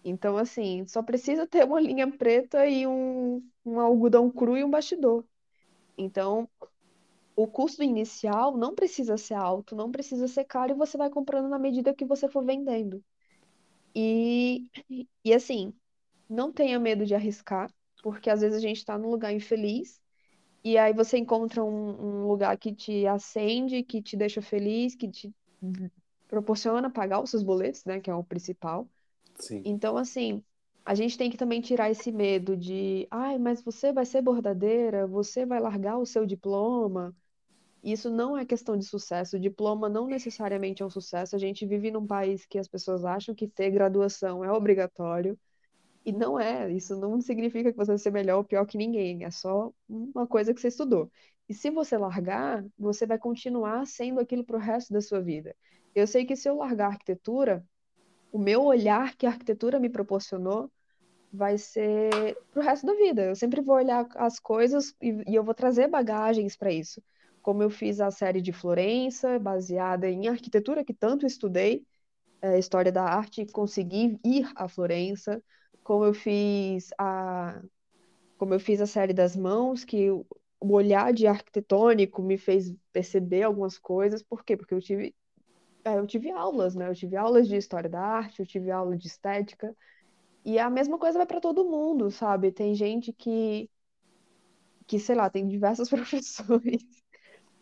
Então, 0.05 0.37
assim, 0.37 0.85
só 0.87 1.03
precisa 1.03 1.47
ter 1.47 1.65
uma 1.65 1.81
linha 1.81 2.11
preta 2.11 2.67
e 2.67 2.87
um, 2.87 3.43
um 3.65 3.81
algodão 3.81 4.31
cru 4.31 4.57
e 4.57 4.65
um 4.65 4.71
bastidor. 4.71 5.25
Então, 5.97 6.49
o 7.37 7.47
custo 7.47 7.83
inicial 7.83 8.57
não 8.57 8.75
precisa 8.75 9.17
ser 9.17 9.35
alto, 9.35 9.75
não 9.75 9.91
precisa 9.91 10.29
ser 10.29 10.45
caro 10.45 10.73
e 10.73 10.77
você 10.77 10.99
vai 10.99 11.09
comprando 11.09 11.49
na 11.49 11.59
medida 11.59 11.95
que 11.95 12.05
você 12.05 12.29
for 12.29 12.45
vendendo. 12.45 13.03
E, 13.95 14.69
e 15.25 15.33
assim, 15.33 15.73
não 16.29 16.53
tenha 16.53 16.79
medo 16.81 17.07
de 17.07 17.15
arriscar, 17.15 17.71
porque 18.03 18.29
às 18.29 18.41
vezes 18.41 18.57
a 18.57 18.61
gente 18.61 18.79
está 18.79 18.99
num 18.99 19.11
lugar 19.11 19.33
infeliz 19.33 20.01
e 20.65 20.79
aí 20.79 20.93
você 20.95 21.19
encontra 21.19 21.63
um, 21.63 22.23
um, 22.23 22.27
lugar 22.27 22.57
que 22.57 22.75
te 22.75 23.07
acende, 23.07 23.83
que 23.83 24.03
te 24.03 24.17
deixa 24.17 24.41
feliz, 24.41 24.95
que 24.95 25.09
te 25.09 25.33
proporciona 26.27 26.91
pagar 26.91 27.21
os 27.21 27.31
seus 27.31 27.43
boletos, 27.43 27.85
né, 27.85 28.01
que 28.01 28.11
é 28.11 28.15
o 28.15 28.25
principal. 28.25 28.89
Sim. 29.39 29.63
Então, 29.65 29.97
assim, 29.97 30.43
a 30.85 30.95
gente 30.95 31.19
tem 31.19 31.31
que 31.31 31.37
também 31.37 31.61
tirar 31.61 31.91
esse 31.91 32.11
medo 32.11 32.57
de, 32.57 33.07
ai, 33.11 33.39
mas 33.39 33.63
você 33.63 33.93
vai 33.93 34.07
ser 34.07 34.23
bordadeira, 34.23 35.07
você 35.07 35.45
vai 35.45 35.61
largar 35.61 35.99
o 35.99 36.07
seu 36.07 36.25
diploma. 36.25 37.15
Isso 37.85 38.11
não 38.11 38.37
é 38.37 38.47
questão 38.47 38.79
de 38.79 38.87
sucesso. 38.87 39.37
O 39.37 39.41
diploma 39.41 39.91
não 39.91 40.07
necessariamente 40.07 40.83
é 40.83 40.87
um 40.87 40.91
sucesso. 40.91 41.37
A 41.37 41.39
gente 41.39 41.67
vive 41.67 41.91
num 41.91 42.07
país 42.07 42.47
que 42.47 42.59
as 42.59 42.67
pessoas 42.67 43.05
acham 43.05 43.35
que 43.35 43.47
ter 43.47 43.71
graduação 43.71 44.43
é 44.43 44.51
obrigatório. 44.51 45.39
E 46.03 46.11
não 46.11 46.41
é. 46.41 46.73
Isso 46.73 46.97
não 46.97 47.21
significa 47.21 47.71
que 47.71 47.77
você 47.77 47.93
vai 47.93 47.99
ser 47.99 48.11
melhor 48.11 48.39
ou 48.39 48.45
pior 48.45 48.65
que 48.65 48.79
ninguém. 48.79 49.25
É 49.25 49.31
só 49.31 49.71
uma 49.87 50.27
coisa 50.27 50.55
que 50.55 50.61
você 50.61 50.69
estudou. 50.69 51.11
E 51.47 51.53
se 51.53 51.71
você 51.71 51.99
largar, 51.99 52.65
você 52.79 53.07
vai 53.07 53.19
continuar 53.19 53.87
sendo 53.87 54.19
aquilo 54.19 54.45
pro 54.45 54.59
resto 54.59 54.91
da 54.91 55.03
sua 55.03 55.21
vida. 55.21 55.55
Eu 55.95 56.07
sei 56.07 56.25
que 56.25 56.37
se 56.37 56.49
eu 56.49 56.57
largar 56.57 56.87
arquitetura, 56.89 57.63
o 58.33 58.39
meu 58.39 58.65
olhar 58.65 59.15
que 59.15 59.27
a 59.27 59.31
arquitetura 59.31 59.79
me 59.79 59.91
proporcionou 59.91 60.71
vai 61.31 61.59
ser 61.59 62.37
pro 62.51 62.63
resto 62.63 62.87
da 62.87 62.95
vida. 62.95 63.25
Eu 63.25 63.37
sempre 63.37 63.61
vou 63.61 63.77
olhar 63.77 64.07
as 64.15 64.41
coisas 64.41 64.95
e, 65.03 65.23
e 65.31 65.35
eu 65.35 65.45
vou 65.45 65.55
trazer 65.55 65.89
bagagens 65.89 66.57
para 66.57 66.73
isso. 66.73 67.03
Como 67.45 67.63
eu 67.63 67.69
fiz 67.71 68.01
a 68.01 68.11
série 68.11 68.41
de 68.41 68.55
Florença, 68.55 69.39
baseada 69.39 70.09
em 70.09 70.29
arquitetura 70.29 70.83
que 70.83 70.95
tanto 70.95 71.27
estudei, 71.27 71.87
é, 72.43 72.59
história 72.59 72.91
da 72.91 73.05
arte, 73.05 73.43
e 73.43 73.47
consegui 73.53 74.19
ir 74.25 74.51
a 74.57 74.67
Florença. 74.69 75.43
Como 75.85 76.07
eu 76.07 76.15
fiz 76.15 76.91
a 76.99 77.63
como 78.39 78.55
eu 78.55 78.61
fiz 78.61 78.81
a 78.81 78.87
série 78.87 79.13
das 79.15 79.37
mãos, 79.37 79.85
que 79.85 80.11
o 80.11 80.27
olhar 80.61 81.13
de 81.13 81.27
arquitetônico 81.27 82.23
me 82.23 82.39
fez 82.39 82.75
perceber 82.93 83.45
algumas 83.45 83.79
coisas. 83.79 84.23
Por 84.23 84.45
quê? 84.45 84.57
Porque 84.57 84.75
eu 84.75 84.81
tive 84.81 85.15
é, 85.85 85.99
eu 85.99 86.07
tive 86.07 86.31
aulas, 86.31 86.75
né? 86.75 86.89
Eu 86.89 86.95
tive 86.95 87.17
aulas 87.17 87.49
de 87.49 87.57
história 87.57 87.91
da 87.91 88.01
arte, 88.01 88.41
eu 88.41 88.47
tive 88.47 88.71
aula 88.71 88.97
de 88.97 89.07
estética. 89.09 89.77
E 90.45 90.59
a 90.59 90.71
mesma 90.71 90.99
coisa 90.99 91.19
vai 91.19 91.27
para 91.27 91.41
todo 91.41 91.65
mundo, 91.65 92.11
sabe? 92.11 92.53
Tem 92.53 92.75
gente 92.75 93.13
que, 93.13 93.71
que, 94.87 94.99
sei 94.99 95.15
lá, 95.17 95.29
tem 95.31 95.47
diversas 95.49 95.89
profissões 95.91 97.04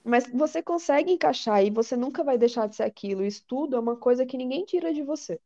Mas 0.05 0.26
você 0.28 0.62
consegue 0.62 1.12
encaixar 1.12 1.64
e 1.64 1.70
você 1.70 1.96
nunca 1.96 2.24
vai 2.24 2.38
deixar 2.38 2.68
de 2.68 2.76
ser 2.76 2.84
aquilo. 2.84 3.22
O 3.22 3.26
estudo 3.26 3.76
é 3.76 3.80
uma 3.80 3.96
coisa 3.96 4.26
que 4.26 4.36
ninguém 4.36 4.64
tira 4.64 4.92
de 4.92 5.03
você. 5.03 5.40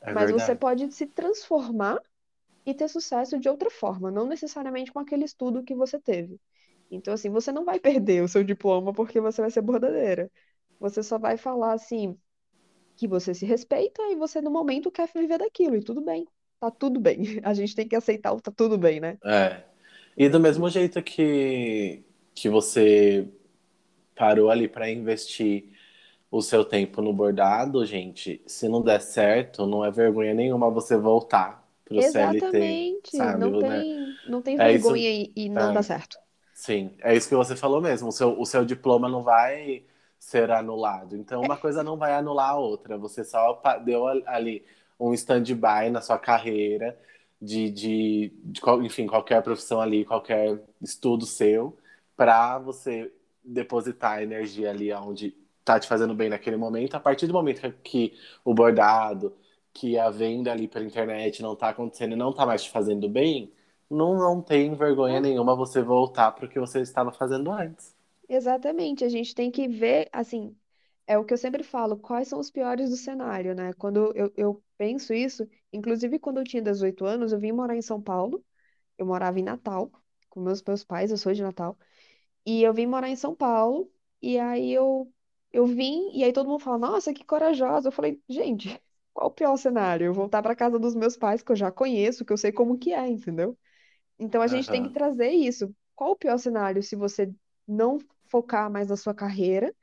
É 0.00 0.12
Mas 0.12 0.30
você 0.30 0.54
verdade. 0.54 0.56
pode 0.56 0.92
se 0.92 1.06
transformar 1.06 2.00
e 2.66 2.74
ter 2.74 2.88
sucesso 2.88 3.38
de 3.38 3.48
outra 3.48 3.70
forma, 3.70 4.10
não 4.10 4.26
necessariamente 4.26 4.92
com 4.92 4.98
aquele 5.00 5.24
estudo 5.24 5.64
que 5.64 5.74
você 5.74 6.00
teve. 6.00 6.40
Então, 6.90 7.14
assim, 7.14 7.30
você 7.30 7.52
não 7.52 7.64
vai 7.64 7.80
perder 7.80 8.22
o 8.22 8.28
seu 8.28 8.44
diploma 8.44 8.92
porque 8.92 9.20
você 9.20 9.40
vai 9.42 9.50
ser 9.50 9.62
bordadeira. 9.62 10.30
Você 10.80 11.02
só 11.02 11.18
vai 11.18 11.36
falar 11.36 11.72
assim 11.74 12.18
que 12.96 13.08
você 13.08 13.34
se 13.34 13.46
respeita 13.46 14.02
e 14.10 14.16
você 14.16 14.40
no 14.40 14.50
momento 14.50 14.90
quer 14.90 15.08
viver 15.14 15.38
daquilo 15.38 15.76
e 15.76 15.82
tudo 15.84 16.02
bem. 16.02 16.26
Tá 16.60 16.70
tudo 16.70 17.00
bem. 17.00 17.18
A 17.44 17.54
gente 17.54 17.74
tem 17.74 17.88
que 17.88 17.96
aceitar 17.96 18.32
o 18.32 18.40
tá 18.40 18.52
tudo 18.52 18.78
bem, 18.78 19.00
né? 19.00 19.18
É. 19.24 19.64
E 20.16 20.28
do 20.28 20.40
mesmo 20.40 20.68
jeito 20.68 21.02
que, 21.02 22.04
que 22.34 22.48
você 22.48 23.28
parou 24.18 24.50
ali 24.50 24.68
para 24.68 24.90
investir 24.90 25.70
o 26.30 26.42
seu 26.42 26.64
tempo 26.64 27.02
no 27.02 27.12
bordado, 27.12 27.84
gente, 27.86 28.42
se 28.46 28.68
não 28.68 28.82
der 28.82 29.00
certo, 29.00 29.66
não 29.66 29.84
é 29.84 29.90
vergonha 29.90 30.34
nenhuma 30.34 30.70
você 30.70 30.96
voltar 30.96 31.66
pro 31.84 32.02
CLT, 32.02 32.86
Exatamente. 33.02 33.32
Não 33.32 33.56
Né? 33.62 33.86
tem, 33.86 34.18
não 34.24 34.40
tem 34.42 34.58
É 34.58 34.72
isso, 34.72 34.94
vergonha 34.94 35.10
e, 35.10 35.32
e 35.36 35.48
não 35.48 35.72
é. 35.72 35.72
dá 35.72 35.82
certo. 35.82 36.18
Sim, 36.52 36.96
é 37.00 37.14
isso 37.16 37.28
que 37.28 37.34
você 37.36 37.56
falou 37.56 37.80
mesmo. 37.80 38.08
O 38.08 38.12
seu, 38.12 38.38
o 38.40 38.44
seu 38.46 38.64
diploma 38.64 39.08
não 39.08 39.22
vai 39.22 39.84
ser 40.18 40.50
anulado. 40.50 41.16
Então, 41.16 41.42
uma 41.42 41.56
coisa 41.56 41.82
não 41.84 41.96
vai 41.96 42.14
anular 42.14 42.50
a 42.50 42.56
outra. 42.58 42.98
Você 42.98 43.24
só 43.24 43.60
deu 43.84 44.06
ali 44.26 44.64
um 44.98 45.14
stand-by 45.14 45.90
na 45.90 46.00
sua 46.02 46.18
carreira, 46.18 46.98
de, 47.40 47.70
de, 47.70 48.32
de 48.44 48.60
enfim, 48.84 49.06
qualquer 49.06 49.42
profissão 49.42 49.80
ali, 49.80 50.04
qualquer 50.04 50.60
estudo 50.82 51.24
seu, 51.26 51.78
para 52.16 52.58
você 52.58 53.12
depositar 53.48 54.18
a 54.18 54.22
energia 54.22 54.70
ali 54.70 54.92
onde 54.92 55.32
tá 55.64 55.78
te 55.78 55.88
fazendo 55.88 56.14
bem 56.14 56.28
naquele 56.30 56.56
momento. 56.56 56.94
A 56.96 57.00
partir 57.00 57.26
do 57.26 57.32
momento 57.32 57.70
que, 57.82 58.14
o 58.44 58.54
bordado, 58.54 59.36
que 59.72 59.98
a 59.98 60.10
venda 60.10 60.52
ali 60.52 60.68
pela 60.68 60.84
internet 60.84 61.42
não 61.42 61.56
tá 61.56 61.70
acontecendo 61.70 62.12
e 62.12 62.16
não 62.16 62.32
tá 62.32 62.46
mais 62.46 62.64
te 62.64 62.70
fazendo 62.70 63.08
bem, 63.08 63.52
não, 63.90 64.14
não 64.14 64.42
tem 64.42 64.74
vergonha 64.74 65.20
nenhuma 65.20 65.54
você 65.56 65.82
voltar 65.82 66.32
para 66.32 66.46
o 66.46 66.48
que 66.48 66.58
você 66.60 66.80
estava 66.80 67.12
fazendo 67.12 67.50
antes. 67.50 67.96
Exatamente. 68.28 69.04
A 69.04 69.08
gente 69.08 69.34
tem 69.34 69.50
que 69.50 69.66
ver, 69.68 70.08
assim, 70.12 70.56
é 71.06 71.18
o 71.18 71.24
que 71.24 71.32
eu 71.32 71.38
sempre 71.38 71.62
falo, 71.62 71.98
quais 71.98 72.28
são 72.28 72.38
os 72.38 72.50
piores 72.50 72.90
do 72.90 72.96
cenário, 72.96 73.54
né? 73.54 73.72
Quando 73.74 74.12
eu, 74.14 74.32
eu 74.36 74.64
penso 74.76 75.14
isso, 75.14 75.48
inclusive 75.72 76.18
quando 76.18 76.38
eu 76.38 76.44
tinha 76.44 76.62
18 76.62 77.04
anos, 77.06 77.32
eu 77.32 77.38
vim 77.40 77.52
morar 77.52 77.76
em 77.76 77.82
São 77.82 78.00
Paulo, 78.02 78.44
eu 78.98 79.06
morava 79.06 79.38
em 79.40 79.42
Natal, 79.42 79.90
com 80.28 80.40
meus, 80.40 80.62
meus 80.62 80.84
pais, 80.84 81.10
eu 81.10 81.16
sou 81.18 81.32
de 81.32 81.42
Natal, 81.42 81.78
e 82.50 82.62
eu 82.62 82.72
vim 82.74 82.86
morar 82.86 83.08
em 83.08 83.16
São 83.16 83.34
Paulo, 83.34 83.90
e 84.22 84.38
aí 84.38 84.72
eu, 84.72 85.12
eu 85.52 85.66
vim, 85.66 86.10
e 86.14 86.24
aí 86.24 86.32
todo 86.32 86.48
mundo 86.48 86.60
fala, 86.60 86.78
nossa, 86.78 87.12
que 87.14 87.24
corajosa. 87.24 87.88
Eu 87.88 87.92
falei, 87.92 88.22
gente, 88.28 88.68
qual 89.14 89.28
o 89.28 89.32
pior 89.32 89.56
cenário? 89.56 90.06
Eu 90.06 90.14
voltar 90.14 90.42
para 90.42 90.56
casa 90.56 90.78
dos 90.78 90.94
meus 90.94 91.16
pais, 91.16 91.42
que 91.42 91.52
eu 91.52 91.56
já 91.56 91.70
conheço, 91.72 92.24
que 92.24 92.32
eu 92.32 92.36
sei 92.38 92.52
como 92.52 92.78
que 92.78 92.92
é, 92.92 93.06
entendeu? 93.08 93.58
Então 94.18 94.42
a 94.42 94.46
gente 94.48 94.70
tem 94.70 94.82
que 94.82 94.90
Aham. 94.90 94.92
trazer 94.92 95.30
isso. 95.30 95.74
Qual 95.96 96.12
o 96.12 96.16
pior 96.16 96.38
cenário 96.38 96.82
se 96.82 96.96
você 96.96 97.32
não 97.66 97.98
focar 98.26 98.70
mais 98.70 98.88
na 98.88 98.96
sua 98.96 99.14
carreira, 99.14 99.74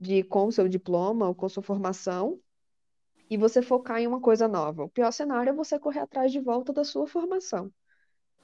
de 0.00 0.22
com 0.24 0.46
o 0.46 0.52
seu 0.52 0.68
diploma 0.68 1.28
ou 1.28 1.34
com 1.34 1.48
sua 1.48 1.62
formação, 1.62 2.40
e 3.30 3.36
você 3.36 3.60
focar 3.62 3.98
em 4.00 4.06
uma 4.06 4.20
coisa 4.20 4.48
nova? 4.48 4.84
O 4.84 4.88
pior 4.88 5.10
cenário 5.12 5.50
é 5.50 5.52
você 5.52 5.78
correr 5.78 6.00
atrás 6.00 6.32
de 6.32 6.40
volta 6.40 6.72
da 6.72 6.84
sua 6.84 7.06
formação. 7.06 7.70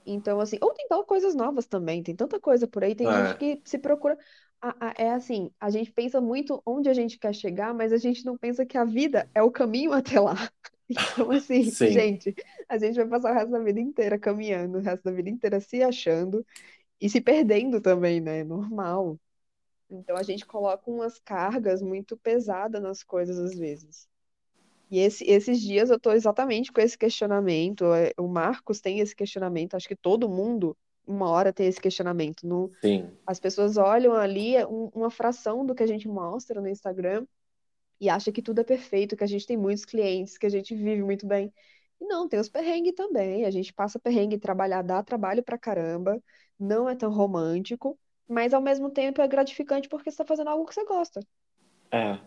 Então, 0.07 0.41
assim, 0.41 0.59
ou 0.61 0.73
tentar 0.75 1.03
coisas 1.05 1.35
novas 1.35 1.67
também, 1.67 2.03
tem 2.03 2.17
tanta 2.17 2.41
coisa 2.41 2.67
por 2.67 2.83
aí, 2.85 2.95
tem 2.95 3.11
gente 3.11 3.35
É, 3.35 3.37
que 3.37 3.61
se 3.65 3.79
procura. 3.79 4.19
a- 4.61 4.89
a- 4.91 4.95
É 4.99 5.11
assim, 5.13 5.51
a 5.61 5.71
gente 5.71 5.91
pensa 5.93 6.21
muito 6.21 6.63
onde 6.67 6.89
a 6.89 6.95
gente 6.95 7.19
quer 7.19 7.35
chegar, 7.35 7.73
mas 7.75 7.93
a 7.93 7.97
gente 7.99 8.25
não 8.25 8.37
pensa 8.39 8.67
que 8.67 8.77
a 8.79 8.85
vida 8.85 9.31
é 9.35 9.43
o 9.43 9.51
caminho 9.51 9.93
até 10.19 10.21
lá. 10.21 10.35
Então, 10.89 11.31
assim, 11.31 11.63
sim, 11.81 12.11
gente, 12.11 12.35
a 12.69 12.77
gente 12.79 12.97
vai 12.97 13.07
passar 13.09 13.31
o 13.33 13.35
resto 13.35 13.51
da 13.53 13.59
vida 13.61 13.81
inteira 13.81 14.19
caminhando, 14.19 14.79
o 14.79 14.81
resto 14.83 15.05
da 15.05 15.13
vida 15.13 15.31
inteira 15.31 15.61
se 15.61 15.83
achando 15.83 16.45
e 17.01 17.11
se 17.11 17.21
perdendo 17.21 17.81
também, 17.81 18.21
né? 18.21 18.45
Normal. 18.45 19.19
Então, 19.91 20.17
a 20.17 20.23
gente 20.23 20.47
coloca 20.47 20.91
umas 20.91 21.19
cargas 21.19 21.83
muito 21.83 22.17
pesadas 22.17 22.83
nas 22.83 23.03
coisas 23.03 23.39
às 23.39 23.57
vezes. 23.59 24.09
E 24.91 24.99
esse- 24.99 25.25
esses 25.25 25.61
dias 25.61 25.91
eu 25.91 25.99
tô 26.01 26.13
exatamente 26.13 26.73
com 26.73 26.81
esse 26.81 26.99
questionamento. 26.99 27.85
é, 27.95 28.13
O 28.19 28.27
Marcos 28.29 28.81
tem 28.81 29.01
esse 29.01 29.15
questionamento, 29.15 29.75
acho 29.75 29.89
que 29.89 29.97
todo 29.97 30.29
mundo, 30.29 30.77
uma 31.07 31.29
hora, 31.31 31.53
tem 31.53 31.67
esse 31.67 31.81
questionamento. 31.81 32.47
No, 32.47 32.71
sim. 32.83 33.09
as 33.27 33.41
pessoas 33.41 33.77
olham 33.77 34.15
ali 34.15 34.57
é 34.57 34.67
um- 34.67 34.91
uma 34.95 35.11
fração 35.11 35.65
do 35.67 35.75
que 35.75 35.83
a 35.83 35.87
gente 35.87 36.09
mostra 36.09 36.61
no 36.61 36.69
Instagram 36.69 37.27
e 38.01 38.09
acha 38.09 38.33
que 38.33 38.43
tudo 38.43 38.61
é 38.61 38.65
perfeito, 38.65 39.17
que 39.17 39.25
a 39.25 39.27
gente 39.27 39.47
tem 39.47 39.57
muitos 39.57 39.85
clientes, 39.85 40.39
que 40.39 40.47
a 40.47 40.49
gente 40.51 40.75
vive 40.75 41.03
muito 41.03 41.27
bem. 41.27 41.53
E 42.01 42.07
não, 42.07 42.29
tem 42.29 42.41
os 42.41 42.49
perrengues 42.49 42.95
também. 42.95 43.45
A 43.45 43.51
gente 43.51 43.73
passa 43.75 43.99
perrengue, 43.99 44.39
trabalhar 44.39 44.83
dá 44.83 45.03
trabalho 45.03 45.43
pra 45.43 45.59
caramba, 45.59 46.23
não 46.59 46.89
é 46.89 46.95
tão 46.97 47.11
romântico, 47.13 47.99
mas 48.29 48.55
ao 48.55 48.63
mesmo 48.63 48.91
tempo 48.91 49.21
é 49.21 49.29
gratificante 49.29 49.89
porque 49.89 50.11
você 50.11 50.17
tá 50.19 50.25
fazendo 50.25 50.49
algo 50.51 50.67
que 50.67 50.75
você 50.75 50.85
gosta. 50.85 51.21
É. 51.93 52.19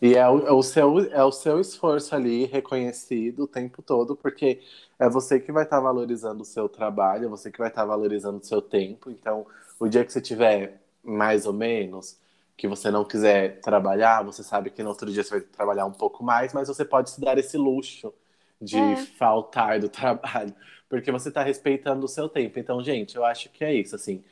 E 0.00 0.14
é 0.14 0.28
o, 0.28 0.46
é 0.46 0.52
o 0.52 0.62
seu, 0.62 0.98
é 1.12 1.24
o 1.24 1.32
seu 1.32 1.60
esforço 1.60 2.14
ali 2.14 2.44
reconhecido 2.46 3.44
o 3.44 3.46
tempo 3.48 3.82
todo, 3.82 4.14
porque 4.16 4.60
é 4.98 5.08
você 5.08 5.40
que 5.40 5.50
vai 5.50 5.64
estar 5.64 5.80
valorizando 5.80 6.42
o 6.42 6.44
seu 6.46 6.68
trabalho, 6.68 7.24
é 7.26 7.28
você 7.28 7.50
que 7.50 7.58
vai 7.58 7.68
estar 7.68 7.84
valorizando 7.84 8.38
o 8.38 8.44
seu 8.44 8.62
tempo. 8.62 9.10
Então, 9.10 9.44
o 9.78 9.88
dia 9.88 10.04
que 10.04 10.12
você 10.12 10.20
tiver 10.20 10.80
mais 11.02 11.46
ou 11.46 11.52
menos, 11.52 12.16
que 12.56 12.68
você 12.68 12.90
não 12.92 13.04
quiser 13.04 13.60
trabalhar, 13.60 14.22
você 14.24 14.42
sabe 14.44 14.70
que 14.70 14.82
no 14.84 14.90
outro 14.90 15.10
dia 15.10 15.24
você 15.24 15.30
vai 15.30 15.40
trabalhar 15.40 15.86
um 15.86 15.92
pouco 15.92 16.22
mais, 16.22 16.52
mas 16.52 16.68
você 16.68 16.84
pode 16.84 17.10
se 17.10 17.20
dar 17.20 17.36
esse 17.38 17.56
luxo 17.56 18.12
de 18.60 18.94
É, 18.94 19.08
faltar 19.18 19.80
do 19.80 19.88
trabalho, 19.90 20.54
porque 20.88 21.10
você 21.10 21.28
está 21.28 21.42
respeitando 21.42 22.04
o 22.04 22.08
seu 22.08 22.28
tempo. 22.28 22.58
Então, 22.58 22.82
gente, 22.82 23.16
eu 23.16 23.24
acho 23.24 23.48
que 23.50 23.64
é 23.64 23.74
isso, 23.74 23.96
assim. 23.96 24.22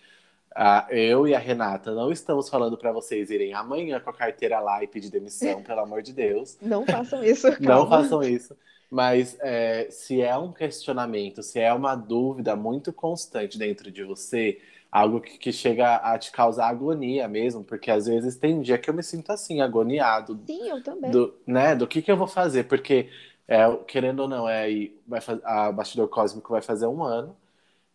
Ah, 0.58 0.86
eu 0.90 1.28
e 1.28 1.34
a 1.34 1.38
Renata 1.38 1.92
não 1.94 2.10
estamos 2.10 2.48
falando 2.48 2.78
para 2.78 2.90
vocês 2.92 3.30
irem 3.30 3.52
amanhã 3.52 4.00
com 4.00 4.08
a 4.08 4.14
carteira 4.14 4.58
lá 4.60 4.82
e 4.82 4.86
pedir 4.88 5.10
demissão, 5.10 5.62
pelo 5.62 5.80
amor 5.80 6.02
de 6.02 6.14
Deus. 6.14 6.58
não 6.62 6.86
façam 6.86 7.22
isso, 7.22 7.46
Não 7.58 7.86
calma. 7.86 7.86
façam 7.86 8.22
isso. 8.22 8.56
Mas 8.90 9.36
é, 9.40 9.88
se 9.90 10.22
é 10.22 10.36
um 10.38 10.52
questionamento, 10.52 11.42
se 11.42 11.58
é 11.60 11.72
uma 11.74 11.94
dúvida 11.94 12.56
muito 12.56 12.92
constante 12.92 13.58
dentro 13.58 13.90
de 13.90 14.02
você, 14.04 14.60
algo 14.90 15.20
que, 15.20 15.36
que 15.38 15.52
chega 15.52 15.96
a 15.96 16.18
te 16.18 16.30
causar 16.32 16.68
agonia 16.68 17.28
mesmo, 17.28 17.64
porque 17.64 17.90
às 17.90 18.06
vezes 18.06 18.36
tem 18.36 18.62
dia 18.62 18.78
que 18.78 18.88
eu 18.88 18.94
me 18.94 19.02
sinto 19.02 19.32
assim, 19.32 19.60
agoniado 19.60 20.40
Sim, 20.46 20.68
eu 20.68 20.82
também. 20.82 21.10
do, 21.10 21.34
né, 21.46 21.74
do 21.74 21.86
que 21.86 22.00
que 22.00 22.10
eu 22.10 22.16
vou 22.16 22.28
fazer, 22.28 22.64
porque 22.64 23.10
é, 23.48 23.66
querendo 23.86 24.20
ou 24.20 24.28
não, 24.28 24.48
é, 24.48 24.68
vai 25.06 25.20
a 25.44 25.72
Bastidor 25.72 26.08
Cósmico 26.08 26.52
vai 26.52 26.62
fazer 26.62 26.86
um 26.86 27.02
ano, 27.02 27.36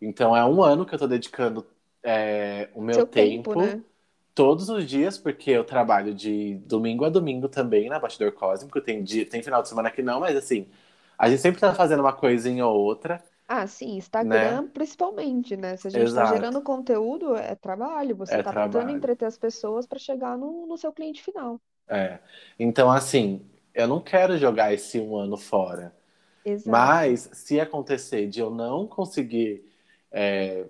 então 0.01 0.35
é 0.35 0.45
um 0.45 0.63
ano 0.63 0.85
que 0.85 0.95
eu 0.95 0.99
tô 0.99 1.07
dedicando 1.07 1.65
é, 2.03 2.69
o 2.73 2.81
meu 2.81 3.01
Seu 3.01 3.07
tempo, 3.07 3.55
tempo 3.55 3.55
né? 3.55 3.83
todos 4.35 4.69
os 4.69 4.85
dias, 4.87 5.17
porque 5.17 5.51
eu 5.51 5.63
trabalho 5.65 6.13
de 6.15 6.55
domingo 6.59 7.05
a 7.05 7.09
domingo 7.09 7.49
também 7.49 7.89
na 7.89 7.99
Bastidor 7.99 8.31
Cósmico, 8.33 8.81
tem 8.81 9.03
dia, 9.03 9.25
tem 9.29 9.43
final 9.43 9.61
de 9.61 9.69
semana 9.69 9.91
que 9.91 10.01
não, 10.01 10.19
mas 10.21 10.35
assim, 10.37 10.69
a 11.17 11.29
gente 11.29 11.41
sempre 11.41 11.61
tá 11.61 11.73
fazendo 11.75 12.01
uma 12.01 12.13
coisinha 12.13 12.65
ou 12.67 12.79
outra, 12.81 13.23
Ah, 13.47 13.67
sim, 13.67 13.97
né? 14.21 14.61
Instagram 14.61 14.67
principalmente, 14.69 15.55
né? 15.57 15.75
Se 15.77 15.87
a 15.87 15.91
gente 15.91 16.07
está 16.07 16.23
Exato, 16.23 16.25
gerando 16.25 16.61
conteúdo, 16.63 17.35
é 17.35 17.53
trabalho, 17.55 18.15
você 18.15 18.37
é 18.37 18.39
está 18.39 18.51
tentando 18.53 18.89
trabalho. 18.89 18.91
entreter 18.91 19.25
as 19.27 19.37
pessoas 19.37 19.85
para 19.85 19.99
chegar 19.99 20.35
no, 20.37 20.65
no 20.67 20.75
seu 20.77 20.91
cliente 20.93 21.21
final. 21.21 21.61
É. 21.87 22.19
Então, 22.59 22.89
assim, 22.91 23.45
eu 23.73 23.87
não 23.87 24.01
quero 24.01 24.37
jogar 24.37 24.73
esse 24.73 24.99
um 24.99 25.15
ano 25.17 25.37
fora. 25.37 25.95
Exato. 26.45 27.01
Mas 27.03 27.29
se 27.33 27.59
acontecer 27.59 28.27
de 28.29 28.39
eu 28.41 28.49
não 28.51 28.87
conseguir 28.87 29.65
é, 30.11 30.67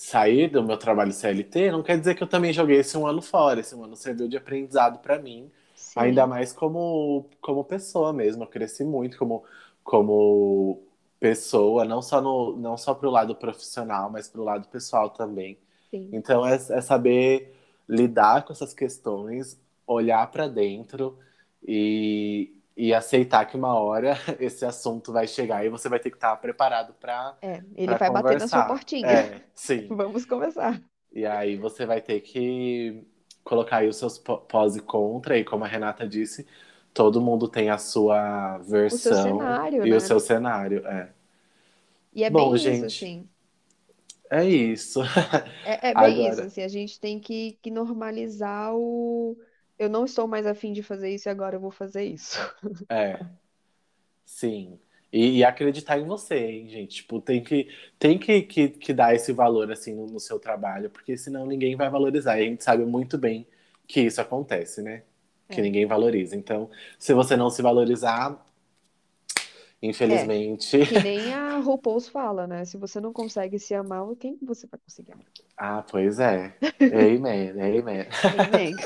sair 0.00 0.48
do 0.50 0.62
meu 0.64 0.78
trabalho 0.78 1.12
CLT, 1.12 1.70
não 1.70 1.82
quer 1.82 1.98
dizer 1.98 2.14
que 2.14 2.22
eu 2.22 2.26
também 2.28 2.52
joguei 2.54 2.78
esse 2.78 2.96
um 2.96 3.06
ano 3.06 3.20
fora. 3.20 3.60
Esse 3.60 3.74
um 3.74 3.84
ano 3.84 3.94
serviu 3.96 4.28
de 4.28 4.36
aprendizado 4.36 4.98
para 5.00 5.18
mim, 5.18 5.50
ainda 5.94 6.26
Sim, 6.26 6.28
mais 6.28 6.52
como, 6.54 7.28
como 7.40 7.62
pessoa 7.64 8.12
mesmo. 8.12 8.44
Eu 8.44 8.48
cresci 8.48 8.82
muito 8.84 9.18
como, 9.18 9.44
como 9.84 10.82
pessoa, 11.20 11.84
não 11.84 12.00
só 12.00 12.20
no, 12.20 12.56
não 12.56 12.76
só 12.78 12.94
pro 12.94 13.10
lado 13.10 13.36
profissional, 13.36 14.10
mas 14.10 14.26
pro 14.28 14.42
lado 14.42 14.68
pessoal 14.68 15.10
também. 15.10 15.58
sim. 15.90 16.10
Então 16.12 16.46
é, 16.46 16.54
é 16.54 16.80
saber 16.80 17.54
lidar 17.88 18.44
com 18.44 18.52
essas 18.52 18.72
questões, 18.74 19.60
olhar 19.86 20.30
para 20.30 20.48
dentro 20.48 21.18
e, 21.62 22.54
e 22.88 22.94
aceitar 22.94 23.46
que 23.46 23.56
uma 23.56 23.74
hora 23.74 24.16
esse 24.40 24.64
assunto 24.64 25.12
vai 25.12 25.26
chegar 25.28 25.64
e 25.64 25.68
você 25.68 25.88
vai 25.88 26.00
ter 26.00 26.10
que 26.10 26.16
estar 26.16 26.36
preparado 26.38 26.94
para 26.94 27.36
É, 27.42 27.64
ele 27.74 27.94
vai 27.94 28.10
bater 28.10 28.36
na 28.36 28.46
sua 28.48 28.62
conversar. 28.62 28.64
portinha. 28.64 29.16
É, 29.18 29.42
sim. 29.54 29.96
Vamos 29.98 30.24
conversar. 30.26 30.82
E 31.12 31.26
aí 31.26 31.56
você 31.56 31.84
vai 31.86 32.00
ter 32.00 32.20
que 32.20 33.04
colocar 33.44 33.78
aí 33.78 33.88
os 33.88 33.96
seus 33.96 34.18
pó- 34.18 34.36
pós 34.38 34.76
e 34.76 34.80
contra, 34.82 35.36
e 35.38 35.44
como 35.44 35.64
a 35.64 35.68
Renata 35.68 36.06
disse, 36.08 36.46
todo 36.94 37.20
mundo 37.20 37.48
tem 37.48 37.68
a 37.70 37.78
sua 37.78 38.58
O 38.90 38.98
versão 38.98 38.98
cenário, 38.98 39.84
e 39.84 39.92
o 39.92 40.00
né? 40.00 40.00
seu 40.00 40.20
cenário. 40.20 40.86
É. 40.86 41.12
E 42.12 42.22
é 42.24 42.30
Bom, 42.30 42.56
bem 42.56 42.66
isso, 42.68 42.84
gente, 42.84 42.86
assim. 42.86 43.28
É 44.30 44.44
isso. 44.48 45.00
É, 45.62 45.90
é 45.90 45.94
bem 45.94 46.26
isso, 46.28 46.44
Agora, 46.44 46.46
assim, 46.46 46.62
a 46.62 46.68
gente 46.68 46.98
tem 47.00 47.20
que, 47.20 47.52
que 47.62 47.70
normalizar 47.70 48.74
o. 48.74 49.36
Eu 49.80 49.88
não 49.88 50.04
estou 50.04 50.28
mais 50.28 50.46
afim 50.46 50.72
de 50.72 50.80
fazer 50.82 51.10
isso 51.12 51.28
e 51.28 51.30
agora 51.30 51.56
eu 51.56 51.60
vou 51.60 51.72
fazer 51.72 52.04
isso. 52.04 52.38
é, 52.88 53.30
sim. 54.24 54.78
E, 55.12 55.38
e 55.38 55.44
acreditar 55.44 55.98
em 55.98 56.06
você, 56.06 56.36
hein, 56.38 56.68
gente? 56.68 56.96
Tipo, 56.96 57.20
tem 57.20 57.42
que, 57.42 57.68
tem 57.98 58.18
que, 58.18 58.42
que, 58.42 58.68
que 58.70 58.92
dar 58.94 59.14
esse 59.14 59.32
valor, 59.32 59.70
assim, 59.72 59.94
no, 59.94 60.06
no 60.06 60.20
seu 60.20 60.38
trabalho, 60.38 60.88
porque 60.90 61.16
senão 61.16 61.46
ninguém 61.46 61.74
vai 61.76 61.90
valorizar. 61.90 62.38
E 62.38 62.42
a 62.44 62.46
gente 62.48 62.62
sabe 62.64 62.84
muito 62.84 63.18
bem 63.18 63.46
que 63.88 64.00
isso 64.02 64.20
acontece, 64.20 64.82
né? 64.82 65.02
Que 65.50 65.60
É. 65.60 65.62
ninguém 65.62 65.84
valoriza. 65.86 66.36
Então, 66.36 66.70
se 66.98 67.12
você 67.12 67.36
não 67.36 67.50
se 67.50 67.60
valorizar, 67.62 68.40
É, 69.82 69.86
infelizmente. 69.86 70.86
que 70.86 71.02
nem 71.02 71.32
a 71.32 71.58
RuPaul's 71.58 72.08
fala, 72.08 72.46
né? 72.46 72.64
Se 72.64 72.76
você 72.76 73.00
não 73.00 73.12
consegue 73.12 73.58
se 73.58 73.74
amar, 73.74 74.04
quem 74.16 74.36
que 74.36 74.44
você 74.44 74.66
vai 74.66 74.78
conseguir 74.80 75.12
amar? 75.12 75.26
Ah, 75.56 75.84
pois 75.88 76.18
é. 76.18 76.54
Amen, 76.80 77.50
amen. 77.50 78.06
Amen. 78.38 78.76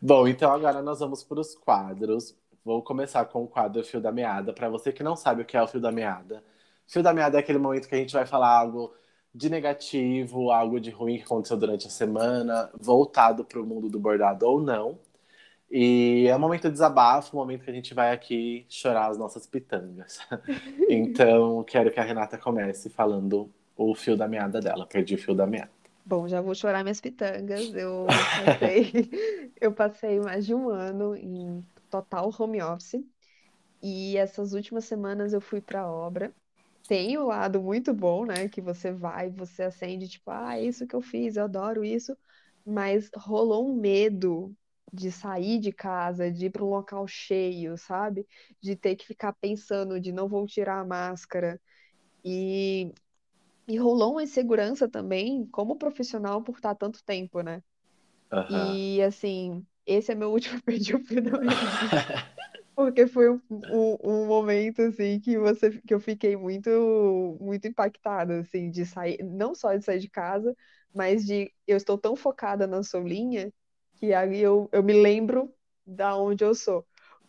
Bom, 0.00 0.26
então 0.28 0.52
agora 0.52 0.82
nós 0.82 1.00
vamos 1.00 1.22
para 1.22 1.40
os 1.40 1.54
quadros. 1.54 2.36
Vou 2.64 2.82
começar 2.82 3.24
com 3.26 3.44
o 3.44 3.48
quadro 3.48 3.82
Fio 3.84 4.00
da 4.00 4.12
Meada. 4.12 4.52
Para 4.52 4.68
você 4.68 4.92
que 4.92 5.02
não 5.02 5.16
sabe 5.16 5.42
o 5.42 5.44
que 5.44 5.56
é 5.56 5.62
o 5.62 5.66
Fio 5.66 5.80
da 5.80 5.90
Meada, 5.92 6.42
Fio 6.86 7.02
da 7.02 7.12
Meada 7.12 7.36
é 7.36 7.40
aquele 7.40 7.58
momento 7.58 7.88
que 7.88 7.94
a 7.94 7.98
gente 7.98 8.12
vai 8.12 8.26
falar 8.26 8.48
algo 8.48 8.94
de 9.34 9.50
negativo, 9.50 10.50
algo 10.50 10.80
de 10.80 10.90
ruim 10.90 11.18
que 11.18 11.24
aconteceu 11.24 11.56
durante 11.56 11.86
a 11.86 11.90
semana, 11.90 12.70
voltado 12.78 13.44
para 13.44 13.60
o 13.60 13.66
mundo 13.66 13.88
do 13.88 14.00
bordado 14.00 14.46
ou 14.46 14.60
não. 14.60 14.98
E 15.70 16.26
é 16.28 16.34
um 16.34 16.38
momento 16.38 16.62
de 16.64 16.72
desabafo, 16.72 17.36
um 17.36 17.40
momento 17.40 17.64
que 17.64 17.70
a 17.70 17.74
gente 17.74 17.92
vai 17.94 18.12
aqui 18.12 18.64
chorar 18.68 19.08
as 19.10 19.18
nossas 19.18 19.46
pitangas. 19.46 20.18
Então, 20.90 21.62
quero 21.64 21.90
que 21.92 22.00
a 22.00 22.02
Renata 22.02 22.38
comece 22.38 22.88
falando 22.88 23.50
o 23.76 23.94
fio 23.94 24.16
da 24.16 24.26
meada 24.26 24.58
dela. 24.58 24.86
Perdi 24.86 25.14
o 25.14 25.18
fio 25.18 25.34
da 25.34 25.46
meada. 25.46 25.70
Bom, 26.04 26.26
já 26.26 26.40
vou 26.40 26.54
chorar 26.54 26.82
minhas 26.82 27.00
pitangas. 27.00 27.74
Eu 27.74 28.14
passei, 28.34 28.90
eu 29.60 29.72
passei 29.72 30.18
mais 30.20 30.46
de 30.46 30.54
um 30.54 30.70
ano 30.70 31.14
em 31.16 31.62
total 31.90 32.30
home 32.38 32.62
office 32.62 33.04
e 33.82 34.16
essas 34.16 34.52
últimas 34.54 34.84
semanas 34.86 35.32
eu 35.32 35.40
fui 35.40 35.60
para 35.60 35.90
obra. 35.90 36.34
Tem 36.88 37.18
o 37.18 37.26
lado 37.26 37.62
muito 37.62 37.94
bom, 37.94 38.24
né? 38.26 38.48
Que 38.48 38.60
você 38.60 38.92
vai, 38.92 39.30
você 39.30 39.64
acende, 39.64 40.08
tipo, 40.08 40.30
ah, 40.30 40.56
é 40.58 40.64
isso 40.64 40.86
que 40.86 40.96
eu 40.96 41.02
fiz, 41.02 41.36
eu 41.36 41.44
adoro 41.44 41.84
isso. 41.84 42.16
Mas 42.66 43.10
rolou 43.16 43.68
um 43.68 43.74
medo 43.76 44.54
de 44.92 45.10
sair 45.12 45.58
de 45.60 45.72
casa, 45.72 46.30
de 46.30 46.46
ir 46.46 46.50
para 46.50 46.64
um 46.64 46.68
local 46.70 47.06
cheio, 47.06 47.76
sabe? 47.78 48.26
De 48.60 48.76
ter 48.76 48.96
que 48.96 49.06
ficar 49.06 49.32
pensando 49.34 50.00
de 50.00 50.12
não 50.12 50.28
vou 50.28 50.46
tirar 50.46 50.80
a 50.80 50.84
máscara. 50.84 51.60
E, 52.24 52.92
e 53.68 53.78
rolou 53.78 54.12
uma 54.12 54.22
insegurança 54.24 54.88
também, 54.88 55.46
como 55.48 55.76
profissional, 55.78 56.42
por 56.42 56.56
estar 56.56 56.74
tanto 56.76 57.04
tempo, 57.04 57.42
né? 57.42 57.62
Aham. 58.30 58.80
E 58.88 59.02
assim, 59.02 59.66
esse 59.86 60.12
é 60.12 60.14
meu 60.14 60.30
último 60.32 60.62
perdi 60.62 60.94
o 60.96 61.00
fio 61.04 61.22
da. 61.22 61.32
Porque 62.74 63.06
foi 63.06 63.28
um, 63.30 63.40
um, 63.50 63.96
um 64.04 64.26
momento 64.26 64.82
assim 64.82 65.18
que 65.20 65.36
você 65.38 65.80
que 65.82 65.92
eu 65.92 66.00
fiquei 66.00 66.36
muito 66.36 67.36
muito 67.40 67.66
impactada 67.66 68.40
assim 68.40 68.70
de 68.70 68.86
sair, 68.86 69.18
não 69.22 69.54
só 69.54 69.74
de 69.76 69.84
sair 69.84 69.98
de 70.00 70.08
casa, 70.08 70.54
mas 70.94 71.24
de 71.26 71.52
eu 71.66 71.76
estou 71.76 71.98
tão 71.98 72.14
focada 72.16 72.66
na 72.66 72.82
Solinha 72.82 73.52
que 74.00 74.12
aí 74.14 74.38
eu, 74.40 74.68
eu 74.72 74.82
me 74.82 74.92
lembro 74.94 75.54
da 75.86 76.16
onde 76.16 76.44
eu 76.44 76.54
sou, 76.54 76.86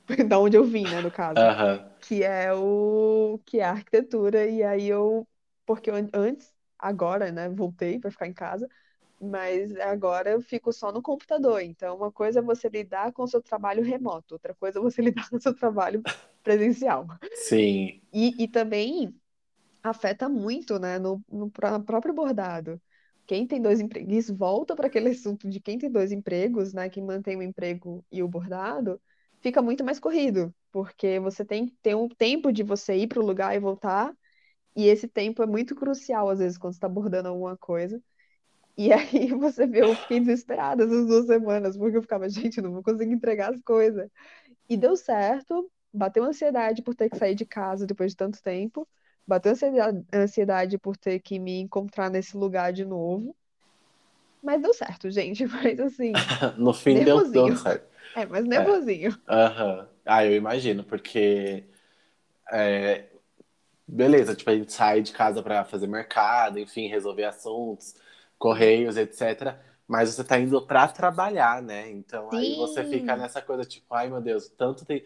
da 0.29 0.39
onde 0.39 0.57
eu 0.57 0.63
vim, 0.65 0.87
né, 0.89 1.01
no 1.01 1.11
caso, 1.11 1.45
Aham. 1.45 1.89
que 1.99 2.23
é 2.23 2.53
o 2.53 3.39
que 3.45 3.59
é 3.59 3.65
a 3.65 3.71
arquitetura 3.71 4.47
e 4.47 4.63
aí 4.63 4.87
eu 4.87 5.27
porque 5.65 5.89
eu, 5.89 5.95
an- 5.95 6.09
antes, 6.13 6.53
agora, 6.79 7.31
né, 7.31 7.49
voltei 7.49 7.99
para 7.99 8.11
ficar 8.11 8.27
em 8.27 8.33
casa, 8.33 8.67
mas 9.21 9.75
agora 9.79 10.31
eu 10.31 10.41
fico 10.41 10.73
só 10.73 10.91
no 10.91 11.01
computador. 11.01 11.61
Então, 11.61 11.97
uma 11.97 12.11
coisa 12.11 12.39
é 12.39 12.41
você 12.43 12.69
lidar 12.69 13.13
com 13.13 13.23
o 13.23 13.27
seu 13.27 13.41
trabalho 13.41 13.83
remoto, 13.83 14.35
outra 14.35 14.55
coisa 14.55 14.79
é 14.79 14.81
você 14.81 15.01
lidar 15.03 15.29
com 15.29 15.37
o 15.37 15.41
seu 15.41 15.55
trabalho 15.55 16.05
presencial. 16.43 17.07
Sim. 17.33 18.01
E, 18.11 18.43
e 18.43 18.47
também 18.47 19.15
afeta 19.83 20.29
muito, 20.29 20.79
né, 20.79 20.99
no, 20.99 21.23
no 21.29 21.51
pró- 21.51 21.79
próprio 21.81 22.13
bordado. 22.13 22.81
Quem 23.29 23.45
tem 23.45 23.61
dois 23.61 23.79
empregos, 23.79 24.27
volta 24.31 24.75
para 24.75 24.87
aquele 24.87 25.09
assunto 25.09 25.47
de 25.47 25.59
quem 25.59 25.77
tem 25.77 25.91
dois 25.91 26.11
empregos, 26.11 26.73
né, 26.73 26.89
quem 26.89 27.03
mantém 27.05 27.37
o 27.37 27.43
emprego 27.43 28.03
e 28.11 28.23
o 28.23 28.27
bordado, 28.27 28.99
fica 29.39 29.61
muito 29.61 29.83
mais 29.85 29.99
corrido, 29.99 30.51
porque 30.71 31.19
você 31.19 31.45
tem 31.45 31.67
que 31.67 31.75
ter 31.79 31.95
um 31.95 32.09
tempo 32.09 32.51
de 32.51 32.63
você 32.63 32.95
ir 32.95 33.07
para 33.07 33.19
o 33.19 33.25
lugar 33.25 33.55
e 33.55 33.59
voltar, 33.59 34.11
e 34.75 34.87
esse 34.87 35.07
tempo 35.07 35.43
é 35.43 35.45
muito 35.45 35.75
crucial, 35.75 36.27
às 36.27 36.39
vezes, 36.39 36.57
quando 36.57 36.73
você 36.73 36.77
está 36.77 36.89
bordando 36.89 37.29
alguma 37.29 37.55
coisa. 37.55 38.01
E 38.75 38.89
aí 38.93 39.29
você 39.35 39.67
vê, 39.67 39.83
eu 39.83 39.95
fiquei 39.95 40.19
desesperada 40.19 40.85
essas 40.85 41.05
duas 41.05 41.27
semanas, 41.27 41.77
porque 41.77 41.97
eu 41.97 42.01
ficava, 42.01 42.27
gente, 42.29 42.59
não 42.61 42.73
vou 42.73 42.81
conseguir 42.83 43.13
entregar 43.13 43.53
as 43.53 43.61
coisas. 43.61 44.09
E 44.67 44.75
deu 44.75 44.95
certo, 44.97 45.71
bateu 45.93 46.23
ansiedade 46.23 46.81
por 46.81 46.95
ter 46.95 47.11
que 47.11 47.17
sair 47.17 47.35
de 47.35 47.45
casa 47.45 47.85
depois 47.85 48.11
de 48.13 48.17
tanto 48.17 48.41
tempo, 48.41 48.87
bateu 49.29 49.53
ansiedade, 49.53 50.05
ansiedade 50.13 50.79
por 50.79 50.97
ter 50.97 51.19
que 51.21 51.39
me 51.39 51.61
encontrar 51.61 52.09
nesse 52.11 52.37
lugar 52.37 52.73
de 52.73 52.85
novo, 52.85 53.35
mas 54.41 54.61
deu 54.61 54.73
certo, 54.73 55.09
gente. 55.09 55.45
Mas 55.47 55.79
assim, 55.79 56.25
No 56.57 56.73
fim 56.73 57.03
deu, 57.03 57.21
deu 57.31 57.51
nervosinho. 57.51 57.55
certo. 57.55 57.87
É, 58.15 58.25
mas 58.25 58.45
É. 58.53 58.81
nervosinho. 58.85 59.11
Aham. 59.29 59.89
Ah, 60.05 60.25
eu 60.25 60.35
imagino, 60.35 60.83
porque 60.83 61.65
é, 62.51 63.09
beleza, 63.87 64.35
tipo, 64.35 64.49
a 64.51 64.55
gente 64.55 64.73
sai 64.73 65.01
de 65.01 65.13
casa 65.13 65.43
para 65.43 65.65
fazer 65.65 65.87
mercado, 65.87 66.59
enfim, 66.59 66.87
resolver 66.87 67.25
assuntos, 67.25 67.95
correios, 68.39 68.97
etc. 68.97 69.59
Mas 69.87 70.09
você 70.13 70.23
tá 70.23 70.39
indo 70.39 70.61
para 70.67 70.87
trabalhar, 70.89 71.61
né? 71.63 71.89
Então 71.91 72.31
aí 72.33 72.53
você 72.55 72.83
fica 72.85 73.15
Sim. 73.15 73.17
nessa 73.17 73.41
coisa, 73.41 73.65
tipo, 73.65 73.93
ai 73.93 74.09
meu 74.09 74.21
Deus, 74.21 74.49
tanto 74.49 74.85
tem, 74.85 75.03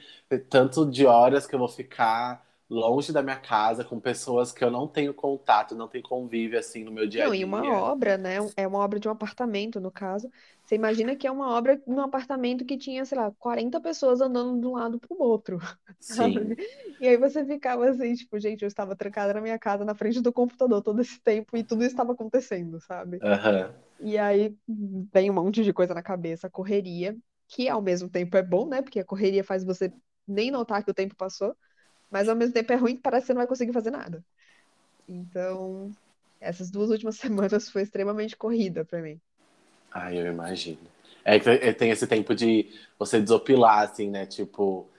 tanto 0.49 0.89
de 0.89 1.05
horas 1.05 1.47
que 1.47 1.55
eu 1.55 1.59
vou 1.59 1.69
ficar 1.69 2.45
longe 2.69 3.11
da 3.13 3.21
minha 3.23 3.39
casa 3.39 3.83
com 3.85 3.99
pessoas 3.99 4.51
que 4.51 4.63
eu 4.63 4.71
não 4.71 4.87
tenho 4.87 5.13
contato, 5.13 5.75
não 5.75 5.87
tenho 5.87 6.03
convívio 6.03 6.59
assim 6.59 6.83
no 6.83 6.91
meu 6.91 7.07
dia 7.07 7.25
a 7.27 7.29
Não, 7.29 7.33
e 7.33 7.43
uma 7.45 7.63
dia. 7.63 7.71
obra, 7.71 8.17
né? 8.17 8.37
É 8.57 8.67
uma 8.67 8.79
obra 8.79 8.99
de 8.99 9.07
um 9.07 9.11
apartamento, 9.11 9.79
no 9.79 9.91
caso. 9.91 10.29
Você 10.63 10.75
imagina 10.75 11.15
que 11.15 11.27
é 11.27 11.31
uma 11.31 11.49
obra 11.55 11.81
num 11.85 11.99
apartamento 12.01 12.65
que 12.65 12.77
tinha, 12.77 13.05
sei 13.05 13.17
lá, 13.17 13.31
40 13.37 13.79
pessoas 13.79 14.19
andando 14.19 14.59
de 14.59 14.65
um 14.67 14.71
lado 14.73 14.99
para 14.99 15.13
o 15.15 15.21
outro, 15.21 15.59
sabe? 15.99 16.39
Sim. 16.39 16.55
E 16.99 17.07
aí 17.07 17.15
você 17.17 17.45
ficava 17.45 17.87
assim, 17.89 18.15
tipo, 18.15 18.39
gente, 18.39 18.63
eu 18.63 18.67
estava 18.67 18.95
trancada 18.95 19.33
na 19.33 19.41
minha 19.41 19.59
casa, 19.59 19.85
na 19.85 19.93
frente 19.93 20.21
do 20.21 20.33
computador 20.33 20.81
todo 20.81 21.01
esse 21.01 21.21
tempo 21.21 21.55
e 21.55 21.63
tudo 21.63 21.83
estava 21.83 22.13
acontecendo, 22.13 22.79
sabe? 22.81 23.21
Aham. 23.21 23.73
E 23.99 24.17
aí 24.17 24.55
vem 25.13 25.29
um 25.29 25.33
monte 25.33 25.63
de 25.63 25.73
coisa 25.73 25.93
na 25.93 26.03
cabeça, 26.03 26.49
correria, 26.49 27.17
que 27.47 27.69
ao 27.69 27.81
mesmo 27.81 28.09
tempo 28.09 28.35
é 28.37 28.43
bom, 28.43 28.67
né? 28.67 28.81
Porque 28.81 28.99
a 28.99 29.05
correria 29.05 29.43
faz 29.43 29.63
você 29.63 29.93
nem 30.27 30.51
notar 30.51 30.83
que 30.83 30.91
o 30.91 30.93
tempo 30.93 31.15
passou, 31.15 31.55
mas 32.13 32.29
ao 32.29 32.37
mesmo 32.37 32.53
tempo 32.55 32.73
é 32.73 32.77
ruim 32.77 32.97
que 32.97 33.03
parece 33.03 33.23
que 33.23 33.27
você 33.29 33.33
não 33.35 33.41
vai 33.41 33.47
conseguir 33.49 33.73
fazer 33.73 33.91
nada. 33.91 34.25
Então, 35.07 35.91
essas 36.39 36.71
duas 36.71 36.89
últimas 36.91 37.17
semanas 37.19 37.69
foi 37.71 37.83
extremamente 37.83 38.37
corrida 38.37 38.85
para 38.85 39.01
mim. 39.01 39.21
Ai, 39.91 40.17
eu 40.19 40.27
imagino. 40.27 40.79
É 41.23 41.39
que 41.39 41.49
é- 41.49 41.73
tem 41.73 41.89
esse 41.91 42.07
tempo 42.07 42.33
de 42.35 42.69
você 42.97 43.21
desopilar, 43.21 43.79
assim, 43.83 44.09
né? 44.09 44.25
Tipo, 44.25 44.89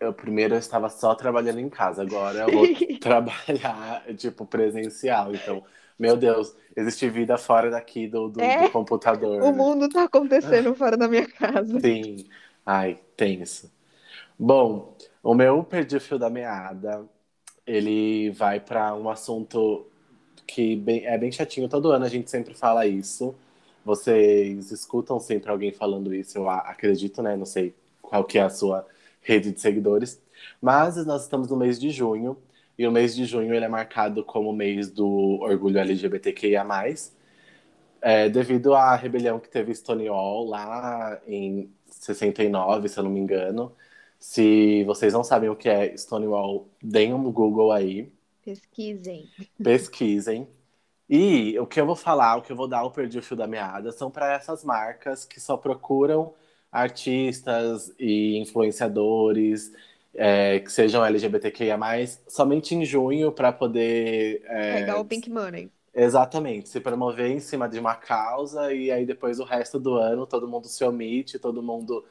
eu 0.00 0.14
primeiro 0.14 0.54
eu 0.56 0.58
estava 0.58 0.90
só 0.90 1.14
trabalhando 1.16 1.60
em 1.60 1.70
casa, 1.70 2.02
agora 2.02 2.40
eu 2.42 2.52
vou 2.52 2.68
trabalhar, 3.00 4.04
tipo, 4.16 4.46
presencial. 4.46 5.34
Então, 5.34 5.64
meu 5.98 6.16
Deus, 6.16 6.54
existe 6.76 7.08
vida 7.10 7.38
fora 7.38 7.70
daqui 7.70 8.08
do, 8.08 8.28
do, 8.28 8.52
do 8.52 8.66
É, 8.66 8.68
computador, 8.68 9.48
o 9.48 9.52
né? 9.52 9.60
mundo 9.60 9.88
tá 9.88 10.04
acontecendo 10.04 10.74
fora 10.76 10.96
da 10.96 11.08
minha 11.08 11.28
casa. 11.30 11.82
Sim. 11.82 12.28
Ai, 12.66 12.98
tenso. 13.16 13.70
Bom, 14.38 14.96
o 15.22 15.34
meu 15.34 15.62
perdi 15.64 15.96
o 15.96 16.00
fio 16.00 16.18
da 16.18 16.30
meada. 16.30 17.04
Ele 17.66 18.30
vai 18.32 18.60
para 18.60 18.94
um 18.94 19.08
assunto 19.10 19.86
que 20.46 20.76
bem- 20.76 21.06
é 21.06 21.18
bem 21.18 21.32
chatinho. 21.32 21.68
Todo 21.68 21.90
ano 21.92 22.04
a 22.04 22.08
gente 22.08 22.30
sempre 22.30 22.54
fala 22.54 22.86
isso. 22.86 23.34
Vocês 23.84 24.70
escutam 24.72 25.20
sempre 25.20 25.50
alguém 25.50 25.72
falando 25.72 26.14
isso, 26.14 26.38
eu 26.38 26.48
acredito, 26.50 27.22
né? 27.22 27.36
Não 27.36 27.46
sei 27.46 27.74
qual 28.02 28.24
que 28.24 28.38
é 28.38 28.42
a 28.42 28.50
sua 28.50 28.86
rede 29.22 29.52
de 29.52 29.60
seguidores. 29.60 30.20
Mas 30.60 30.96
nós 31.06 31.22
estamos 31.24 31.48
no 31.50 31.56
mês 31.56 31.78
de 31.80 31.90
junho. 31.90 32.36
E 32.78 32.86
o 32.86 32.92
mês 32.92 33.14
de 33.16 33.24
junho 33.26 33.54
ele 33.54 33.64
é 33.64 33.68
marcado 33.68 34.24
como 34.24 34.52
mês 34.52 34.90
do 34.90 35.06
orgulho 35.42 35.78
LGBTQIA+. 35.78 36.64
É, 38.00 38.28
devido 38.28 38.74
à 38.74 38.94
rebelião 38.94 39.40
que 39.40 39.48
teve 39.48 39.74
Stonewall 39.74 40.46
lá 40.46 41.20
em 41.26 41.68
69, 41.88 42.88
se 42.88 42.98
eu 42.98 43.04
não 43.04 43.10
me 43.10 43.18
engano. 43.20 43.72
Se 44.18 44.84
vocês 44.84 45.12
não 45.12 45.22
sabem 45.22 45.48
o 45.48 45.56
que 45.56 45.68
é 45.68 45.96
Stonewall, 45.96 46.68
deem 46.82 47.14
um 47.14 47.30
Google 47.30 47.72
aí, 47.72 48.12
Pesquisem. 48.44 49.28
pesquisem. 49.62 50.48
E 51.08 51.58
o 51.58 51.66
que 51.66 51.80
eu 51.80 51.86
vou 51.86 51.96
falar, 51.96 52.36
o 52.36 52.42
que 52.42 52.50
eu 52.52 52.56
vou 52.56 52.68
dar 52.68 52.82
o 52.84 52.90
perdi 52.90 53.18
o 53.18 53.22
fio 53.22 53.36
da 53.36 53.46
meada, 53.46 53.92
são 53.92 54.10
para 54.10 54.32
essas 54.32 54.64
marcas 54.64 55.24
que 55.24 55.40
só 55.40 55.56
procuram 55.56 56.34
artistas 56.70 57.94
e 57.98 58.36
influenciadores 58.38 59.72
é, 60.14 60.60
que 60.60 60.70
sejam 60.70 61.04
LGBTQIA+, 61.04 61.78
somente 62.26 62.74
em 62.74 62.84
junho 62.84 63.32
para 63.32 63.52
poder 63.52 64.42
é, 64.46 64.80
Pegar 64.80 65.00
o 65.00 65.04
Pink 65.04 65.30
Money. 65.30 65.70
Exatamente, 65.94 66.68
se 66.68 66.80
promover 66.80 67.30
em 67.30 67.40
cima 67.40 67.68
de 67.68 67.78
uma 67.78 67.94
causa 67.94 68.72
e 68.72 68.90
aí 68.90 69.04
depois 69.04 69.40
o 69.40 69.44
resto 69.44 69.78
do 69.78 69.94
ano 69.94 70.26
todo 70.26 70.48
mundo 70.48 70.68
se 70.68 70.84
omite, 70.84 71.38
todo 71.38 71.62
mundo 71.62 72.04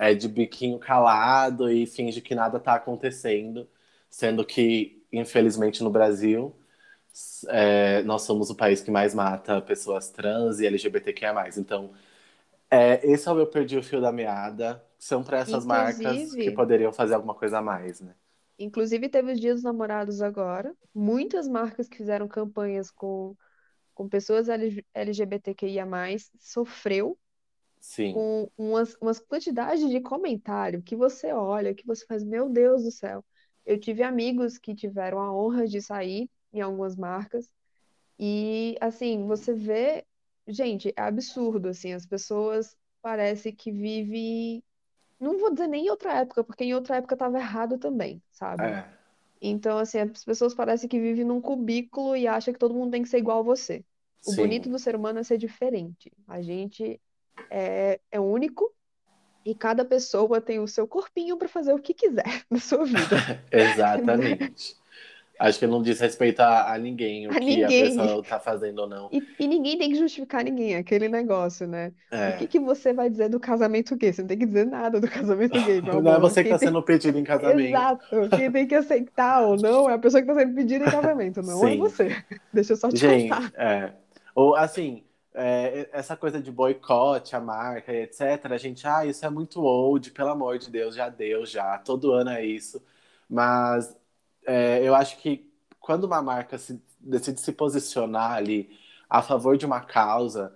é 0.00 0.14
de 0.14 0.28
biquinho 0.28 0.78
calado 0.80 1.70
e 1.70 1.86
finge 1.86 2.22
que 2.22 2.34
nada 2.34 2.58
está 2.58 2.74
acontecendo, 2.74 3.68
sendo 4.10 4.44
que, 4.46 5.04
infelizmente, 5.12 5.84
no 5.84 5.90
Brasil, 5.90 6.56
é, 7.48 8.02
nós 8.02 8.22
somos 8.22 8.50
o 8.50 8.54
país 8.56 8.80
que 8.80 8.90
mais 8.90 9.14
mata 9.14 9.60
pessoas 9.60 10.10
trans 10.10 10.60
e 10.60 10.66
LGBTQIA+. 10.66 11.48
Então, 11.58 11.92
é, 12.70 13.00
esse 13.06 13.28
é 13.28 13.32
o 13.32 13.34
meu 13.34 13.46
perdi 13.46 13.76
o 13.78 13.82
fio 13.82 14.00
da 14.00 14.12
meada. 14.12 14.82
São 14.98 15.22
para 15.24 15.38
essas 15.38 15.64
Inclusive- 15.64 16.04
marcas 16.04 16.34
que 16.34 16.50
poderiam 16.52 16.92
fazer 16.92 17.14
alguma 17.14 17.34
coisa 17.34 17.58
a 17.58 17.62
mais, 17.62 18.00
né? 18.00 18.14
Inclusive, 18.58 19.08
teve 19.08 19.32
os 19.32 19.40
Dias 19.40 19.56
dos 19.56 19.64
Namorados 19.64 20.20
agora. 20.20 20.74
Muitas 20.94 21.48
marcas 21.48 21.88
que 21.88 21.96
fizeram 21.96 22.28
campanhas 22.28 22.90
com, 22.90 23.34
com 23.94 24.08
pessoas 24.08 24.48
LG 24.48 24.84
LGBTQIA+, 24.94 25.86
sofreu 26.38 27.18
Sim, 27.80 28.22
com 28.22 28.50
umas, 28.58 28.94
umas 29.00 29.18
quantidades 29.20 29.88
de 29.90 30.00
comentário 30.00 30.82
que 30.82 30.96
você 30.96 31.32
olha, 31.32 31.74
que 31.74 31.86
você 31.86 32.04
faz, 32.06 32.24
meu 32.24 32.48
Deus 32.48 32.84
do 32.84 32.90
céu. 32.90 33.24
Eu 33.64 33.78
tive 33.78 34.02
amigos 34.02 34.58
que 34.58 34.74
tiveram 34.74 35.20
a 35.20 35.32
honra 35.34 35.66
de 35.66 35.80
sair 35.82 36.30
em 36.52 36.60
algumas 36.60 36.96
marcas 36.96 37.52
e, 38.18 38.76
assim, 38.80 39.26
você 39.26 39.54
vê, 39.54 40.06
gente, 40.46 40.92
é 40.96 41.02
absurdo, 41.02 41.68
assim, 41.68 41.92
as 41.92 42.06
pessoas 42.06 42.76
parece 43.02 43.52
que 43.52 43.72
vivem, 43.72 44.62
não 45.20 45.38
vou 45.38 45.52
dizer 45.52 45.68
nem 45.68 45.86
em 45.86 45.90
outra 45.90 46.14
época, 46.20 46.44
porque 46.44 46.64
em 46.64 46.74
outra 46.74 46.96
época 46.98 47.14
estava 47.16 47.38
errado 47.38 47.78
também, 47.78 48.22
sabe? 48.32 48.78
é, 48.78 49.00
Então, 49.40 49.78
assim, 49.78 49.98
as 50.00 50.24
pessoas 50.24 50.54
parecem 50.54 50.88
que 50.88 51.00
vivem 51.00 51.24
num 51.24 51.40
cubículo 51.40 52.16
e 52.16 52.26
acham 52.26 52.52
que 52.52 52.60
todo 52.60 52.74
mundo 52.74 52.92
tem 52.92 53.02
que 53.02 53.08
ser 53.08 53.18
igual 53.18 53.40
a 53.40 53.42
você. 53.42 53.84
O 54.24 54.32
sim, 54.32 54.32
bonito 54.32 54.68
do 54.70 54.78
ser 54.78 54.94
humano 54.96 55.18
é 55.20 55.24
ser 55.24 55.38
diferente. 55.38 56.12
A 56.26 56.42
gente 56.42 57.00
é, 57.50 58.00
é 58.10 58.20
único 58.20 58.72
e 59.44 59.54
cada 59.54 59.84
pessoa 59.84 60.40
tem 60.40 60.58
o 60.60 60.68
seu 60.68 60.86
corpinho 60.86 61.36
para 61.36 61.48
fazer 61.48 61.72
o 61.72 61.78
que 61.78 61.94
quiser 61.94 62.42
na 62.50 62.58
sua 62.58 62.84
vida. 62.84 63.42
exatamente. 63.50 64.78
Acho 65.38 65.58
que 65.58 65.66
não 65.66 65.80
diz 65.80 65.98
respeito 65.98 66.40
a, 66.40 66.74
a 66.74 66.76
ninguém 66.76 67.26
o 67.26 67.30
A 67.30 67.34
que 67.34 67.40
ninguém. 67.40 67.64
a 67.64 68.02
pessoa 68.02 68.22
tá 68.22 68.38
fazendo 68.38 68.80
ou 68.80 68.86
não. 68.86 69.08
E, 69.10 69.22
e 69.38 69.48
ninguém 69.48 69.78
tem 69.78 69.88
que 69.88 69.94
justificar 69.96 70.44
ninguém, 70.44 70.76
aquele 70.76 71.08
negócio, 71.08 71.66
né? 71.66 71.92
O 72.12 72.14
É. 72.14 72.32
que 72.32 72.46
que 72.46 72.60
você 72.60 72.92
vai 72.92 73.08
dizer 73.08 73.30
do 73.30 73.40
casamento 73.40 73.96
gay? 73.96 74.12
Você 74.12 74.20
não 74.20 74.28
tem 74.28 74.36
que 74.38 74.44
dizer 74.44 74.66
nada 74.66 75.00
do 75.00 75.08
casamento 75.08 75.58
gay, 75.64 75.80
Não 75.80 75.94
é 75.94 75.98
amor. 76.16 76.20
você 76.20 76.42
que 76.42 76.48
Quem 76.50 76.56
está 76.56 76.58
tem- 76.58 76.68
sendo 76.68 76.82
pedido 76.82 77.18
em 77.18 77.24
casamento. 77.24 77.68
Exato. 77.74 78.06
Quem 78.36 78.52
tem 78.52 78.66
que 78.66 78.74
aceitar 78.74 79.40
ou 79.40 79.56
não 79.56 79.88
é 79.88 79.94
a 79.94 79.98
pessoa 79.98 80.22
que 80.22 80.30
está 80.30 80.38
sendo 80.42 80.54
pedida 80.54 80.84
em 80.84 80.90
casamento, 80.90 81.40
não 81.40 81.66
é 81.66 81.70
Sim. 81.70 81.78
você. 81.78 82.16
Deixa 82.52 82.74
eu 82.74 82.76
só 82.76 82.90
te 82.90 82.98
Gente, 82.98 83.30
contar. 83.30 83.50
é. 83.56 83.92
Ou 84.34 84.54
assim, 84.54 85.02
é, 85.34 85.88
essa 85.92 86.16
coisa 86.16 86.40
de 86.40 86.50
boicote 86.50 87.36
a 87.36 87.40
marca 87.40 87.92
etc. 87.92 88.52
A 88.52 88.58
gente, 88.58 88.86
ah, 88.86 89.04
isso 89.06 89.24
é 89.24 89.30
muito 89.30 89.62
old, 89.62 90.10
pelo 90.12 90.30
amor 90.30 90.58
de 90.58 90.70
Deus, 90.70 90.94
já 90.94 91.08
deu, 91.08 91.46
já. 91.46 91.78
Todo 91.78 92.12
ano 92.12 92.30
é 92.30 92.44
isso. 92.44 92.82
Mas 93.28 93.96
é, 94.46 94.82
eu 94.86 94.94
acho 94.94 95.18
que 95.18 95.50
quando 95.80 96.04
uma 96.04 96.22
marca 96.22 96.58
se, 96.58 96.82
decide 97.00 97.40
se 97.40 97.52
posicionar 97.52 98.32
ali 98.32 98.70
a 99.08 99.22
favor 99.22 99.56
de 99.56 99.66
uma 99.66 99.80
causa, 99.80 100.54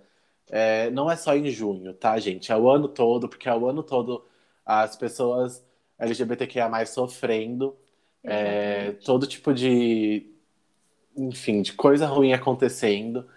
é, 0.49 0.89
não 0.91 1.09
é 1.11 1.15
só 1.15 1.35
em 1.35 1.49
junho, 1.49 1.93
tá, 1.93 2.17
gente? 2.19 2.51
É 2.51 2.57
o 2.57 2.69
ano 2.69 2.87
todo, 2.87 3.27
porque 3.29 3.49
é 3.49 3.55
o 3.55 3.67
ano 3.67 3.83
todo 3.83 4.25
as 4.65 4.95
pessoas 4.95 5.65
LGBTQIA 5.99 6.69
sofrendo, 6.85 7.75
é, 8.23 8.91
todo 9.05 9.27
tipo 9.27 9.53
de, 9.53 10.25
enfim, 11.15 11.61
de 11.61 11.73
coisa 11.73 12.07
ruim 12.07 12.33
acontecendo. 12.33 13.27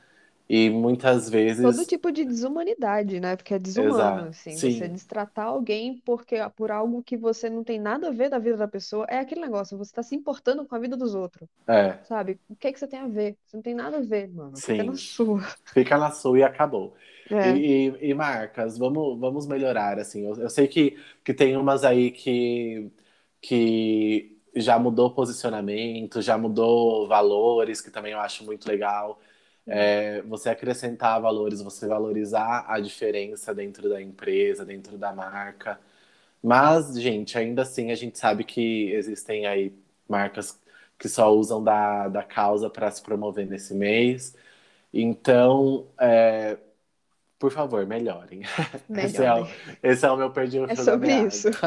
E 0.49 0.69
muitas 0.71 1.29
vezes. 1.31 1.55
Todo 1.61 1.85
tipo 1.85 2.13
de 2.13 2.25
desumanidade, 2.25 3.19
né? 3.21 3.37
Porque 3.37 3.53
é 3.55 3.59
desumano, 3.59 4.23
Exato. 4.23 4.29
assim, 4.29 4.61
Sim. 4.61 4.63
você 4.63 4.89
destratar 4.89 5.47
alguém 5.47 6.01
porque 6.05 6.37
por 6.57 6.71
algo 6.71 7.03
que 7.03 7.17
você 7.17 7.51
não 7.51 7.65
tem 7.65 7.81
nada 7.81 8.09
a 8.09 8.11
ver 8.13 8.31
da 8.31 8.39
vida 8.39 8.57
da 8.57 8.69
pessoa, 8.69 9.05
é 9.09 9.19
aquele 9.19 9.41
negócio, 9.41 9.77
você 9.77 9.93
tá 9.93 10.03
se 10.03 10.15
importando 10.15 10.65
com 10.67 10.75
a 10.77 10.79
vida 10.79 10.97
dos 10.97 11.15
outros, 11.17 11.49
É, 11.67 12.01
sabe? 12.05 12.41
O 12.49 12.57
que 12.57 12.69
é 12.69 12.73
que 12.73 12.79
você 12.81 12.89
tem 12.89 13.01
a 13.01 13.09
ver? 13.09 13.39
Você 13.47 13.57
não 13.57 13.63
tem 13.63 13.75
nada 13.75 13.99
a 13.99 14.03
ver, 14.03 14.29
mano. 14.29 14.61
Fica 14.63 14.85
na 14.85 14.95
Sim. 14.95 14.99
sua. 14.99 15.41
fica 15.75 15.99
na 15.99 16.11
sua 16.13 16.39
e 16.41 16.43
acabou. 16.43 16.97
É. 17.31 17.63
E, 17.63 17.89
e- 18.01 18.11
e 18.11 18.15
marcas, 18.15 18.79
vamos, 18.79 19.19
vamos 19.21 19.47
melhorar, 19.47 19.99
assim. 19.99 20.27
Eu, 20.27 20.37
eu 20.43 20.51
sei 20.51 20.69
que, 20.69 20.99
que 21.25 21.35
tem 21.35 21.57
umas 21.57 21.85
aí 21.85 22.11
que, 22.13 22.91
que 23.41 24.39
já 24.57 24.79
mudou 24.79 25.15
posicionamento, 25.15 26.23
já 26.23 26.39
mudou 26.39 27.09
valores, 27.09 27.81
que 27.81 27.91
também 27.91 28.13
eu 28.13 28.21
acho 28.21 28.45
muito 28.45 28.69
legal. 28.69 29.21
É, 29.69 30.23
você 30.23 30.49
acrescentar 30.51 31.21
valores, 31.21 31.61
você 31.63 31.87
valorizar 31.87 32.65
a 32.69 32.81
diferença 32.81 33.55
dentro 33.55 33.89
da 33.89 34.01
empresa, 34.03 34.65
dentro 34.65 34.99
da 34.99 35.13
marca. 35.13 35.79
Mas, 36.43 36.99
gente, 37.01 37.37
ainda 37.39 37.63
assim 37.63 37.91
a 37.91 37.95
gente 37.95 38.19
sabe 38.19 38.45
que 38.45 38.91
existem 38.93 39.47
aí 39.47 39.73
marcas 40.09 40.59
que 40.99 41.09
só 41.09 41.33
usam 41.33 41.63
da, 41.63 42.09
da 42.09 42.23
causa 42.23 42.71
para 42.71 42.91
se 42.91 43.03
promover 43.03 43.47
nesse 43.47 43.75
mês. 43.75 44.35
Então, 44.93 45.87
é, 46.01 46.57
por 47.39 47.53
favor, 47.53 47.87
melhorem. 47.87 48.43
Esse 48.91 49.25
é, 49.25 49.35
o, 49.35 49.47
esse 49.83 50.05
é 50.07 50.11
o 50.11 50.17
meu 50.17 50.31
perdi 50.31 50.59
o 50.59 50.71
É 50.71 50.75
sobre 50.77 51.13
isso. 51.27 51.49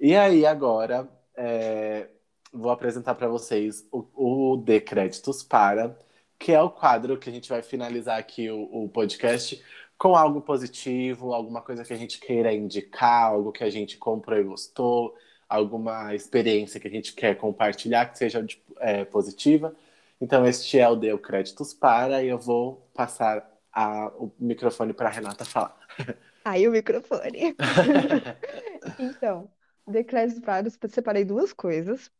E 0.00 0.14
aí, 0.14 0.44
agora, 0.44 1.08
é, 1.34 2.08
vou 2.52 2.70
apresentar 2.70 3.14
para 3.14 3.26
vocês 3.26 3.86
o, 3.90 4.52
o 4.52 4.56
Dê 4.58 4.78
Créditos 4.78 5.42
Para, 5.42 5.96
que 6.44 6.52
é 6.52 6.60
o 6.60 6.68
quadro 6.70 7.16
que 7.18 7.30
a 7.30 7.32
gente 7.32 7.48
vai 7.48 7.62
finalizar 7.62 8.18
aqui 8.18 8.50
o, 8.50 8.84
o 8.84 8.88
podcast 8.88 9.62
com 9.96 10.14
algo 10.14 10.42
positivo, 10.42 11.32
alguma 11.32 11.62
coisa 11.62 11.82
que 11.84 11.92
a 11.94 11.96
gente 11.96 12.18
queira 12.20 12.52
indicar, 12.52 13.30
algo 13.30 13.50
que 13.50 13.64
a 13.64 13.70
gente 13.70 13.96
comprou 13.96 14.38
e 14.38 14.44
gostou, 14.44 15.16
alguma 15.48 16.14
experiência 16.14 16.78
que 16.78 16.86
a 16.86 16.90
gente 16.90 17.14
quer 17.14 17.36
compartilhar 17.36 18.06
que 18.10 18.18
seja 18.18 18.44
tipo, 18.44 18.74
é, 18.78 19.06
positiva. 19.06 19.74
Então, 20.20 20.44
este 20.46 20.78
é 20.78 20.86
o 20.86 20.96
Deu 20.96 21.18
Créditos 21.18 21.72
Para 21.72 22.22
e 22.22 22.28
eu 22.28 22.38
vou 22.38 22.86
passar 22.92 23.50
a- 23.72 24.08
o 24.18 24.30
microfone 24.38 24.92
para 24.92 25.08
Renata 25.08 25.46
falar. 25.46 25.74
Aí 26.44 26.68
o 26.68 26.72
microfone. 26.72 27.56
Então, 28.98 29.50
de 29.86 30.04
créditos 30.04 30.42
para 30.42 30.66
eu 30.66 30.88
separei 30.90 31.24
duas 31.24 31.54
coisas. 31.54 32.10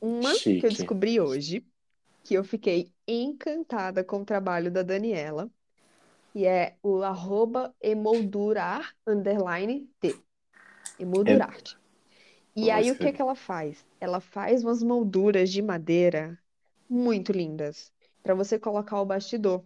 Uma 0.00 0.30
que 0.30 0.66
eu 0.66 0.70
Chique. 0.70 0.70
descobri 0.70 1.20
hoje, 1.20 1.66
que 2.24 2.34
eu 2.34 2.44
fiquei 2.44 2.92
encantada 3.08 4.04
com 4.04 4.22
o 4.22 4.26
trabalho 4.26 4.72
da 4.72 4.82
Daniela, 4.84 5.50
e 6.34 6.46
é 6.46 6.78
o 6.82 7.02
arroba 7.02 7.74
emoldurar 7.82 8.94
underline 9.06 9.88
T. 10.00 10.24
Emoldurarte. 10.98 11.78
E 12.56 12.70
Vou 12.70 12.72
aí 12.72 12.90
o 12.92 12.96
que 12.98 13.08
escrever. 13.08 13.12
que 13.12 13.22
ela 13.22 13.34
faz? 13.36 13.86
Ela 14.00 14.20
faz 14.20 14.64
umas 14.64 14.82
molduras 14.82 15.50
de 15.50 15.62
madeira 15.62 16.38
muito 16.88 17.32
lindas 17.32 17.92
para 18.22 18.34
você 18.34 18.58
colocar 18.58 19.00
o 19.00 19.06
bastidor. 19.06 19.64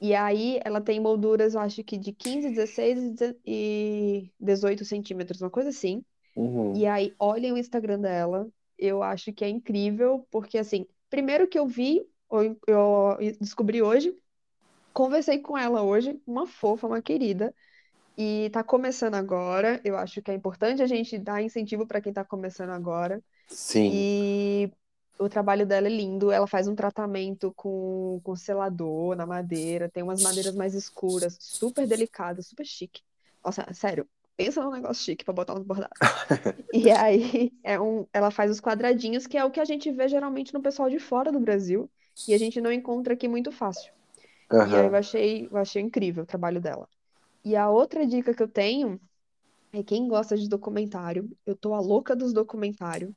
E 0.00 0.14
aí 0.14 0.60
ela 0.64 0.80
tem 0.80 0.98
molduras, 1.00 1.54
eu 1.54 1.60
acho 1.60 1.84
que 1.84 1.98
de 1.98 2.12
15, 2.12 2.48
16 2.50 2.98
e 2.98 3.10
deze- 3.12 3.40
e 3.46 4.32
18 4.40 4.84
centímetros, 4.84 5.40
uma 5.42 5.50
coisa 5.50 5.68
assim. 5.70 6.04
Uhum. 6.34 6.74
E 6.74 6.86
aí, 6.86 7.14
olhem 7.18 7.52
o 7.52 7.58
Instagram 7.58 8.00
dela. 8.00 8.50
Eu 8.78 9.02
acho 9.02 9.32
que 9.32 9.44
é 9.44 9.48
incrível, 9.48 10.26
porque 10.30 10.58
assim, 10.58 10.86
primeiro 11.10 11.48
que 11.48 11.58
eu 11.58 11.66
vi, 11.66 12.06
eu, 12.30 12.56
eu 12.66 13.18
descobri 13.40 13.82
hoje, 13.82 14.16
conversei 14.92 15.40
com 15.40 15.58
ela 15.58 15.82
hoje, 15.82 16.20
uma 16.26 16.46
fofa, 16.46 16.86
uma 16.86 17.02
querida, 17.02 17.54
e 18.16 18.48
tá 18.50 18.62
começando 18.62 19.14
agora. 19.14 19.80
Eu 19.84 19.96
acho 19.96 20.22
que 20.22 20.30
é 20.30 20.34
importante 20.34 20.82
a 20.82 20.86
gente 20.86 21.18
dar 21.18 21.42
incentivo 21.42 21.86
para 21.86 22.00
quem 22.00 22.12
tá 22.12 22.24
começando 22.24 22.70
agora. 22.70 23.22
Sim. 23.48 23.90
E 23.92 24.72
o 25.18 25.28
trabalho 25.28 25.66
dela 25.66 25.86
é 25.86 25.90
lindo. 25.90 26.30
Ela 26.30 26.46
faz 26.46 26.68
um 26.68 26.74
tratamento 26.74 27.52
com, 27.56 28.20
com 28.22 28.36
selador 28.36 29.16
na 29.16 29.26
madeira, 29.26 29.88
tem 29.88 30.02
umas 30.02 30.22
madeiras 30.22 30.54
mais 30.54 30.74
escuras, 30.74 31.36
super 31.40 31.86
delicadas, 31.86 32.46
super 32.46 32.66
chique. 32.66 33.02
Nossa, 33.44 33.66
sério, 33.72 34.06
pensa 34.44 34.62
num 34.62 34.70
negócio 34.70 35.04
chique 35.04 35.24
pra 35.24 35.34
botar 35.34 35.54
nos 35.54 35.64
bordados. 35.64 35.98
E 36.72 36.90
aí 36.90 37.52
é 37.64 37.80
um, 37.80 38.06
ela 38.12 38.30
faz 38.30 38.50
os 38.50 38.60
quadradinhos, 38.60 39.26
que 39.26 39.36
é 39.36 39.44
o 39.44 39.50
que 39.50 39.60
a 39.60 39.64
gente 39.64 39.90
vê 39.90 40.08
geralmente 40.08 40.54
no 40.54 40.62
pessoal 40.62 40.88
de 40.88 40.98
fora 40.98 41.32
do 41.32 41.40
Brasil, 41.40 41.90
e 42.28 42.32
a 42.32 42.38
gente 42.38 42.60
não 42.60 42.72
encontra 42.72 43.14
aqui 43.14 43.26
muito 43.26 43.50
fácil. 43.50 43.92
E 44.66 44.76
aí 44.76 44.86
eu 44.86 44.94
achei, 44.94 45.48
eu 45.50 45.56
achei 45.56 45.82
incrível 45.82 46.22
o 46.22 46.26
trabalho 46.26 46.60
dela. 46.60 46.88
E 47.44 47.56
a 47.56 47.68
outra 47.68 48.06
dica 48.06 48.32
que 48.34 48.42
eu 48.42 48.48
tenho 48.48 49.00
é 49.72 49.82
quem 49.82 50.08
gosta 50.08 50.36
de 50.36 50.48
documentário. 50.48 51.30
Eu 51.46 51.56
tô 51.56 51.74
a 51.74 51.80
louca 51.80 52.14
dos 52.14 52.32
documentários. 52.32 53.12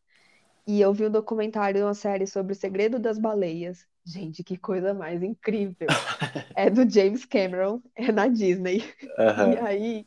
E 0.66 0.82
eu 0.82 0.94
vi 0.94 1.06
um 1.06 1.12
documentário 1.12 1.80
de 1.80 1.84
uma 1.86 1.94
série 1.94 2.26
sobre 2.26 2.54
o 2.54 2.56
segredo 2.56 3.00
das 3.00 3.20
baleias. 3.20 3.86
Gente, 4.06 4.44
que 4.44 4.58
coisa 4.58 4.94
mais 4.94 5.22
incrível. 5.22 5.88
É 6.56 6.70
do 6.70 6.90
James 6.90 7.26
Cameron, 7.26 7.82
é 7.96 8.12
na 8.12 8.28
Disney. 8.28 8.84
E 9.04 9.18
Aham. 9.20 9.56
aí, 9.66 10.06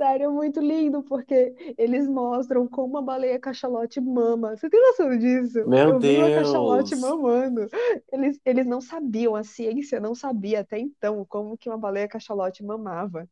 Sério, 0.00 0.24
é 0.24 0.28
muito 0.30 0.60
lindo, 0.60 1.02
porque 1.02 1.54
eles 1.76 2.08
mostram 2.08 2.66
como 2.66 2.96
a 2.96 3.02
baleia 3.02 3.38
cachalote 3.38 4.00
mama. 4.00 4.56
Você 4.56 4.70
tem 4.70 4.80
noção 4.80 5.18
disso? 5.18 5.58
Meu 5.64 5.84
Eu 5.84 6.00
vi 6.00 6.14
uma 6.14 6.30
cachalote 6.30 6.96
Deus! 6.96 6.96
mamando. 6.96 7.68
Eles, 8.10 8.40
eles 8.46 8.66
não 8.66 8.80
sabiam, 8.80 9.36
a 9.36 9.44
ciência 9.44 10.00
não 10.00 10.14
sabia 10.14 10.60
até 10.60 10.78
então 10.78 11.22
como 11.28 11.56
que 11.58 11.68
uma 11.68 11.76
baleia 11.76 12.08
cachalote 12.08 12.64
mamava. 12.64 13.28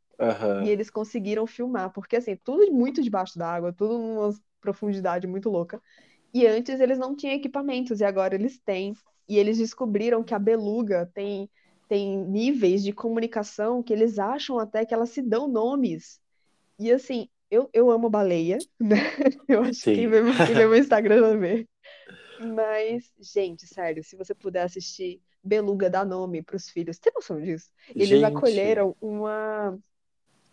E 0.59 0.69
Aham. 0.69 0.69
eles 0.69 0.90
conseguiram 0.90 1.47
filmar, 1.47 1.93
porque 1.93 2.16
assim, 2.16 2.36
tudo 2.45 2.70
muito 2.73 3.03
debaixo 3.03 3.39
d'água, 3.39 3.73
tudo 3.73 3.99
numa 3.99 4.35
profundidade 4.61 5.27
muito 5.27 5.49
louca. 5.51 5.81
E 6.35 6.47
antes 6.47 6.81
eles 6.81 6.99
não 6.99 7.16
tinham 7.16 7.35
equipamentos, 7.36 8.01
e 8.01 8.05
agora 8.05 8.35
eles 8.35 8.59
têm. 8.61 8.95
E 9.28 9.39
eles 9.39 9.59
descobriram 9.59 10.23
que 10.24 10.35
a 10.35 10.39
beluga 10.39 11.11
tem, 11.15 11.51
tem 11.89 12.19
níveis 12.27 12.82
de 12.85 12.93
comunicação 12.93 13.82
que 13.82 13.93
eles 13.93 14.19
acham 14.19 14.59
até 14.59 14.86
que 14.86 14.95
elas 14.95 15.11
se 15.11 15.23
dão 15.23 15.49
nomes. 15.49 16.20
E 16.78 16.92
assim, 16.92 17.28
eu, 17.50 17.68
eu 17.72 17.90
amo 17.90 18.09
baleia, 18.10 18.64
né? 18.80 18.96
Eu 19.48 19.62
acho 19.62 19.84
que 19.84 19.90
quem 19.92 20.09
Sim. 20.09 20.09
vê, 20.09 20.20
meu- 20.22 20.40
quem 20.42 20.55
vê 20.55 20.66
meu 20.66 20.76
Instagram 20.78 21.20
vai 21.22 21.36
ver. 21.38 21.68
Mas, 22.38 23.12
gente, 23.20 23.66
sério, 23.66 24.02
se 24.05 24.16
você 24.16 24.34
puder 24.34 24.62
assistir 24.62 25.20
Beluga 25.42 25.90
dá 25.90 26.05
nome 26.05 26.42
para 26.42 26.56
os 26.56 26.68
filhos, 26.68 26.98
tem 26.98 27.12
noção 27.14 27.40
disso? 27.40 27.68
Eles 27.98 28.22
Gente, 28.22 28.22
acolheram 28.22 28.96
uma 29.00 29.78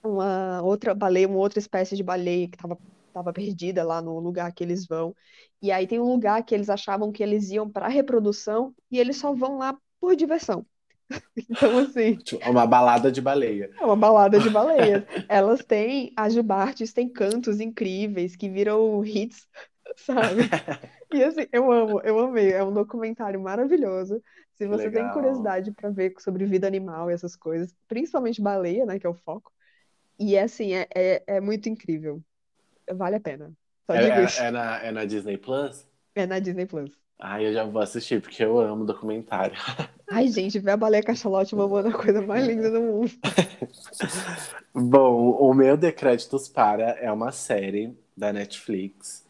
uma 0.04 0.62
outra 0.64 0.96
baleia, 0.96 1.28
uma 1.28 1.38
outra 1.40 1.60
espécie 1.60 1.96
de 1.96 2.04
baleia 2.04 2.48
que 2.50 2.56
estava 2.56 2.80
tava 3.14 3.34
perdida 3.34 3.84
lá 3.84 4.02
no 4.02 4.20
lugar 4.20 4.54
que 4.54 4.64
eles 4.64 4.88
vão. 4.88 5.16
E 5.62 5.72
aí 5.72 5.88
tem 5.88 6.00
um 6.00 6.06
lugar 6.06 6.44
que 6.46 6.56
eles 6.56 6.70
achavam 6.70 7.12
que 7.12 7.24
eles 7.24 7.50
iam 7.52 7.70
para 7.70 7.88
reprodução 7.90 8.76
e 8.92 9.00
eles 9.00 9.18
só 9.18 9.34
vão 9.36 9.58
lá 9.60 9.78
por 10.00 10.16
diversão. 10.16 10.66
Então, 11.50 11.78
assim, 11.80 12.16
tipo, 12.18 12.50
uma 12.50 12.66
balada 12.66 13.12
de 13.12 13.22
baleia. 13.22 13.70
é 13.80 13.86
uma 13.86 13.96
balada 13.96 14.40
de 14.40 14.50
baleias. 14.50 15.04
Elas 15.28 15.64
têm, 15.64 16.12
as 16.16 16.34
jubartes 16.34 16.94
têm 16.94 17.08
cantos 17.08 17.60
incríveis 17.60 18.36
que 18.36 18.50
viram 18.50 19.04
hits, 19.06 19.48
sabe? 19.96 20.50
E 21.14 21.24
assim, 21.24 21.48
eu 21.52 21.72
amo, 21.72 22.02
eu 22.02 22.20
amei. 22.20 22.52
É 22.52 22.64
um 22.64 22.74
documentário 22.74 23.40
maravilhoso. 23.40 24.22
Se 24.56 24.68
você 24.68 24.84
tem 24.90 25.04
legal. 25.04 25.14
curiosidade 25.14 25.72
para 25.72 25.90
ver 25.90 26.14
sobre 26.20 26.46
vida 26.46 26.66
animal 26.66 27.12
e 27.12 27.14
essas 27.14 27.36
coisas, 27.36 27.76
principalmente 27.88 28.42
baleia, 28.42 28.86
né, 28.86 28.98
que 28.98 29.06
é 29.06 29.10
o 29.10 29.14
foco. 29.14 29.52
E 30.18 30.38
assim, 30.38 30.74
é, 30.74 30.88
é, 30.96 31.24
é 31.28 31.42
muito 31.42 31.68
incrível. 31.68 32.22
Vale 32.94 33.18
a 33.18 33.20
pena. 33.20 33.52
É, 33.90 34.06
é, 34.06 34.48
é 34.48 34.52
na, 34.52 34.84
é 34.84 34.92
na 34.92 35.06
Disney 35.06 35.38
Plus? 35.38 35.88
É 36.16 36.26
na 36.26 36.40
Disney 36.40 36.66
Plus. 36.66 36.92
Ai, 37.20 37.48
eu 37.48 37.54
já 37.54 37.64
vou 37.64 37.82
assistir, 37.82 38.22
porque 38.22 38.44
eu 38.44 38.60
amo 38.60 38.86
documentário. 38.86 39.56
Ai, 40.08 40.28
gente, 40.28 40.60
ver 40.60 40.72
a 40.72 40.78
baleia 40.78 41.02
cachalote 41.02 41.56
mamando 41.56 41.88
é 41.88 41.92
a 41.92 41.98
coisa 41.98 42.22
mais 42.22 42.46
linda 42.46 42.70
do 42.70 42.80
mundo. 42.80 43.12
Bom, 44.74 45.32
o 45.32 45.54
meu 45.54 45.76
Decréditos 45.76 46.48
Para 46.48 46.92
é 47.00 47.12
uma 47.12 47.32
série 47.32 47.98
da 48.16 48.32
Netflix. 48.32 49.25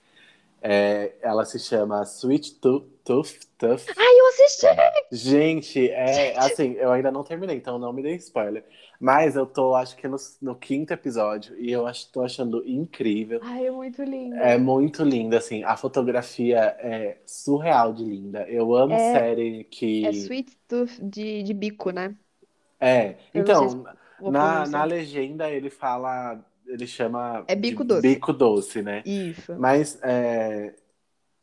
É, 0.68 1.16
ela 1.22 1.46
se 1.46 1.60
chama 1.60 2.04
Sweet 2.06 2.56
Tooth, 2.60 2.90
Tooth. 3.04 3.94
Ai, 3.98 4.20
eu 4.20 4.28
assisti! 4.30 4.68
Gente, 5.12 5.90
é 5.92 6.38
Gente, 6.38 6.38
assim, 6.38 6.74
eu 6.74 6.92
ainda 6.92 7.12
não 7.12 7.24
terminei, 7.24 7.56
então 7.58 7.78
não 7.80 7.94
me 7.94 8.02
dê 8.02 8.16
spoiler. 8.16 8.66
Mas 9.00 9.36
eu 9.36 9.46
tô, 9.46 9.76
acho 9.76 9.96
que 9.96 10.08
no, 10.08 10.18
no 10.42 10.56
quinto 10.56 10.92
episódio, 10.94 11.58
e 11.60 11.72
eu 11.72 11.86
acho, 11.88 12.12
tô 12.12 12.24
achando 12.24 12.68
incrível. 12.68 13.40
ai, 13.40 13.66
é 13.68 13.72
muito 13.72 14.04
É 14.32 14.58
linda. 14.58 14.60
muito 14.60 15.04
linda, 15.04 15.38
assim, 15.40 15.64
a 15.64 15.78
fotografia 15.78 16.60
é 16.80 17.22
surreal 17.26 17.94
de 17.94 18.04
linda. 18.06 18.50
Eu 18.50 18.76
amo 18.76 18.98
É, 18.98 19.00
série 19.00 19.64
é 20.02 20.12
que. 20.12 20.14
Sweet 20.14 20.58
Tooth 20.68 21.00
de, 21.02 21.44
de 21.44 21.54
bico, 21.54 21.92
né? 21.92 22.18
É, 22.80 23.18
Eu 23.34 23.54
se 23.54 23.68
então, 23.68 23.84
vou 24.18 24.32
na, 24.34 24.68
na 24.68 24.84
legenda 24.84 25.50
ele 25.50 25.70
fala, 25.70 26.44
ele 26.68 26.88
chama 26.88 27.44
É 27.48 27.56
bico 27.56 27.84
doce. 27.84 28.02
bico 28.02 28.34
doce, 28.34 28.82
né? 28.82 29.02
Isso. 29.06 29.56
Mas 29.58 30.00
é, 30.02 30.74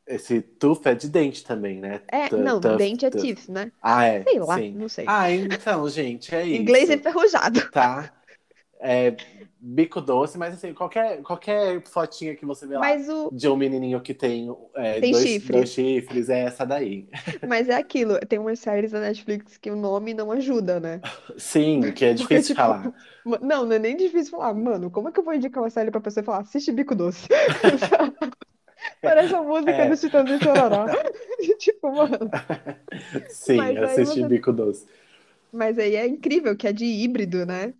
esse 0.06 0.40
tooth 0.42 0.86
é 0.86 0.94
de 0.94 1.08
dente 1.08 1.44
também, 1.44 1.78
né? 1.80 2.00
É, 2.08 2.28
não, 2.34 2.60
Tuff, 2.60 2.76
dente 2.76 3.06
é 3.06 3.10
teeth, 3.10 3.48
né? 3.48 3.70
Ah, 3.80 4.04
é, 4.04 4.22
Sei 4.24 4.38
lá, 4.38 4.58
sim. 4.58 4.72
não 4.72 4.88
sei. 4.88 5.04
Ah, 5.08 5.30
então, 5.30 5.88
gente, 5.88 6.34
é 6.34 6.46
Inglês 6.46 6.84
isso, 6.88 6.98
enferrujado. 6.98 7.70
tá? 7.70 8.12
É 8.84 9.16
bico 9.60 10.00
doce, 10.00 10.36
mas 10.38 10.54
assim, 10.54 10.74
qualquer, 10.74 11.22
qualquer 11.22 11.82
fotinha 11.86 12.34
que 12.36 12.44
você 12.44 12.66
vê 12.66 12.76
lá 12.76 12.98
o 13.08 13.30
de 13.30 13.48
um 13.48 13.56
menininho 13.56 14.02
que 14.02 14.12
tem 14.14 14.48
é, 14.74 15.00
tem 15.00 15.12
dois, 15.12 15.38
dois 15.42 15.70
chifres. 15.70 16.28
é 16.28 16.40
essa 16.40 16.66
daí. 16.66 17.08
Mas 17.44 17.68
é 17.68 17.74
aquilo, 17.76 18.18
tem 18.20 18.38
umas 18.38 18.58
séries 18.60 18.90
da 18.92 19.00
Netflix 19.00 19.56
que 19.58 19.70
o 19.70 19.76
nome 19.76 20.14
não 20.14 20.30
ajuda, 20.32 20.80
né? 20.80 21.04
Sim, 21.38 21.92
que 21.92 22.04
é 22.04 22.14
Porque, 22.16 22.42
difícil 22.42 22.50
de 22.50 22.54
tipo, 22.54 22.60
falar. 22.60 22.94
não, 23.40 23.64
não 23.66 23.72
é 23.72 23.78
nem 23.78 23.96
difícil 23.96 24.30
falar, 24.32 24.54
mano, 24.54 24.90
como 24.90 25.08
é 25.08 25.12
que 25.12 25.18
eu 25.20 25.24
vou 25.24 25.34
indicar 25.34 25.62
uma 25.62 25.70
série 25.70 25.90
pra 25.90 26.00
pessoa 26.00 26.22
e 26.22 26.26
falar, 26.26 26.40
assiste 26.40 26.72
Bico 26.72 26.94
Doce? 26.94 27.26
Parece 29.02 29.34
a 29.34 29.42
música 29.42 29.86
do 29.86 29.96
É, 29.96 29.96
Chitãozinho 29.96 30.38
e 30.38 30.42
Chororó. 30.42 30.86
Tipo, 31.58 31.92
mano. 31.92 32.34
sim, 33.28 33.76
Mas 33.76 33.82
aí 33.82 34.02
assisti 34.02 34.22
você. 34.22 34.24
bico 34.24 34.52
doce. 34.52 34.86
Mas 35.50 35.78
aí 35.78 35.94
é 35.96 36.06
incrível 36.06 36.56
que 36.56 36.66
é 36.66 36.72
de 36.72 36.84
híbrido, 36.84 37.44
né? 37.46 37.74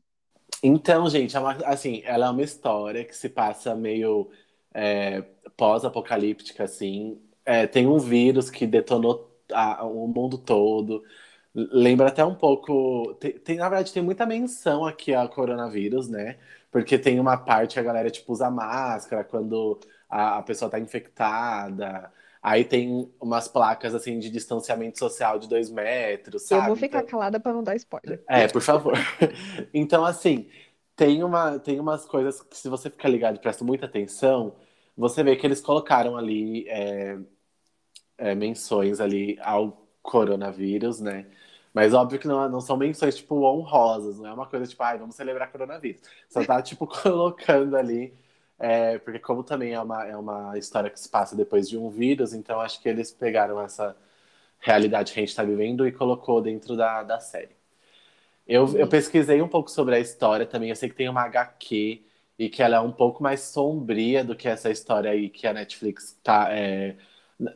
Então, 0.63 1.09
gente, 1.11 1.37
é 1.37 1.41
uma, 1.41 1.53
assim, 1.67 2.03
ela 2.05 2.27
é 2.27 2.31
uma 2.31 2.43
história 2.43 3.05
que 3.05 3.17
se 3.17 3.29
passa 3.29 3.75
meio 3.75 4.31
é, 4.73 5.23
pós-apocalíptica, 5.57 6.65
assim. 6.65 7.21
É, 7.45 7.67
tem 7.67 7.87
um 7.87 7.99
vírus 7.99 8.49
que 8.51 8.67
detonou 8.67 9.37
a- 9.53 9.85
o 9.85 10.07
mundo 10.07 10.39
todo. 10.39 11.03
Lembra 11.55 12.09
até 12.09 12.25
um 12.25 12.35
pouco. 12.35 13.15
Tem, 13.17 13.33
tem- 13.41 13.57
na 13.59 13.69
verdade, 13.69 13.93
tem 13.93 14.03
muita 14.03 14.25
menção 14.27 14.87
aqui 14.87 15.13
ao 15.15 15.29
coronavírus, 15.29 16.09
né? 16.09 16.39
Porque 16.71 16.99
tem 16.99 17.19
uma 17.21 17.37
parte 17.37 17.75
que 17.75 17.81
a 17.81 17.83
galera, 17.83 18.11
tipo, 18.11 18.33
usa 18.33 18.51
máscara 18.51 19.25
quando 19.25 19.79
a, 20.09 20.39
a 20.39 20.43
pessoa 20.43 20.71
tá 20.71 20.79
infectada. 20.79 22.13
Aí 22.43 22.65
tem 22.65 23.13
umas 23.21 23.49
placas, 23.49 23.95
assim, 23.95 24.19
de 24.19 24.31
distanciamento 24.31 24.99
social 24.99 25.39
de 25.39 25.49
dois 25.49 25.71
metros, 25.71 26.43
Eu 26.49 26.63
vou 26.63 26.77
sabe? 26.77 26.77
ficar 26.77 27.03
Então, 27.03 27.03
calada 27.03 27.41
pra 27.41 27.53
não 27.53 27.63
dar 27.65 27.75
spoiler. 27.77 28.21
é, 28.29 28.49
por 28.49 28.63
favor. 28.63 28.95
Então, 29.75 30.05
assim, 30.05 30.51
tem 30.97 31.23
uma, 31.25 31.59
tem 31.59 31.81
umas 31.81 32.05
coisas 32.07 32.43
que, 32.43 32.57
se 32.57 32.69
você 32.69 32.91
ficar 32.91 33.09
ligado 33.09 33.37
e 33.37 33.41
presta 33.41 33.65
muita 33.65 33.87
atenção, 33.87 34.57
você 34.97 35.23
vê 35.23 35.37
que 35.37 35.47
eles 35.47 35.61
colocaram 35.61 36.17
ali 36.17 36.69
é, 36.69 37.19
é, 38.19 38.35
menções 38.35 39.01
ali 39.01 39.39
ao 39.41 39.87
coronavírus, 40.03 41.01
né? 41.01 41.27
Mas 41.75 41.95
óbvio 41.95 42.19
que 42.19 42.27
não, 42.29 42.49
não 42.49 42.61
são 42.61 42.77
menções, 42.77 43.17
tipo, 43.17 43.35
honrosas, 43.47 44.19
não 44.19 44.27
é 44.29 44.33
uma 44.33 44.47
coisa 44.47 44.67
tipo, 44.67 44.83
ai, 44.83 44.99
vamos 44.99 45.15
celebrar 45.15 45.51
coronavírus. 45.51 46.03
Só 46.29 46.45
tá, 46.45 46.61
tipo, 46.63 46.87
colocando 47.03 47.77
ali, 47.77 48.15
é, 48.63 48.99
porque 49.01 49.19
como 49.21 49.45
também 49.45 49.75
é 49.75 49.81
uma, 49.83 50.07
é 50.07 50.17
uma 50.17 50.59
história 50.59 50.91
que 50.91 51.01
se 51.01 51.09
passa 51.11 51.37
depois 51.37 51.69
de 51.69 51.79
um 51.79 51.91
vírus, 51.91 52.35
então 52.35 52.61
acho 52.61 52.81
que 52.83 52.89
eles 52.89 53.13
pegaram 53.13 53.61
essa 53.61 53.97
realidade 54.61 55.13
que 55.13 55.21
a 55.21 55.25
gente 55.25 55.37
tá 55.37 55.45
vivendo 55.45 55.87
e 55.87 55.93
colocou 55.93 56.43
dentro 56.43 56.77
da, 56.77 57.03
da 57.05 57.21
série. 57.21 57.57
Eu, 58.47 58.77
eu 58.79 58.87
E 58.87 58.89
pesquisei 58.89 59.41
um 59.43 59.49
pouco 59.49 59.71
sobre 59.71 59.95
a 59.95 60.01
história 60.01 60.47
também. 60.47 60.71
Eu 60.71 60.77
sei 60.77 60.89
que 60.89 60.97
tem 60.97 61.09
uma 61.09 61.23
HQ 61.23 62.05
e 62.39 62.49
que 62.51 62.63
ela 62.63 62.77
é 62.77 62.81
um 62.81 62.93
pouco 62.93 63.23
mais 63.23 63.41
sombria 63.43 64.25
do 64.25 64.35
que 64.37 64.49
essa 64.49 64.71
história 64.71 65.11
aí 65.11 65.31
que 65.31 65.47
a 65.47 65.53
Netflix 65.53 66.19
tá. 66.23 66.49
é, 66.53 66.97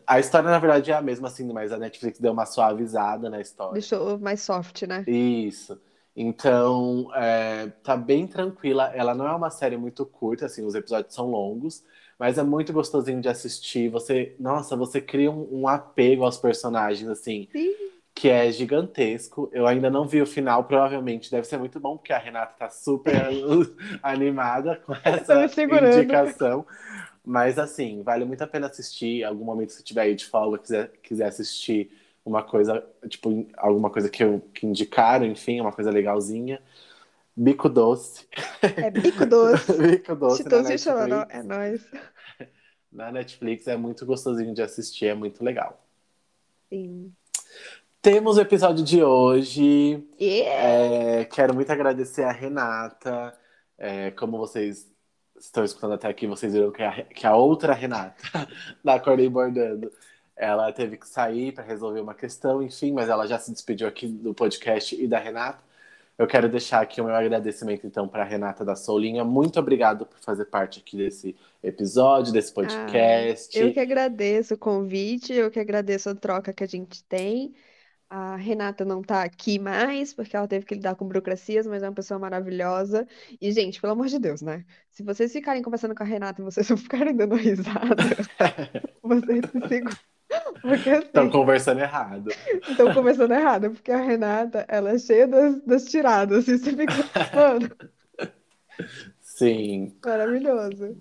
A 0.07 0.20
história, 0.20 0.51
na 0.51 0.59
verdade, 0.59 0.91
é 0.93 0.95
a 0.95 1.03
mesma, 1.03 1.28
assim, 1.28 1.53
mas 1.53 1.73
a 1.73 1.78
Netflix 1.78 2.20
deu 2.20 2.33
uma 2.33 2.47
suavizada 2.47 3.31
na 3.31 3.41
história. 3.41 3.87
deixou 3.89 4.19
mais 4.19 4.41
soft, 4.43 4.83
né? 4.87 5.07
Isso. 5.07 5.81
Então, 6.16 7.10
é, 7.14 7.66
tá 7.82 7.94
bem 7.94 8.26
tranquila. 8.26 8.90
Ela 8.94 9.14
não 9.14 9.28
é 9.28 9.34
uma 9.34 9.51
série 9.51 9.76
muito 9.76 10.06
curta, 10.06 10.47
assim, 10.47 10.64
os 10.64 10.74
episódios 10.74 11.14
são 11.14 11.30
longos, 11.30 11.84
mas 12.18 12.38
é 12.38 12.43
muito 12.43 12.72
gostosinho 12.72 13.20
de 13.20 13.28
assistir. 13.28 13.90
Você, 13.90 14.34
nossa, 14.40 14.74
você 14.74 14.98
cria 14.98 15.30
um, 15.30 15.60
um 15.60 15.68
apego 15.68 16.24
aos 16.24 16.38
personagens, 16.38 17.06
assim 17.06 17.48
Sim. 17.52 17.70
que 18.14 18.30
é 18.30 18.51
gigantesco. 18.51 19.51
Eu 19.52 19.66
ainda 19.66 19.90
não 19.90 20.09
vi 20.09 20.22
o 20.22 20.26
final, 20.26 20.64
provavelmente 20.64 21.30
deve 21.30 21.47
ser 21.47 21.59
muito 21.59 21.78
bom, 21.78 21.98
porque 21.98 22.14
a 22.14 22.18
Renata 22.18 22.55
tá 22.59 22.70
super 22.70 23.14
animada 24.02 24.76
com 24.86 24.93
me 24.94 25.01
essa 25.05 25.44
indicação. 25.44 26.64
Mas 27.22 27.59
assim, 27.59 28.02
vale 28.02 28.24
muito 28.24 28.40
a 28.40 28.47
pena 28.47 28.68
assistir. 28.68 29.22
Algum 29.22 29.44
momento, 29.44 29.72
se 29.72 29.84
tiver 29.84 30.02
aí 30.02 30.14
de 30.14 30.24
folga, 30.24 30.59
quiser, 30.59 30.93
quiser 31.02 31.26
assistir 31.26 31.90
uma 32.27 32.43
coisa, 32.43 32.85
tipo, 33.09 33.47
alguma 33.57 33.89
coisa 33.89 34.11
que, 34.11 34.23
eu, 34.23 34.40
que 34.53 34.66
indicaram, 34.66 35.24
enfim, 35.24 35.61
uma 35.61 35.73
coisa 35.73 35.93
legalzinha. 35.93 36.61
Bico 37.36 37.69
Doce. 37.69 38.27
É 38.61 38.90
Bico 38.90 39.24
Doce. 39.24 39.73
Bico 39.78 40.16
Doce 40.16 40.39
Chitãozinho 40.39 40.74
e 40.74 40.78
Chororó, 40.78 41.24
é 41.31 41.43
nóis. 41.43 41.86
Na 42.90 43.12
Netflix 43.12 43.69
é 43.69 43.77
muito 43.77 44.05
gostosinho 44.05 44.53
de 44.53 44.61
assistir, 44.61 45.07
é 45.07 45.15
muito 45.15 45.44
legal. 45.44 45.81
Sim. 46.69 47.12
Temos 48.03 48.39
o 48.39 48.40
episódio 48.40 48.85
de 48.85 49.05
hoje. 49.05 50.05
Yeah! 50.20 51.20
É, 51.20 51.24
quero 51.27 51.55
muito 51.55 51.70
agradecer 51.70 52.24
a 52.24 52.32
Renata. 52.32 53.39
É, 53.78 54.11
como 54.12 54.39
vocês 54.39 54.90
estão 55.39 55.62
escutando 55.62 55.94
até 55.94 56.09
aqui, 56.09 56.27
vocês 56.27 56.53
viram 56.53 56.73
que 56.73 56.82
a, 56.82 57.03
que 57.05 57.27
a 57.27 57.36
outra 57.36 57.73
Renata, 57.73 58.48
da 58.82 58.94
Acordei 58.94 59.28
Bordando, 59.28 59.93
ela 60.36 60.70
teve 60.72 60.96
que 60.98 61.08
sair 61.08 61.52
para 61.52 61.64
resolver 61.64 62.00
uma 62.00 62.14
questão, 62.14 62.62
enfim, 62.62 62.92
mas 62.92 63.08
ela 63.08 63.26
já 63.26 63.38
se 63.38 63.50
despediu 63.50 63.88
aqui 63.88 64.06
do 64.06 64.34
podcast 64.34 64.94
e 65.02 65.08
da 65.08 65.18
Renata. 65.18 65.64
Eu 66.18 66.26
quero 66.26 66.48
deixar 66.48 66.80
aqui 66.80 67.00
o 67.00 67.04
meu 67.04 67.14
agradecimento, 67.14 67.86
então, 67.86 68.08
para 68.08 68.24
Renata 68.24 68.64
da 68.64 68.74
Soulinha. 68.74 69.22
Muito 69.22 69.60
obrigado 69.60 70.06
por 70.06 70.18
fazer 70.18 70.46
parte 70.46 70.80
aqui 70.80 70.96
desse 70.96 71.36
episódio, 71.62 72.32
desse 72.32 72.52
podcast. 72.52 73.58
Ah, 73.58 73.62
eu 73.62 73.72
que 73.72 73.80
agradeço 73.80 74.54
o 74.54 74.58
convite, 74.58 75.34
eu 75.34 75.50
que 75.50 75.60
agradeço 75.60 76.08
a 76.08 76.14
troca 76.14 76.54
que 76.54 76.64
a 76.64 76.66
gente 76.66 77.04
tem. 77.04 77.54
A 78.08 78.36
Renata 78.36 78.84
não 78.84 79.02
tá 79.02 79.24
aqui 79.24 79.58
mais, 79.58 80.14
porque 80.14 80.36
ela 80.36 80.48
teve 80.48 80.64
que 80.64 80.74
lidar 80.74 80.94
com 80.94 81.06
burocracias, 81.06 81.66
mas 81.66 81.82
é 81.82 81.88
uma 81.88 81.94
pessoa 81.94 82.18
maravilhosa. 82.18 83.06
E, 83.40 83.52
gente, 83.52 83.80
pelo 83.80 83.92
amor 83.92 84.06
de 84.06 84.18
Deus, 84.18 84.40
né? 84.40 84.64
Se 84.90 85.02
vocês 85.02 85.32
ficarem 85.32 85.62
conversando 85.62 85.94
com 85.94 86.02
a 86.02 86.06
Renata 86.06 86.40
e 86.40 86.44
vocês 86.44 86.68
não 86.70 86.76
ficarem 86.78 87.12
dando 87.16 87.34
risada, 87.34 87.96
vocês 89.02 89.44
se 89.50 89.68
seguram. 89.68 90.15
Estão 90.65 91.24
assim, 91.24 91.33
conversando 91.33 91.81
errado. 91.81 92.31
Estão 92.69 92.93
conversando 92.93 93.35
errado, 93.35 93.70
porque 93.70 93.91
a 93.91 93.99
Renata, 93.99 94.65
ela 94.69 94.91
é 94.91 94.99
cheia 94.99 95.27
das, 95.27 95.62
das 95.62 95.85
tiradas, 95.85 96.49
e 96.49 96.59
você 96.59 96.70
fica, 96.70 96.93
mano. 97.35 97.70
Sim. 99.20 99.97
Maravilhoso. 100.05 100.97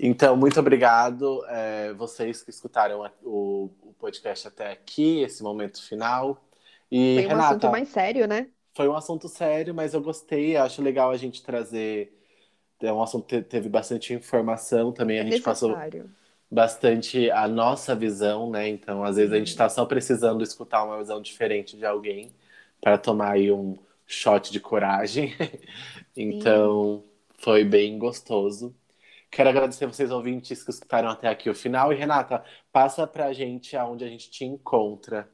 Então, 0.00 0.36
muito 0.36 0.58
obrigado, 0.58 1.44
é, 1.48 1.92
vocês 1.92 2.42
que 2.42 2.50
escutaram 2.50 3.08
o, 3.22 3.70
o, 3.82 3.94
podcast 3.98 4.48
até 4.48 4.72
aqui, 4.72 5.22
esse 5.22 5.42
momento 5.42 5.82
final. 5.82 6.44
E, 6.90 7.14
foi 7.14 7.26
um 7.26 7.28
Renata, 7.28 7.48
assunto 7.48 7.70
mais 7.70 7.88
sério, 7.88 8.26
né? 8.26 8.48
Foi 8.74 8.88
um 8.88 8.96
assunto 8.96 9.28
sério, 9.28 9.72
mas 9.72 9.94
eu 9.94 10.00
gostei, 10.00 10.56
acho 10.56 10.82
legal 10.82 11.10
a 11.10 11.16
gente 11.16 11.42
trazer. 11.42 12.12
É 12.82 12.92
um 12.92 13.02
assunto 13.02 13.24
que 13.24 13.40
teve 13.40 13.68
bastante 13.68 14.12
informação 14.12 14.92
também, 14.92 15.18
a 15.18 15.20
é 15.20 15.24
gente 15.24 15.46
necessário. 15.46 15.76
passou 15.76 16.04
bastante 16.54 17.30
a 17.32 17.48
nossa 17.48 17.94
visão, 17.96 18.48
né? 18.48 18.68
Então, 18.68 19.02
às 19.02 19.16
vezes 19.16 19.32
a 19.32 19.36
gente 19.36 19.48
está 19.48 19.68
só 19.68 19.84
precisando 19.84 20.42
escutar 20.44 20.84
uma 20.84 20.98
visão 20.98 21.20
diferente 21.20 21.76
de 21.76 21.84
alguém 21.84 22.32
para 22.80 22.96
tomar 22.96 23.32
aí 23.32 23.50
um 23.50 23.76
shot 24.06 24.52
de 24.52 24.60
coragem. 24.60 25.34
então, 26.16 27.04
foi 27.38 27.64
bem 27.64 27.98
gostoso. 27.98 28.74
Quero 29.30 29.48
agradecer 29.48 29.86
vocês 29.86 30.12
ouvintes 30.12 30.62
que 30.62 30.70
escutaram 30.70 31.08
até 31.08 31.26
aqui 31.26 31.50
o 31.50 31.54
final. 31.54 31.92
E 31.92 31.96
Renata, 31.96 32.44
passa 32.70 33.04
pra 33.04 33.32
gente 33.32 33.76
aonde 33.76 34.04
a 34.04 34.08
gente 34.08 34.30
te 34.30 34.44
encontra. 34.44 35.28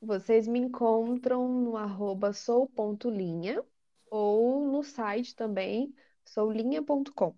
Vocês 0.00 0.48
me 0.48 0.58
encontram 0.58 1.46
no 1.46 1.76
arroba 1.76 2.32
sou.linha 2.32 3.62
ou 4.10 4.64
no 4.64 4.82
site 4.82 5.34
também, 5.34 5.94
soulinha.com. 6.24 7.34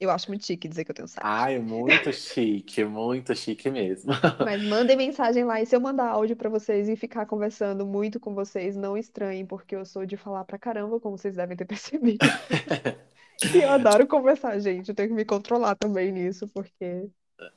Eu 0.00 0.10
acho 0.10 0.28
muito 0.30 0.44
chique 0.46 0.68
dizer 0.68 0.84
que 0.84 0.90
eu 0.90 0.94
tenho 0.94 1.08
site. 1.08 1.28
Ai, 1.28 1.58
muito 1.58 2.12
chique, 2.12 2.84
muito 2.84 3.34
chique 3.34 3.70
mesmo. 3.70 4.12
Mas 4.42 4.62
mandem 4.62 4.96
mensagem 4.96 5.44
lá. 5.44 5.60
E 5.60 5.66
se 5.66 5.74
eu 5.76 5.80
mandar 5.80 6.08
áudio 6.10 6.36
para 6.36 6.48
vocês 6.48 6.88
e 6.88 6.96
ficar 6.96 7.26
conversando 7.26 7.86
muito 7.86 8.18
com 8.20 8.34
vocês, 8.34 8.76
não 8.76 8.96
estranhem, 8.96 9.44
porque 9.46 9.74
eu 9.76 9.84
sou 9.84 10.06
de 10.06 10.16
falar 10.16 10.44
pra 10.44 10.58
caramba, 10.58 11.00
como 11.00 11.18
vocês 11.18 11.36
devem 11.36 11.56
ter 11.56 11.64
percebido. 11.66 12.34
E 13.52 13.58
eu 13.60 13.70
adoro 13.70 14.06
conversar, 14.06 14.58
gente. 14.60 14.88
Eu 14.88 14.94
tenho 14.94 15.08
que 15.10 15.14
me 15.14 15.24
controlar 15.24 15.76
também 15.76 16.12
nisso, 16.12 16.48
porque. 16.48 17.10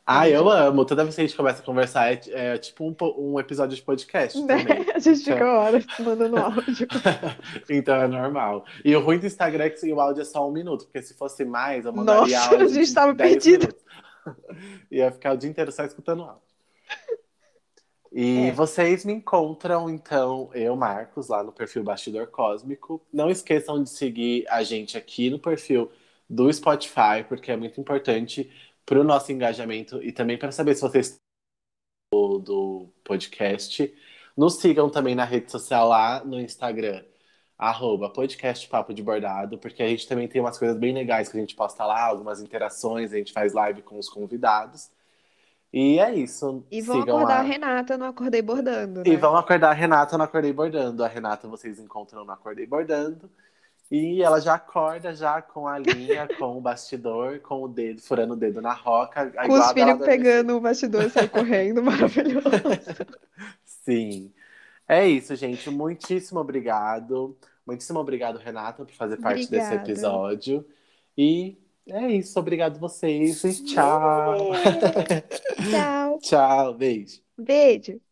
Ah, 0.06 0.28
eu 0.28 0.50
amo. 0.50 0.84
Toda 0.84 1.04
vez 1.04 1.16
que 1.16 1.22
a 1.22 1.26
gente 1.26 1.38
começa 1.38 1.62
a 1.62 1.66
conversar, 1.66 2.12
é, 2.12 2.22
é 2.28 2.58
tipo 2.58 2.84
um, 2.84 2.96
um, 3.18 3.40
episódio 3.40 3.76
de 3.76 3.82
podcast. 3.82 4.38
Né? 4.44 4.56
A 4.94 5.00
gente 5.00 5.20
fica 5.20 5.36
então... 5.36 5.48
horas 5.48 5.86
mandando 6.00 6.38
áudio. 6.38 6.88
então 7.70 7.96
é 7.96 8.08
normal. 8.08 8.66
E 8.84 8.96
o 8.96 9.02
ruim 9.02 9.20
do 9.20 9.26
Instagram 9.26 9.66
é 9.66 9.70
que 9.70 9.92
o 9.92 10.02
áudio 10.02 10.22
é 10.22 10.26
só 10.26 10.48
um 10.48 10.52
minuto, 10.52 10.86
porque 10.86 11.02
se 11.02 11.14
fosse 11.14 11.46
mais, 11.46 11.86
eu 11.86 11.94
mandaria 11.94 12.38
Nossa, 12.38 12.52
áudio. 12.52 12.66
A 12.66 12.70
gente 12.70 12.94
tava 12.94 13.16
perdido. 13.16 13.74
Ia 14.92 15.12
ficar 15.12 15.34
o 15.34 15.38
dia 15.38 15.50
inteiro 15.50 15.72
só 15.72 15.86
escutando 15.86 16.24
áudio. 16.24 16.50
E 18.12 18.48
é. 18.48 18.52
vocês 18.52 19.06
me 19.06 19.14
encontram, 19.14 19.90
então, 19.90 20.50
eu, 20.54 20.76
Marcos, 20.76 21.28
lá 21.28 21.44
no 21.44 21.52
perfil 21.52 21.84
Bastidor 21.84 22.28
Cósmico. 22.28 23.02
Não 23.14 23.30
esqueçam 23.30 23.84
de 23.84 23.90
seguir 23.90 24.46
a 24.50 24.64
gente 24.64 24.98
aqui 24.98 25.30
no 25.30 25.38
perfil 25.38 25.92
do 26.30 26.52
Spotify, 26.52 27.24
porque 27.28 27.52
é 27.52 27.58
muito 27.58 27.80
importante 27.80 28.52
para 28.90 29.00
o 29.00 29.04
nosso 29.04 29.32
engajamento 29.32 30.02
e 30.02 30.12
também 30.12 30.36
para 30.36 30.52
saber 30.52 30.74
se 30.74 30.82
vocês 30.82 31.20
do, 32.12 32.40
do 32.40 32.90
podcast. 33.04 33.94
Nos 34.36 34.56
sigam 34.56 34.90
também 34.90 35.14
na 35.14 35.26
rede 35.26 35.52
social 35.52 35.88
lá 35.88 36.24
no 36.26 36.40
Instagram, 36.40 37.06
arroba 37.56 38.10
podcast 38.12 38.68
Papo 38.68 38.92
de 38.92 39.04
Bordado, 39.04 39.60
porque 39.60 39.84
a 39.84 39.88
gente 39.88 40.08
também 40.08 40.28
tem 40.28 40.42
umas 40.42 40.58
coisas 40.58 40.76
bem 40.76 40.92
legais 40.92 41.30
que 41.30 41.38
a 41.38 41.40
gente 41.40 41.56
posta 41.56 41.86
lá, 41.86 42.02
algumas 42.08 42.42
interações, 42.42 43.14
a 43.14 43.18
gente 43.18 43.32
faz 43.32 43.54
live 43.54 43.84
com 43.84 44.00
os 44.00 44.10
convidados. 44.10 44.90
E 45.72 46.00
é 46.00 46.16
isso. 46.16 46.66
E 46.72 46.82
vão 46.82 47.02
Sigam 47.02 47.18
acordar 47.18 47.36
lá. 47.36 47.40
a 47.42 47.44
Renata 47.44 47.96
no 47.96 48.06
Acordei 48.06 48.42
Bordando, 48.42 49.04
E 49.06 49.12
né? 49.12 49.18
vão 49.18 49.38
acordar 49.38 49.70
a 49.70 49.74
Renata 49.74 50.18
no 50.18 50.24
Acordei 50.24 50.52
Bordando. 50.52 51.04
A 51.04 51.08
Renata 51.08 51.48
vocês 51.48 51.78
encontram 51.80 52.26
no 52.26 52.32
Acordei 52.32 52.66
Bordando. 52.66 53.30
E 53.92 54.22
ela 54.22 54.40
já 54.40 54.54
acorda 54.54 55.14
já 55.16 55.42
com 55.42 55.68
a 55.68 55.80
linha, 55.80 56.28
com 56.38 56.58
o 56.58 56.62
bastidor, 56.62 57.40
com 57.40 57.64
o 57.64 57.68
dedo, 57.68 58.02
furando 58.02 58.34
o 58.34 58.38
dedo 58.38 58.62
na 58.62 58.74
roca. 58.74 59.32
Com 59.48 59.54
os 59.54 59.72
filhos 59.72 59.98
pegando 60.00 60.56
o 60.56 60.62
bastidor 60.62 61.06
e 61.06 61.28
correndo, 61.28 61.82
maravilhoso. 61.84 62.48
Sim. 63.64 64.32
É 64.88 65.08
isso, 65.08 65.36
gente. 65.36 65.70
Muitíssimo 65.70 66.40
obrigado. 66.40 67.38
Muitíssimo 67.66 68.00
obrigado, 68.00 68.38
Renata, 68.38 68.86
por 68.86 68.94
fazer 68.94 69.18
parte 69.18 69.46
Obrigada. 69.46 69.78
desse 69.78 69.92
episódio. 69.92 70.66
E 71.18 71.58
é 71.88 72.08
isso, 72.12 72.40
obrigado 72.40 72.80
vocês 72.80 73.44
e 73.44 73.64
tchau. 73.66 74.52
tchau. 75.70 76.20
tchau, 76.20 76.74
beijo. 76.76 77.22
Beijo. 77.38 78.09